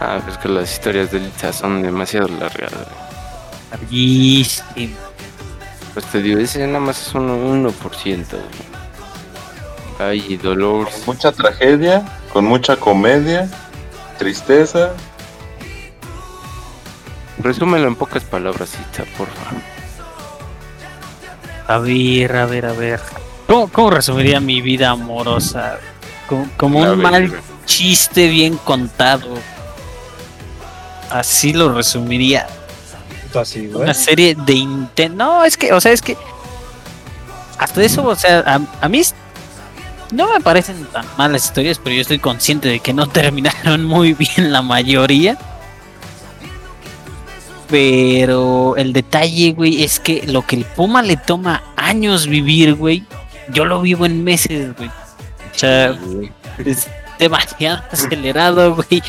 Ah, 0.00 0.20
es 0.28 0.38
que 0.38 0.48
las 0.48 0.72
historias 0.72 1.10
de 1.10 1.20
Lisa 1.20 1.52
son 1.52 1.82
demasiado 1.82 2.28
largas. 2.28 2.72
Larguísimas. 3.70 4.98
Pues 5.94 6.06
te 6.06 6.22
digo, 6.22 6.40
ese 6.40 6.66
nada 6.66 6.80
más 6.80 7.06
es 7.06 7.14
un 7.14 7.64
1%, 7.64 8.26
güey. 8.30 8.40
Ay, 9.98 10.36
dolor. 10.36 10.88
Con 10.90 11.14
mucha 11.14 11.32
tragedia, 11.32 12.02
con 12.32 12.46
mucha 12.46 12.76
comedia, 12.76 13.48
tristeza 14.18 14.92
Resúmelo 17.42 17.88
en 17.88 17.96
pocas 17.96 18.22
palabras, 18.24 18.74
Itza, 18.74 19.04
por 19.16 19.28
favor. 19.28 19.62
A 21.66 21.78
ver, 21.78 22.36
a 22.36 22.46
ver, 22.46 22.66
a 22.66 22.72
ver. 22.72 23.00
¿Cómo, 23.48 23.68
cómo 23.68 23.90
resumiría 23.90 24.38
mi 24.38 24.60
vida 24.60 24.90
amorosa? 24.90 25.78
Como, 26.28 26.48
como 26.56 26.78
un 26.78 26.88
ver, 26.88 26.96
mal. 26.96 27.32
Chiste 27.64 28.28
bien 28.28 28.56
contado. 28.58 29.28
Así 31.10 31.52
lo 31.52 31.72
resumiría. 31.72 32.46
Así, 33.34 33.66
güey. 33.68 33.84
Una 33.84 33.94
serie 33.94 34.34
de 34.34 34.54
intentos. 34.54 35.16
No, 35.16 35.44
es 35.44 35.56
que, 35.56 35.72
o 35.72 35.80
sea, 35.80 35.92
es 35.92 36.02
que. 36.02 36.16
Hasta 37.58 37.82
eso, 37.82 38.04
o 38.04 38.16
sea, 38.16 38.40
a, 38.40 38.60
a 38.84 38.88
mí 38.88 39.02
no 40.12 40.32
me 40.32 40.40
parecen 40.40 40.84
tan 40.86 41.06
malas 41.16 41.46
historias, 41.46 41.80
pero 41.82 41.96
yo 41.96 42.02
estoy 42.02 42.18
consciente 42.18 42.68
de 42.68 42.80
que 42.80 42.92
no 42.92 43.06
terminaron 43.08 43.84
muy 43.84 44.14
bien 44.14 44.52
la 44.52 44.62
mayoría. 44.62 45.38
Pero 47.68 48.76
el 48.76 48.92
detalle, 48.92 49.52
güey, 49.52 49.82
es 49.82 49.98
que 49.98 50.26
lo 50.26 50.46
que 50.46 50.56
el 50.56 50.64
Puma 50.64 51.00
le 51.02 51.16
toma 51.16 51.62
años 51.76 52.26
vivir, 52.26 52.74
güey, 52.74 53.04
yo 53.48 53.64
lo 53.64 53.80
vivo 53.80 54.04
en 54.04 54.22
meses, 54.22 54.76
güey. 54.76 54.88
O 54.88 55.58
sea, 55.58 55.98
es 56.58 56.88
demasiado 57.22 57.82
acelerado, 57.90 58.74
güey, 58.76 59.02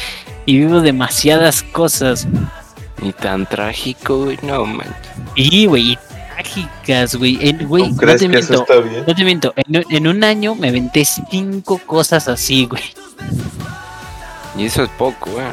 y 0.46 0.58
vivo 0.60 0.80
demasiadas 0.82 1.64
cosas. 1.64 2.28
Ni 3.02 3.12
tan 3.12 3.46
trágico, 3.46 4.26
güey, 4.26 4.40
no 4.44 4.66
manches. 4.66 4.96
Y, 5.36 5.66
güey, 5.66 5.92
y 5.92 5.98
trágicas, 6.36 7.16
güey. 7.16 7.38
En- 7.42 7.68
Güey, 7.68 7.84
¿Tú 7.84 7.90
no 7.92 7.98
crees 7.98 8.22
te 8.22 8.30
que 8.30 8.38
eso 8.40 8.54
miento. 8.54 8.74
está 8.74 8.90
bien? 8.90 9.04
No 9.08 9.16
te 9.16 9.24
miento. 9.26 9.54
En, 9.58 9.78
un- 9.78 9.86
en 9.90 10.08
un 10.08 10.24
año 10.24 10.56
me 10.56 10.70
aventé 10.70 11.04
cinco 11.04 11.80
cosas 11.86 12.28
así, 12.30 12.66
güey. 12.66 12.84
Y 14.58 14.66
eso 14.66 14.84
es 14.84 14.90
poco, 14.92 15.32
güey. 15.32 15.46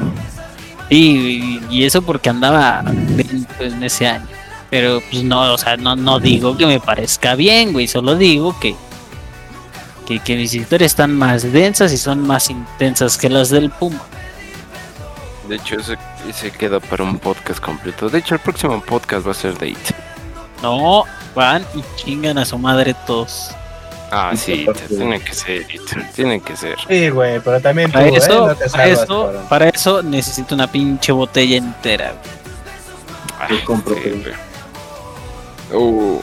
Y, 0.89 1.59
y 1.69 1.83
eso 1.85 2.01
porque 2.01 2.29
andaba 2.29 2.83
en 3.59 3.83
ese 3.83 4.07
año. 4.07 4.25
Pero, 4.69 5.01
pues 5.09 5.23
no, 5.23 5.53
o 5.53 5.57
sea, 5.57 5.75
no, 5.77 5.95
no 5.95 6.19
digo 6.19 6.55
que 6.57 6.65
me 6.65 6.79
parezca 6.79 7.35
bien, 7.35 7.73
güey. 7.73 7.87
Solo 7.87 8.15
digo 8.15 8.57
que, 8.59 8.75
que, 10.19 10.23
que 10.23 10.35
mis 10.35 10.53
historias 10.53 10.91
están 10.91 11.13
más 11.17 11.51
densas 11.51 11.91
y 11.93 11.97
son 11.97 12.25
más 12.25 12.49
intensas 12.49 13.17
que 13.17 13.29
las 13.29 13.49
del 13.49 13.69
Puma. 13.69 14.01
De 15.47 15.55
hecho, 15.55 15.75
ese, 15.75 15.97
ese 16.29 16.51
queda 16.51 16.79
para 16.79 17.03
un 17.03 17.17
podcast 17.19 17.59
completo. 17.59 18.09
De 18.09 18.19
hecho, 18.19 18.35
el 18.35 18.39
próximo 18.41 18.79
podcast 18.81 19.25
va 19.27 19.31
a 19.31 19.35
ser 19.35 19.57
de 19.57 19.69
It. 19.69 19.77
No, 20.61 21.03
van 21.35 21.65
y 21.73 21.83
chingan 21.95 22.37
a 22.37 22.45
su 22.45 22.57
madre 22.57 22.93
todos. 23.05 23.51
Ah, 24.11 24.33
sí, 24.35 24.65
tiene 24.89 25.19
que 25.21 25.33
ser 25.33 25.61
It. 25.73 25.81
Tiene 26.15 26.39
que 26.41 26.55
ser. 26.55 26.75
Sí, 26.87 27.09
güey, 27.09 27.39
pero 27.39 27.59
también 27.61 27.89
tú, 27.91 27.97
Para 27.97 28.07
¿eh? 28.07 28.13
eso, 28.15 28.47
No 28.47 28.55
te 28.55 28.69
para 28.69 28.83
salvas, 28.83 29.03
eso, 29.03 29.45
para 29.49 29.69
eso 29.69 30.03
necesito 30.03 30.55
una 30.55 30.71
pinche 30.71 31.11
botella 31.11 31.57
entera. 31.57 32.11
güey. 32.11 32.41
Ah, 33.39 33.47
Yo 33.49 33.65
compro 33.65 33.95
sí. 33.95 34.23
Uh, 35.73 36.19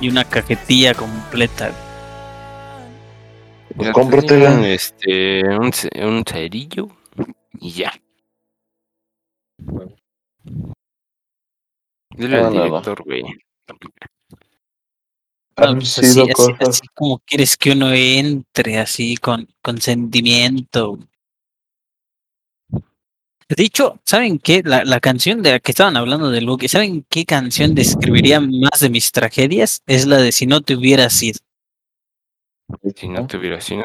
y 0.00 0.08
una 0.08 0.24
cajetilla 0.24 0.94
completa. 0.94 1.72
Pues 3.76 3.86
ya 3.88 3.92
cómpratela. 3.92 4.66
Este, 4.68 5.42
un, 5.58 5.72
ce- 5.72 5.90
un 6.04 6.24
cerillo 6.26 6.88
y 7.60 7.70
ya. 7.72 7.92
Dile 12.16 12.40
No, 12.40 12.46
al 12.48 12.54
no, 12.54 12.58
no. 12.58 12.64
director, 12.64 13.02
güey. 13.04 13.22
Han 15.56 15.74
pues 15.78 15.88
sido 15.90 16.24
así, 16.24 16.32
así- 16.32 16.54
así 16.68 16.80
como 16.94 17.18
quieres 17.20 17.56
que 17.56 17.72
uno 17.72 17.92
entre 17.92 18.78
así 18.78 19.16
con, 19.16 19.46
con 19.62 19.80
sentimiento. 19.80 20.98
De 23.56 23.64
hecho, 23.64 24.00
¿saben 24.04 24.38
qué? 24.38 24.62
La, 24.64 24.84
la 24.84 25.00
canción 25.00 25.42
de 25.42 25.52
la 25.52 25.60
que 25.60 25.72
estaban 25.72 25.96
hablando 25.96 26.30
del 26.30 26.46
Buki, 26.46 26.68
¿saben 26.68 27.04
qué 27.10 27.24
canción 27.24 27.74
describiría 27.74 28.40
más 28.40 28.80
de 28.80 28.90
mis 28.90 29.10
tragedias? 29.10 29.82
Es 29.86 30.06
la 30.06 30.18
de 30.18 30.30
Si 30.32 30.46
no 30.46 30.60
te 30.60 30.76
hubieras 30.76 31.12
sido. 31.12 31.40
Si 32.94 33.08
no 33.08 33.26
tuviera 33.26 33.58
así, 33.58 33.76
¿no? 33.76 33.84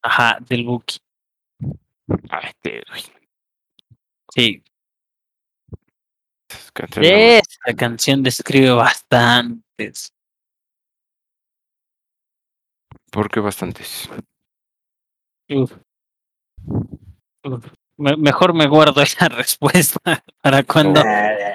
Ajá, 0.00 0.38
del 0.48 0.64
Buki. 0.64 0.98
Ah, 2.30 2.40
este, 2.44 2.82
güey. 2.88 3.02
Sí, 4.32 4.62
esa 7.00 7.74
canción 7.76 8.22
describe 8.22 8.70
bastantes. 8.70 10.12
¿Por 13.10 13.30
qué 13.30 13.40
bastantes? 13.40 14.08
Uf. 15.48 15.72
Uf. 17.44 17.83
Me- 17.96 18.16
mejor 18.16 18.54
me 18.54 18.66
guardo 18.66 19.00
esa 19.02 19.28
respuesta 19.28 20.22
para 20.40 20.62
cuando 20.62 21.02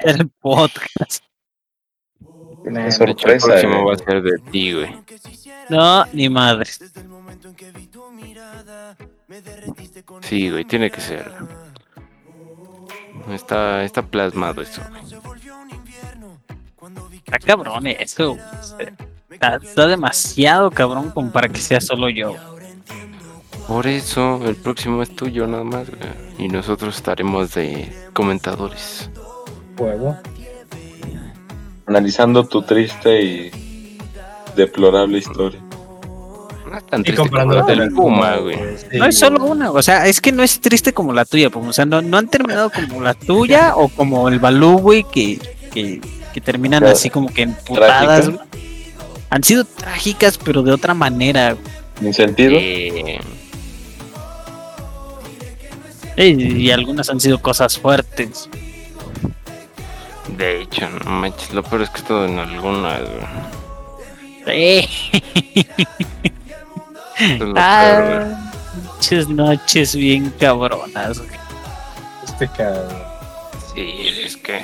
el 0.04 0.30
podcast. 0.30 1.24
Qué 2.64 2.70
el 2.70 2.92
sorpresa. 2.92 3.48
próximo 3.48 3.76
eh. 3.80 3.84
va 3.86 3.94
a 3.94 3.98
ser 3.98 4.22
de 4.22 4.38
ti, 4.52 4.74
güey. 4.74 4.96
No, 5.70 6.06
ni 6.14 6.30
madre. 6.30 6.70
Sí, 10.22 10.50
güey, 10.50 10.66
tiene 10.66 10.90
que 10.92 11.02
ser. 11.02 11.32
Está, 13.30 13.84
está 13.84 14.02
plasmado 14.02 14.62
eso. 14.62 14.82
Está 17.26 17.40
cabrón 17.40 17.88
eso. 17.88 18.38
Está, 19.30 19.56
está 19.58 19.88
demasiado 19.88 20.72
cabrón 20.72 21.12
como 21.12 21.32
para 21.32 21.48
que 21.50 21.60
sea 21.60 21.80
solo 21.80 22.10
yo. 22.10 22.36
Por 23.70 23.86
eso, 23.86 24.42
el 24.48 24.56
próximo 24.56 25.04
es 25.04 25.16
tuyo 25.16 25.46
nada 25.46 25.64
más. 25.64 25.88
Y 26.40 26.48
nosotros 26.48 26.96
estaremos 26.96 27.54
de 27.54 27.88
comentadores. 28.14 29.12
Huevo. 29.78 30.18
Analizando 31.86 32.48
tu 32.48 32.64
triste 32.64 33.22
y 33.22 33.52
deplorable 34.56 35.20
historia. 35.20 35.60
No 36.68 36.78
es 36.78 36.84
tan 36.88 37.02
Y 37.02 37.04
triste 37.04 37.30
como 37.30 37.54
la 37.54 37.62
del 37.62 37.92
Puma, 37.92 38.38
güey. 38.38 38.58
No 38.94 39.06
es 39.06 39.20
solo 39.20 39.44
una, 39.44 39.70
o 39.70 39.84
sea, 39.84 40.08
es 40.08 40.20
que 40.20 40.32
no 40.32 40.42
es 40.42 40.60
triste 40.60 40.92
como 40.92 41.14
la 41.14 41.26
tuya, 41.26 41.52
pues, 41.52 41.68
o 41.68 41.74
sea, 41.74 41.86
no, 41.86 42.02
no 42.02 42.18
han 42.18 42.28
terminado 42.28 42.72
como 42.72 43.02
la 43.02 43.14
tuya 43.14 43.76
o 43.76 43.88
como 43.90 44.30
el 44.30 44.40
Balú, 44.40 44.80
güey, 44.80 45.04
que, 45.04 45.40
que, 45.72 46.02
que 46.34 46.42
terminan 46.42 46.84
así 46.86 47.12
como 47.12 47.32
que 47.32 47.44
emputadas. 47.44 48.32
Han 49.30 49.44
sido 49.44 49.64
trágicas, 49.64 50.40
pero 50.40 50.64
de 50.64 50.72
otra 50.72 50.96
manera. 50.96 51.56
¿En 52.02 52.14
sentido? 52.16 52.54
Eh, 52.56 53.20
Y, 56.20 56.58
y 56.58 56.72
algunas 56.72 57.10
han 57.10 57.20
sido 57.20 57.42
cosas 57.42 57.78
fuertes. 57.80 58.50
de 60.38 60.62
hecho, 60.62 60.88
no 61.06 61.12
manches, 61.12 61.54
lo 61.54 61.64
peor 61.64 61.84
es 61.84 61.90
que 61.90 62.02
todo 62.02 62.26
en 62.26 62.38
alguna, 62.40 63.00
güey. 63.00 63.60
Eh, 64.48 64.88
Eso 67.20 67.34
es 67.34 67.40
lo 67.40 67.54
peor, 67.54 67.54
güey. 67.54 67.56
ah, 67.58 68.52
muchas 68.96 69.28
noches 69.30 69.96
bien 69.96 70.34
cabronas. 70.40 71.22
Este 72.26 72.48
cabrón. 72.50 73.04
Sí, 73.74 74.08
es 74.26 74.38
que. 74.38 74.60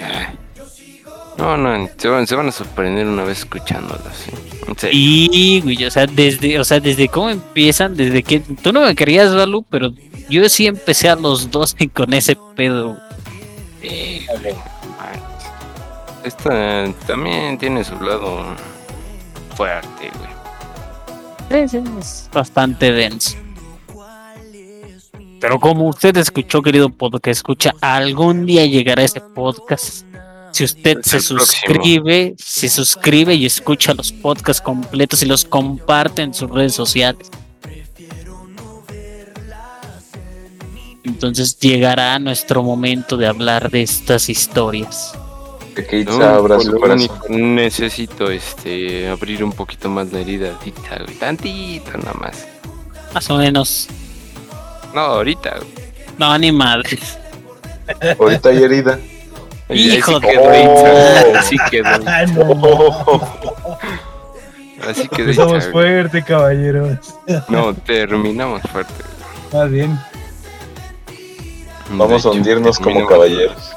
No, 1.37 1.57
no, 1.57 1.89
se 1.97 2.07
van, 2.07 2.25
se 2.27 2.35
van 2.35 2.47
a 2.47 2.51
sorprender 2.51 3.05
una 3.07 3.23
vez 3.25 3.39
escuchándolas. 3.39 4.25
¿sí? 4.77 4.87
Y, 4.91 5.61
güey, 5.61 5.83
o 5.85 5.91
sea, 5.91 6.07
desde, 6.07 6.57
o 6.59 6.63
sea, 6.63 6.79
desde 6.79 7.09
cómo 7.09 7.29
empiezan, 7.29 7.95
desde 7.95 8.23
que 8.23 8.39
tú 8.39 8.71
no 8.71 8.81
me 8.81 8.95
querías, 8.95 9.35
Balú, 9.35 9.65
pero 9.69 9.91
yo 10.29 10.47
sí 10.49 10.67
empecé 10.67 11.09
a 11.09 11.15
los 11.15 11.49
12 11.51 11.89
con 11.93 12.13
ese 12.13 12.37
pedo. 12.55 12.97
Eh, 13.81 14.25
Esta 16.23 16.91
también 17.05 17.57
tiene 17.57 17.83
su 17.83 17.99
lado 18.01 18.43
fuerte, 19.55 20.11
güey. 20.17 21.67
Sí, 21.67 21.77
sí, 21.79 21.83
es 21.99 22.29
bastante 22.33 22.91
denso. 22.91 23.37
Pero 25.39 25.59
como 25.59 25.87
usted 25.89 26.17
escuchó, 26.17 26.61
querido 26.63 26.89
podcast, 26.89 27.27
escucha, 27.27 27.73
algún 27.81 28.45
día 28.47 28.65
llegará 28.65 29.03
ese 29.03 29.21
podcast. 29.21 30.03
Si 30.51 30.63
usted 30.63 30.99
Es 30.99 31.07
se 31.07 31.17
el 31.17 31.23
próximo. 31.35 31.39
suscribe, 31.39 32.35
se 32.39 32.69
suscribe 32.69 33.35
y 33.35 33.45
escucha 33.45 33.93
los 33.93 34.11
podcasts 34.11 34.61
completos 34.61 35.21
y 35.21 35.25
los 35.27 35.45
comparte 35.45 36.23
en 36.23 36.33
sus 36.33 36.49
redes 36.49 36.73
sociales. 36.73 37.29
Entonces 41.05 41.57
llegará 41.59 42.17
nuestro 42.19 42.63
momento 42.63 43.15
de 43.17 43.27
hablar 43.27 43.69
de 43.69 43.83
estas 43.83 44.27
historias. 44.29 45.13
Que 45.75 46.03
No, 46.05 46.23
abra 46.23 46.55
por 46.55 46.63
su 46.65 46.79
corazón. 46.79 47.55
necesito 47.55 48.31
este 48.31 49.09
abrir 49.09 49.43
un 49.43 49.51
poquito 49.51 49.89
más 49.89 50.11
la 50.11 50.19
herida. 50.21 50.51
Tantito 51.19 51.97
nada 51.97 52.13
más. 52.13 52.47
Más 53.13 53.29
o 53.29 53.37
menos. 53.37 53.87
No, 54.93 55.01
ahorita. 55.01 55.57
No, 56.17 56.37
ni 56.37 56.51
madre. 56.51 56.97
Ahorita 58.19 58.49
hay 58.49 58.63
herida. 58.63 58.97
Hijo 59.69 60.19
de- 60.19 60.27
quedó, 60.27 60.41
Oh. 60.43 61.37
Así 61.37 61.57
quedó. 61.69 61.89
No. 62.33 63.21
Así 64.89 65.07
quedó. 65.09 65.59
Fuerte, 65.71 66.23
caballeros. 66.23 66.99
No, 67.49 67.73
terminamos 67.73 68.61
fuerte. 68.71 68.93
Más 69.51 69.69
bien. 69.69 69.99
Vamos 71.91 72.23
De 72.23 72.29
a 72.29 72.31
hundirnos 72.31 72.79
como 72.79 73.05
caballeros. 73.05 73.75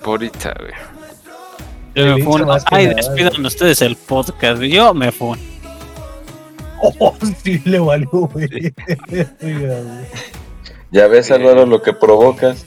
Por 0.00 0.08
ahorita, 0.08 0.54
güey. 0.58 0.72
Yo 1.94 2.16
me 2.16 2.24
que 2.64 2.74
Ay, 2.74 2.86
despidan 2.94 3.44
ustedes 3.44 3.82
el 3.82 3.96
podcast. 3.96 4.62
Yo 4.62 4.94
me 4.94 5.12
funo. 5.12 5.40
Oh, 6.98 7.14
sí 7.44 7.60
le 7.66 7.78
valió, 7.78 8.08
güey. 8.10 8.72
Ya 10.90 11.06
ves, 11.08 11.30
Álvaro, 11.30 11.66
lo 11.66 11.82
que 11.82 11.92
provocas. 11.92 12.64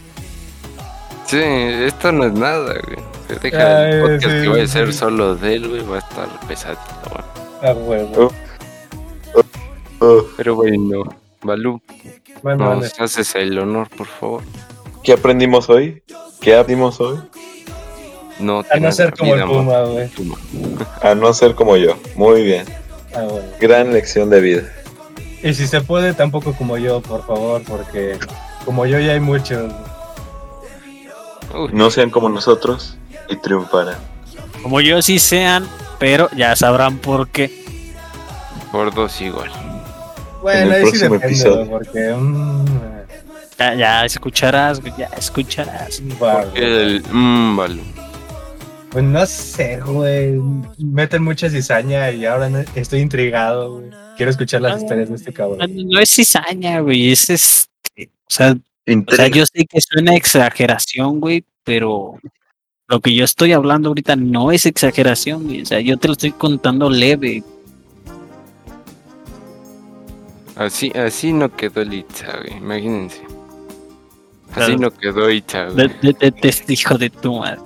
Sí, 1.26 1.40
esto 1.42 2.12
no 2.12 2.26
es 2.26 2.34
nada, 2.34 2.76
güey. 2.86 3.00
Se 3.28 3.36
deja 3.40 3.80
Ay, 3.80 3.94
el 3.94 4.02
podcast 4.02 4.24
sí, 4.24 4.42
que 4.44 4.48
voy 4.50 4.60
a 4.60 4.68
sí. 4.68 4.70
hacer 4.70 4.94
solo 4.94 5.36
de 5.36 5.56
él, 5.56 5.68
güey. 5.68 5.82
Va 5.82 5.96
a 5.96 6.00
estar 6.00 6.30
pesadito, 6.48 6.84
güey. 7.10 7.24
Ah, 7.64 7.74
huevo. 7.74 8.32
Uh, 10.00 10.22
Pero 10.38 10.56
bueno, 10.56 11.04
Balú, 11.42 11.82
Bueno, 12.42 12.68
vale. 12.70 12.82
nos 12.82 13.00
haces 13.00 13.36
el 13.36 13.58
honor, 13.60 13.90
por 13.90 14.08
favor. 14.08 14.44
¿Qué 15.04 15.14
aprendimos 15.14 15.70
hoy? 15.70 16.02
¿Qué 16.42 16.56
aprendimos 16.56 17.00
hoy? 17.00 17.20
No 18.40 18.64
A 18.72 18.80
no 18.80 18.92
ser 18.92 19.14
como 19.16 19.36
el 19.36 19.44
Puma, 19.44 19.82
güey. 19.84 20.10
A 21.02 21.16
no 21.16 21.34
ser 21.34 21.56
como 21.56 21.78
yo. 21.78 21.96
Muy 22.16 22.44
bien. 22.44 22.66
Ah, 23.16 23.22
bueno. 23.30 23.48
Gran 23.60 23.94
lección 23.94 24.30
de 24.30 24.42
vida. 24.42 24.64
Y 25.44 25.54
si 25.54 25.68
se 25.68 25.82
puede, 25.82 26.14
tampoco 26.14 26.54
como 26.54 26.78
yo, 26.78 27.02
por 27.02 27.26
favor, 27.26 27.62
porque 27.68 28.18
como 28.66 28.86
yo 28.86 29.00
ya 29.00 29.12
hay 29.14 29.20
muchos. 29.20 29.72
Uy, 31.54 31.70
No 31.74 31.92
sean 31.92 32.10
como 32.10 32.30
nosotros 32.30 32.98
y 33.30 33.36
triunfarán. 33.36 33.98
Como 34.64 34.82
yo 34.82 35.02
sí 35.02 35.20
sean, 35.20 35.68
pero 36.00 36.30
ya 36.36 36.56
sabrán 36.56 36.98
por 36.98 37.28
qué. 37.28 37.64
por 38.72 38.94
dos 38.94 39.22
igual. 39.22 39.52
Bueno, 40.44 40.62
el 40.62 40.72
ahí 40.72 40.78
sí 40.86 40.90
próximo 40.92 41.14
depende, 41.16 41.28
episodio. 41.36 41.70
porque. 41.70 42.14
mm, 42.16 42.66
Ya, 43.60 43.76
ya 43.76 44.06
escucharás, 44.06 44.82
ya 44.98 45.10
escucharás. 45.18 46.02
va, 46.22 46.42
Porque 46.44 46.60
güey. 46.60 46.72
el 46.98 47.04
mmm, 47.12 47.56
Balú. 47.58 47.82
Pues 48.92 49.04
no 49.06 49.26
sé, 49.26 49.80
güey. 49.80 50.40
Meten 50.78 51.24
mucha 51.24 51.50
cizaña 51.50 52.12
y 52.12 52.26
ahora 52.26 52.50
no- 52.50 52.64
estoy 52.76 53.00
intrigado, 53.00 53.78
güey. 53.80 53.90
Quiero 54.18 54.30
escuchar 54.30 54.62
las 54.62 54.74
Ah. 54.76 54.78
historias 54.80 55.10
de 55.10 55.16
este 55.16 55.34
cabrón. 55.34 55.60
no 55.90 56.00
es 56.00 56.12
cizaña, 56.12 56.80
güey, 56.82 57.12
es 57.12 57.30
este. 57.30 58.10
O 58.28 58.30
sea, 58.30 58.56
o 59.08 59.16
sea, 59.16 59.28
yo 59.30 59.46
sé 59.46 59.66
que 59.66 59.80
suena 59.82 60.14
exageración, 60.16 61.20
güey, 61.20 61.44
pero 61.64 62.20
lo 62.88 63.00
que 63.00 63.16
yo 63.16 63.24
estoy 63.26 63.54
hablando 63.54 63.90
ahorita 63.90 64.16
no 64.16 64.52
es 64.52 64.66
exageración, 64.68 65.46
güey. 65.46 65.62
O 65.62 65.66
sea, 65.66 65.80
yo 65.80 65.98
te 65.98 66.08
lo 66.08 66.14
estoy 66.14 66.32
contando 66.32 66.90
leve. 66.90 67.44
Así, 70.56 70.92
así 70.92 71.34
no 71.34 71.56
quedó 71.56 71.82
el 71.82 71.94
Itza, 71.94 72.28
güey. 72.38 72.58
Imagínense. 72.58 73.22
Así 74.52 74.54
Claro. 74.54 74.78
no 74.78 74.92
quedó 74.92 75.30
Itza, 75.32 75.66
De, 75.66 75.88
güey. 75.88 76.00
de- 76.02 76.14
de 76.20 76.32
testigo 76.32 76.98
de 76.98 77.10
tu 77.10 77.40
madre. 77.40 77.60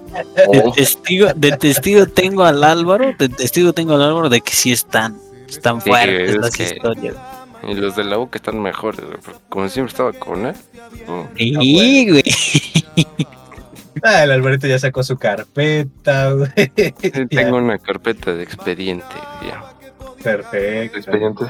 De 0.49 0.61
Oh, 0.65 0.71
testigo, 0.71 1.27
de 1.35 1.51
testigo 1.57 2.05
tengo 2.07 2.43
al 2.45 2.63
Álvaro, 2.63 3.13
de 3.19 3.27
testigo 3.29 3.73
tengo 3.73 3.93
al 3.95 4.03
Álvaro 4.03 4.29
de 4.29 4.39
que 4.41 4.53
sí 4.53 4.71
están, 4.71 5.17
están 5.49 5.81
Sí, 5.81 5.89
fuertes 5.89 6.29
es 6.31 6.37
las 6.37 6.55
que- 6.55 6.63
historias. 6.63 7.15
Y 7.67 7.73
los 7.73 7.95
de 7.97 8.03
la 8.05 8.17
boca 8.17 8.37
están 8.37 8.61
mejores, 8.61 9.01
Como 9.49 9.67
siempre 9.67 9.91
estaba 9.91 10.13
con 10.13 10.45
él. 10.45 10.55
Sí, 11.37 12.09
güey. 12.09 12.23
Ah, 14.03 14.23
el 14.25 14.31
Alberto 14.31 14.67
ya 14.67 14.77
sacó 14.77 15.01
su 15.01 15.17
carpeta, 15.17 16.31
güey. 16.31 16.51
Tengo 17.31 17.57
una 17.57 17.79
carpeta 17.79 18.31
de 18.31 18.43
expediente, 18.43 19.03
ya. 19.41 19.73
Perfecto. 20.23 20.99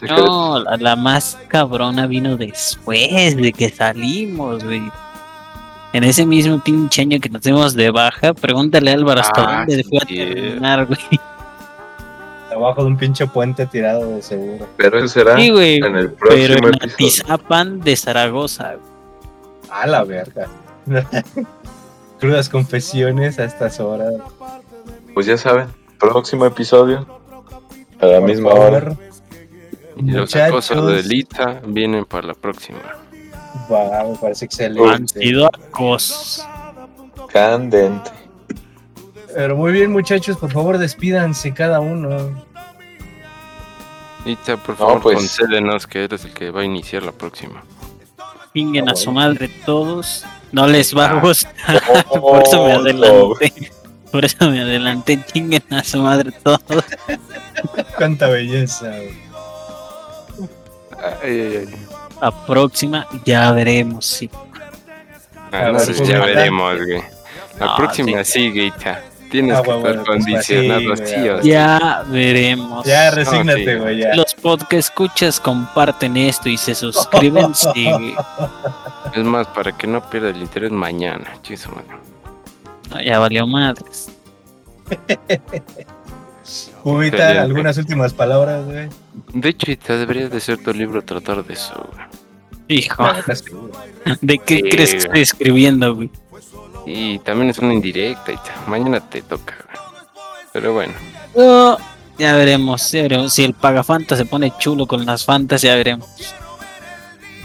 No, 0.08 0.60
la, 0.60 0.78
la 0.78 0.96
más 0.96 1.38
cabrona 1.48 2.06
vino 2.08 2.36
después 2.38 3.36
de 3.36 3.54
que 3.54 3.70
salimos, 3.70 4.64
güey. 4.64 4.82
En 5.94 6.04
ese 6.04 6.26
mismo 6.26 6.60
pinche 6.62 7.02
año 7.02 7.20
que 7.20 7.30
nos 7.30 7.42
dimos 7.42 7.74
de 7.74 7.90
baja, 7.92 8.34
pregúntale 8.34 8.92
a 8.92 8.94
Álvaro 8.96 9.22
hasta 9.22 9.42
Ah, 9.42 9.58
dónde 9.66 9.84
sí, 9.84 9.90
fue 9.90 10.00
a 10.00 10.06
terminar, 10.06 10.86
güey. 10.86 11.00
Abajo 12.54 12.82
de 12.82 12.88
un 12.88 12.98
pinche 12.98 13.26
puente 13.28 13.66
tirado 13.68 14.16
de 14.16 14.22
seguro. 14.22 14.68
Pero 14.78 14.98
eso 15.00 15.08
será 15.08 15.38
Sí, 15.38 15.50
güey. 15.50 15.78
en 15.78 15.96
el 15.96 16.12
Pero 16.12 16.18
próximo 16.20 16.68
en 16.68 16.74
episodio. 16.76 16.94
Atizapan 16.94 17.80
de 17.82 17.96
Zaragoza, 17.96 18.74
güey. 18.76 18.92
A 19.72 19.88
la 19.88 20.04
verga. 20.04 20.48
Crudas 22.20 22.50
confesiones 22.50 23.40
a 23.40 23.46
estas 23.46 23.80
horas. 23.80 24.14
Pues 25.14 25.26
ya 25.26 25.38
saben, 25.38 25.68
próximo 26.00 26.46
episodio. 26.46 27.06
A 28.00 28.06
la 28.06 28.20
Por 28.20 28.30
misma 28.30 28.52
favor, 28.52 28.74
hora. 28.74 28.96
Y 29.98 30.12
los 30.12 30.36
acosos 30.36 30.88
de 30.88 31.04
Lita 31.04 31.62
vienen 31.66 32.06
para 32.06 32.28
la 32.28 32.34
próxima. 32.36 32.80
Va, 33.72 34.04
me 34.04 34.16
parece 34.18 34.46
excelente. 34.46 35.20
Sido 35.20 35.48
acosos. 35.48 36.46
Candente. 37.30 38.12
Pero 39.34 39.56
muy 39.58 39.72
bien, 39.72 39.92
muchachos, 39.92 40.38
por 40.38 40.52
favor, 40.52 40.78
despídanse 40.78 41.54
cada 41.54 41.80
uno. 41.80 42.46
Lita, 44.26 44.58
por 44.58 44.70
No, 44.72 44.76
favor, 44.78 45.02
pues. 45.02 45.16
concédenos 45.18 45.88
que 45.88 46.04
eres 46.04 46.26
el 46.26 46.34
que 46.34 46.52
va 46.52 46.62
a 46.62 46.66
iniciar 46.66 47.04
la 47.04 47.12
próxima. 47.12 47.64
Pinguen 48.54 48.90
Ah, 48.90 48.94
a 48.94 48.96
su 48.96 49.12
bueno. 49.12 49.30
madre 49.30 49.50
todos. 49.66 50.26
No 50.52 50.66
les 50.68 50.96
va 50.96 51.08
a 51.08 51.18
Ah. 51.18 51.20
gustar. 51.22 52.04
Por 52.20 52.42
eso 52.44 52.64
me 52.66 52.76
Oh, 52.76 52.80
adelanté. 52.80 53.72
Por 54.12 54.26
eso 54.26 54.50
me 54.50 54.62
adelanté. 54.62 55.24
Chinguen 55.32 55.64
a 55.72 55.84
su 55.84 56.02
madre 56.02 56.32
todos. 56.44 56.60
Cuánta 57.98 58.28
belleza. 58.30 58.88
güey. 58.90 59.28
Ay, 61.24 61.42
ay, 61.42 61.68
ay. 61.70 61.76
La 62.22 62.32
próxima 62.46 63.08
ya 63.26 63.52
veremos, 63.52 64.06
sí. 64.06 64.30
Ah, 64.34 65.50
Ah, 65.52 65.58
no, 65.68 65.72
bueno, 65.74 65.78
pues 65.86 65.98
pues, 65.98 66.10
ya 66.10 66.20
veremos, 66.20 66.76
güey. 66.78 67.02
La 67.60 67.66
Ah, 67.68 67.76
próxima 67.78 68.24
sí, 68.24 68.52
Geita. 68.52 69.02
Tienes 69.30 69.58
Ah, 69.58 69.62
que 69.62 69.72
bueno, 69.74 69.90
estar 69.90 70.06
pues, 70.06 70.24
condicionado 70.26 70.80
sí, 70.96 71.04
así 71.04 71.16
güey, 71.16 71.30
o 71.30 71.42
sí. 71.44 71.50
Ya 71.50 72.04
veremos. 72.08 72.86
Ya, 72.86 73.10
sí, 73.10 73.16
resígnate, 73.18 73.76
güey, 73.78 73.98
ya. 74.00 74.16
Los 74.16 74.34
podcast 74.36 74.74
escuchas 74.90 75.40
comparten 75.40 76.16
esto 76.18 76.50
y 76.50 76.58
se 76.58 76.74
suscriben. 76.76 77.54
sí. 77.74 78.16
Es 79.14 79.24
más, 79.24 79.48
para 79.48 79.72
que 79.78 79.86
no 79.88 80.02
pierda 80.10 80.30
el 80.30 80.38
interés 80.38 80.72
mañana. 80.72 81.34
Chiso, 81.44 81.70
mano. 81.72 82.00
No, 82.90 83.02
ya 83.02 83.20
valió 83.20 83.46
madres. 83.48 84.10
Excelente. 86.44 87.40
algunas 87.40 87.78
últimas 87.78 88.14
palabras, 88.14 88.66
güey. 88.66 88.88
De 89.34 89.50
hecho, 89.50 89.72
Ita, 89.72 89.98
debería 89.98 90.30
de 90.30 90.40
ser 90.40 90.58
tu 90.64 90.74
libro 90.74 91.02
tratar 91.02 91.44
de 91.46 91.54
eso, 91.54 91.90
güey. 91.92 92.06
Hijo, 92.70 93.04
Ah, 93.04 93.22
¿de 94.22 94.38
qué 94.40 94.58
Sí, 94.58 94.64
crees 94.70 94.92
que 94.92 94.98
estoy 94.98 95.22
escribiendo, 95.22 95.96
güey? 95.96 96.10
Y 96.86 97.20
también 97.20 97.50
es 97.50 97.60
una 97.60 97.74
indirecta, 97.74 98.32
Ita. 98.32 98.56
Mañana 98.68 99.00
te 99.02 99.22
toca, 99.22 99.56
güey. 99.66 99.78
Pero 100.54 100.74
bueno. 100.74 100.94
Oh, 101.36 101.78
ya 102.18 102.36
veremos, 102.36 102.92
ya 102.92 103.02
veremos. 103.04 103.34
Si 103.34 103.44
el 103.44 103.54
pagafanta 103.54 104.16
se 104.16 104.26
pone 104.26 104.54
chulo 104.58 104.88
con 104.88 105.06
las 105.06 105.26
fantas, 105.26 105.62
ya 105.62 105.76
veremos. 105.76 106.08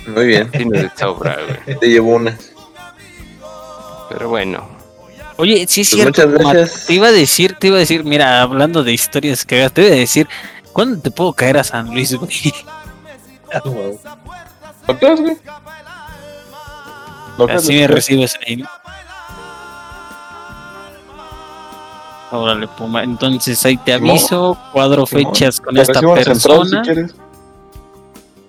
Muy 0.06 0.26
bien. 0.26 0.50
Tienes 0.50 0.82
de 0.82 0.90
sobra, 0.96 1.36
güey. 1.66 1.78
Te 1.78 1.88
llevo 1.88 2.14
una. 2.14 2.36
Pero 4.08 4.28
bueno. 4.28 4.66
Oye, 5.38 5.66
sí 5.68 5.80
es 5.82 5.90
Pues 5.90 6.02
cierto. 6.02 6.28
muchas 6.28 6.40
Omar, 6.40 6.56
gracias. 6.56 6.86
Te 6.86 6.94
iba 6.94 7.06
a 7.08 7.12
decir, 7.12 7.56
te 7.58 7.66
iba 7.68 7.76
a 7.76 7.80
decir, 7.80 8.04
mira, 8.04 8.42
hablando 8.42 8.82
de 8.84 8.92
historias 8.92 9.44
que 9.44 9.68
te 9.70 9.82
iba 9.86 9.92
a 9.94 9.96
decir, 9.98 10.28
¿cuándo 10.72 11.00
te 11.00 11.10
puedo 11.10 11.32
caer 11.32 11.58
a 11.58 11.64
San 11.64 11.86
Luis, 11.92 12.14
güey? 12.14 12.30
Ah, 13.54 13.60
güey. 13.66 13.98
¿No 14.88 14.98
crees, 14.98 15.20
güey? 15.20 15.36
¿No 17.38 17.44
crees, 17.46 17.62
Así 17.62 17.74
me 17.74 17.86
recibes 17.86 18.38
ahí. 18.46 18.56
¿no? 18.56 18.66
Órale, 22.30 22.66
Puma. 22.68 23.02
Entonces 23.02 23.62
ahí 23.66 23.76
te 23.76 23.92
aviso, 23.92 24.56
cuadro 24.72 25.04
Simón. 25.06 25.34
fechas 25.34 25.60
con 25.60 25.74
Te 25.74 25.82
esta 25.82 26.00
central, 26.00 26.24
persona. 26.24 26.82
si 26.84 26.90
quieres. 26.90 27.14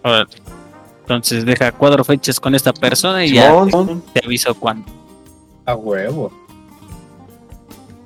Órale. 0.04 0.30
Entonces 1.02 1.46
deja 1.46 1.72
cuadro 1.74 2.06
fechas 2.06 2.40
con 2.40 2.56
esta 2.56 2.72
persona 2.72 3.26
y 3.26 3.34
ya 3.34 3.54
te 4.14 4.22
aviso 4.24 4.56
cuándo. 4.56 4.90
A 5.66 5.76
huevo. 5.76 6.32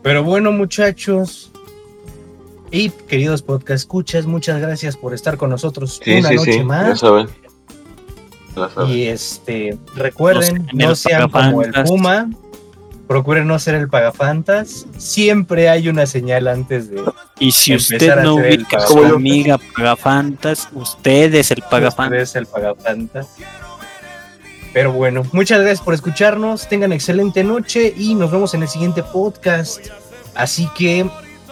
Pero 0.04 0.24
bueno, 0.24 0.52
muchachos. 0.52 1.52
Y 2.72 2.90
queridos 2.90 3.42
podcast 3.42 3.80
escuchas, 3.84 4.26
muchas 4.26 4.60
gracias 4.60 4.98
por 4.98 5.14
estar 5.14 5.38
con 5.38 5.50
nosotros 5.50 6.02
Sí, 6.04 6.18
una 6.18 6.30
sí, 6.30 6.36
noche 6.36 6.52
sí. 6.52 6.58
Ya 6.60 6.64
más. 6.66 7.00
saben. 7.00 7.28
Ya 8.56 8.70
saben. 8.70 8.90
Y 8.92 9.04
este, 9.04 9.78
recuerden, 9.96 10.68
No 10.74 10.94
sean 10.96 11.22
el 11.22 11.30
no 11.32 11.32
sean 11.32 11.52
como 11.52 11.62
el. 11.62 11.72
Puma. 11.84 12.30
Procuren 13.08 13.48
no 13.48 13.58
ser 13.58 13.76
el 13.76 13.88
pagafantas. 13.88 14.86
Siempre 14.98 15.70
hay 15.70 15.88
una 15.88 16.06
señal 16.06 16.50
antes 16.50 16.90
de. 16.90 17.02
Y 17.40 17.54
si 17.54 17.72
Empezar 17.72 17.96
usted 17.96 18.10
a 18.10 18.24
no 18.24 18.36
ubica 18.36 18.78
a 18.78 18.82
su 18.88 19.00
amiga 19.02 19.58
Pagafantas, 19.58 20.68
usted 20.74 21.34
es 21.36 21.52
el 21.52 21.62
Pagafantas. 21.62 22.24
Ustedes 22.24 22.36
el 22.36 22.46
pagafantas. 22.48 23.28
Pero 24.78 24.92
bueno, 24.92 25.24
muchas 25.32 25.62
gracias 25.62 25.82
por 25.84 25.96
escucharnos. 25.96 26.70
Tengan 26.70 26.92
excelente 26.92 27.44
noche 27.44 27.92
y 27.98 28.14
nos 28.14 28.30
vemos 28.30 28.54
en 28.54 28.62
el 28.62 28.68
siguiente 28.68 29.02
podcast. 29.02 29.88
Así 30.36 30.70
que 30.78 31.10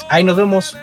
ahí 0.09 0.23
nos 0.23 0.37
vemos. 0.37 0.77